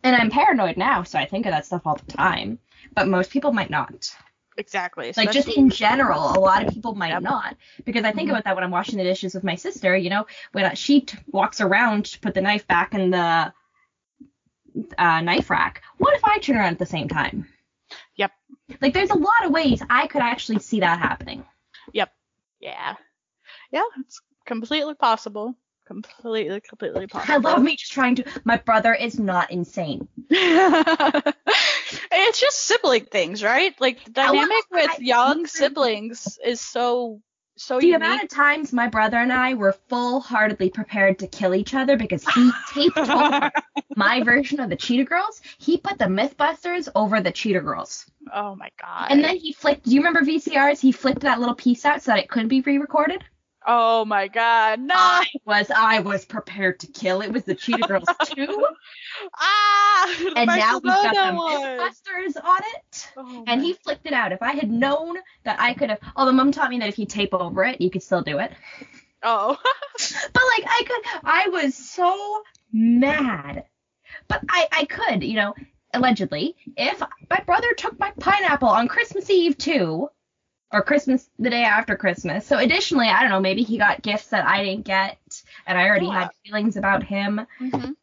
and 0.03 0.15
i'm 0.15 0.30
paranoid 0.30 0.78
now 0.78 1.03
so 1.03 1.17
i 1.19 1.26
think 1.26 1.45
of 1.45 1.51
that 1.51 1.65
stuff 1.65 1.82
all 1.86 1.95
the 1.95 2.11
time 2.11 2.59
but 2.95 3.07
most 3.07 3.30
people 3.32 3.51
might 3.51 3.69
not 3.69 4.09
Exactly. 4.58 5.14
like 5.18 5.32
just 5.32 5.47
in 5.47 5.70
general 5.70 6.20
a 6.38 6.39
lot 6.39 6.66
of 6.66 6.74
people 6.74 6.93
might 6.93 7.10
Yep. 7.10 7.22
not 7.24 7.56
because 7.86 8.04
i 8.04 8.12
think 8.12 8.28
Mhm. 8.28 8.34
about 8.34 8.43
that 8.43 8.56
when 8.56 8.64
i'm 8.64 8.72
washing 8.72 8.97
the 8.97 9.04
dishes 9.04 9.34
with 9.34 9.43
my 9.43 9.56
sister 9.56 9.95
you 9.95 10.10
know 10.10 10.28
when 10.52 10.76
she 10.76 11.02
t- 11.02 11.18
walks 11.28 11.62
around 11.62 12.06
to 12.06 12.20
put 12.20 12.34
the 12.34 12.41
knife 12.41 12.68
back 12.68 12.93
in 12.93 13.12
the 13.12 13.54
uh, 14.97 15.22
knife 15.22 15.49
rack 15.49 15.82
what 15.97 16.14
if 16.16 16.24
i 16.26 16.38
turn 16.39 16.58
around 16.58 16.74
at 16.74 16.80
the 16.80 16.86
same 16.86 17.08
time 17.08 17.47
Yep. 18.16 18.32
like 18.82 18.93
there's 18.93 19.10
a 19.10 19.18
lot 19.18 19.45
of 19.45 19.52
ways 19.52 19.82
i 19.89 20.08
could 20.08 20.22
actually 20.22 20.60
see 20.60 20.80
that 20.82 20.99
happening 20.99 21.45
Yep. 21.93 22.12
Yeah. 22.60 22.95
Yeah, 23.72 23.84
it's 23.99 24.22
completely 24.45 24.93
possible. 24.93 25.56
Completely, 25.94 26.62
completely 26.62 27.08
possible. 27.08 27.34
i 27.50 27.52
love 27.52 27.62
me 27.62 27.76
just 27.76 27.92
trying 27.92 28.16
to 28.16 28.24
my 28.44 28.58
brother 28.58 28.94
is 28.94 29.20
not 29.20 29.52
insane 29.52 30.08
it's 32.12 32.39
just 32.39 32.60
sibling 32.60 33.06
things, 33.06 33.44
right? 33.44 33.80
Like 33.80 34.04
the 34.06 34.22
oh, 34.22 34.34
well, 34.34 34.34
dynamic 34.34 34.66
with 34.72 34.89
I- 34.92 34.98
young 35.00 35.46
siblings 35.46 36.39
is 36.44 36.62
so 36.62 37.22
so 37.58 37.76
unique. 37.76 37.82
the 37.82 37.88
unique. 37.88 38.08
amount 38.08 38.24
of 38.24 38.30
times 38.30 38.74
my 38.74 38.88
brother 38.88 39.18
and 39.18 39.32
I 39.32 39.54
were 39.54 39.74
full-heartedly 39.89 40.70
prepared 40.72 41.20
to 41.20 41.28
kill 41.28 41.54
each 41.54 41.74
other 41.74 41.98
because 41.98 42.26
he 42.34 42.52
taped 42.74 42.98
over 42.98 43.52
my 43.96 44.24
version 44.24 44.60
of 44.60 44.70
the 44.70 44.76
Cheetah 44.76 45.04
Girls. 45.04 45.42
He 45.60 45.78
put 45.78 46.00
the 46.00 46.06
MythBusters 46.06 46.88
over 46.96 47.22
the 47.22 47.32
Cheetah 47.32 47.62
Girls. 47.62 48.10
oh 48.34 48.56
my 48.56 48.70
god. 48.82 49.08
And 49.12 49.24
then 49.24 49.38
he 49.38 49.54
flicked. 49.54 49.86
Do 49.86 49.92
you 49.92 50.02
remember 50.02 50.22
VCRs? 50.22 50.80
He 50.80 50.92
flicked 50.92 51.22
that 51.22 51.39
little 51.39 51.56
piece 51.56 51.86
out 51.86 52.02
so 52.02 52.12
that 52.12 52.20
it 52.20 52.30
couldn't 52.30 52.50
be 52.50 52.62
re-recorded. 52.62 53.24
Oh 53.66 54.05
my 54.05 54.28
god, 54.28 54.80
no! 54.80 54.95
I 54.95 55.26
was 55.45 55.72
I 55.72 55.99
was 55.99 56.26
prepared 56.26 56.80
to 56.82 56.88
kill. 56.88 57.22
It 57.22 57.32
was 57.32 57.43
the 57.43 57.55
Cheetah 57.55 57.88
Girls 57.88 58.07
too, 58.26 58.68
ah! 59.39 60.16
and 60.36 60.47
now 60.47 60.76
we've 60.76 60.84
got 60.84 61.14
the. 61.14 61.38
MythBusters 61.38 62.43
on 62.43 62.62
it. 62.76 63.12
Oh 63.18 63.43
And 63.47 63.62
he 63.62 63.74
flicked 63.74 64.05
it 64.05 64.14
out. 64.14 64.32
If 64.32 64.41
I 64.41 64.53
had 64.53 64.72
known 64.72 65.18
that 65.43 65.59
I 65.59 65.74
could 65.74 65.89
have, 65.89 65.99
although 66.16 66.32
mom 66.32 66.51
taught 66.51 66.70
me 66.70 66.80
that 66.80 66.89
if 66.89 66.99
you 66.99 67.05
tape 67.05 67.34
over 67.34 67.64
it, 67.64 67.82
you 67.82 67.89
could 67.89 68.03
still 68.03 68.22
do 68.22 68.39
it. 68.39 68.51
oh 69.24 69.57
But 70.34 70.43
like 70.57 70.66
I 70.68 70.84
could, 70.88 71.22
I 71.24 71.49
was 71.49 71.76
so 71.76 72.43
mad. 72.72 73.66
But 74.28 74.43
I, 74.49 74.68
I 74.72 74.86
could, 74.86 75.24
you 75.24 75.36
know, 75.36 75.53
allegedly, 75.93 76.55
if 76.78 77.01
my 77.30 77.41
brother 77.45 77.74
took 77.74 77.99
my 77.99 78.12
pineapple 78.20 78.70
on 78.70 78.88
Christmas 78.88 79.30
Eve 79.30 79.57
too, 79.57 80.09
or 80.72 80.82
Christmas 80.82 81.30
the 81.39 81.49
day 81.49 81.63
after 81.63 81.95
Christmas. 81.95 82.45
So 82.45 82.57
additionally, 82.57 83.07
I 83.07 83.22
don't 83.22 83.30
know, 83.32 83.39
maybe 83.39 83.63
he 83.63 83.78
got 83.78 84.01
gifts 84.01 84.28
that 84.30 84.45
I 84.45 84.63
didn't 84.63 84.86
get, 84.86 85.17
and 85.65 85.78
I 85.78 85.88
already 85.88 86.09
Yeah. 86.09 86.13
had 86.19 86.30
feelings 86.45 86.78
about 86.78 87.03
him. 87.03 87.45
Mhm. 87.59 87.95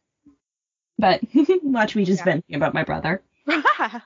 But 0.99 1.21
watch 1.63 1.95
me 1.95 2.05
just 2.05 2.19
Yeah. 2.19 2.25
venting 2.25 2.55
about 2.55 2.73
my 2.73 2.83
brother. 2.83 3.21
I 3.47 4.01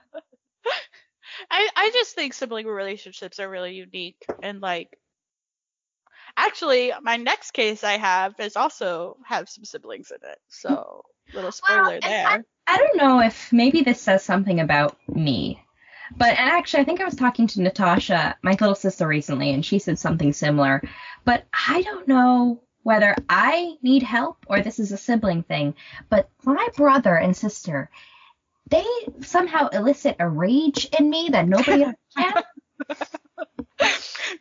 I 1.50 1.92
just 1.94 2.16
think 2.16 2.34
sibling 2.34 2.68
relationships 2.68 3.40
are 3.40 3.50
really 3.50 3.74
unique 3.76 4.26
and 4.42 4.62
like 4.62 4.98
actually 6.38 6.92
my 7.02 7.18
next 7.18 7.52
case 7.52 7.84
I 7.84 7.98
have 7.98 8.40
is 8.40 8.56
also 8.56 9.18
have 9.26 9.50
some 9.50 9.66
siblings 9.66 10.12
in 10.12 10.18
it. 10.30 10.40
So 10.50 11.04
little 11.34 11.52
spoiler 11.52 12.02
and 12.02 12.04
there. 12.04 12.46
I 12.68 12.78
don't 12.78 12.98
know 12.98 13.20
if 13.22 13.52
maybe 13.52 13.82
this 13.82 14.02
says 14.02 14.24
something 14.24 14.60
about 14.60 14.98
me. 15.08 15.64
But 16.16 16.30
and 16.38 16.50
actually 16.50 16.82
I 16.82 16.86
think 16.86 17.02
I 17.02 17.06
was 17.06 17.16
talking 17.16 17.48
to 17.48 17.62
Natasha, 17.62 18.36
my 18.42 18.52
little 18.52 18.76
sister 18.76 19.08
recently, 19.08 19.52
and 19.52 19.66
she 19.66 19.80
said 19.80 19.98
something 20.00 20.34
similar. 20.34 20.82
But 21.26 21.46
I 21.68 21.82
don't 21.82 22.08
know 22.08 22.62
whether 22.84 23.16
I 23.30 23.76
need 23.82 24.04
help 24.04 24.46
or 24.48 24.62
this 24.62 24.80
is 24.80 24.92
a 24.92 24.98
sibling 24.98 25.44
thing. 25.44 25.76
But 26.10 26.30
my 26.44 26.68
brother 26.76 27.16
and 27.16 27.36
sister, 27.36 27.90
they 28.70 28.86
somehow 29.22 29.70
elicit 29.70 30.18
a 30.20 30.28
rage 30.28 30.90
in 31.00 31.10
me 31.10 31.30
that 31.32 31.48
nobody 31.48 31.84
else 31.86 31.96
can. 32.18 32.34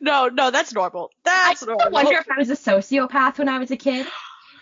no, 0.01 0.29
no, 0.29 0.51
that's 0.51 0.73
normal. 0.73 1.11
That's 1.25 1.61
still 1.61 1.77
normal. 1.77 1.87
I 1.99 2.03
wonder 2.05 2.19
if 2.19 2.27
I 2.31 2.39
was 2.39 2.51
a 2.51 2.55
sociopath 2.57 3.39
when 3.39 3.49
I 3.49 3.59
was 3.59 3.71
a 3.71 3.77
kid. 3.77 4.07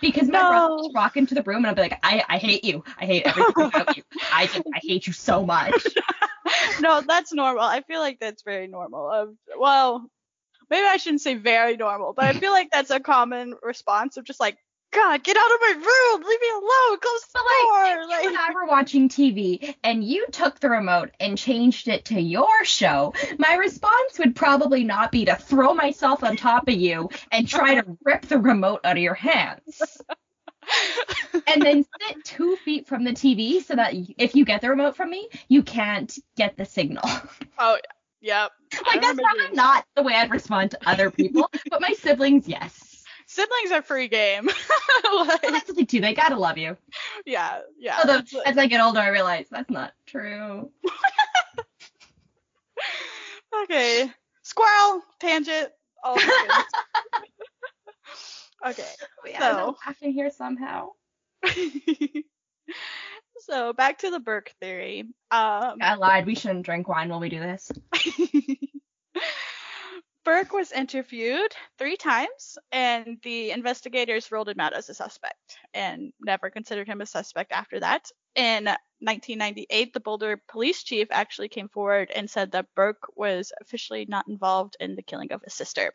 Because 0.01 0.29
my 0.29 0.41
brother 0.47 0.67
No. 0.69 0.77
would 0.85 0.95
walk 0.95 1.19
into 1.19 1.35
the 1.35 1.43
room 1.43 1.59
and 1.59 1.67
I'd 1.67 1.77
be 1.77 1.83
like, 1.83 1.99
I, 2.03 2.25
I 2.27 2.39
hate 2.39 2.65
you. 2.65 2.83
I 2.99 3.05
hate 3.05 3.25
everything 3.25 3.67
about 3.67 3.97
you. 3.99 4.03
I 4.33 4.47
just 4.47 4.63
I 4.75 4.81
hate 4.83 5.07
you 5.07 5.13
so 5.13 5.45
much. 5.45 5.95
no, 6.83 7.01
that's 7.01 7.33
normal. 7.33 7.63
I 7.63 7.83
feel 7.83 8.01
like 8.01 8.19
that's 8.21 8.43
very 8.43 8.67
normal. 8.67 9.35
Well, 9.59 10.07
maybe 10.69 10.87
I 10.87 10.97
shouldn't 10.97 11.23
say 11.23 11.35
very 11.35 11.77
normal, 11.77 12.13
but 12.15 12.25
I 12.25 12.33
feel 12.39 12.53
like 12.53 12.71
that's 12.71 12.91
a 12.91 13.01
common 13.01 13.55
response 13.63 14.17
of 14.17 14.25
just 14.25 14.41
like, 14.41 14.57
God, 14.93 15.23
get 15.23 15.37
out 15.37 15.53
of 15.53 15.59
my 15.61 15.73
room, 15.75 16.29
leave 16.29 16.41
me 16.41 16.51
alone, 16.51 16.99
close 16.99 17.23
the 17.33 17.39
like, 17.39 17.63
door. 17.63 18.03
if 18.03 18.09
Like, 18.09 18.25
you 18.25 18.29
and 18.31 18.39
I 18.39 18.53
were 18.53 18.67
watching 18.67 19.09
TV 19.09 19.77
and 19.85 20.03
you 20.03 20.27
took 20.33 20.59
the 20.59 20.69
remote 20.69 21.11
and 21.21 21.39
changed 21.39 21.87
it 21.87 22.07
to 22.07 22.21
your 22.21 22.65
show, 22.65 23.15
my 23.39 23.55
response 23.55 24.19
would 24.19 24.35
probably 24.35 24.83
not 24.83 25.13
be 25.13 25.25
to 25.27 25.37
throw 25.37 25.75
myself 25.75 26.25
on 26.25 26.37
top 26.37 26.67
of 26.67 26.75
you 26.75 27.09
and 27.31 27.47
try 27.47 27.77
to 27.81 27.97
rip 28.05 28.23
the 28.23 28.39
remote 28.39 28.81
out 28.83 28.97
of 28.97 29.03
your 29.03 29.15
hands. 29.15 30.03
And 31.47 31.63
then 31.63 31.85
sit 31.85 32.25
two 32.25 32.57
feet 32.65 32.87
from 32.87 33.03
the 33.05 33.13
TV 33.13 33.63
so 33.65 33.75
that 33.77 33.93
if 34.19 34.35
you 34.37 34.45
get 34.45 34.61
the 34.61 34.69
remote 34.69 34.97
from 34.97 35.11
me, 35.11 35.29
you 35.49 35.63
can't 35.63 36.17
get 36.37 36.57
the 36.57 36.65
signal. 36.65 37.03
oh, 37.59 37.79
yep. 38.21 38.53
Like 38.87 39.01
that's 39.01 39.19
probably 39.21 39.51
not 39.55 39.85
the 39.97 40.03
way 40.03 40.15
I'd 40.15 40.31
respond 40.31 40.73
to 40.73 40.79
other 40.89 41.11
people, 41.11 41.51
but 41.71 41.81
my 41.81 41.93
siblings, 41.99 42.47
yes. 42.49 43.05
Siblings 43.27 43.71
are 43.73 43.83
free 43.83 44.09
game. 44.09 44.49
Well, 45.05 45.25
that's 45.25 45.67
the 45.67 45.75
thing 45.75 45.87
too. 45.87 46.01
They 46.01 46.15
gotta 46.15 46.37
love 46.37 46.57
you. 46.59 46.77
yeah, 47.27 47.61
yeah. 47.79 47.99
Although 47.99 48.23
like- 48.33 48.47
as 48.47 48.59
I 48.59 48.67
get 48.67 48.81
older, 48.81 49.01
I 49.01 49.09
realize 49.09 49.47
that's 49.51 49.71
not 49.71 49.93
true. 50.07 50.71
okay. 53.65 54.11
Squirrel 54.43 55.03
tangent. 55.19 55.71
Oh. 56.05 56.17
Okay. 58.67 58.89
We 59.25 59.33
So- 59.33 59.39
have 59.39 59.57
no 59.57 59.77
laughing 59.87 60.13
here 60.13 60.31
somehow. 60.31 60.91
so 63.41 63.73
back 63.73 63.99
to 63.99 64.11
the 64.11 64.21
Burke 64.21 64.53
theory. 64.61 65.01
Um, 65.31 65.79
I 65.81 65.95
lied. 65.95 66.27
We 66.27 66.35
shouldn't 66.35 66.67
drink 66.67 66.89
wine 66.89 67.09
while 67.09 67.21
we 67.21 67.29
do 67.29 67.41
this. 67.41 67.71
Burke 70.23 70.53
was 70.53 70.71
interviewed 70.71 71.55
three 71.79 71.97
times, 71.97 72.59
and 72.71 73.19
the 73.23 73.53
investigators 73.53 74.31
ruled 74.31 74.51
him 74.51 74.61
out 74.61 74.75
as 74.75 74.91
a 74.91 74.95
suspect 74.95 75.59
and 75.73 76.13
never 76.21 76.51
considered 76.51 76.87
him 76.87 77.01
a 77.01 77.07
suspect 77.07 77.53
after 77.53 77.81
that. 77.81 78.11
In 78.35 78.65
1998, 79.01 79.95
the 79.95 80.01
Boulder 80.01 80.41
police 80.47 80.83
chief 80.83 81.09
actually 81.11 81.49
came 81.49 81.69
forward 81.69 82.13
and 82.15 82.29
said 82.29 82.53
that 82.53 82.67
Burke 82.77 83.03
was 83.17 83.51
officially 83.63 84.05
not 84.07 84.29
involved 84.29 84.77
in 84.79 84.95
the 84.95 85.03
killing 85.03 85.33
of 85.33 85.43
his 85.43 85.55
sister. 85.55 85.95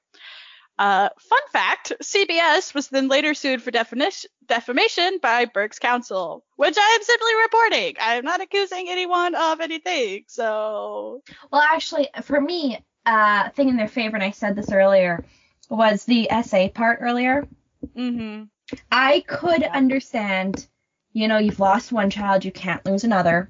Uh, 0.78 1.10
fun 1.18 1.40
fact 1.52 1.94
CBS 2.04 2.74
was 2.74 2.90
then 2.90 3.08
later 3.08 3.34
sued 3.34 3.62
for 3.62 3.72
defamation 3.72 5.20
by 5.22 5.46
Burke's 5.46 5.80
counsel, 5.80 6.44
which 6.58 6.76
I 6.78 6.96
am 6.96 7.04
simply 7.04 7.32
reporting. 7.44 7.96
I 8.02 8.16
am 8.16 8.26
not 8.26 8.42
accusing 8.42 8.88
anyone 8.90 9.36
of 9.36 9.62
anything. 9.62 10.26
So, 10.28 11.22
Well, 11.52 11.62
actually, 11.62 12.10
for 12.24 12.42
me, 12.42 12.80
uh, 13.06 13.50
thing 13.52 13.70
in 13.70 13.78
their 13.78 13.88
favor, 13.88 14.16
and 14.18 14.24
I 14.24 14.32
said 14.32 14.56
this 14.56 14.72
earlier, 14.72 15.24
was 15.70 16.04
the 16.06 16.30
essay 16.30 16.70
part 16.70 17.00
earlier. 17.02 17.48
hmm 17.96 18.44
I 18.92 19.24
could 19.28 19.64
understand, 19.64 20.68
you 21.14 21.28
know, 21.28 21.38
you've 21.38 21.60
lost 21.60 21.92
one 21.92 22.10
child, 22.10 22.44
you 22.44 22.52
can't 22.52 22.86
lose 22.86 23.04
another, 23.04 23.50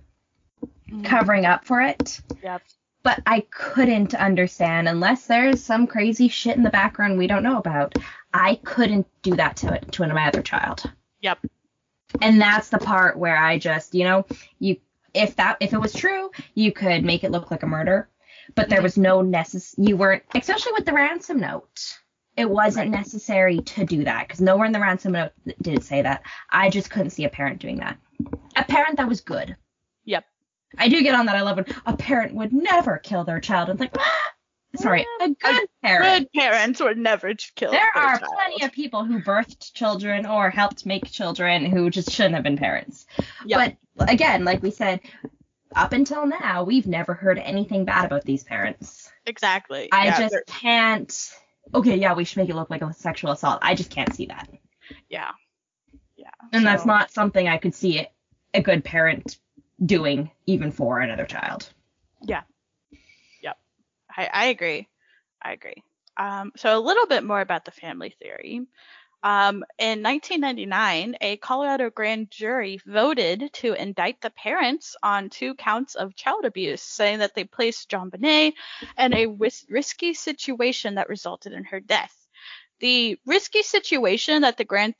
covering 1.03 1.45
up 1.45 1.65
for 1.65 1.81
it. 1.81 2.21
Yep. 2.43 2.61
But 3.05 3.21
I 3.27 3.45
couldn't 3.51 4.15
understand, 4.15 4.89
unless 4.89 5.27
there's 5.27 5.63
some 5.63 5.85
crazy 5.85 6.27
shit 6.27 6.57
in 6.57 6.63
the 6.63 6.71
background 6.71 7.19
we 7.19 7.27
don't 7.27 7.43
know 7.43 7.59
about, 7.59 7.95
I 8.33 8.55
couldn't 8.63 9.05
do 9.21 9.35
that 9.35 9.57
to 9.57 9.75
it 9.75 9.91
to 9.91 10.07
my 10.07 10.27
other 10.27 10.41
child. 10.41 10.91
Yep. 11.21 11.37
And 12.19 12.41
that's 12.41 12.69
the 12.69 12.79
part 12.79 13.19
where 13.19 13.37
I 13.37 13.59
just, 13.59 13.93
you 13.93 14.05
know, 14.05 14.25
you 14.57 14.77
if 15.13 15.35
that 15.35 15.57
if 15.59 15.71
it 15.71 15.77
was 15.77 15.93
true, 15.93 16.31
you 16.55 16.71
could 16.71 17.03
make 17.05 17.23
it 17.23 17.29
look 17.29 17.51
like 17.51 17.61
a 17.61 17.67
murder, 17.67 18.09
but 18.55 18.69
there 18.69 18.79
mm-hmm. 18.79 18.83
was 18.85 18.97
no 18.97 19.21
necess 19.21 19.75
you 19.77 19.95
weren't 19.97 20.23
especially 20.33 20.73
with 20.73 20.85
the 20.85 20.93
ransom 20.93 21.39
note. 21.39 21.99
it 22.37 22.49
wasn't 22.49 22.91
necessary 22.91 23.59
to 23.61 23.85
do 23.85 24.03
that 24.03 24.27
because 24.27 24.41
nowhere 24.41 24.65
in 24.65 24.73
the 24.73 24.79
ransom 24.79 25.13
note 25.13 25.31
did 25.61 25.75
it 25.75 25.83
say 25.83 26.01
that. 26.01 26.23
I 26.49 26.69
just 26.69 26.89
couldn't 26.89 27.11
see 27.11 27.25
a 27.25 27.29
parent 27.29 27.59
doing 27.59 27.77
that. 27.77 27.97
A 28.55 28.63
parent 28.63 28.97
that 28.97 29.07
was 29.07 29.21
good. 29.21 29.55
I 30.77 30.89
do 30.89 31.01
get 31.03 31.15
on 31.15 31.25
that. 31.27 31.35
I 31.35 31.41
love 31.41 31.57
when 31.57 31.65
a 31.85 31.95
parent 31.95 32.33
would 32.35 32.53
never 32.53 32.97
kill 32.97 33.23
their 33.23 33.39
child. 33.39 33.69
It's 33.69 33.79
like, 33.79 33.95
ah! 33.97 34.33
sorry, 34.75 35.05
a 35.21 35.29
good 35.29 35.67
parent. 35.83 36.31
Good 36.33 36.41
parents 36.41 36.81
would 36.81 36.97
never 36.97 37.33
kill. 37.55 37.71
There 37.71 37.91
are 37.95 38.19
child. 38.19 38.33
plenty 38.33 38.63
of 38.63 38.71
people 38.71 39.05
who 39.05 39.21
birthed 39.21 39.73
children 39.73 40.25
or 40.25 40.49
helped 40.49 40.85
make 40.85 41.09
children 41.09 41.65
who 41.65 41.89
just 41.89 42.11
shouldn't 42.11 42.35
have 42.35 42.43
been 42.43 42.57
parents. 42.57 43.05
Yep. 43.45 43.77
But 43.95 44.11
again, 44.11 44.43
like 44.43 44.61
we 44.61 44.71
said, 44.71 44.99
up 45.75 45.93
until 45.93 46.25
now, 46.25 46.63
we've 46.63 46.87
never 46.87 47.13
heard 47.13 47.39
anything 47.39 47.85
bad 47.85 48.05
about 48.05 48.23
these 48.23 48.43
parents. 48.43 49.11
exactly. 49.25 49.89
I 49.91 50.05
yeah, 50.05 50.19
just 50.19 50.31
they're- 50.31 50.43
can't. 50.47 51.33
Okay, 51.73 51.95
yeah, 51.95 52.13
we 52.13 52.25
should 52.25 52.37
make 52.37 52.49
it 52.49 52.55
look 52.55 52.69
like 52.69 52.83
a 52.83 52.93
sexual 52.93 53.31
assault. 53.31 53.59
I 53.63 53.73
just 53.73 53.89
can't 53.89 54.13
see 54.13 54.27
that, 54.27 54.47
yeah. 55.09 55.31
Yeah. 56.15 56.29
and 56.53 56.65
that's 56.65 56.85
not 56.85 57.11
something 57.11 57.47
I 57.47 57.57
could 57.57 57.73
see 57.73 58.07
a 58.53 58.61
good 58.61 58.83
parent 58.83 59.37
doing, 59.83 60.31
even 60.45 60.71
for 60.71 60.99
another 60.99 61.25
child. 61.25 61.69
Yeah. 62.21 62.43
Yep. 63.41 63.57
I, 64.15 64.29
I 64.31 64.45
agree. 64.47 64.87
I 65.41 65.53
agree. 65.53 65.83
Um, 66.17 66.51
so 66.55 66.77
a 66.77 66.79
little 66.79 67.07
bit 67.07 67.23
more 67.23 67.41
about 67.41 67.65
the 67.65 67.71
family 67.71 68.15
theory. 68.21 68.65
Um, 69.23 69.63
in 69.79 70.03
1999, 70.03 71.15
a 71.19 71.37
Colorado 71.37 71.89
grand 71.89 72.29
jury 72.29 72.79
voted 72.85 73.49
to 73.53 73.73
indict 73.73 74.21
the 74.21 74.29
parents 74.29 74.95
on 75.01 75.29
two 75.31 75.55
counts 75.55 75.95
of 75.95 76.15
child 76.15 76.45
abuse, 76.45 76.83
saying 76.83 77.19
that 77.19 77.33
they 77.33 77.43
placed 77.43 77.89
JonBenét 77.89 78.53
in 78.99 79.13
a 79.15 79.25
wis- 79.25 79.65
risky 79.67 80.13
situation 80.13 80.95
that 80.95 81.09
resulted 81.09 81.53
in 81.53 81.63
her 81.63 81.79
death. 81.79 82.15
The 82.81 83.17
risky 83.25 83.63
situation 83.63 84.43
that 84.43 84.57
the 84.57 84.63
grand 84.63 84.93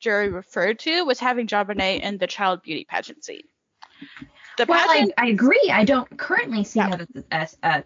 jury 0.00 0.28
referred 0.30 0.78
to 0.80 1.04
was 1.04 1.20
having 1.20 1.46
JonBenét 1.46 2.00
in 2.00 2.16
the 2.16 2.26
child 2.26 2.62
beauty 2.62 2.86
pageant 2.88 3.24
scene. 3.24 3.42
The 4.56 4.66
Well, 4.66 4.78
I, 4.88 4.94
pageant, 4.96 5.12
I 5.18 5.26
agree. 5.28 5.70
I 5.72 5.84
don't 5.84 6.18
currently 6.18 6.64
see 6.64 6.78
Yeah. 6.80 6.88
how 6.90 6.96
that's, 6.96 7.12
as, 7.30 7.56
uh, 7.62 7.82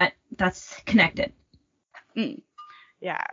uh, 0.00 0.10
that's 0.36 0.80
connected. 0.86 1.32
yeah, 2.14 3.24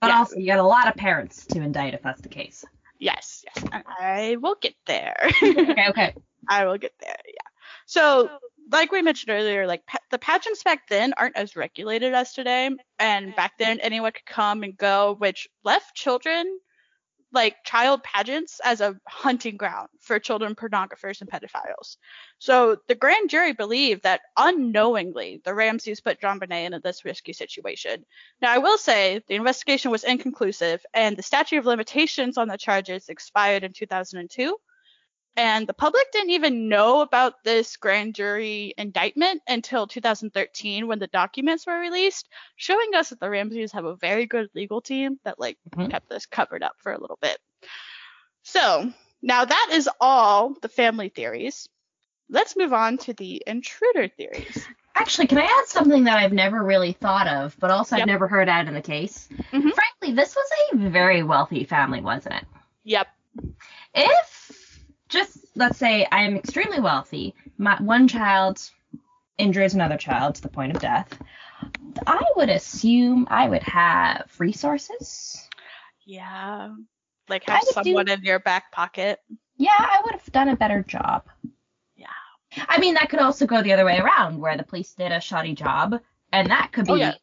But 0.00 0.08
Yeah. 0.08 0.18
also, 0.18 0.36
you 0.36 0.46
got 0.46 0.58
a 0.58 0.62
lot 0.62 0.88
of 0.88 0.94
parents 0.96 1.46
to 1.46 1.60
indict 1.62 1.94
if 1.94 2.02
that's 2.02 2.20
the 2.20 2.28
case. 2.28 2.64
yes, 2.98 3.44
yes, 3.44 3.64
and 3.72 3.84
I 3.86 4.36
will 4.40 4.56
get 4.60 4.74
there. 4.86 5.16
okay, 5.42 5.88
okay. 5.88 6.14
I 6.48 6.64
will 6.66 6.78
get 6.78 6.94
there. 6.98 7.16
Yeah. 7.26 7.48
So, 7.86 8.28
like 8.70 8.90
we 8.92 9.02
mentioned 9.02 9.30
earlier, 9.30 9.66
like 9.66 9.86
pa- 9.86 9.98
the 10.10 10.18
pageants 10.18 10.62
back 10.62 10.88
then 10.88 11.14
aren't 11.16 11.36
as 11.36 11.56
regulated 11.56 12.14
as 12.14 12.32
today, 12.32 12.70
and 12.98 13.34
back 13.36 13.58
then 13.58 13.80
anyone 13.80 14.12
could 14.12 14.26
come 14.26 14.62
and 14.62 14.76
go, 14.76 15.14
which 15.18 15.48
left 15.64 15.94
children, 15.94 16.58
like 17.32 17.62
child 17.64 18.02
pageants, 18.02 18.60
as 18.64 18.80
a 18.80 18.96
hunting 19.06 19.56
ground 19.56 19.88
for 20.00 20.18
children 20.18 20.54
pornographers 20.54 21.20
and 21.20 21.30
pedophiles. 21.30 21.96
So 22.38 22.78
the 22.88 22.94
grand 22.94 23.30
jury 23.30 23.52
believed 23.52 24.04
that 24.04 24.22
unknowingly 24.36 25.40
the 25.44 25.54
Ramseys 25.54 26.00
put 26.00 26.20
JonBenét 26.20 26.66
into 26.66 26.80
this 26.80 27.04
risky 27.04 27.32
situation. 27.32 28.04
Now, 28.40 28.52
I 28.52 28.58
will 28.58 28.78
say 28.78 29.22
the 29.28 29.34
investigation 29.34 29.90
was 29.90 30.04
inconclusive, 30.04 30.84
and 30.94 31.16
the 31.16 31.22
statute 31.22 31.58
of 31.58 31.66
limitations 31.66 32.38
on 32.38 32.48
the 32.48 32.56
charges 32.56 33.08
expired 33.08 33.64
in 33.64 33.72
2002 33.72 34.56
and 35.36 35.66
the 35.66 35.74
public 35.74 36.10
didn't 36.12 36.30
even 36.30 36.68
know 36.68 37.00
about 37.00 37.34
this 37.44 37.76
grand 37.76 38.14
jury 38.14 38.74
indictment 38.76 39.40
until 39.46 39.86
2013 39.86 40.86
when 40.86 40.98
the 40.98 41.06
documents 41.08 41.66
were 41.66 41.78
released 41.78 42.28
showing 42.56 42.94
us 42.94 43.10
that 43.10 43.20
the 43.20 43.30
ramseys 43.30 43.72
have 43.72 43.84
a 43.84 43.96
very 43.96 44.26
good 44.26 44.48
legal 44.54 44.80
team 44.80 45.18
that 45.24 45.38
like 45.38 45.58
Mhm. 45.70 45.90
kept 45.90 46.08
this 46.08 46.26
covered 46.26 46.62
up 46.62 46.74
for 46.78 46.92
a 46.92 47.00
little 47.00 47.18
bit 47.20 47.38
so 48.42 48.92
now 49.22 49.44
that 49.44 49.70
is 49.72 49.88
all 50.00 50.54
the 50.62 50.68
family 50.68 51.08
theories 51.08 51.68
let's 52.30 52.56
move 52.56 52.72
on 52.72 52.98
to 52.98 53.12
the 53.14 53.42
intruder 53.46 54.08
theories 54.08 54.68
Actually, 54.94 55.28
can 55.28 55.38
I 55.38 55.42
add 55.44 55.66
something 55.68 56.02
that 56.04 56.18
I've 56.18 56.32
never 56.32 56.60
really 56.60 56.90
thought 56.90 57.28
of, 57.28 57.56
but 57.60 57.70
also 57.70 57.94
Yep. 57.94 58.02
I've 58.02 58.06
never 58.08 58.26
heard 58.26 58.48
out 58.48 58.66
in 58.66 58.74
the 58.74 58.82
case? 58.82 59.28
Mhm. 59.52 59.72
Frankly, 59.72 60.12
this 60.12 60.34
was 60.34 60.44
a 60.72 60.88
very 60.90 61.22
wealthy 61.22 61.62
family, 61.62 62.00
wasn't 62.00 62.34
it? 62.34 62.44
yep 62.82 63.06
If 63.94 64.67
just 65.08 65.38
let's 65.56 65.78
say 65.78 66.06
I 66.10 66.22
am 66.24 66.36
extremely 66.36 66.80
wealthy, 66.80 67.34
my 67.58 67.80
one 67.82 68.08
child 68.08 68.60
injures 69.38 69.74
another 69.74 69.96
child 69.96 70.34
to 70.36 70.42
the 70.42 70.48
point 70.48 70.74
of 70.74 70.80
death, 70.82 71.18
I 72.06 72.22
would 72.36 72.48
assume 72.50 73.26
I 73.30 73.48
would 73.48 73.62
have 73.62 74.30
resources. 74.38 75.48
yeah 76.06 76.70
like 77.28 77.44
have 77.44 77.60
would 77.66 77.84
do- 77.84 77.92
someone 77.92 78.08
in 78.08 78.22
your 78.22 78.38
back 78.38 78.72
pocket 78.72 79.20
Yeah, 79.56 79.70
I 79.78 80.00
would 80.04 80.12
have 80.14 80.32
done 80.32 80.48
a 80.48 80.56
better 80.56 80.82
job. 80.82 81.24
Yeah. 81.96 82.06
I 82.68 82.78
mean, 82.78 82.94
that 82.94 83.08
could 83.10 83.20
also 83.20 83.46
go 83.46 83.62
the 83.62 83.72
other 83.72 83.84
way 83.84 83.98
around, 83.98 84.38
where 84.38 84.56
the 84.56 84.62
police 84.62 84.94
did 84.94 85.12
a 85.12 85.20
shoddy 85.20 85.54
job, 85.54 86.00
and 86.32 86.50
that 86.50 86.70
could 86.72 86.86
be 86.86 86.92
Oh, 86.92 86.96
yeah. 86.96 87.14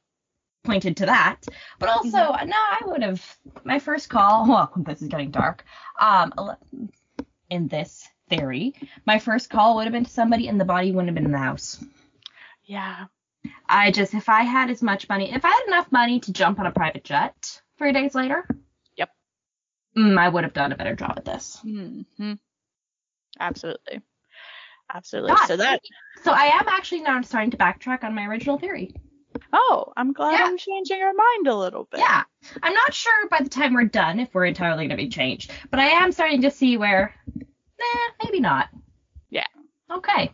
pointed 0.64 0.98
to 0.98 1.06
that. 1.08 1.42
But 1.80 1.90
also, 1.90 2.18
no, 2.18 2.58
I 2.58 2.82
would 2.86 3.02
have 3.04 3.38
my 3.64 3.80
first 3.80 4.10
call. 4.10 4.46
Well, 4.50 4.72
this 4.86 5.02
is 5.02 5.08
getting 5.08 5.32
dark. 5.32 5.64
Um, 6.00 6.34
in 7.50 7.68
this 7.68 8.08
theory, 8.30 8.74
my 9.06 9.20
first 9.20 9.50
call 9.50 9.76
would 9.76 9.86
have 9.86 9.94
been 9.94 10.06
to 10.06 10.12
somebody, 10.12 10.48
and 10.48 10.60
the 10.60 10.66
body 10.66 10.92
wouldn't 10.92 11.10
have 11.10 11.16
been 11.16 11.26
in 11.26 11.32
the 11.32 11.38
house. 11.38 11.84
yeah 12.66 13.06
I 13.68 13.92
just, 13.92 14.14
if 14.14 14.30
I 14.30 14.44
had 14.44 14.70
as 14.70 14.82
much 14.82 15.10
money, 15.10 15.32
if 15.32 15.44
I 15.46 15.50
had 15.50 15.64
enough 15.68 15.92
money 15.92 16.20
to 16.22 16.34
jump 16.34 16.60
on 16.60 16.66
a 16.68 16.72
private 16.72 17.04
jet 17.04 17.62
three 17.78 17.92
days 17.94 18.16
later, 18.16 18.48
Yep. 18.98 19.10
mm, 19.98 20.18
I 20.18 20.30
would 20.30 20.44
have 20.44 20.54
done 20.54 20.72
a 20.72 20.76
better 20.78 20.96
job 20.96 21.14
at 21.18 21.26
this. 21.26 21.58
hmm 21.62 22.34
Absolutely. 23.40 24.02
Absolutely. 24.94 25.32
God. 25.36 25.48
So 25.48 25.58
that 25.58 25.82
So 26.24 26.32
I 26.32 26.46
am 26.60 26.68
actually 26.68 27.02
now 27.02 27.22
starting 27.22 27.52
to 27.52 27.58
backtrack 27.58 28.04
on 28.04 28.16
my 28.16 28.26
original 28.26 28.58
theory. 28.58 28.94
Oh, 29.54 29.92
I'm 29.98 30.14
glad 30.14 30.34
Yeah. 30.34 30.46
I'm 30.46 30.58
changing 30.58 31.02
our 31.02 31.14
mind 31.14 31.48
a 31.48 31.56
little 31.56 31.88
bit. 31.92 32.00
Yeah. 32.00 32.24
I'm 32.64 32.74
not 32.74 32.94
sure 32.94 33.28
by 33.30 33.40
the 33.42 33.50
time 33.50 33.74
we're 33.74 33.86
done 33.86 34.20
if 34.20 34.34
we're 34.34 34.46
entirely 34.46 34.88
going 34.88 34.90
to 34.92 34.96
be 34.96 35.10
changed, 35.10 35.52
but 35.72 35.80
I 35.80 35.88
am 35.88 36.12
starting 36.12 36.42
to 36.44 36.52
see 36.52 36.78
where, 36.78 37.14
nah, 37.36 38.14
maybe 38.24 38.40
not. 38.40 38.70
Yeah. 39.30 39.48
Okay. 39.92 40.34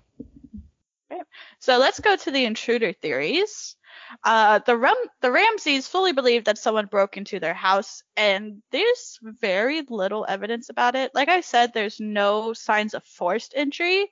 So 1.60 1.78
let's 1.78 2.00
go 2.00 2.16
to 2.16 2.32
the 2.32 2.46
intruder 2.46 2.94
theories. 2.94 3.76
Uh, 4.24 4.60
the 4.66 4.78
Ram- 4.78 4.96
the 5.22 5.32
Ramseys 5.32 5.88
fully 5.88 6.12
believe 6.12 6.46
that 6.46 6.58
someone 6.58 6.86
broke 6.88 7.18
into 7.18 7.40
their 7.40 7.54
house, 7.54 8.04
and 8.18 8.62
there's 8.72 9.20
very 9.22 9.84
little 9.90 10.26
evidence 10.28 10.70
about 10.70 10.96
it. 10.96 11.12
Like 11.14 11.30
I 11.30 11.42
said, 11.42 11.74
there's 11.74 12.00
no 12.00 12.54
signs 12.54 12.94
of 12.94 13.04
forced 13.04 13.54
entry, 13.56 14.10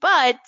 but 0.00 0.38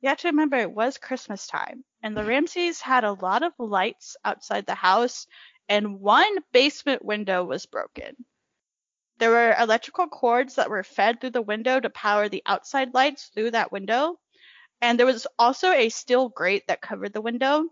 you 0.00 0.08
have 0.08 0.18
to 0.18 0.28
remember 0.28 0.56
it 0.56 0.70
was 0.72 0.96
Christmas 0.96 1.46
time, 1.46 1.84
and 2.02 2.16
the 2.16 2.24
Ramseys 2.24 2.80
had 2.80 3.04
a 3.04 3.12
lot 3.12 3.42
of 3.42 3.52
lights 3.58 4.16
outside 4.24 4.66
the 4.66 4.74
house, 4.74 5.26
and 5.68 6.00
one 6.00 6.38
basement 6.52 7.04
window 7.04 7.44
was 7.44 7.66
broken. 7.66 8.24
There 9.18 9.30
were 9.30 9.54
electrical 9.58 10.08
cords 10.08 10.54
that 10.56 10.70
were 10.70 10.82
fed 10.82 11.20
through 11.20 11.30
the 11.30 11.42
window 11.42 11.78
to 11.80 11.90
power 11.90 12.28
the 12.28 12.42
outside 12.46 12.94
lights 12.94 13.26
through 13.28 13.50
that 13.52 13.72
window. 13.72 14.18
And 14.80 14.98
there 14.98 15.06
was 15.06 15.26
also 15.38 15.72
a 15.72 15.88
steel 15.88 16.28
grate 16.28 16.66
that 16.68 16.80
covered 16.80 17.12
the 17.12 17.20
window. 17.20 17.64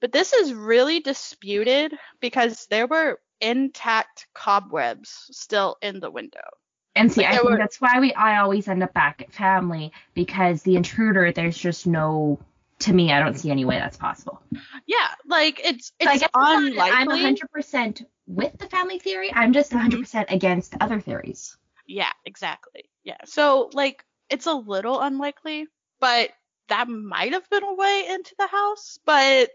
But 0.00 0.12
this 0.12 0.32
is 0.32 0.52
really 0.54 1.00
disputed 1.00 1.94
because 2.20 2.66
there 2.66 2.86
were 2.86 3.20
intact 3.40 4.26
cobwebs 4.34 5.28
still 5.32 5.76
in 5.82 6.00
the 6.00 6.10
window. 6.10 6.48
And 6.94 7.12
see, 7.12 7.22
Like, 7.22 7.30
I 7.34 7.36
think 7.38 7.50
were- 7.50 7.58
that's 7.58 7.80
why 7.80 8.00
we 8.00 8.12
I 8.14 8.38
always 8.38 8.68
end 8.68 8.82
up 8.82 8.92
back 8.94 9.22
at 9.22 9.32
family 9.32 9.92
because 10.14 10.62
the 10.62 10.76
intruder, 10.76 11.32
there's 11.32 11.58
just 11.58 11.86
no. 11.86 12.38
To 12.80 12.92
me, 12.92 13.12
I 13.12 13.18
don't 13.20 13.34
see 13.34 13.50
any 13.50 13.64
way 13.64 13.78
that's 13.78 13.96
possible. 13.96 14.40
Yeah, 14.86 15.08
like 15.26 15.60
it's 15.64 15.92
So 16.00 16.08
I 16.08 16.14
it's 16.14 16.22
not 16.22 16.74
that 16.76 16.92
I'm 16.94 17.08
100% 17.08 18.04
with 18.26 18.56
the 18.58 18.66
family 18.66 18.98
theory. 18.98 19.32
I'm 19.34 19.52
just 19.52 19.72
mm-hmm. 19.72 20.00
100% 20.00 20.32
against 20.32 20.76
other 20.80 21.00
theories. 21.00 21.56
Yeah, 21.86 22.12
exactly. 22.24 22.88
Yeah. 23.02 23.16
So 23.24 23.70
like 23.72 24.04
it's 24.30 24.46
a 24.46 24.52
little 24.52 25.00
unlikely, 25.00 25.66
but 26.00 26.30
that 26.68 26.88
might 26.88 27.32
have 27.32 27.48
been 27.50 27.64
a 27.64 27.74
way 27.74 28.06
into 28.10 28.34
the 28.38 28.46
house, 28.46 28.98
but 29.04 29.50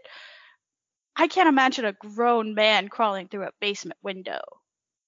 I 1.16 1.28
can't 1.28 1.48
imagine 1.48 1.84
a 1.84 1.92
grown 1.92 2.54
man 2.54 2.88
crawling 2.88 3.28
through 3.28 3.44
a 3.44 3.52
basement 3.60 3.98
window. 4.02 4.40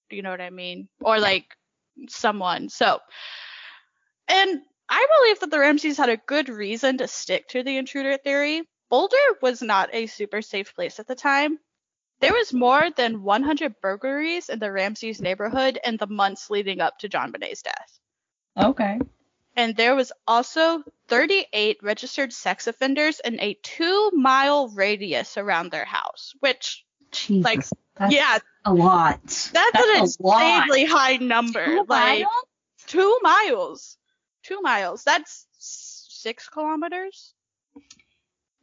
Do 0.09 0.15
you 0.15 0.21
know 0.21 0.31
what 0.31 0.41
I 0.41 0.49
mean? 0.49 0.87
Or 1.01 1.19
like 1.19 1.45
someone. 2.07 2.69
So 2.69 2.99
and 4.27 4.61
I 4.89 5.05
believe 5.19 5.39
that 5.39 5.51
the 5.51 5.59
Ramseys 5.59 5.97
had 5.97 6.09
a 6.09 6.17
good 6.17 6.49
reason 6.49 6.97
to 6.99 7.07
stick 7.07 7.49
to 7.49 7.63
the 7.63 7.77
intruder 7.77 8.17
theory. 8.17 8.63
Boulder 8.89 9.17
was 9.41 9.61
not 9.61 9.89
a 9.93 10.07
super 10.07 10.41
safe 10.41 10.73
place 10.73 10.99
at 10.99 11.07
the 11.07 11.15
time. 11.15 11.59
There 12.19 12.33
was 12.33 12.53
more 12.53 12.89
than 12.95 13.21
100 13.21 13.75
burglaries 13.81 14.49
in 14.49 14.59
the 14.59 14.71
Ramseys 14.71 15.21
neighborhood 15.21 15.77
in 15.83 15.97
the 15.97 16.07
months 16.07 16.49
leading 16.49 16.81
up 16.81 16.97
to 16.99 17.09
JonBenét's 17.09 17.61
death. 17.61 17.99
Okay. 18.57 18.99
And 19.55 19.75
there 19.75 19.95
was 19.95 20.11
also 20.27 20.83
38 21.09 21.77
registered 21.83 22.31
sex 22.31 22.67
offenders 22.67 23.19
in 23.19 23.39
a 23.39 23.57
two 23.61 24.11
mile 24.13 24.69
radius 24.69 25.37
around 25.37 25.71
their 25.71 25.85
house, 25.85 26.33
which, 26.39 26.85
Jesus. 27.11 27.43
Like, 27.43 28.11
yeah, 28.11 28.37
a 28.65 28.73
lot. 28.73 29.19
that's, 29.23 29.51
That's 29.51 29.77
an 29.77 30.23
a 30.23 30.27
lot. 30.27 30.69
high 30.89 31.17
number. 31.17 31.65
Two 31.65 31.85
like 31.87 32.21
miles? 32.21 32.45
two 32.85 33.17
miles. 33.21 33.97
Two 34.47 34.61
miles. 34.61 35.03
That's 35.03 35.45
six 35.59 36.47
kilometers. 36.47 37.33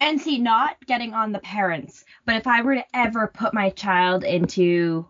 And 0.00 0.18
see, 0.18 0.38
not 0.38 0.76
getting 0.86 1.12
on 1.12 1.32
the 1.32 1.38
parents, 1.40 2.04
but 2.24 2.36
if 2.36 2.46
I 2.46 2.62
were 2.62 2.76
to 2.76 2.84
ever 2.94 3.26
put 3.28 3.52
my 3.52 3.68
child 3.70 4.24
into, 4.24 5.06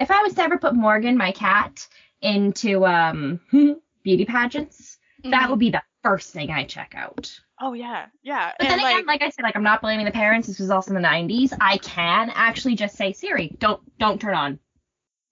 if 0.00 0.10
I 0.10 0.22
was 0.22 0.34
to 0.34 0.42
ever 0.42 0.58
put 0.58 0.74
Morgan, 0.74 1.16
my 1.16 1.30
cat, 1.30 1.86
into 2.20 2.84
um 2.84 3.38
beauty 4.02 4.24
pageants, 4.24 4.98
that 5.22 5.46
Mhm. 5.46 5.50
would 5.50 5.58
be 5.60 5.70
the 5.70 5.82
first 6.02 6.32
thing 6.32 6.50
I 6.50 6.64
check 6.64 6.94
out. 6.96 7.40
Oh 7.60 7.74
yeah, 7.74 8.06
yeah. 8.22 8.54
But 8.58 8.70
and 8.70 8.80
then 8.80 8.86
again, 8.86 9.06
like 9.06 9.22
I 9.22 9.30
said, 9.30 9.44
like 9.44 9.54
I'm 9.54 9.62
not 9.62 9.82
blaming 9.82 10.04
the 10.04 10.10
parents. 10.10 10.48
This 10.48 10.58
was 10.58 10.70
also 10.70 10.90
in 10.94 11.00
the 11.00 11.08
90s. 11.08 11.52
I 11.60 11.78
can 11.78 12.30
actually 12.34 12.74
just 12.74 12.96
say 12.96 13.12
Siri, 13.12 13.56
don't 13.60 13.80
don't 13.98 14.20
turn 14.20 14.34
on. 14.34 14.58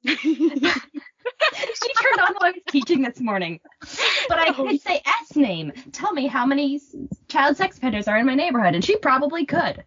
she 1.53 1.93
turned 1.95 2.21
on 2.21 2.35
while 2.35 2.49
I 2.49 2.53
was 2.53 2.63
teaching 2.69 3.03
this 3.03 3.21
morning. 3.21 3.61
But 4.29 4.39
I 4.39 4.53
could 4.53 4.81
say 4.81 5.03
S 5.07 5.37
name. 5.37 5.73
Tell 5.93 6.13
me 6.13 6.27
how 6.27 6.47
many 6.47 6.81
child 7.29 7.57
sex 7.57 7.77
offenders 7.79 8.09
are 8.09 8.19
in 8.19 8.27
my 8.27 8.35
neighborhood, 8.35 8.75
and 8.75 8.85
she 8.85 8.97
probably 8.97 9.45
could. 9.47 9.85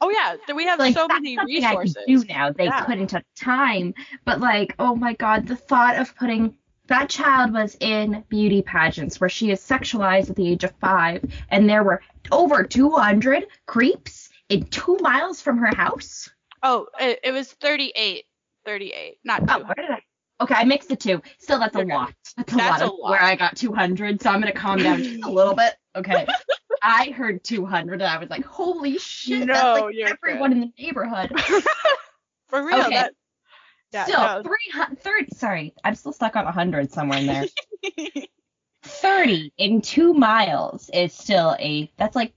oh 0.00 0.10
yeah, 0.10 0.36
we 0.54 0.64
have 0.66 0.78
Like 0.78 0.94
so 0.94 1.06
many 1.08 1.38
resources. 1.38 1.96
I 1.96 2.04
can 2.06 2.20
do 2.20 2.24
now. 2.26 2.50
They 2.52 2.64
Yeah. 2.64 2.84
couldn't 2.84 3.14
at 3.14 3.24
the 3.34 3.44
time, 3.44 3.94
but 4.24 4.40
like, 4.40 4.74
oh 4.78 4.94
my 4.94 5.14
god, 5.14 5.46
the 5.46 5.56
thought 5.56 5.96
of 5.96 6.14
putting 6.16 6.54
that 6.88 7.08
child 7.08 7.52
was 7.52 7.76
in 7.80 8.24
beauty 8.28 8.62
pageants 8.62 9.20
where 9.20 9.28
she 9.30 9.50
is 9.50 9.60
sexualized 9.60 10.30
at 10.30 10.36
the 10.36 10.48
age 10.48 10.62
of 10.64 10.72
five, 10.80 11.24
and 11.50 11.68
there 11.68 11.82
were 11.82 12.00
over 12.30 12.62
200 12.62 13.46
creeps 13.66 14.28
in 14.48 14.64
two 14.66 14.96
miles 15.00 15.40
from 15.40 15.58
her 15.58 15.74
house. 15.74 16.28
Oh, 16.62 16.86
it, 17.00 17.20
it 17.24 17.32
was 17.32 17.52
38. 17.52 18.24
38, 18.64 19.18
not 19.24 19.42
Oh, 19.48 19.62
where 19.64 19.74
did 19.76 19.90
I? 19.90 20.00
Okay, 20.40 20.54
I 20.54 20.64
mixed 20.64 20.88
the 20.88 20.96
two. 20.96 21.22
Still, 21.38 21.58
that's 21.58 21.76
a 21.76 21.80
Okay. 21.80 21.94
lot. 21.94 22.14
That's 22.36 22.52
a 22.52 22.56
That's 22.56 22.80
lot 22.80 22.82
a 22.82 22.84
of 22.92 22.98
lot. 22.98 23.10
where 23.10 23.22
I 23.22 23.36
got 23.36 23.56
200. 23.56 24.20
So 24.20 24.30
I'm 24.30 24.40
gonna 24.40 24.52
calm 24.52 24.82
down 24.82 25.02
just 25.02 25.24
a 25.24 25.30
little 25.30 25.54
bit. 25.54 25.74
Okay. 25.94 26.26
I 26.82 27.10
heard 27.10 27.42
200 27.42 27.94
and 27.94 28.02
I 28.02 28.18
was 28.18 28.28
like, 28.28 28.44
holy 28.44 28.98
shit! 28.98 29.40
No, 29.46 29.46
that's 29.46 29.86
like 29.86 29.94
you're 29.96 30.08
everyone 30.08 30.52
in 30.52 30.60
the 30.60 30.72
neighborhood. 30.78 31.32
For 32.48 32.64
real, 32.64 32.78
Okay. 32.78 32.90
that. 32.90 33.14
Yeah, 33.92 34.04
still, 34.04 34.20
no. 34.20 34.42
300. 34.42 35.00
30, 35.00 35.34
sorry, 35.36 35.74
I'm 35.82 35.94
still 35.94 36.12
stuck 36.12 36.36
on 36.36 36.44
100 36.44 36.92
somewhere 36.92 37.18
in 37.18 37.26
there. 37.26 37.46
30 38.84 39.52
in 39.56 39.80
two 39.80 40.12
miles 40.12 40.90
is 40.90 41.14
still 41.14 41.56
a. 41.58 41.90
That's 41.96 42.14
like 42.14 42.34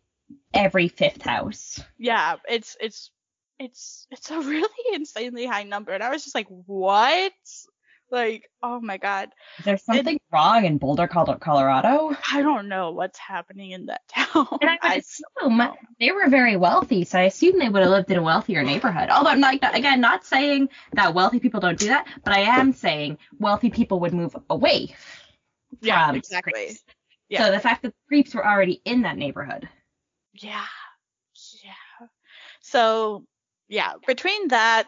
every 0.54 0.88
fifth 0.88 1.22
house. 1.22 1.82
yeah, 1.98 2.38
it's 2.48 2.78
it's 2.80 3.12
it's 3.60 4.08
it's 4.10 4.32
a 4.32 4.40
really 4.40 4.70
insanely 4.94 5.46
high 5.46 5.64
number, 5.64 5.92
and 5.92 6.02
I 6.02 6.10
was 6.10 6.24
just 6.24 6.36
like, 6.36 6.48
what? 6.48 7.34
Like, 8.12 8.50
oh 8.64 8.80
my 8.80 8.98
god, 8.98 9.30
Is 9.60 9.66
there 9.66 9.78
something 9.78 10.20
wrong 10.32 10.66
in 10.66 10.78
Boulder, 10.80 11.08
Colorado? 11.08 12.16
I 12.32 12.42
don't 12.42 12.68
know 12.68 12.92
what's 12.92 13.20
happening 13.20 13.72
in 13.72 13.86
that 13.86 14.02
town. 14.10 14.48
And 14.62 14.70
I 14.70 14.78
would 14.82 14.92
I- 14.92 14.96
assume 14.96 15.62
they 16.00 16.12
were 16.12 16.28
very 16.28 16.56
wealthy, 16.58 17.04
so 17.06 17.20
I 17.20 17.24
assume 17.24 17.60
they 17.60 17.70
would 17.70 17.82
have 17.84 17.92
lived 17.92 18.10
in 18.10 18.18
a 18.18 18.24
wealthier 18.24 18.64
neighborhood. 18.64 19.10
Although, 19.10 19.36
like 19.40 19.60
again, 19.64 20.02
not 20.02 20.26
saying 20.26 20.70
that 20.94 21.14
wealthy 21.14 21.40
people 21.40 21.60
don't 21.60 21.78
do 21.78 21.88
that, 21.90 22.08
but 22.24 22.34
I 22.34 22.40
am 22.40 22.74
saying 22.74 23.20
wealthy 23.40 23.70
people 23.70 24.00
would 24.00 24.14
move 24.14 24.36
away. 24.50 24.96
yeah, 25.82 26.12
exactly. 26.14 26.54
creeps. 26.54 26.84
Yeah. 27.30 27.46
So 27.46 27.52
the 27.52 27.60
fact 27.60 27.84
that 27.84 27.90
the 27.90 28.08
creeps 28.08 28.34
were 28.34 28.46
already 28.46 28.82
in 28.86 29.04
that 29.04 29.18
neighborhood. 29.18 29.70
Yeah. 30.34 30.66
Yeah. 31.64 32.08
So, 32.62 33.26
yeah, 33.68 33.94
between 34.08 34.48
that, 34.48 34.88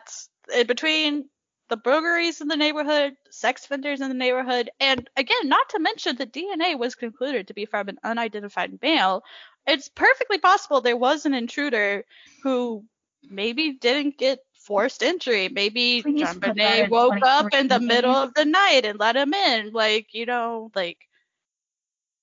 uh, 0.57 0.63
between 0.63 1.29
the 1.71 1.77
burglaries 1.77 2.41
in 2.41 2.49
the 2.49 2.57
neighborhood, 2.57 3.15
sex 3.29 3.63
offenders 3.63 4.01
in 4.01 4.09
the 4.09 4.13
neighborhood, 4.13 4.69
and 4.81 5.09
again, 5.15 5.47
not 5.47 5.69
to 5.69 5.79
mention 5.79 6.17
the 6.17 6.27
DNA 6.27 6.77
was 6.77 6.95
concluded 6.95 7.47
to 7.47 7.53
be 7.53 7.65
from 7.65 7.87
an 7.87 7.97
unidentified 8.03 8.77
male, 8.81 9.23
it's 9.65 9.87
perfectly 9.87 10.37
possible 10.37 10.81
there 10.81 10.97
was 10.97 11.25
an 11.25 11.33
intruder 11.33 12.03
who 12.43 12.83
maybe 13.23 13.71
didn't 13.71 14.17
get 14.17 14.39
forced 14.59 15.01
entry. 15.01 15.47
Maybe 15.47 16.01
Please 16.01 16.21
JonBenét 16.21 16.89
woke 16.89 17.23
up 17.23 17.53
in 17.53 17.69
the 17.69 17.79
middle 17.79 18.11
of 18.15 18.33
the 18.33 18.43
night 18.43 18.81
and 18.83 18.99
let 18.99 19.15
him 19.15 19.33
in. 19.33 19.71
Like, 19.71 20.13
you 20.13 20.25
know, 20.25 20.71
like. 20.75 20.97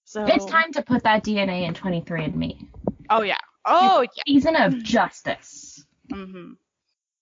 So. 0.04 0.26
It's 0.26 0.44
time 0.44 0.72
to 0.72 0.82
put 0.82 1.04
that 1.04 1.24
DNA 1.24 1.66
in 1.66 1.72
23andMe. 1.72 2.68
Oh, 3.08 3.22
yeah. 3.22 3.38
Oh, 3.64 4.02
yeah. 4.02 4.22
Season 4.26 4.56
of 4.56 4.82
justice. 4.82 5.82
Mm-hmm. 6.12 6.52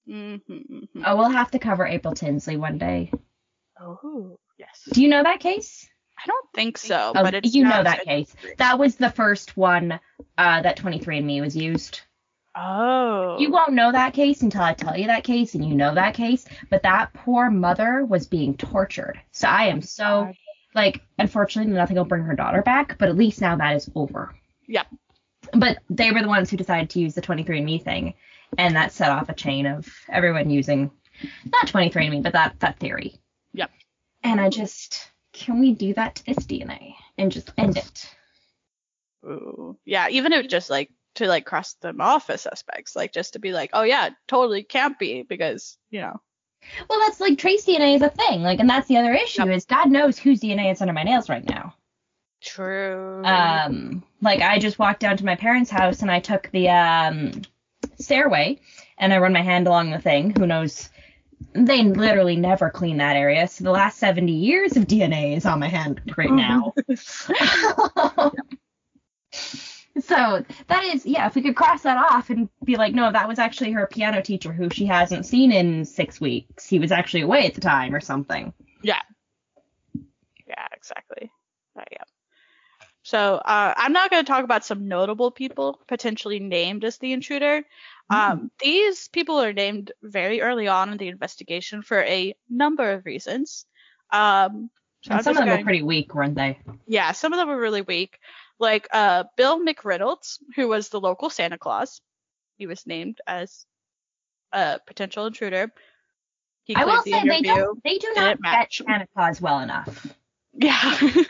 Mm-hmm. 0.09 0.53
mm-hmm. 0.53 1.03
Oh, 1.05 1.17
we'll 1.17 1.31
have 1.31 1.51
to 1.53 1.59
cover 1.59 1.87
April 1.87 2.15
Tinsley 2.15 2.57
one 2.57 2.79
day. 2.79 3.11
Oh, 3.81 4.39
yes. 4.59 4.89
Do 4.93 5.03
you 5.03 5.09
know 5.09 5.23
that 5.23 5.41
case? 5.41 5.89
I 6.19 6.27
don't 6.27 6.47
think 6.55 6.79
so, 6.79 7.13
Oh, 7.15 7.23
but 7.23 7.35
it's 7.35 7.55
you 7.55 7.65
know 7.65 7.83
that 7.83 8.05
case. 8.05 8.35
That 8.57 8.79
was 8.79 8.97
the 8.97 9.11
first 9.11 9.57
one 9.57 10.01
uh, 10.39 10.63
that 10.63 10.79
23andMe 10.79 11.43
was 11.43 11.55
used. 11.55 12.01
Oh. 12.55 13.37
You 13.39 13.51
won't 13.51 13.75
know 13.75 13.93
that 13.93 14.15
case 14.15 14.41
until 14.41 14.63
I 14.63 14.73
tell 14.73 14.97
you 14.97 15.09
that 15.09 15.25
case, 15.25 15.55
and 15.55 15.65
you 15.65 15.75
know 15.75 15.95
that 15.95 16.15
case. 16.15 16.47
But 16.71 16.85
that 16.85 17.13
poor 17.13 17.51
mother 17.51 18.05
was 18.05 18.27
being 18.27 18.57
tortured. 18.57 19.21
So 19.31 19.47
I 19.47 19.67
am 19.67 19.83
so 19.83 20.33
like, 20.75 21.03
unfortunately, 21.19 21.75
nothing 21.75 21.97
will 21.97 22.05
bring 22.07 22.23
her 22.25 22.35
daughter 22.35 22.63
back. 22.63 22.97
But 22.99 23.11
at 23.11 23.17
least 23.17 23.43
now 23.43 23.57
that 23.57 23.77
is 23.77 23.91
over. 23.95 24.35
Yep. 24.69 24.87
But 25.53 25.79
they 25.91 26.11
were 26.13 26.23
the 26.23 26.29
ones 26.29 26.51
who 26.51 26.57
decided 26.57 26.91
to 26.91 27.01
use 27.01 27.15
the 27.15 27.23
23andMe 27.23 27.85
thing, 27.85 28.15
and 28.59 28.77
that 28.77 28.93
set 28.93 29.11
off 29.11 29.29
a 29.29 29.35
chain 29.35 29.67
of 29.67 29.89
everyone 30.09 30.51
using 30.51 30.91
not 31.53 31.67
23andMe, 31.67 32.23
but 32.23 32.33
that 32.33 32.59
that 32.61 32.79
theory. 32.79 33.15
Yep. 33.53 33.71
And 34.23 34.41
I 34.41 34.49
just 34.49 35.11
can 35.33 35.61
we 35.61 35.73
do 35.73 35.95
that 35.95 36.17
to 36.17 36.27
this 36.27 36.39
DNA 36.39 36.95
and 37.19 37.31
just 37.31 37.53
end 37.59 37.77
it? 37.77 38.17
Ooh. 39.25 39.77
Yeah, 39.85 40.09
even 40.09 40.33
if 40.33 40.49
just 40.49 40.71
like 40.71 40.91
to 41.17 41.27
like 41.27 41.45
cross 41.45 41.75
them 41.75 42.01
off 42.01 42.31
as 42.31 42.43
suspects, 42.43 42.97
like 42.97 43.13
just 43.13 43.35
to 43.35 43.39
be 43.39 43.53
like, 43.53 43.71
oh 43.73 43.83
yeah, 43.83 44.11
totally 44.29 44.63
can't 44.63 44.99
be 44.99 45.23
because 45.23 45.77
you 45.91 46.01
know. 46.01 46.21
Well, 46.89 47.01
that's 47.01 47.21
like 47.21 47.39
trace 47.39 47.65
DNA 47.65 47.97
is 47.97 48.03
a 48.03 48.09
thing, 48.09 48.43
like, 48.43 48.59
and 48.59 48.69
that's 48.69 48.89
the 48.89 48.97
other 48.97 49.13
issue 49.13 49.49
is 49.49 49.67
God 49.67 49.91
knows 49.91 50.19
whose 50.19 50.41
DNA 50.41 50.73
is 50.73 50.81
under 50.81 50.93
my 50.93 51.05
nails 51.05 51.29
right 51.29 51.45
now. 51.49 51.75
True. 52.43 53.23
Um, 53.25 54.03
like 54.21 54.41
I 54.41 54.59
just 54.59 54.79
walked 54.79 55.01
down 55.01 55.17
to 55.19 55.25
my 55.25 55.37
parents' 55.37 55.71
house 55.71 56.03
and 56.03 56.11
I 56.11 56.21
took 56.21 56.51
the 56.51 56.69
um 56.69 57.43
stairway 57.99 58.61
and 58.99 59.13
I 59.13 59.19
run 59.19 59.33
my 59.33 59.43
hand 59.43 59.67
along 59.67 59.91
the 59.91 59.99
thing. 59.99 60.35
Who 60.37 60.47
knows? 60.47 60.89
They 61.53 61.83
literally 61.83 62.37
never 62.37 62.71
clean 62.71 62.97
that 62.99 63.17
area. 63.17 63.47
So 63.49 63.65
the 63.65 63.71
last 63.71 63.99
70 63.99 64.33
years 64.33 64.77
of 64.77 64.87
DNA 64.87 65.37
is 65.37 65.45
on 65.45 65.61
my 65.61 65.69
hand 65.69 66.01
right 66.17 66.31
mm-hmm. 66.31 66.37
now. 66.37 68.31
so 70.01 70.45
that 70.69 70.85
is, 70.85 71.05
yeah, 71.05 71.27
if 71.27 71.35
we 71.35 71.43
could 71.43 71.57
cross 71.57 71.83
that 71.83 71.99
off 71.99 72.31
and 72.31 72.49
be 72.65 72.77
like, 72.77 72.95
no, 72.95 73.13
that 73.13 73.29
was 73.29 73.39
actually 73.39 73.73
her 73.73 73.87
piano 73.87 74.23
teacher 74.23 74.53
who 74.53 74.71
she 74.71 74.87
hasn't 74.87 75.27
seen 75.27 75.53
in 75.53 75.85
six 75.85 76.21
weeks. 76.21 76.67
He 76.67 76.79
was 76.79 76.91
actually 76.91 77.23
away 77.23 77.47
at 77.47 77.55
the 77.55 77.61
time 77.61 77.95
or 77.95 78.01
something. 78.01 78.53
yeah, 78.83 79.01
Yeah, 80.47 80.67
exactly. 80.73 81.31
Yeah. 81.77 82.05
So 83.07 83.37
uh, 83.37 83.73
I'm 83.77 83.93
not 83.93 84.11
going 84.11 84.25
to 84.25 84.29
talk 84.29 84.43
about 84.43 84.65
some 84.65 84.89
notable 84.89 85.31
people 85.31 85.79
potentially 85.87 86.41
named 86.41 86.85
as 86.85 86.99
the 86.99 87.13
intruder. 87.13 87.63
Um, 88.11 88.51
these 88.61 89.07
people 89.07 89.41
are 89.41 89.53
named 89.53 89.93
very 90.03 90.41
early 90.41 90.67
on 90.67 90.91
in 90.91 90.99
the 90.99 91.07
investigation 91.07 91.83
for 91.83 92.03
a 92.03 92.35
number 92.51 92.91
of 92.91 93.07
reasons. 93.07 93.65
Um, 94.11 94.71
so 95.03 95.11
And 95.11 95.19
I'm 95.19 95.23
some 95.23 95.31
of 95.31 95.37
them 95.37 95.47
going- 95.47 95.59
were 95.61 95.65
pretty 95.65 95.83
weak, 95.85 96.17
weren't 96.17 96.35
they? 96.35 96.59
yeah, 96.89 97.13
some 97.13 97.33
of 97.33 97.39
them 97.39 97.47
were 97.47 97.61
really 97.61 97.83
weak. 97.83 98.19
Like 98.59 98.89
uh, 98.93 99.23
Bill 99.37 99.65
McReynolds, 99.65 100.39
who 100.57 100.67
was 100.67 100.89
the 100.89 101.01
local 101.01 101.31
Santa 101.31 101.59
Claus. 101.59 102.01
He 102.59 102.67
was 102.67 102.89
named 102.89 103.21
as 103.25 103.67
a 104.51 104.81
potential 104.85 105.27
intruder. 105.27 105.71
He 106.65 106.75
I 106.75 106.85
will 106.85 107.03
cleared 107.03 107.23
say 107.23 107.29
they 107.29 107.43
don't 107.43 107.85
they 107.85 107.99
do 107.99 108.13
not 108.17 108.41
match? 108.41 108.83
Santa 108.85 109.07
Claus 109.15 109.41
well 109.41 109.61
enough. 109.61 110.17
Yeah. 110.57 110.99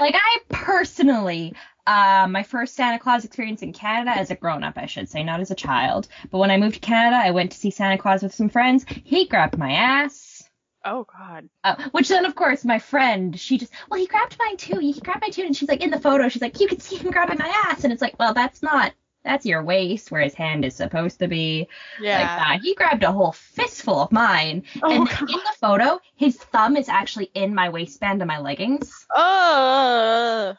Like 0.00 0.14
I 0.16 0.38
personally, 0.48 1.54
uh, 1.86 2.26
my 2.28 2.42
first 2.42 2.74
Santa 2.74 2.98
Claus 2.98 3.24
experience 3.24 3.62
in 3.62 3.72
Canada 3.72 4.10
as 4.18 4.30
a 4.32 4.34
grown 4.34 4.64
up, 4.64 4.74
I 4.76 4.86
should 4.86 5.08
say, 5.08 5.22
not 5.22 5.40
as 5.40 5.50
a 5.52 5.54
child. 5.54 6.08
But 6.30 6.38
when 6.38 6.50
I 6.50 6.56
moved 6.56 6.74
to 6.74 6.80
Canada, 6.80 7.16
I 7.16 7.30
went 7.30 7.52
to 7.52 7.58
see 7.58 7.70
Santa 7.70 7.98
Claus 7.98 8.22
with 8.22 8.34
some 8.34 8.48
friends. 8.48 8.84
He 8.88 9.26
grabbed 9.28 9.58
my 9.58 9.72
ass. 9.72 10.42
oh 10.84 11.04
God. 11.04 11.48
Uh, 11.64 11.76
which 11.92 12.08
then, 12.08 12.24
of 12.24 12.34
course, 12.34 12.64
my 12.64 12.78
friend, 12.80 13.38
she 13.38 13.58
just, 13.58 13.72
well, 13.90 14.00
he 14.00 14.06
grabbed 14.06 14.36
mine 14.38 14.56
too. 14.56 14.78
He 14.80 14.92
grabbed 15.00 15.20
mine 15.22 15.30
too. 15.32 15.42
And 15.42 15.56
she's 15.56 15.68
like, 15.68 15.82
in 15.82 15.90
the 15.90 16.00
photo, 16.00 16.28
she's 16.28 16.42
like, 16.42 16.58
you 16.60 16.66
can 16.66 16.80
see 16.80 16.96
him 16.96 17.10
grabbing 17.12 17.38
my 17.38 17.48
ass. 17.66 17.84
And 17.84 17.92
it's 17.92 18.02
like, 18.02 18.18
well, 18.18 18.34
that's 18.34 18.62
not, 18.62 18.92
that's 19.24 19.46
your 19.46 19.62
waist 19.62 20.10
where 20.10 20.22
his 20.22 20.34
hand 20.34 20.64
is 20.64 20.74
supposed 20.74 21.18
to 21.20 21.28
be. 21.28 21.68
Like 21.98 22.06
Yeah. 22.08 22.18
that. 22.36 22.60
He 22.62 22.74
grabbed 22.74 23.02
a 23.04 23.12
whole 23.12 23.32
fistful 23.32 24.00
of 24.02 24.12
mine. 24.12 24.64
oh 24.82 24.90
and 24.90 25.08
God. 25.08 25.20
in 25.22 25.26
the 25.36 25.54
photo, 25.60 26.00
his 26.16 26.36
thumb 26.36 26.76
is 26.76 26.88
actually 26.88 27.30
in 27.34 27.54
my 27.54 27.68
waistband 27.68 28.20
of 28.22 28.28
my 28.28 28.38
leggings. 28.38 29.06
Oh. 29.14 30.56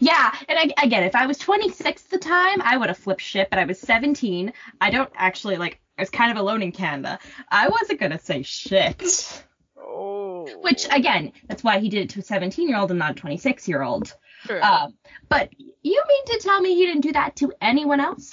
Yeah, 0.00 0.32
and 0.48 0.58
I, 0.58 0.84
again, 0.84 1.04
if 1.04 1.14
I 1.16 1.26
was 1.26 1.38
26 1.38 2.04
at 2.04 2.10
the 2.10 2.18
time, 2.18 2.60
I 2.62 2.76
would 2.76 2.88
have 2.88 2.98
flipped 2.98 3.22
shit. 3.22 3.48
But 3.50 3.58
I 3.58 3.64
was 3.64 3.80
17. 3.80 4.52
I 4.80 4.90
don't 4.90 5.10
actually 5.16 5.56
like. 5.56 5.80
I 5.98 6.02
was 6.02 6.10
kind 6.10 6.30
of 6.30 6.36
alone 6.36 6.62
in 6.62 6.70
Canada. 6.72 7.18
I 7.50 7.68
wasn't 7.68 7.98
gonna 8.00 8.18
say 8.18 8.42
shit. 8.42 9.42
Oh. 9.78 10.46
Which 10.60 10.86
again, 10.90 11.32
that's 11.48 11.64
why 11.64 11.78
he 11.78 11.88
did 11.88 12.04
it 12.04 12.10
to 12.10 12.20
a 12.20 12.22
17 12.22 12.68
year 12.68 12.78
old 12.78 12.90
and 12.90 12.98
not 12.98 13.12
a 13.12 13.14
26 13.14 13.68
year 13.68 13.82
old. 13.82 14.14
True. 14.46 14.60
Um, 14.60 14.94
but 15.28 15.50
you 15.58 16.02
mean 16.08 16.24
to 16.26 16.40
tell 16.42 16.60
me 16.60 16.74
he 16.74 16.86
didn't 16.86 17.02
do 17.02 17.12
that 17.12 17.36
to 17.36 17.52
anyone 17.60 18.00
else? 18.00 18.32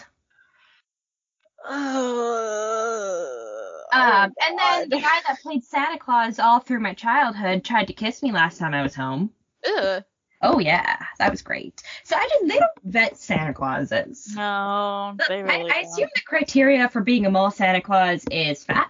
Um, 3.92 4.34
and 4.46 4.60
then 4.60 4.90
the 4.90 5.00
guy 5.02 5.20
that 5.28 5.40
played 5.42 5.64
Santa 5.64 5.98
Claus 5.98 6.40
all 6.40 6.60
through 6.60 6.80
my 6.80 6.94
childhood 6.94 7.64
tried 7.64 7.88
to 7.88 7.94
kiss 7.94 8.22
me 8.24 8.32
last 8.32 8.58
time 8.58 8.74
I 8.74 8.82
was 8.84 8.96
home. 8.96 9.32
Ugh. 9.66 10.04
Oh 10.42 10.60
yeah, 10.60 10.98
that 11.18 11.32
was 11.32 11.42
great. 11.42 11.82
So 12.04 12.16
I 12.16 12.28
just 12.30 12.48
they 12.48 12.60
don't 12.60 12.72
vet 12.84 13.18
Santa 13.18 13.54
Clauses. 13.54 14.36
No, 14.36 15.16
they 15.28 15.42
really 15.42 15.72
I, 15.72 15.78
I 15.78 15.80
assume 15.80 16.10
the 16.14 16.22
criteria 16.22 16.90
for 16.90 17.02
being 17.02 17.26
a 17.26 17.32
mall 17.32 17.50
Santa 17.50 17.82
Claus 17.82 18.24
is 18.30 18.64
fat. 18.64 18.90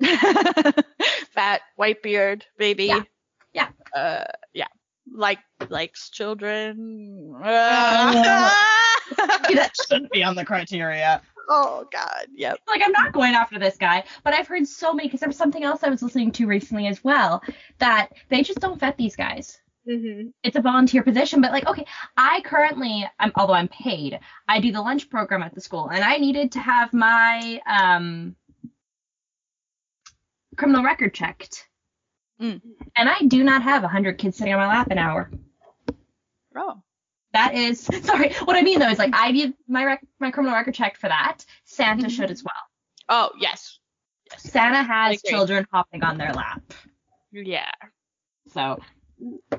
Fat, 1.30 1.62
white 1.76 2.02
beard, 2.02 2.44
baby. 2.58 2.86
Yeah. 2.86 3.02
Yeah. 3.52 3.68
Uh, 3.94 4.24
yeah. 4.52 4.66
Like 5.14 5.38
likes 5.68 6.10
children. 6.10 7.32
that 7.42 9.70
shouldn't 9.88 10.12
be 10.12 10.22
on 10.22 10.34
the 10.34 10.44
criteria. 10.44 11.20
oh 11.48 11.86
God. 11.92 12.26
Yep. 12.34 12.58
Like 12.66 12.82
I'm 12.84 12.92
not 12.92 13.12
going 13.12 13.34
after 13.34 13.58
this 13.58 13.76
guy, 13.76 14.04
but 14.24 14.34
I've 14.34 14.48
heard 14.48 14.66
so 14.66 14.92
many 14.92 15.08
because 15.08 15.20
there 15.20 15.28
was 15.28 15.36
something 15.36 15.64
else 15.64 15.82
I 15.82 15.90
was 15.90 16.02
listening 16.02 16.32
to 16.32 16.46
recently 16.46 16.86
as 16.86 17.04
well 17.04 17.42
that 17.78 18.08
they 18.30 18.42
just 18.42 18.60
don't 18.60 18.80
vet 18.80 18.96
these 18.96 19.16
guys. 19.16 19.58
Mm-hmm. 19.88 20.28
it's 20.44 20.54
a 20.54 20.60
volunteer 20.60 21.02
position 21.02 21.40
but 21.40 21.50
like 21.50 21.66
okay 21.66 21.84
i 22.16 22.40
currently 22.44 23.04
I'm, 23.18 23.32
although 23.34 23.54
i'm 23.54 23.66
paid 23.66 24.20
i 24.46 24.60
do 24.60 24.70
the 24.70 24.80
lunch 24.80 25.10
program 25.10 25.42
at 25.42 25.56
the 25.56 25.60
school 25.60 25.88
and 25.88 26.04
i 26.04 26.18
needed 26.18 26.52
to 26.52 26.60
have 26.60 26.92
my 26.92 27.60
um 27.66 28.36
criminal 30.56 30.84
record 30.84 31.14
checked 31.14 31.66
Mm. 32.42 32.60
and 32.96 33.08
i 33.08 33.20
do 33.28 33.44
not 33.44 33.62
have 33.62 33.82
100 33.82 34.18
kids 34.18 34.36
sitting 34.36 34.52
on 34.52 34.58
my 34.58 34.66
lap 34.66 34.90
an 34.90 34.98
hour 34.98 35.30
Oh. 36.56 36.82
that 37.32 37.54
is 37.54 37.80
sorry 38.02 38.32
what 38.44 38.56
i 38.56 38.62
mean 38.62 38.78
though 38.80 38.88
is 38.90 38.98
like 38.98 39.12
i 39.14 39.30
need 39.30 39.54
my 39.68 39.84
rec- 39.84 40.06
my 40.20 40.30
criminal 40.30 40.56
record 40.56 40.74
checked 40.74 40.96
for 40.98 41.08
that 41.08 41.44
santa 41.64 42.06
Mhm. 42.08 42.10
should 42.10 42.30
as 42.30 42.42
well 42.44 42.54
Oh 43.08 43.30
yes. 43.38 43.78
Yes. 44.30 44.42
santa 44.50 44.82
has 44.82 45.22
children 45.22 45.66
hopping 45.72 46.02
on 46.02 46.18
their 46.18 46.32
lap 46.32 46.62
Yeah. 47.32 47.70
so 48.52 48.78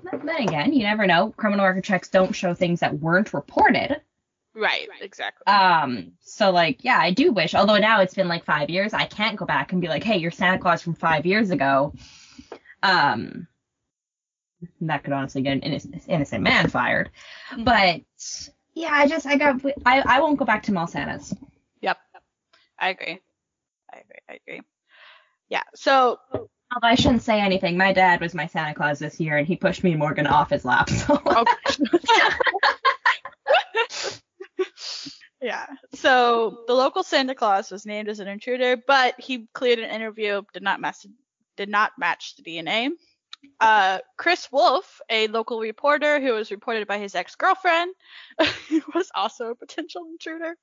then 0.02 0.36
again 0.42 0.74
you 0.74 0.84
never 0.84 1.08
know 1.08 1.32
criminal 1.38 1.66
record 1.66 1.84
checks 1.86 2.10
don't 2.10 2.34
show 2.36 2.54
things 2.54 2.82
that 2.82 3.00
weren't 3.00 3.34
reported 3.34 4.02
Right. 4.56 4.88
Exactly. 5.02 5.52
Um, 5.52 6.12
so 6.22 6.52
like, 6.52 6.84
yeah, 6.84 7.00
I 7.00 7.10
do 7.10 7.32
wish, 7.32 7.56
although 7.56 7.80
now 7.80 8.02
it's 8.02 8.14
been 8.14 8.28
like 8.28 8.46
five 8.46 8.70
years, 8.70 8.94
I 8.94 9.06
can't 9.06 9.36
go 9.36 9.48
back 9.48 9.72
and 9.72 9.82
be 9.82 9.88
like, 9.88 10.04
hey, 10.04 10.18
you're 10.18 10.30
Santa 10.30 10.60
Claus 10.60 10.84
from 10.84 10.94
five 10.94 11.26
years 11.26 11.50
ago. 11.50 11.92
Um, 12.84 13.48
that 14.82 15.04
could 15.04 15.14
honestly 15.14 15.42
get 15.42 15.54
an 15.54 15.62
innocent, 15.62 16.04
innocent 16.08 16.44
man 16.44 16.70
fired. 16.70 17.10
Mhm. 17.52 17.66
But 17.66 18.02
yeah, 18.74 18.90
I 18.92 19.08
just, 19.08 19.26
I 19.26 19.38
got, 19.38 19.62
I, 19.86 20.02
I 20.02 20.22
won't 20.22 20.38
go 20.38 20.46
back 20.46 20.64
to 20.64 20.72
mall 20.72 20.88
Santas. 20.88 21.34
Yep. 21.82 21.98
I 22.80 22.90
agree. 22.90 23.20
I 23.92 23.98
agree. 23.98 24.20
I 24.30 24.40
agree. 24.46 24.62
Yeah. 25.50 25.64
So 25.76 26.20
Although 26.32 26.88
I 26.88 26.96
shouldn't 26.96 27.22
say 27.22 27.40
anything. 27.40 27.78
My 27.78 27.94
dad 27.94 28.20
was 28.20 28.34
my 28.34 28.48
Santa 28.48 28.74
Claus 28.74 29.00
this 29.00 29.20
year, 29.20 29.38
and 29.38 29.48
he 29.48 29.56
pushed 29.56 29.84
me 29.84 29.92
and 29.92 30.00
Morgan 30.00 30.26
off 30.28 30.50
his 30.50 30.66
lap. 30.66 30.90
So. 30.90 31.22
Yeah. 35.44 35.66
So 35.94 36.64
the 36.68 36.74
local 36.74 37.04
Santa 37.04 37.36
Claus 37.36 37.70
was 37.70 37.86
named 37.86 38.08
as 38.08 38.22
an 38.22 38.30
intruder, 38.30 38.78
but 38.88 39.20
he 39.20 39.46
cleared 39.54 39.78
an 39.78 39.90
interview, 39.92 40.42
did 40.54 40.64
not 40.64 40.80
match 40.80 41.06
did 41.58 41.70
not 41.70 41.94
match 41.98 42.36
the 42.36 42.44
DNA. 42.44 42.92
Uh, 43.60 44.00
Chris 44.18 44.48
Wolf, 44.52 45.02
a 45.10 45.28
local 45.28 45.60
reporter 45.60 46.22
who 46.22 46.34
was 46.34 46.50
reported 46.52 46.88
by 46.88 46.98
his 46.98 47.14
ex-girlfriend, 47.14 47.94
was 48.96 49.12
also 49.16 49.50
a 49.50 49.56
potential 49.56 50.06
intruder. 50.10 50.56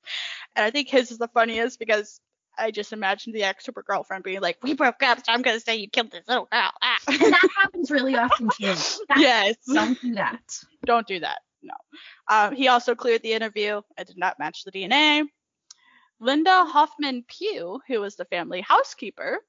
And 0.55 0.65
I 0.65 0.71
think 0.71 0.89
his 0.89 1.11
is 1.11 1.17
the 1.17 1.27
funniest 1.27 1.77
because 1.79 2.19
I 2.57 2.71
just 2.71 2.93
imagined 2.93 3.35
the 3.35 3.43
ex 3.43 3.65
super 3.65 3.83
girlfriend 3.83 4.23
being 4.23 4.41
like, 4.41 4.57
"We 4.61 4.73
broke 4.73 5.01
up, 5.03 5.19
so 5.19 5.31
I'm 5.31 5.41
gonna 5.41 5.59
say 5.59 5.77
you 5.77 5.89
killed 5.89 6.11
this 6.11 6.27
little 6.27 6.47
girl." 6.51 6.71
Ah. 6.81 6.97
and 7.07 7.19
that 7.19 7.49
happens 7.55 7.91
really 7.91 8.15
often 8.15 8.49
too. 8.49 8.73
Yes. 9.17 9.57
Don't 9.71 9.99
do 10.01 10.15
that. 10.15 10.59
don't 10.85 11.07
do 11.07 11.19
that. 11.19 11.39
No. 11.61 11.75
Um, 12.27 12.55
he 12.55 12.67
also 12.67 12.95
cleared 12.95 13.21
the 13.21 13.33
interview. 13.33 13.81
It 13.97 14.07
did 14.07 14.17
not 14.17 14.39
match 14.39 14.63
the 14.63 14.71
DNA. 14.71 15.23
Linda 16.19 16.65
Hoffman 16.65 17.23
Pugh, 17.27 17.79
who 17.87 17.99
was 17.99 18.15
the 18.15 18.25
family 18.25 18.61
housekeeper, 18.61 19.39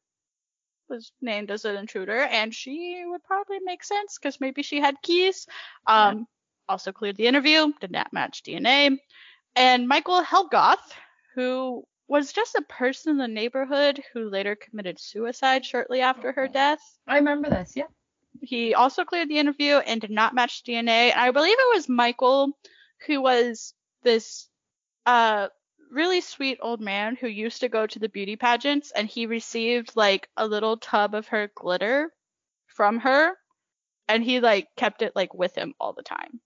was 0.89 1.12
named 1.20 1.51
as 1.51 1.64
an 1.64 1.76
intruder, 1.76 2.18
and 2.20 2.55
she 2.55 3.03
would 3.07 3.22
probably 3.24 3.59
make 3.64 3.83
sense 3.85 4.18
because 4.18 4.41
maybe 4.41 4.62
she 4.62 4.80
had 4.80 5.01
keys. 5.03 5.47
Um, 5.87 6.26
Also 6.68 6.93
cleared 6.93 7.16
the 7.16 7.26
interview, 7.26 7.72
did 7.80 7.91
not 7.91 8.12
match 8.12 8.43
DNA. 8.43 8.99
And 9.57 9.89
Michael 9.89 10.22
Helgoth, 10.22 10.93
who 11.35 11.85
was 12.09 12.33
just 12.33 12.55
a 12.55 12.62
person 12.62 13.12
in 13.12 13.16
the 13.18 13.28
neighborhood 13.28 14.03
who 14.12 14.28
later 14.28 14.55
committed 14.55 14.99
suicide 15.01 15.64
shortly 15.64 16.01
after 16.01 16.33
her 16.33 16.47
death 16.49 16.80
I 17.07 17.16
remember 17.16 17.49
this. 17.51 17.74
Yeah. 17.76 17.87
he 18.41 18.74
also 18.74 19.05
cleared 19.05 19.28
the 19.28 19.39
interview 19.39 19.76
and 19.76 20.01
did 20.01 20.11
not 20.11 20.35
match 20.35 20.62
DNA. 20.62 21.11
And 21.12 21.20
I 21.20 21.30
believe 21.30 21.57
it 21.59 21.74
was 21.74 21.89
Michael 21.89 22.53
who 23.07 23.20
was 23.22 23.74
this 24.03 24.49
uh 25.07 25.49
really 25.93 26.20
sweet 26.20 26.59
old 26.62 26.80
man 26.80 27.16
who 27.16 27.28
used 27.28 27.61
to 27.61 27.68
go 27.68 27.86
to 27.86 27.99
the 27.99 28.09
beauty 28.09 28.34
pageants 28.36 28.90
and 28.95 29.07
he 29.07 29.26
received 29.26 29.93
like 29.95 30.28
a 30.36 30.47
little 30.47 30.76
tub 30.78 31.14
of 31.14 31.28
her 31.28 31.51
glitter 31.55 32.11
from 32.66 32.99
her 33.01 33.32
and 34.09 34.24
he 34.24 34.40
like 34.40 34.68
kept 34.76 35.03
it 35.03 35.12
like 35.14 35.34
with 35.34 35.55
him 35.55 35.74
all 35.78 35.93
the 35.93 36.03
time. 36.03 36.40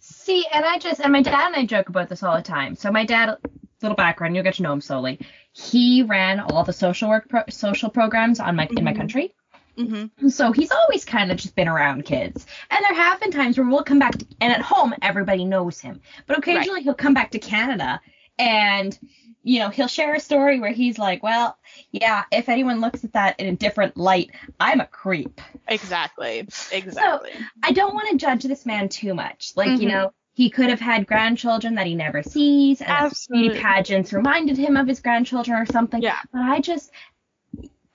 See, 0.00 0.46
and 0.52 0.64
I 0.64 0.78
just 0.78 1.00
and 1.00 1.12
my 1.12 1.22
dad 1.22 1.48
and 1.48 1.56
I 1.56 1.66
joke 1.66 1.88
about 1.88 2.08
this 2.08 2.22
all 2.22 2.36
the 2.36 2.42
time. 2.42 2.76
So 2.76 2.90
my 2.92 3.04
dad, 3.04 3.36
little 3.82 3.96
background, 3.96 4.34
you'll 4.34 4.44
get 4.44 4.54
to 4.54 4.62
know 4.62 4.72
him 4.72 4.80
slowly. 4.80 5.18
He 5.52 6.02
ran 6.02 6.40
all 6.40 6.64
the 6.64 6.72
social 6.72 7.08
work 7.08 7.28
pro- 7.28 7.42
social 7.50 7.90
programs 7.90 8.38
on 8.40 8.54
my 8.56 8.68
in 8.76 8.84
my 8.84 8.92
Mhm. 8.92 8.96
country. 8.96 9.34
Mm-hmm. 9.76 10.28
So 10.28 10.52
he's 10.52 10.70
always 10.70 11.04
kind 11.04 11.32
of 11.32 11.38
just 11.38 11.56
been 11.56 11.66
around 11.68 12.04
kids. 12.04 12.46
And 12.70 12.84
there 12.84 12.94
have 12.94 13.20
been 13.20 13.30
times 13.30 13.56
where 13.58 13.66
we'll 13.66 13.82
come 13.82 13.98
back 13.98 14.18
to, 14.18 14.26
and 14.40 14.52
at 14.52 14.60
home 14.60 14.94
everybody 15.02 15.44
knows 15.44 15.80
him. 15.80 16.00
But 16.26 16.38
occasionally 16.38 16.82
he'll 16.82 16.94
come 16.94 17.14
back 17.14 17.30
to 17.32 17.38
Canada 17.38 18.00
and 18.38 18.98
you 19.44 19.58
know, 19.58 19.70
he'll 19.70 19.88
share 19.88 20.14
a 20.14 20.20
story 20.20 20.60
where 20.60 20.70
he's 20.70 20.98
like, 20.98 21.22
"Well, 21.22 21.58
yeah, 21.90 22.24
if 22.30 22.48
anyone 22.48 22.80
looks 22.80 23.02
at 23.04 23.12
that 23.14 23.40
in 23.40 23.46
a 23.48 23.56
different 23.56 23.96
light, 23.96 24.30
I'm 24.60 24.80
a 24.80 24.86
creep." 24.86 25.40
Exactly. 25.66 26.46
Exactly. 26.70 27.30
So 27.32 27.36
I 27.62 27.72
don't 27.72 27.94
want 27.94 28.10
to 28.10 28.16
judge 28.16 28.44
this 28.44 28.64
man 28.64 28.88
too 28.88 29.14
much. 29.14 29.52
Like, 29.56 29.80
you 29.80 29.88
Mhm. 29.88 29.92
know, 29.92 30.12
he 30.34 30.48
could 30.48 30.70
have 30.70 30.80
had 30.80 31.06
grandchildren 31.06 31.74
that 31.74 31.86
he 31.86 31.94
never 31.94 32.22
sees, 32.22 32.80
and 32.80 32.90
Absolutely. 32.90 33.48
beauty 33.48 33.60
pageants 33.60 34.12
reminded 34.12 34.56
him 34.58 34.76
of 34.76 34.86
his 34.86 35.00
grandchildren 35.00 35.58
or 35.60 35.66
something. 35.66 36.00
Yeah. 36.00 36.18
But 36.32 36.42
I 36.42 36.60
just 36.60 36.90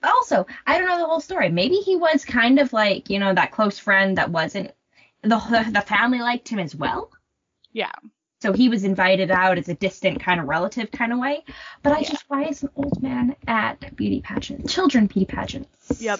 also 0.03 0.45
I 0.65 0.77
don't 0.77 0.87
know 0.87 0.99
the 0.99 1.05
whole 1.05 1.21
story. 1.21 1.49
Maybe 1.49 1.75
he 1.75 1.95
was 1.95 2.25
kind 2.25 2.59
of 2.59 2.73
like, 2.73 3.09
you 3.09 3.19
know, 3.19 3.33
that 3.33 3.51
close 3.51 3.79
friend 3.79 4.17
that 4.17 4.31
wasn't 4.31 4.71
the 5.21 5.37
the 5.71 5.81
family 5.81 6.19
liked 6.19 6.49
him 6.49 6.59
as 6.59 6.75
well. 6.75 7.11
Yeah. 7.71 7.91
So 8.41 8.53
he 8.53 8.69
was 8.69 8.83
invited 8.83 9.31
out 9.31 9.57
as 9.57 9.67
a 9.67 9.73
distant 9.73 10.19
kind 10.21 10.39
of 10.39 10.47
relative 10.47 10.91
kind 10.91 11.11
of 11.11 11.19
way. 11.19 11.43
But 11.81 11.93
I 11.93 11.99
Yeah. 11.99 12.09
just 12.09 12.25
why 12.27 12.43
is 12.45 12.63
an 12.63 12.69
old 12.75 13.01
man 13.01 13.35
at 13.47 13.95
beauty 13.95 14.21
pageants, 14.21 14.73
children 14.73 15.07
beauty 15.07 15.25
pageants? 15.25 16.01
Yep. 16.01 16.19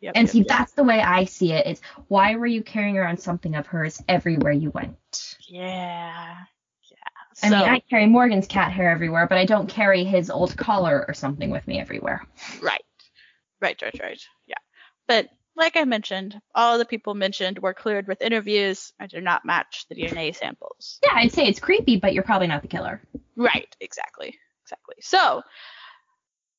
Yep. 0.00 0.12
And 0.16 0.26
yep, 0.26 0.32
see, 0.32 0.38
yep. 0.38 0.48
that's 0.48 0.72
the 0.72 0.82
way 0.82 1.00
I 1.00 1.26
see 1.26 1.52
it. 1.52 1.66
it. 1.66 1.70
Is 1.70 1.80
why 2.08 2.34
were 2.34 2.46
you 2.46 2.62
carrying 2.62 2.98
around 2.98 3.20
something 3.20 3.54
of 3.54 3.68
hers 3.68 4.02
everywhere 4.08 4.52
you 4.52 4.70
went? 4.70 5.36
Yeah. 5.48 6.36
Yeah. 6.90 6.96
I 7.42 7.48
mean, 7.50 7.60
I 7.60 7.78
carry 7.78 8.06
Morgan's 8.06 8.48
cat 8.48 8.72
hair 8.72 8.90
everywhere, 8.90 9.28
but 9.28 9.38
I 9.38 9.44
don't 9.46 9.68
carry 9.68 10.02
his 10.02 10.28
old 10.30 10.56
collar 10.56 11.04
or 11.06 11.14
something 11.14 11.50
with 11.50 11.66
me 11.68 11.78
everywhere. 11.80 12.26
Right. 12.60 12.82
Right, 13.60 13.80
right, 13.80 14.00
right. 14.02 14.20
Yeah. 14.46 14.56
But 15.06 15.28
like 15.56 15.76
I 15.76 15.84
mentioned, 15.84 16.40
all 16.54 16.78
the 16.78 16.84
people 16.84 17.14
mentioned 17.14 17.58
were 17.58 17.74
cleared 17.74 18.06
with 18.08 18.22
interviews 18.22 18.92
and 18.98 19.10
did 19.10 19.22
not 19.24 19.44
match 19.44 19.86
the 19.88 19.94
DNA 19.94 20.34
samples. 20.34 20.98
Yeah, 21.02 21.10
I'd 21.14 21.32
say 21.32 21.46
it's 21.46 21.60
creepy, 21.60 21.96
but 21.96 22.14
you're 22.14 22.22
probably 22.24 22.46
not 22.46 22.62
the 22.62 22.68
killer. 22.68 23.00
Right, 23.36 23.74
exactly. 23.80 24.38
Exactly. 24.64 24.96
So 25.00 25.42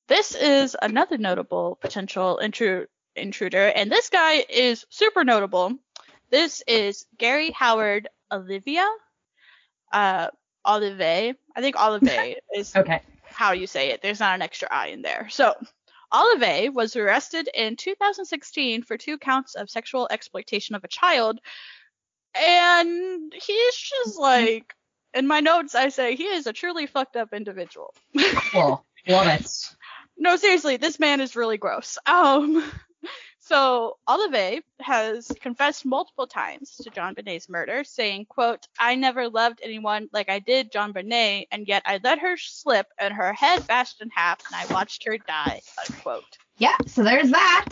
this 0.07 0.35
is 0.35 0.75
another 0.81 1.17
notable 1.17 1.77
potential 1.81 2.39
intru- 2.41 2.87
intruder, 3.15 3.67
and 3.67 3.91
this 3.91 4.09
guy 4.09 4.45
is 4.49 4.85
super 4.89 5.23
notable. 5.23 5.73
This 6.29 6.61
is 6.67 7.05
Gary 7.17 7.51
Howard 7.51 8.07
Olivia. 8.31 8.87
Uh 9.91 10.27
Olive. 10.65 11.01
I 11.01 11.61
think 11.61 11.75
Olive 11.79 12.03
is 12.55 12.75
Okay. 12.75 13.01
how 13.23 13.51
you 13.53 13.67
say 13.67 13.89
it. 13.91 14.01
There's 14.01 14.19
not 14.19 14.35
an 14.35 14.41
extra 14.41 14.67
I 14.71 14.87
in 14.87 15.01
there. 15.01 15.27
So, 15.29 15.53
Olive 16.13 16.73
was 16.73 16.95
arrested 16.95 17.49
in 17.53 17.75
2016 17.75 18.83
for 18.83 18.97
two 18.97 19.17
counts 19.17 19.55
of 19.55 19.69
sexual 19.69 20.07
exploitation 20.11 20.75
of 20.75 20.83
a 20.83 20.87
child 20.87 21.39
and 22.35 23.33
he's 23.33 23.75
just 23.75 24.17
like, 24.17 24.73
in 25.13 25.27
my 25.27 25.39
notes, 25.39 25.75
I 25.75 25.89
say 25.89 26.15
he 26.15 26.25
is 26.25 26.47
a 26.47 26.53
truly 26.53 26.87
fucked 26.87 27.15
up 27.15 27.33
individual. 27.33 27.93
Cool. 28.51 28.83
Love 29.07 29.27
it. 29.27 29.75
no, 30.17 30.35
seriously, 30.37 30.77
this 30.77 30.99
man 30.99 31.21
is 31.21 31.35
really 31.35 31.57
gross. 31.57 31.97
Um, 32.05 32.63
so 33.45 33.97
Olive 34.07 34.63
has 34.79 35.31
confessed 35.41 35.85
multiple 35.85 36.27
times 36.27 36.77
to 36.77 36.89
JonBenét's 36.89 37.49
murder, 37.49 37.83
saying, 37.83 38.25
quote, 38.25 38.67
I 38.79 38.95
never 38.95 39.27
loved 39.29 39.59
anyone 39.61 40.09
like 40.13 40.29
I 40.29 40.39
did 40.39 40.71
JonBenét, 40.71 41.47
and 41.51 41.67
yet 41.67 41.83
I 41.85 41.99
let 42.03 42.19
her 42.19 42.37
slip 42.37 42.87
and 42.99 43.13
her 43.13 43.33
head 43.33 43.67
bashed 43.67 44.01
in 44.01 44.09
half 44.09 44.39
and 44.47 44.55
I 44.55 44.73
watched 44.73 45.03
her 45.05 45.17
die, 45.17 45.61
unquote. 45.89 46.37
Yeah, 46.57 46.77
so 46.87 47.03
there's 47.03 47.31
that. 47.31 47.69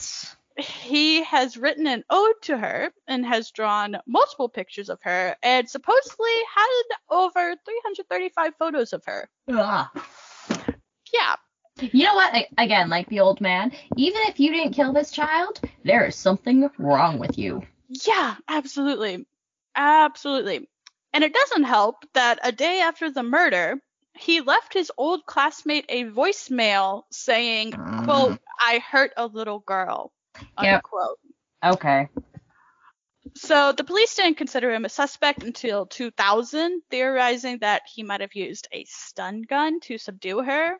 He 0.57 1.24
has 1.24 1.55
written 1.55 1.88
an 1.88 2.03
ode 2.09 2.41
to 2.43 2.57
her 2.57 2.91
and 3.07 3.26
has 3.26 3.51
drawn 3.51 3.97
multiple 4.05 4.49
pictures 4.49 4.89
of 4.89 4.99
her 5.03 5.36
and 5.41 5.69
supposedly 5.69 6.36
had 6.53 6.97
over 7.09 7.55
335 7.65 8.53
photos 8.59 8.91
of 8.91 9.03
her. 9.05 9.30
Ugh. 9.47 9.88
Yeah, 11.13 11.36
You 11.82 12.05
know 12.05 12.15
what? 12.15 12.34
I- 12.34 12.47
Again, 12.57 12.89
like 12.89 13.09
the 13.09 13.19
old 13.19 13.41
man, 13.41 13.71
even 13.95 14.21
if 14.23 14.39
you 14.39 14.51
didn't 14.51 14.73
kill 14.73 14.93
this 14.93 15.11
child, 15.11 15.59
there 15.84 16.05
is 16.05 16.15
something 16.15 16.69
wrong 16.77 17.17
with 17.19 17.38
you. 17.38 17.63
Yeah, 17.89 18.36
absolutely. 18.47 19.25
Absolutely. 19.75 20.67
And 21.13 21.23
it 21.23 21.34
doesn't 21.34 21.63
help 21.63 22.05
that 22.13 22.39
a 22.43 22.51
day 22.51 22.82
after 22.82 23.09
the 23.11 23.23
murder, 23.23 23.82
he 24.17 24.41
left 24.41 24.73
his 24.73 24.91
old 24.97 25.25
classmate 25.25 25.86
a 25.89 26.05
voicemail 26.05 27.03
saying, 27.11 27.73
quote, 27.97 28.34
mm. 28.34 28.39
I 28.65 28.79
hurt 28.79 29.11
a 29.17 29.25
little 29.25 29.59
girl, 29.59 30.11
Yep. 30.61 30.84
unquote. 30.86 31.19
Okay. 31.63 32.07
So 33.36 33.71
the 33.71 33.84
police 33.84 34.15
didn't 34.15 34.38
consider 34.38 34.71
him 34.71 34.86
a 34.86 34.89
suspect 34.89 35.43
until 35.43 35.86
2000, 35.86 36.82
theorizing 36.89 37.59
that 37.59 37.84
he 37.93 38.03
might 38.03 38.21
have 38.21 38.36
used 38.36 38.67
a 38.71 38.84
stun 38.86 39.41
gun 39.43 39.79
to 39.82 39.97
subdue 39.97 40.41
her. 40.43 40.77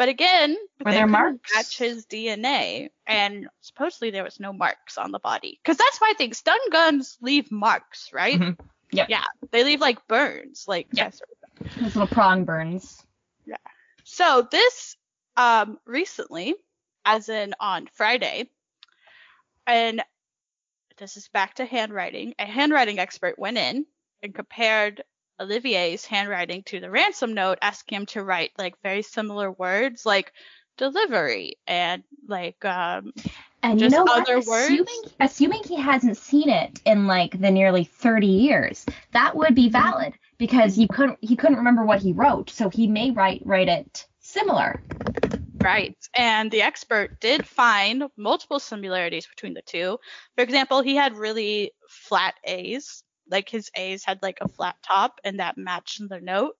But 0.00 0.08
again, 0.08 0.56
Were 0.82 0.92
they 0.92 0.96
there 0.96 1.06
marks? 1.06 1.54
match 1.54 1.76
his 1.76 2.06
DNA, 2.06 2.88
and 3.06 3.50
supposedly 3.60 4.10
there 4.10 4.24
was 4.24 4.40
no 4.40 4.50
marks 4.50 4.96
on 4.96 5.12
the 5.12 5.18
body. 5.18 5.60
Because 5.62 5.76
that's 5.76 6.00
my 6.00 6.14
thing. 6.16 6.32
Stun 6.32 6.58
guns 6.72 7.18
leave 7.20 7.52
marks, 7.52 8.10
right? 8.10 8.40
Mhm. 8.40 8.58
Yep. 8.92 9.10
Yeah, 9.10 9.24
they 9.50 9.62
leave 9.62 9.82
like 9.82 10.08
burns, 10.08 10.64
like 10.66 10.86
Yep. 10.94 11.06
Chester. 11.06 11.26
Those 11.78 11.96
little 11.96 12.06
prong 12.06 12.46
burns. 12.46 13.04
Yeah. 13.44 13.58
So 14.04 14.48
this 14.50 14.96
um 15.36 15.78
recently, 15.84 16.54
as 17.04 17.28
in 17.28 17.54
on 17.60 17.86
Friday, 17.92 18.48
and 19.66 20.02
this 20.96 21.18
is 21.18 21.28
back 21.28 21.56
to 21.56 21.66
handwriting. 21.66 22.34
A 22.38 22.46
handwriting 22.46 22.98
expert 22.98 23.38
went 23.38 23.58
in 23.58 23.84
and 24.22 24.34
compared 24.34 25.04
Olivier's 25.40 26.04
handwriting 26.04 26.62
to 26.64 26.80
the 26.80 26.90
ransom 26.90 27.34
note, 27.34 27.58
asking 27.62 27.96
him 27.96 28.06
to 28.06 28.22
write 28.22 28.50
like 28.58 28.74
very 28.82 29.02
similar 29.02 29.50
words 29.50 30.04
like 30.04 30.32
delivery 30.76 31.56
and 31.66 32.02
like 32.26 32.64
um 32.64 33.12
And 33.62 33.78
Just 33.78 33.92
you 33.92 33.98
know 33.98 34.04
what? 34.04 34.22
other 34.22 34.40
words? 34.40 34.70
Assuming, 34.70 35.02
assuming 35.20 35.62
he 35.64 35.76
hasn't 35.76 36.16
seen 36.16 36.48
it 36.48 36.80
in 36.84 37.06
like 37.06 37.38
the 37.38 37.50
nearly 37.50 37.84
30 37.84 38.26
years, 38.26 38.86
that 39.12 39.36
would 39.36 39.54
be 39.54 39.68
valid 39.68 40.14
because 40.38 40.78
you 40.78 40.88
couldn't 40.88 41.18
he 41.20 41.36
couldn't 41.36 41.58
remember 41.58 41.84
what 41.84 42.00
he 42.00 42.12
wrote, 42.12 42.50
so 42.50 42.68
he 42.70 42.86
may 42.86 43.10
write 43.10 43.42
write 43.44 43.68
it 43.68 44.06
similar. 44.20 44.80
Right. 45.62 45.96
And 46.14 46.50
the 46.50 46.62
expert 46.62 47.20
did 47.20 47.46
find 47.46 48.04
multiple 48.16 48.58
similarities 48.60 49.26
between 49.26 49.52
the 49.52 49.62
two. 49.62 49.98
For 50.36 50.42
example, 50.42 50.80
he 50.80 50.96
had 50.96 51.16
really 51.16 51.72
flat 51.88 52.34
A's. 52.44 53.04
Like 53.30 53.48
his 53.48 53.70
A's 53.74 54.04
had 54.04 54.22
like 54.22 54.38
a 54.40 54.48
flat 54.48 54.76
top 54.82 55.20
and 55.24 55.40
that 55.40 55.58
matched 55.58 56.00
the 56.08 56.20
note. 56.20 56.56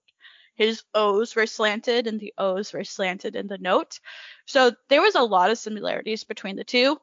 His 0.54 0.82
O's 0.94 1.34
were 1.34 1.46
slanted 1.46 2.06
and 2.06 2.20
the 2.20 2.34
O's 2.36 2.72
were 2.72 2.84
slanted 2.84 3.34
in 3.34 3.46
the 3.46 3.58
note. 3.58 3.98
So 4.46 4.72
there 4.88 5.00
was 5.00 5.14
a 5.14 5.22
lot 5.22 5.50
of 5.50 5.58
similarities 5.58 6.24
between 6.24 6.56
the 6.56 6.64
two. 6.64 6.98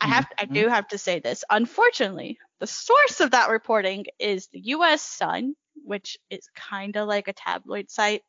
I 0.00 0.08
have 0.08 0.26
I 0.38 0.44
do 0.44 0.68
have 0.68 0.88
to 0.88 0.98
say 0.98 1.20
this. 1.20 1.44
Unfortunately, 1.48 2.38
the 2.60 2.66
source 2.66 3.20
of 3.20 3.30
that 3.30 3.48
reporting 3.48 4.04
is 4.18 4.48
the 4.48 4.60
US 4.60 5.00
Sun, 5.00 5.54
which 5.82 6.18
is 6.30 6.48
kind 6.54 6.96
of 6.96 7.08
like 7.08 7.28
a 7.28 7.32
tabloid 7.32 7.90
site. 7.90 8.22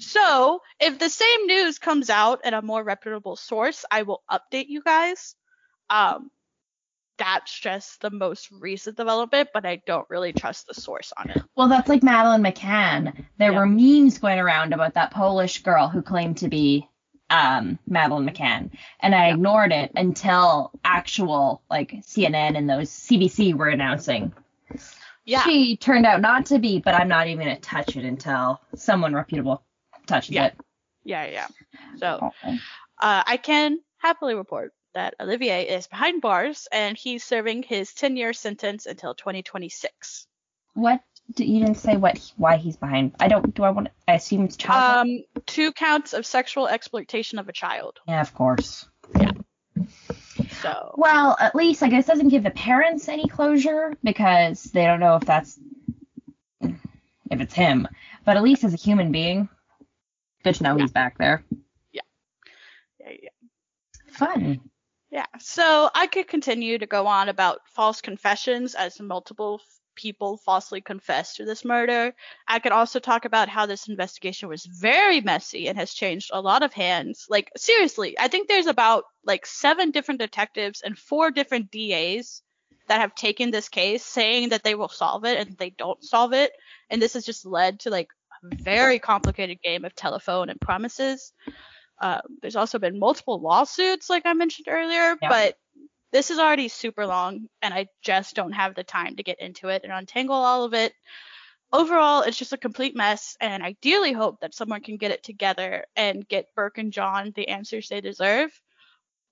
So, 0.00 0.60
if 0.80 0.98
the 0.98 1.08
same 1.08 1.46
news 1.46 1.78
comes 1.78 2.10
out 2.10 2.40
at 2.44 2.54
a 2.54 2.62
more 2.62 2.82
reputable 2.82 3.36
source, 3.36 3.84
I 3.90 4.02
will 4.02 4.22
update 4.30 4.66
you 4.68 4.82
guys. 4.82 5.36
Um, 5.88 6.30
that's 7.18 7.58
just 7.58 8.00
the 8.00 8.10
most 8.10 8.48
recent 8.50 8.96
development, 8.96 9.48
but 9.54 9.64
I 9.66 9.82
don't 9.86 10.08
really 10.10 10.32
trust 10.32 10.66
the 10.66 10.74
source 10.74 11.12
on 11.16 11.30
it. 11.30 11.42
Well, 11.56 11.68
that's 11.68 11.88
like 11.88 12.02
Madeleine 12.02 12.42
McCann. 12.42 13.24
There 13.38 13.52
Yeah. 13.52 13.58
were 13.60 13.66
memes 13.66 14.18
going 14.18 14.38
around 14.38 14.72
about 14.72 14.94
that 14.94 15.10
Polish 15.12 15.62
girl 15.62 15.88
who 15.88 16.02
claimed 16.02 16.38
to 16.38 16.48
be 16.48 16.88
um, 17.30 17.78
Madeleine 17.86 18.28
McCann, 18.28 18.70
and 19.00 19.14
I 19.14 19.28
Yeah. 19.28 19.34
ignored 19.34 19.72
it 19.72 19.90
until 19.96 20.70
actual 20.84 21.62
like 21.70 21.92
CNN 22.02 22.58
and 22.58 22.68
those 22.68 22.90
CBC 22.90 23.54
were 23.54 23.68
announcing 23.68 24.34
Yeah, 25.24 25.42
she 25.44 25.76
turned 25.78 26.04
out 26.04 26.20
not 26.20 26.44
to 26.46 26.58
be. 26.58 26.78
But 26.80 26.94
I'm 26.94 27.08
not 27.08 27.28
even 27.28 27.46
gonna 27.46 27.58
touch 27.60 27.96
it 27.96 28.04
until 28.04 28.60
someone 28.74 29.14
reputable 29.14 29.62
touches 30.06 30.34
Yeah. 30.34 30.46
it. 30.46 30.60
yeah, 31.04 31.24
yeah. 31.24 31.46
So, 31.96 32.32
uh, 32.44 33.22
I 33.26 33.36
can 33.38 33.78
happily 33.98 34.34
report 34.34 34.74
that 34.94 35.14
Olivier 35.20 35.64
is 35.68 35.86
behind 35.86 36.20
bars 36.22 36.68
and 36.70 36.96
he's 36.96 37.24
serving 37.24 37.62
his 37.62 37.92
10 37.94 38.16
year 38.16 38.32
sentence 38.32 38.86
until 38.86 39.14
2026. 39.14 40.26
What? 40.74 41.00
You 41.36 41.60
didn't 41.60 41.76
say 41.76 41.96
what? 41.96 42.32
Why 42.36 42.56
he's 42.56 42.76
behind? 42.76 43.14
I 43.20 43.28
don't. 43.28 43.54
Do 43.54 43.62
I 43.62 43.70
want? 43.70 43.88
I 44.08 44.14
assume 44.14 44.44
it's 44.44 44.56
child. 44.56 45.06
Um, 45.06 45.18
two 45.46 45.72
counts 45.72 46.14
of 46.14 46.26
sexual 46.26 46.66
exploitation 46.66 47.38
of 47.38 47.48
a 47.48 47.52
child. 47.52 48.00
yeah, 48.08 48.20
of 48.20 48.34
course. 48.34 48.86
Yeah. 49.18 49.30
So, 50.62 50.94
Well, 50.96 51.36
at 51.38 51.54
least 51.54 51.82
I 51.82 51.88
guess 51.88 52.04
it 52.04 52.08
doesn't 52.12 52.28
give 52.28 52.42
the 52.42 52.50
parents 52.50 53.08
any 53.08 53.28
closure 53.28 53.94
because 54.02 54.64
they 54.64 54.84
don't 54.84 55.00
know 55.00 55.16
if 55.16 55.24
that's 55.24 55.58
if 56.60 57.40
it's 57.40 57.54
him. 57.54 57.86
But 58.24 58.36
at 58.36 58.42
least 58.42 58.64
as 58.64 58.72
a 58.74 58.76
human 58.76 59.12
being, 59.12 59.48
good 60.44 60.54
to 60.56 60.62
know 60.62 60.76
he's 60.76 60.92
back 60.92 61.18
there. 61.18 61.44
Yeah. 61.92 62.02
yeah, 63.00 63.12
yeah. 63.22 63.28
Fun. 64.08 64.60
Yeah, 65.12 65.26
so 65.38 65.90
I 65.94 66.06
could 66.06 66.26
continue 66.26 66.78
to 66.78 66.86
go 66.86 67.06
on 67.06 67.28
about 67.28 67.60
false 67.66 68.00
confessions 68.00 68.74
as 68.74 68.98
multiple 68.98 69.60
people 69.94 70.38
falsely 70.38 70.80
confessed 70.80 71.36
to 71.36 71.44
this 71.44 71.66
murder. 71.66 72.14
I 72.48 72.60
could 72.60 72.72
also 72.72 72.98
talk 72.98 73.26
about 73.26 73.50
how 73.50 73.66
this 73.66 73.88
investigation 73.88 74.48
was 74.48 74.64
very 74.64 75.20
messy 75.20 75.68
and 75.68 75.76
has 75.76 75.92
changed 75.92 76.30
a 76.32 76.40
lot 76.40 76.62
of 76.62 76.72
hands. 76.72 77.26
Like, 77.28 77.50
seriously, 77.58 78.18
I 78.18 78.28
think 78.28 78.48
there's 78.48 78.66
about 78.66 79.04
like 79.22 79.44
seven 79.44 79.90
different 79.90 80.18
detectives 80.18 80.80
and 80.80 80.96
four 80.96 81.30
different 81.30 81.70
DAs 81.70 82.40
that 82.88 83.02
have 83.02 83.14
taken 83.14 83.50
this 83.50 83.68
case 83.68 84.02
saying 84.02 84.48
that 84.48 84.64
they 84.64 84.74
will 84.74 84.88
solve 84.88 85.26
it 85.26 85.36
and 85.36 85.58
they 85.58 85.70
don't 85.70 86.02
solve 86.02 86.32
it. 86.32 86.52
And 86.88 87.02
this 87.02 87.12
has 87.12 87.26
just 87.26 87.44
led 87.44 87.80
to 87.80 87.90
like 87.90 88.08
a 88.50 88.56
very 88.56 88.98
complicated 88.98 89.60
game 89.62 89.84
of 89.84 89.94
telephone 89.94 90.48
and 90.48 90.58
promises. 90.58 91.34
Um, 92.02 92.20
there's 92.42 92.56
also 92.56 92.80
been 92.80 92.98
multiple 92.98 93.40
lawsuits, 93.40 94.10
like 94.10 94.26
I 94.26 94.34
mentioned 94.34 94.66
earlier, 94.68 95.16
Yeah. 95.22 95.28
but 95.28 95.56
this 96.10 96.30
is 96.30 96.38
already 96.38 96.68
super 96.68 97.06
long, 97.06 97.48
and 97.62 97.72
I 97.72 97.86
just 98.02 98.34
don't 98.34 98.52
have 98.52 98.74
the 98.74 98.84
time 98.84 99.16
to 99.16 99.22
get 99.22 99.40
into 99.40 99.68
it 99.68 99.82
and 99.84 99.92
untangle 99.92 100.34
all 100.34 100.64
of 100.64 100.74
it. 100.74 100.92
Overall, 101.72 102.22
it's 102.22 102.36
just 102.36 102.52
a 102.52 102.58
complete 102.58 102.94
mess, 102.96 103.36
and 103.40 103.62
I 103.62 103.76
dearly 103.80 104.12
hope 104.12 104.40
that 104.40 104.52
someone 104.52 104.82
can 104.82 104.98
get 104.98 105.12
it 105.12 105.22
together 105.22 105.86
and 105.96 106.28
get 106.28 106.54
Burke 106.54 106.78
and 106.78 106.92
John 106.92 107.32
the 107.34 107.48
answers 107.48 107.88
they 107.88 108.02
deserve. 108.02 108.50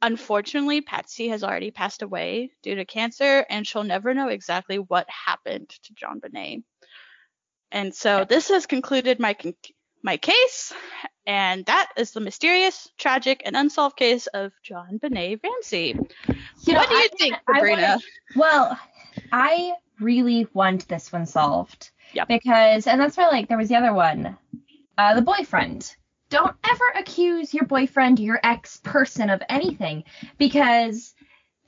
Unfortunately, 0.01 0.81
Patsy 0.81 1.29
has 1.29 1.45
already 1.45 1.71
passed 1.71 2.01
away 2.01 2.53
due 2.63 2.77
to 2.77 2.87
cancer, 2.87 3.45
and 3.51 3.67
she'll 3.67 3.85
never 3.85 4.15
know 4.15 4.29
exactly 4.29 4.79
what 4.79 5.11
happened 5.11 5.69
to 5.83 5.93
JonBenét. 5.93 6.63
And 7.73 7.95
so 7.95 8.25
this 8.25 8.49
has 8.49 8.65
concluded 8.67 9.21
my 9.21 9.35
con- 9.35 9.55
my 10.03 10.17
case, 10.17 10.73
and 11.27 11.65
that 11.67 11.89
is 11.97 12.11
the 12.13 12.21
mysterious, 12.21 12.89
tragic, 12.99 13.43
and 13.45 13.57
unsolved 13.57 13.97
case 13.97 14.27
of 14.29 14.53
JonBenét 14.69 15.41
Ramsey. 15.43 15.97
You 16.67 16.75
what 16.75 16.89
do 16.89 16.95
you 16.95 17.09
I- 17.13 17.17
think, 17.19 17.37
Sabrina? 17.47 17.99
Well, 18.37 18.79
I 19.33 19.75
really 19.99 20.47
want 20.53 20.89
this 20.89 21.13
one 21.13 21.27
solved. 21.27 21.91
Yep. 22.13 22.29
Because, 22.29 22.87
and 22.87 23.01
that's 23.01 23.17
why, 23.17 23.29
like, 23.29 23.49
there 23.49 23.59
was 23.59 23.69
the 23.69 23.77
other 23.77 23.93
one, 23.93 24.37
uh, 24.99 25.15
the 25.15 25.23
boyfriend. 25.23 25.95
Don't 26.29 26.57
ever 26.65 26.85
accuse 26.97 27.53
your 27.55 27.65
boyfriend, 27.65 28.19
your 28.19 28.41
ex 28.43 28.79
person, 28.83 29.31
of 29.31 29.43
anything, 29.49 30.05
because 30.39 31.15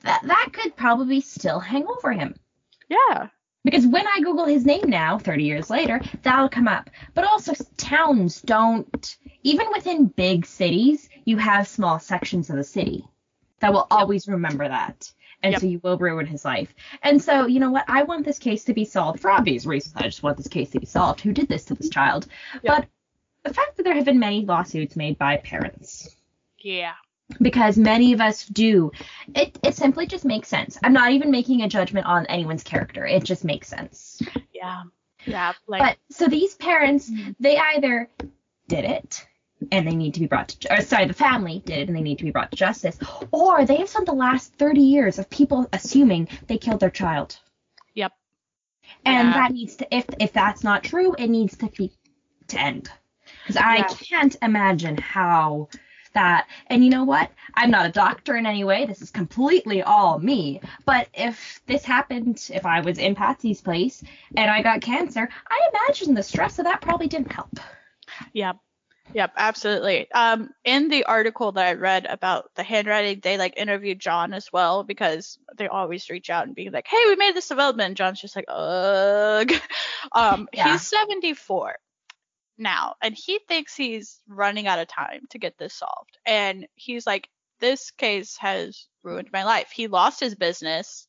that 0.01 0.21
that 0.25 0.49
could 0.53 0.75
probably 0.75 1.21
still 1.21 1.59
hang 1.59 1.85
over 1.87 2.11
him. 2.11 2.35
yeah, 2.89 3.27
Because 3.63 3.87
when 3.87 4.05
I 4.05 4.19
Google 4.21 4.45
his 4.45 4.65
name 4.65 4.89
now, 4.89 5.17
30 5.17 5.43
years 5.43 5.69
later, 5.69 6.01
that'll 6.21 6.49
come 6.49 6.67
up. 6.67 6.89
But 7.13 7.23
also, 7.23 7.53
towns 7.77 8.41
don't, 8.41 9.17
even 9.43 9.67
within 9.73 10.07
big 10.07 10.45
cities, 10.45 11.09
you 11.25 11.37
have 11.37 11.67
small 11.67 11.99
sections 11.99 12.49
of 12.49 12.57
the 12.57 12.63
city 12.63 13.05
that 13.59 13.71
will 13.71 13.87
always 13.89 14.27
remember 14.27 14.67
that. 14.67 15.11
And 15.41 15.51
Yep. 15.53 15.61
so 15.61 15.67
you 15.67 15.79
will 15.83 15.97
ruin 15.97 16.25
his 16.25 16.45
life. 16.45 16.73
And 17.01 17.21
so, 17.21 17.47
you 17.47 17.59
know 17.59 17.71
what? 17.71 17.85
I 17.89 18.03
want 18.03 18.25
this 18.25 18.39
case 18.39 18.63
to 18.65 18.73
be 18.73 18.85
solved 18.85 19.19
for 19.19 19.29
obvious 19.29 19.65
reasons. 19.65 19.95
I 19.97 20.03
just 20.03 20.23
want 20.23 20.37
this 20.37 20.47
case 20.47 20.69
to 20.71 20.79
be 20.79 20.85
solved. 20.85 21.21
Who 21.21 21.33
did 21.33 21.47
this 21.49 21.65
to 21.65 21.73
this 21.73 21.89
child? 21.89 22.27
Yep. 22.63 22.63
But 22.63 22.87
the 23.43 23.53
fact 23.53 23.75
that 23.77 23.83
there 23.83 23.95
have 23.95 24.05
been 24.05 24.19
many 24.19 24.45
lawsuits 24.45 24.95
made 24.95 25.17
by 25.17 25.37
parents 25.37 26.15
Yeah. 26.59 26.93
Because 27.41 27.77
many 27.77 28.13
of 28.13 28.21
us 28.21 28.45
do. 28.45 28.91
It 29.35 29.57
it 29.63 29.75
simply 29.75 30.07
just 30.07 30.25
makes 30.25 30.47
sense. 30.47 30.77
I'm 30.83 30.93
not 30.93 31.11
even 31.11 31.31
making 31.31 31.61
a 31.61 31.67
judgment 31.69 32.05
on 32.05 32.25
anyone's 32.27 32.63
character. 32.63 33.05
It 33.05 33.23
just 33.23 33.43
makes 33.43 33.67
sense. 33.67 34.21
Yeah. 34.53 34.83
Yeah. 35.25 35.53
Like. 35.67 35.81
But 35.81 35.97
so 36.09 36.27
these 36.27 36.55
parents, 36.55 37.09
Mhm. 37.09 37.35
they 37.39 37.57
either 37.57 38.09
did 38.67 38.85
it 38.85 39.25
and 39.71 39.87
they 39.87 39.95
need 39.95 40.13
to 40.15 40.19
be 40.19 40.27
brought 40.27 40.49
to 40.49 40.73
or 40.77 40.81
sorry, 40.81 41.05
the 41.05 41.13
family 41.13 41.61
did 41.65 41.79
it 41.79 41.87
and 41.87 41.95
they 41.97 42.01
need 42.01 42.17
to 42.19 42.25
be 42.25 42.31
brought 42.31 42.51
to 42.51 42.57
justice, 42.57 42.97
or 43.31 43.65
they 43.65 43.77
have 43.77 43.89
spent 43.89 44.05
the 44.05 44.13
last 44.13 44.53
30 44.55 44.81
years 44.81 45.19
of 45.19 45.29
people 45.29 45.67
assuming 45.73 46.27
they 46.47 46.57
killed 46.57 46.79
their 46.81 46.89
child. 46.89 47.37
Yep. 47.95 48.13
And 49.05 49.29
Yeah. 49.29 49.33
that 49.33 49.51
needs 49.51 49.77
to 49.77 49.95
if 49.95 50.05
if 50.19 50.33
that's 50.33 50.63
not 50.63 50.83
true, 50.83 51.15
it 51.17 51.29
needs 51.29 51.57
to 51.57 51.67
be 51.67 51.91
to 52.49 52.59
end. 52.59 52.89
Cuz 53.47 53.57
I 53.57 53.77
Yeah. 53.77 53.83
can't 53.87 54.35
imagine 54.41 54.97
how 54.97 55.69
that 56.13 56.47
and 56.67 56.83
you 56.83 56.89
know 56.89 57.03
what? 57.03 57.31
I'm 57.55 57.71
not 57.71 57.85
a 57.85 57.91
doctor 57.91 58.35
in 58.35 58.45
any 58.45 58.63
way. 58.63 58.85
This 58.85 59.01
is 59.01 59.11
completely 59.11 59.81
all 59.83 60.19
me. 60.19 60.61
But 60.85 61.07
if 61.13 61.61
this 61.67 61.83
happened, 61.83 62.49
if 62.53 62.65
I 62.65 62.81
was 62.81 62.97
in 62.97 63.15
Patsy's 63.15 63.61
place 63.61 64.03
and 64.35 64.49
I 64.49 64.61
got 64.61 64.81
cancer, 64.81 65.27
I 65.47 65.69
imagine 65.73 66.13
the 66.13 66.23
stress 66.23 66.59
of 66.59 66.65
that 66.65 66.81
probably 66.81 67.07
didn't 67.07 67.31
help. 67.31 67.59
Yep. 68.33 68.57
Yep, 69.13 69.33
absolutely. 69.37 70.09
Um, 70.11 70.49
in 70.63 70.87
the 70.87 71.03
article 71.03 71.51
that 71.51 71.65
I 71.67 71.73
read 71.73 72.05
about 72.05 72.49
the 72.55 72.63
handwriting, 72.63 73.19
they 73.21 73.37
like 73.37 73.53
interviewed 73.57 73.99
John 73.99 74.33
as 74.33 74.51
well 74.51 74.83
because 74.83 75.37
they 75.57 75.67
always 75.67 76.09
reach 76.09 76.29
out 76.29 76.47
and 76.47 76.55
be 76.55 76.69
like, 76.69 76.87
"Hey, 76.87 77.03
we 77.07 77.15
made 77.15 77.35
this 77.35 77.47
development." 77.49 77.87
And 77.89 77.97
John's 77.97 78.21
just 78.21 78.35
like, 78.35 78.45
"Ugh." 78.47 79.51
Um, 80.11 80.47
Yeah. 80.53 80.71
he's 80.71 80.87
74 80.87 81.75
now, 82.57 82.95
and 83.01 83.15
he 83.15 83.39
thinks 83.47 83.75
he's 83.75 84.19
running 84.27 84.67
out 84.67 84.79
of 84.79 84.87
time 84.87 85.25
to 85.29 85.39
get 85.39 85.57
this 85.57 85.73
solved. 85.73 86.17
And 86.25 86.67
he's 86.75 87.07
like, 87.07 87.29
"This 87.59 87.91
case 87.91 88.37
has 88.37 88.87
ruined 89.03 89.29
my 89.31 89.43
life." 89.43 89.71
He 89.71 89.87
lost 89.87 90.19
his 90.19 90.35
business. 90.35 91.07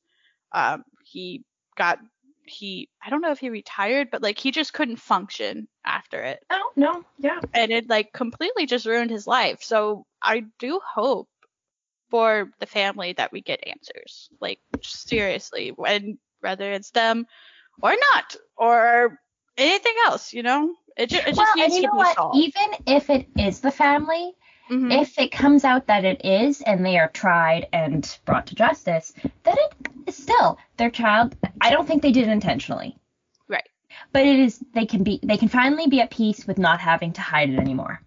Um, 0.52 0.84
he 1.04 1.44
got 1.76 1.98
he 2.46 2.88
I 3.04 3.10
don't 3.10 3.20
know 3.20 3.32
if 3.32 3.38
he 3.38 3.50
retired, 3.50 4.10
but 4.10 4.22
like 4.22 4.38
he 4.38 4.50
just 4.50 4.72
couldn't 4.72 4.96
function 4.96 5.68
after 5.84 6.22
it 6.22 6.44
oh 6.50 6.70
no, 6.76 7.04
yeah. 7.18 7.40
and 7.52 7.70
it 7.72 7.88
like 7.88 8.12
completely 8.12 8.66
just 8.66 8.86
ruined 8.86 9.10
his 9.10 9.26
life. 9.26 9.62
So 9.62 10.06
I 10.22 10.44
do 10.58 10.80
hope 10.84 11.28
for 12.10 12.50
the 12.60 12.66
family 12.66 13.12
that 13.14 13.32
we 13.32 13.40
get 13.40 13.66
answers. 13.66 14.28
Like 14.40 14.60
seriously, 14.82 15.72
when 15.74 16.18
whether 16.40 16.70
it's 16.72 16.90
them 16.90 17.26
or 17.82 17.96
not 18.12 18.36
or 18.56 19.18
anything 19.56 19.94
else, 20.04 20.32
you 20.32 20.42
know, 20.42 20.74
it, 20.96 21.10
ju- 21.10 21.16
it 21.18 21.34
just 21.34 21.38
well, 21.38 21.46
and 21.52 21.60
needs 21.62 21.76
you 21.76 21.82
to 21.82 21.86
know 21.88 21.92
be 21.92 21.98
what? 21.98 22.14
solved. 22.16 22.36
Even 22.38 22.74
if 22.86 23.10
it 23.10 23.28
is 23.38 23.60
the 23.60 23.70
family, 23.70 24.32
Mhm. 24.70 25.02
if 25.02 25.18
it 25.18 25.30
comes 25.30 25.64
out 25.64 25.86
that 25.88 26.04
it 26.04 26.24
is 26.24 26.62
and 26.62 26.84
they 26.84 26.98
are 26.98 27.08
tried 27.08 27.68
and 27.72 28.18
brought 28.24 28.46
to 28.46 28.54
justice, 28.54 29.12
then 29.42 29.56
it 29.58 29.74
is 30.06 30.16
still 30.16 30.58
their 30.78 30.90
child. 30.90 31.36
I 31.60 31.70
don't 31.70 31.86
think 31.86 32.02
they 32.02 32.12
did 32.12 32.26
it 32.28 32.30
intentionally. 32.30 32.96
Right. 33.48 33.68
But 34.12 34.26
it 34.26 34.38
is 34.38 34.64
they 34.72 34.86
can 34.86 35.02
be 35.02 35.20
they 35.22 35.36
can 35.36 35.48
finally 35.48 35.86
be 35.86 36.00
at 36.00 36.10
peace 36.10 36.46
with 36.46 36.58
not 36.58 36.80
having 36.80 37.12
to 37.14 37.20
hide 37.20 37.50
it 37.50 37.58
anymore. 37.58 38.00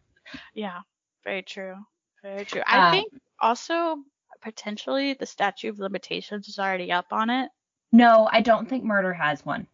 Yeah, 0.54 0.82
very 1.24 1.44
true. 1.44 1.76
Very 2.24 2.44
true. 2.46 2.64
I 2.66 2.88
Uh, 2.88 2.92
think 2.92 3.14
also 3.40 3.98
potentially 4.42 5.14
the 5.14 5.26
statute 5.26 5.70
of 5.70 5.80
limitations 5.80 6.48
is 6.48 6.58
already 6.60 6.92
up 6.92 7.14
on 7.14 7.30
it. 7.30 7.50
No, 7.92 8.28
I 8.32 8.42
don't 8.42 8.68
think 8.68 8.84
murder 8.84 9.14
has 9.14 9.46
one. 9.46 9.68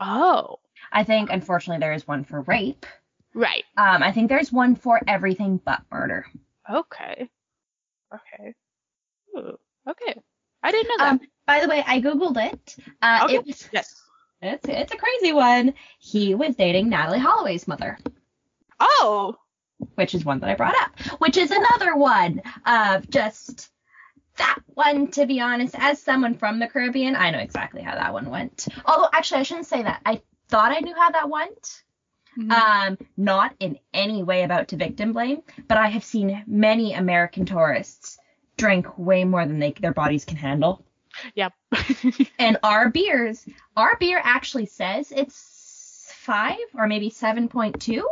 Oh, 0.00 0.58
I 0.92 1.04
think 1.04 1.30
unfortunately 1.30 1.80
there 1.80 1.92
is 1.92 2.06
one 2.06 2.24
for 2.24 2.42
rape. 2.42 2.86
right. 3.34 3.64
Um, 3.76 4.02
I 4.02 4.12
think 4.12 4.28
there's 4.28 4.52
one 4.52 4.74
for 4.74 5.00
everything 5.06 5.60
but 5.64 5.82
murder. 5.90 6.26
Okay. 6.68 7.28
Okay. 8.14 8.54
Ooh, 9.36 9.56
okay. 9.88 10.20
I 10.62 10.72
didn't 10.72 10.88
know 10.88 11.04
that. 11.04 11.12
Um, 11.12 11.20
by 11.46 11.60
the 11.60 11.68
way, 11.68 11.82
I 11.86 12.00
googled 12.00 12.36
it. 12.52 12.76
Uh, 13.00 13.20
okay. 13.24 13.36
it 13.36 13.46
was 13.46 13.68
yes. 13.72 13.94
it's 14.42 14.68
it's 14.68 14.92
a 14.92 14.96
crazy 14.96 15.32
one. 15.32 15.74
He 15.98 16.34
was 16.34 16.56
dating 16.56 16.90
Natalee 16.90 17.18
Holloway's 17.18 17.66
mother. 17.68 17.98
Oh, 18.78 19.36
which 19.94 20.14
is 20.14 20.24
one 20.24 20.40
that 20.40 20.50
I 20.50 20.54
brought 20.54 20.74
up, 20.76 20.98
which 21.20 21.36
is 21.36 21.50
another 21.50 21.96
one 21.96 22.42
of 22.66 23.08
just 23.08 23.70
that 24.36 24.58
one, 24.74 25.10
to 25.12 25.26
be 25.26 25.40
honest, 25.40 25.74
as 25.78 26.00
someone 26.00 26.34
from 26.34 26.58
the 26.58 26.66
Caribbean, 26.66 27.16
I 27.16 27.30
know 27.30 27.38
exactly 27.38 27.82
how 27.82 27.94
that 27.94 28.12
one 28.12 28.30
went. 28.30 28.68
Although, 28.84 29.08
actually, 29.12 29.40
I 29.40 29.42
shouldn't 29.44 29.66
say 29.66 29.82
that. 29.82 30.00
I 30.04 30.22
thought 30.50 30.72
I 30.72 30.80
knew 30.80 30.94
how 30.94 31.10
that 31.10 31.28
went. 31.30 31.82
Mhm. 32.38 32.52
Um, 32.52 32.98
not 33.16 33.54
in 33.58 33.78
any 33.92 34.22
way 34.22 34.44
about 34.44 34.68
to 34.68 34.76
victim 34.76 35.12
blame, 35.12 35.42
but 35.68 35.78
I 35.78 35.88
have 35.88 36.04
seen 36.04 36.44
many 36.46 36.94
American 36.94 37.44
tourists 37.44 38.18
drink 38.56 38.86
way 38.98 39.24
more 39.24 39.44
than 39.46 39.58
they 39.58 39.72
their 39.72 39.92
bodies 39.92 40.24
can 40.24 40.36
handle. 40.36 40.84
Yep. 41.34 41.52
And 42.38 42.56
our 42.62 42.88
beers, 42.88 43.44
our 43.76 43.96
beer 43.98 44.20
actually 44.22 44.66
says 44.66 45.12
it's 45.12 46.12
five 46.16 46.58
or 46.74 46.86
maybe 46.86 47.10
seven 47.10 47.48
point 47.48 47.80
two. 47.80 48.08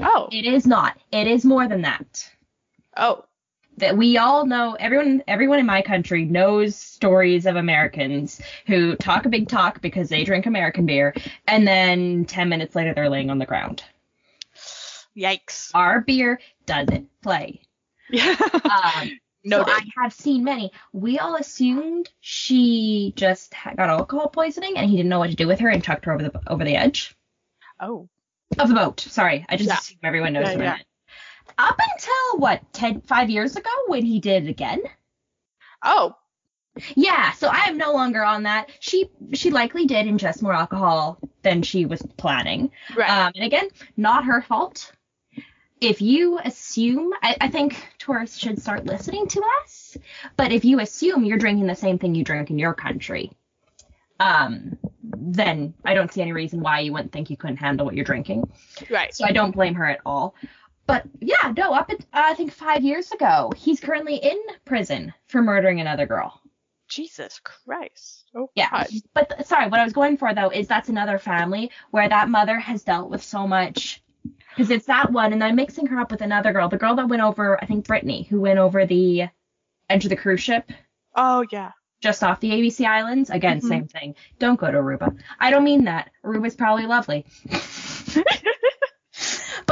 oh. 0.00 0.28
It 0.30 0.44
is 0.44 0.66
not. 0.66 0.98
It 1.10 1.26
is 1.26 1.44
more 1.44 1.66
than 1.68 1.82
that. 1.82 2.30
Oh. 2.96 3.24
That 3.78 3.96
we 3.96 4.18
all 4.18 4.46
know 4.46 4.76
everyone 4.78 5.22
everyone 5.26 5.58
in 5.58 5.66
my 5.66 5.82
country 5.82 6.24
knows 6.24 6.76
stories 6.76 7.46
of 7.46 7.56
Americans 7.56 8.40
who 8.66 8.96
talk 8.96 9.24
a 9.26 9.28
big 9.28 9.48
talk 9.48 9.80
because 9.80 10.08
they 10.08 10.24
drink 10.24 10.46
American 10.46 10.86
beer 10.86 11.14
and 11.46 11.66
then 11.66 12.24
10 12.24 12.48
minutes 12.48 12.74
later 12.74 12.94
they're 12.94 13.08
laying 13.08 13.30
on 13.30 13.38
the 13.38 13.46
ground. 13.46 13.82
Yikes. 15.16 15.70
Our 15.74 16.00
beer 16.00 16.40
doesn't 16.66 17.08
play. 17.22 17.62
Yeah. 18.10 18.36
Um, 18.64 19.18
so 19.50 19.64
I 19.66 19.80
have 19.96 20.12
seen 20.12 20.44
many. 20.44 20.70
We 20.92 21.18
all 21.18 21.34
assumed 21.34 22.08
she 22.20 23.12
just 23.16 23.52
got 23.76 23.88
alcohol 23.88 24.28
poisoning 24.28 24.76
and 24.76 24.88
he 24.88 24.96
didn't 24.96 25.08
know 25.08 25.18
what 25.18 25.30
to 25.30 25.36
do 25.36 25.48
with 25.48 25.58
her 25.58 25.68
and 25.68 25.82
chucked 25.82 26.04
her 26.04 26.12
over 26.12 26.22
the 26.22 26.40
over 26.46 26.64
the 26.64 26.76
edge 26.76 27.16
oh. 27.80 28.08
of 28.58 28.68
the 28.68 28.74
boat. 28.74 29.00
Sorry, 29.00 29.44
I 29.48 29.56
just 29.56 29.68
Yeah. 29.68 29.78
assume 29.78 29.98
everyone 30.04 30.32
knows 30.32 30.48
Yeah, 30.52 30.58
yeah. 30.62 30.78
Up 31.58 31.78
until 31.92 32.38
what 32.38 32.60
10 32.72 33.02
5 33.02 33.30
years 33.30 33.56
ago 33.56 33.70
when 33.86 34.04
he 34.04 34.20
did 34.20 34.44
it 34.44 34.50
again. 34.50 34.82
Oh. 35.82 36.16
Yeah, 36.94 37.32
so 37.32 37.48
I 37.48 37.64
am 37.66 37.76
no 37.76 37.92
longer 37.92 38.24
on 38.24 38.44
that. 38.44 38.70
She 38.80 39.10
she 39.34 39.50
likely 39.50 39.84
did 39.84 40.06
ingest 40.06 40.40
more 40.40 40.54
alcohol 40.54 41.18
than 41.42 41.62
she 41.62 41.84
was 41.84 42.00
planning. 42.16 42.70
Right. 42.96 43.10
Um, 43.10 43.32
and 43.34 43.44
again, 43.44 43.68
not 43.96 44.24
her 44.24 44.40
fault. 44.40 44.90
If 45.82 46.00
you 46.00 46.38
assume, 46.38 47.12
I, 47.22 47.36
I 47.42 47.48
think 47.48 47.76
tourists 47.98 48.38
should 48.38 48.62
start 48.62 48.86
listening 48.86 49.26
to 49.26 49.42
us. 49.62 49.98
But 50.36 50.52
if 50.52 50.64
you 50.64 50.80
assume 50.80 51.24
you're 51.24 51.38
drinking 51.38 51.66
the 51.66 51.74
same 51.74 51.98
thing 51.98 52.14
you 52.14 52.24
drink 52.24 52.50
in 52.50 52.58
your 52.58 52.72
country, 52.72 53.32
um, 54.20 54.78
then 55.02 55.74
I 55.84 55.94
don't 55.94 56.12
see 56.12 56.22
any 56.22 56.32
reason 56.32 56.60
why 56.60 56.80
you 56.80 56.92
wouldn't 56.92 57.12
think 57.12 57.30
you 57.30 57.36
couldn't 57.36 57.56
handle 57.56 57.84
what 57.84 57.96
you're 57.96 58.04
drinking. 58.04 58.48
right. 58.90 59.12
So 59.14 59.24
I 59.24 59.32
don't 59.32 59.50
blame 59.50 59.74
her 59.74 59.86
at 59.86 60.00
all. 60.06 60.34
But 60.86 61.04
yeah, 61.20 61.52
no, 61.56 61.72
up 61.72 61.90
at 61.90 62.00
uh, 62.00 62.04
I 62.12 62.34
think 62.34 62.52
five 62.52 62.82
years 62.82 63.12
ago, 63.12 63.52
he's 63.56 63.80
currently 63.80 64.16
in 64.16 64.38
prison 64.64 65.12
for 65.28 65.40
murdering 65.42 65.80
another 65.80 66.06
girl. 66.06 66.40
Jesus 66.88 67.40
Christ. 67.42 68.24
Oh 68.34 68.50
Yeah. 68.54 68.68
God. 68.70 68.88
But 69.14 69.30
th- 69.30 69.46
sorry, 69.46 69.68
what 69.68 69.80
I 69.80 69.84
was 69.84 69.92
going 69.92 70.16
for 70.18 70.34
though 70.34 70.50
is 70.50 70.66
that's 70.68 70.88
another 70.88 71.18
family 71.18 71.70
where 71.90 72.08
that 72.08 72.28
mother 72.28 72.58
has 72.58 72.82
dealt 72.82 73.08
with 73.10 73.22
so 73.22 73.46
much. 73.46 74.02
Because 74.50 74.70
it's 74.70 74.86
that 74.86 75.10
one, 75.10 75.32
and 75.32 75.42
I'm 75.42 75.56
mixing 75.56 75.86
her 75.86 75.98
up 75.98 76.10
with 76.10 76.20
another 76.20 76.52
girl, 76.52 76.68
the 76.68 76.76
girl 76.76 76.94
that 76.96 77.08
went 77.08 77.22
over, 77.22 77.58
I 77.62 77.64
think 77.66 77.86
Brittany, 77.86 78.24
who 78.28 78.40
went 78.40 78.58
over 78.58 78.84
the 78.84 79.28
Enter 79.88 80.08
the 80.08 80.16
cruise 80.16 80.42
ship 80.42 80.70
Oh 81.16 81.44
yeah. 81.50 81.72
just 82.00 82.22
off 82.22 82.40
the 82.40 82.50
ABC 82.50 82.84
Islands. 82.86 83.30
Again, 83.30 83.60
Mhm. 83.60 83.68
same 83.68 83.86
thing. 83.86 84.14
Don't 84.38 84.58
go 84.60 84.70
to 84.70 84.76
Aruba. 84.78 85.16
I 85.38 85.50
don't 85.50 85.64
mean 85.64 85.84
that. 85.84 86.10
Aruba's 86.24 86.56
probably 86.56 86.86
lovely. 86.86 87.24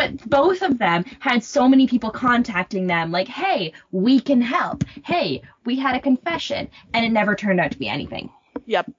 but 0.01 0.31
both 0.31 0.63
of 0.63 0.79
them 0.79 1.05
had 1.19 1.45
so 1.45 1.69
many 1.69 1.87
people 1.87 2.11
contacting 2.11 2.87
them, 2.87 3.11
like, 3.11 3.29
hey, 3.29 3.75
we 3.91 4.19
can 4.19 4.41
help. 4.41 4.83
Hey, 5.05 5.43
we 5.67 5.79
had 5.79 5.95
a 5.95 6.01
confession. 6.01 6.71
And 6.95 7.05
it 7.05 7.11
never 7.11 7.35
turned 7.35 7.61
out 7.61 7.73
to 7.73 7.79
be 7.79 7.87
anything. 7.87 8.31
Yep. 8.65 8.91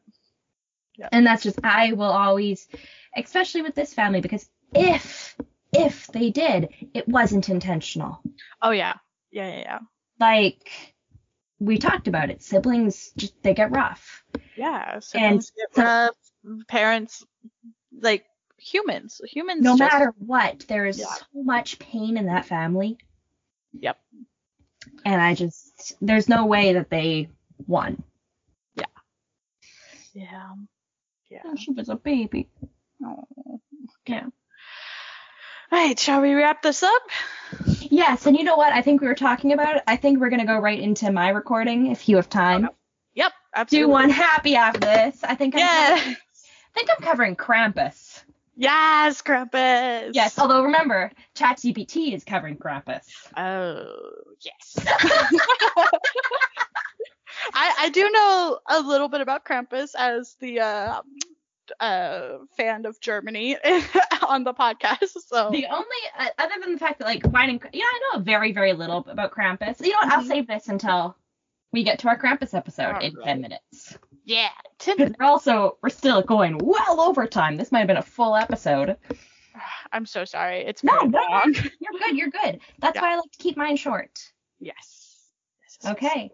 yep. 0.97 1.09
And 1.11 1.25
that's 1.25 1.41
just, 1.41 1.59
I 1.63 1.93
will 1.93 2.11
always, 2.11 2.67
especially 3.17 3.63
with 3.63 3.73
this 3.73 3.95
family, 3.95 4.21
because 4.21 4.47
if, 4.75 5.35
if 5.73 6.05
they 6.07 6.29
did, 6.29 6.69
it 6.93 7.07
wasn't 7.07 7.49
intentional. 7.49 8.21
Oh 8.61 8.71
yeah. 8.71 8.93
Yeah 9.31 9.47
yeah 9.47 9.59
yeah. 9.59 9.79
Like, 10.19 10.69
we 11.59 11.79
talked 11.79 12.07
about 12.07 12.29
it. 12.29 12.43
Siblings, 12.43 13.11
just, 13.17 13.41
they 13.41 13.55
get 13.55 13.71
rough. 13.71 14.23
Yeah. 14.55 14.99
And 15.15 15.41
get 15.41 15.83
rough, 15.83 16.15
parents, 16.67 17.25
like 17.99 18.25
humans. 18.61 19.19
Humans. 19.25 19.61
No 19.61 19.77
just- 19.77 19.91
matter 19.93 20.13
what, 20.19 20.65
there 20.67 20.85
is 20.85 20.99
Yeah. 20.99 21.05
so 21.05 21.25
much 21.33 21.79
pain 21.79 22.17
in 22.17 22.27
that 22.27 22.45
family. 22.45 22.97
Yep. 23.73 23.97
And 25.05 25.21
I 25.21 25.33
just, 25.35 25.93
there's 26.01 26.27
no 26.29 26.45
way 26.45 26.73
that 26.73 26.89
they 26.89 27.29
won. 27.67 28.03
Yeah. 28.75 28.85
Yeah. 31.29 31.39
Oh, 31.45 31.55
she 31.55 31.71
was 31.71 31.89
a 31.89 31.95
baby. 31.95 32.49
Oh. 33.03 33.23
Yeah. 34.05 34.25
Right, 35.71 35.97
shall 35.97 36.21
we 36.21 36.33
wrap 36.33 36.61
this 36.61 36.83
up? 36.83 37.01
Yes, 37.79 38.25
and 38.25 38.35
you 38.35 38.43
know 38.43 38.57
what? 38.57 38.73
I 38.73 38.81
think 38.81 38.99
we 38.99 39.07
were 39.07 39.15
talking 39.15 39.53
about 39.53 39.77
it. 39.77 39.83
I 39.87 39.95
think 39.95 40.19
we're 40.19 40.29
gonna 40.29 40.45
go 40.45 40.59
right 40.59 40.79
into 40.79 41.09
my 41.11 41.29
recording 41.29 41.87
if 41.91 42.09
you 42.09 42.17
have 42.17 42.27
time. 42.29 42.69
Yep, 43.13 43.31
absolutely. 43.55 43.87
Do 43.87 43.91
one 43.91 44.09
happy 44.09 44.55
after 44.57 44.79
this. 44.81 45.23
I 45.23 45.35
think 45.35 45.55
I'm 45.55 45.59
Yeah. 45.59 45.95
covering, 45.97 46.15
I 46.15 46.73
think 46.73 46.89
I'm 46.89 47.03
covering 47.03 47.35
Krampus. 47.37 48.10
Yes, 48.55 49.21
Krampus. 49.21 50.11
Yes, 50.13 50.37
although 50.37 50.63
remember, 50.63 51.11
ChatGPT 51.35 52.13
is 52.13 52.23
covering 52.23 52.57
Krampus. 52.57 53.05
Oh, 53.35 54.11
yes. 54.41 54.75
I, 57.53 57.73
I 57.79 57.89
do 57.89 58.09
know 58.11 58.59
a 58.69 58.81
little 58.81 59.07
bit 59.09 59.21
about 59.21 59.45
Krampus 59.45 59.95
as 59.97 60.35
the 60.39 60.59
uh, 60.59 61.01
uh, 61.79 62.37
fan 62.57 62.85
of 62.85 62.99
Germany 62.99 63.55
on 64.27 64.43
the 64.43 64.53
podcast. 64.53 65.07
So 65.27 65.49
The 65.51 65.65
only, 65.67 65.85
uh, 66.19 66.27
other 66.37 66.53
than 66.61 66.73
the 66.73 66.79
fact 66.79 66.99
that 66.99 67.05
like 67.05 67.29
finding, 67.31 67.59
you 67.73 67.79
know, 67.79 67.85
I 67.87 67.99
know 68.17 68.23
very 68.23 68.51
very 68.51 68.73
little 68.73 69.05
about 69.09 69.31
Krampus. 69.31 69.81
You 69.81 69.91
know 69.91 69.97
what? 70.01 70.11
I'll 70.11 70.23
Mhm. 70.23 70.27
save 70.27 70.47
this 70.47 70.67
until 70.67 71.15
we 71.71 71.83
get 71.83 71.99
to 71.99 72.09
our 72.09 72.17
Krampus 72.19 72.53
episode 72.53 73.01
in 73.01 73.13
Alright. 73.15 73.23
ten 73.23 73.41
minutes. 73.41 73.97
Yeah, 74.25 74.49
Because 74.77 75.11
we're 75.19 75.25
also 75.25 75.77
we're 75.81 75.89
still 75.89 76.21
going 76.21 76.57
well 76.59 77.01
over 77.01 77.25
time. 77.27 77.57
This 77.57 77.71
might 77.71 77.79
have 77.79 77.87
been 77.87 77.97
a 77.97 78.01
full 78.03 78.35
episode. 78.35 78.97
I'm 79.91 80.05
so 80.05 80.23
sorry. 80.25 80.59
It's 80.61 80.83
No, 80.83 80.99
no, 81.01 81.19
long. 81.29 81.53
You're 81.53 81.99
good. 81.99 82.15
You're 82.17 82.29
good. 82.29 82.59
That's 82.79 82.95
Yeah. 82.95 83.01
why 83.01 83.13
I 83.13 83.15
like 83.15 83.31
to 83.31 83.37
keep 83.37 83.57
mine 83.57 83.75
short. 83.77 84.19
Yes. 84.59 85.19
Okay. 85.85 86.31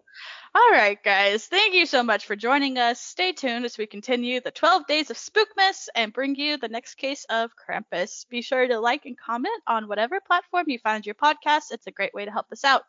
All 0.58 0.72
right, 0.72 1.00
guys. 1.04 1.46
Thank 1.46 1.74
you 1.74 1.86
so 1.86 2.02
much 2.02 2.26
for 2.26 2.34
joining 2.34 2.78
us. 2.78 3.00
Stay 3.00 3.30
tuned 3.30 3.64
as 3.64 3.78
we 3.78 3.86
continue 3.86 4.40
the 4.40 4.50
12 4.50 4.88
days 4.88 5.08
of 5.08 5.16
Spookmas 5.16 5.86
and 5.94 6.12
bring 6.12 6.34
you 6.34 6.56
the 6.56 6.68
next 6.68 6.96
case 6.96 7.24
of 7.30 7.52
Krampus. 7.54 8.28
Be 8.28 8.42
sure 8.42 8.66
to 8.66 8.80
like 8.80 9.06
and 9.06 9.16
comment 9.16 9.62
on 9.68 9.86
whatever 9.86 10.18
platform 10.20 10.64
you 10.66 10.80
find 10.80 11.06
your 11.06 11.14
podcast. 11.14 11.70
It's 11.70 11.86
a 11.86 11.92
great 11.92 12.12
way 12.12 12.24
to 12.24 12.32
help 12.32 12.50
us 12.50 12.64
out. 12.64 12.82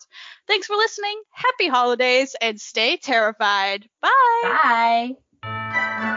Thanks 0.47 0.65
for 0.65 0.77
listening. 0.77 1.21
Happy 1.31 1.67
holidays 1.67 2.35
and 2.41 2.59
stay 2.59 2.97
terrified. 2.97 3.87
Bye. 4.01 5.15
Bye. 5.43 6.08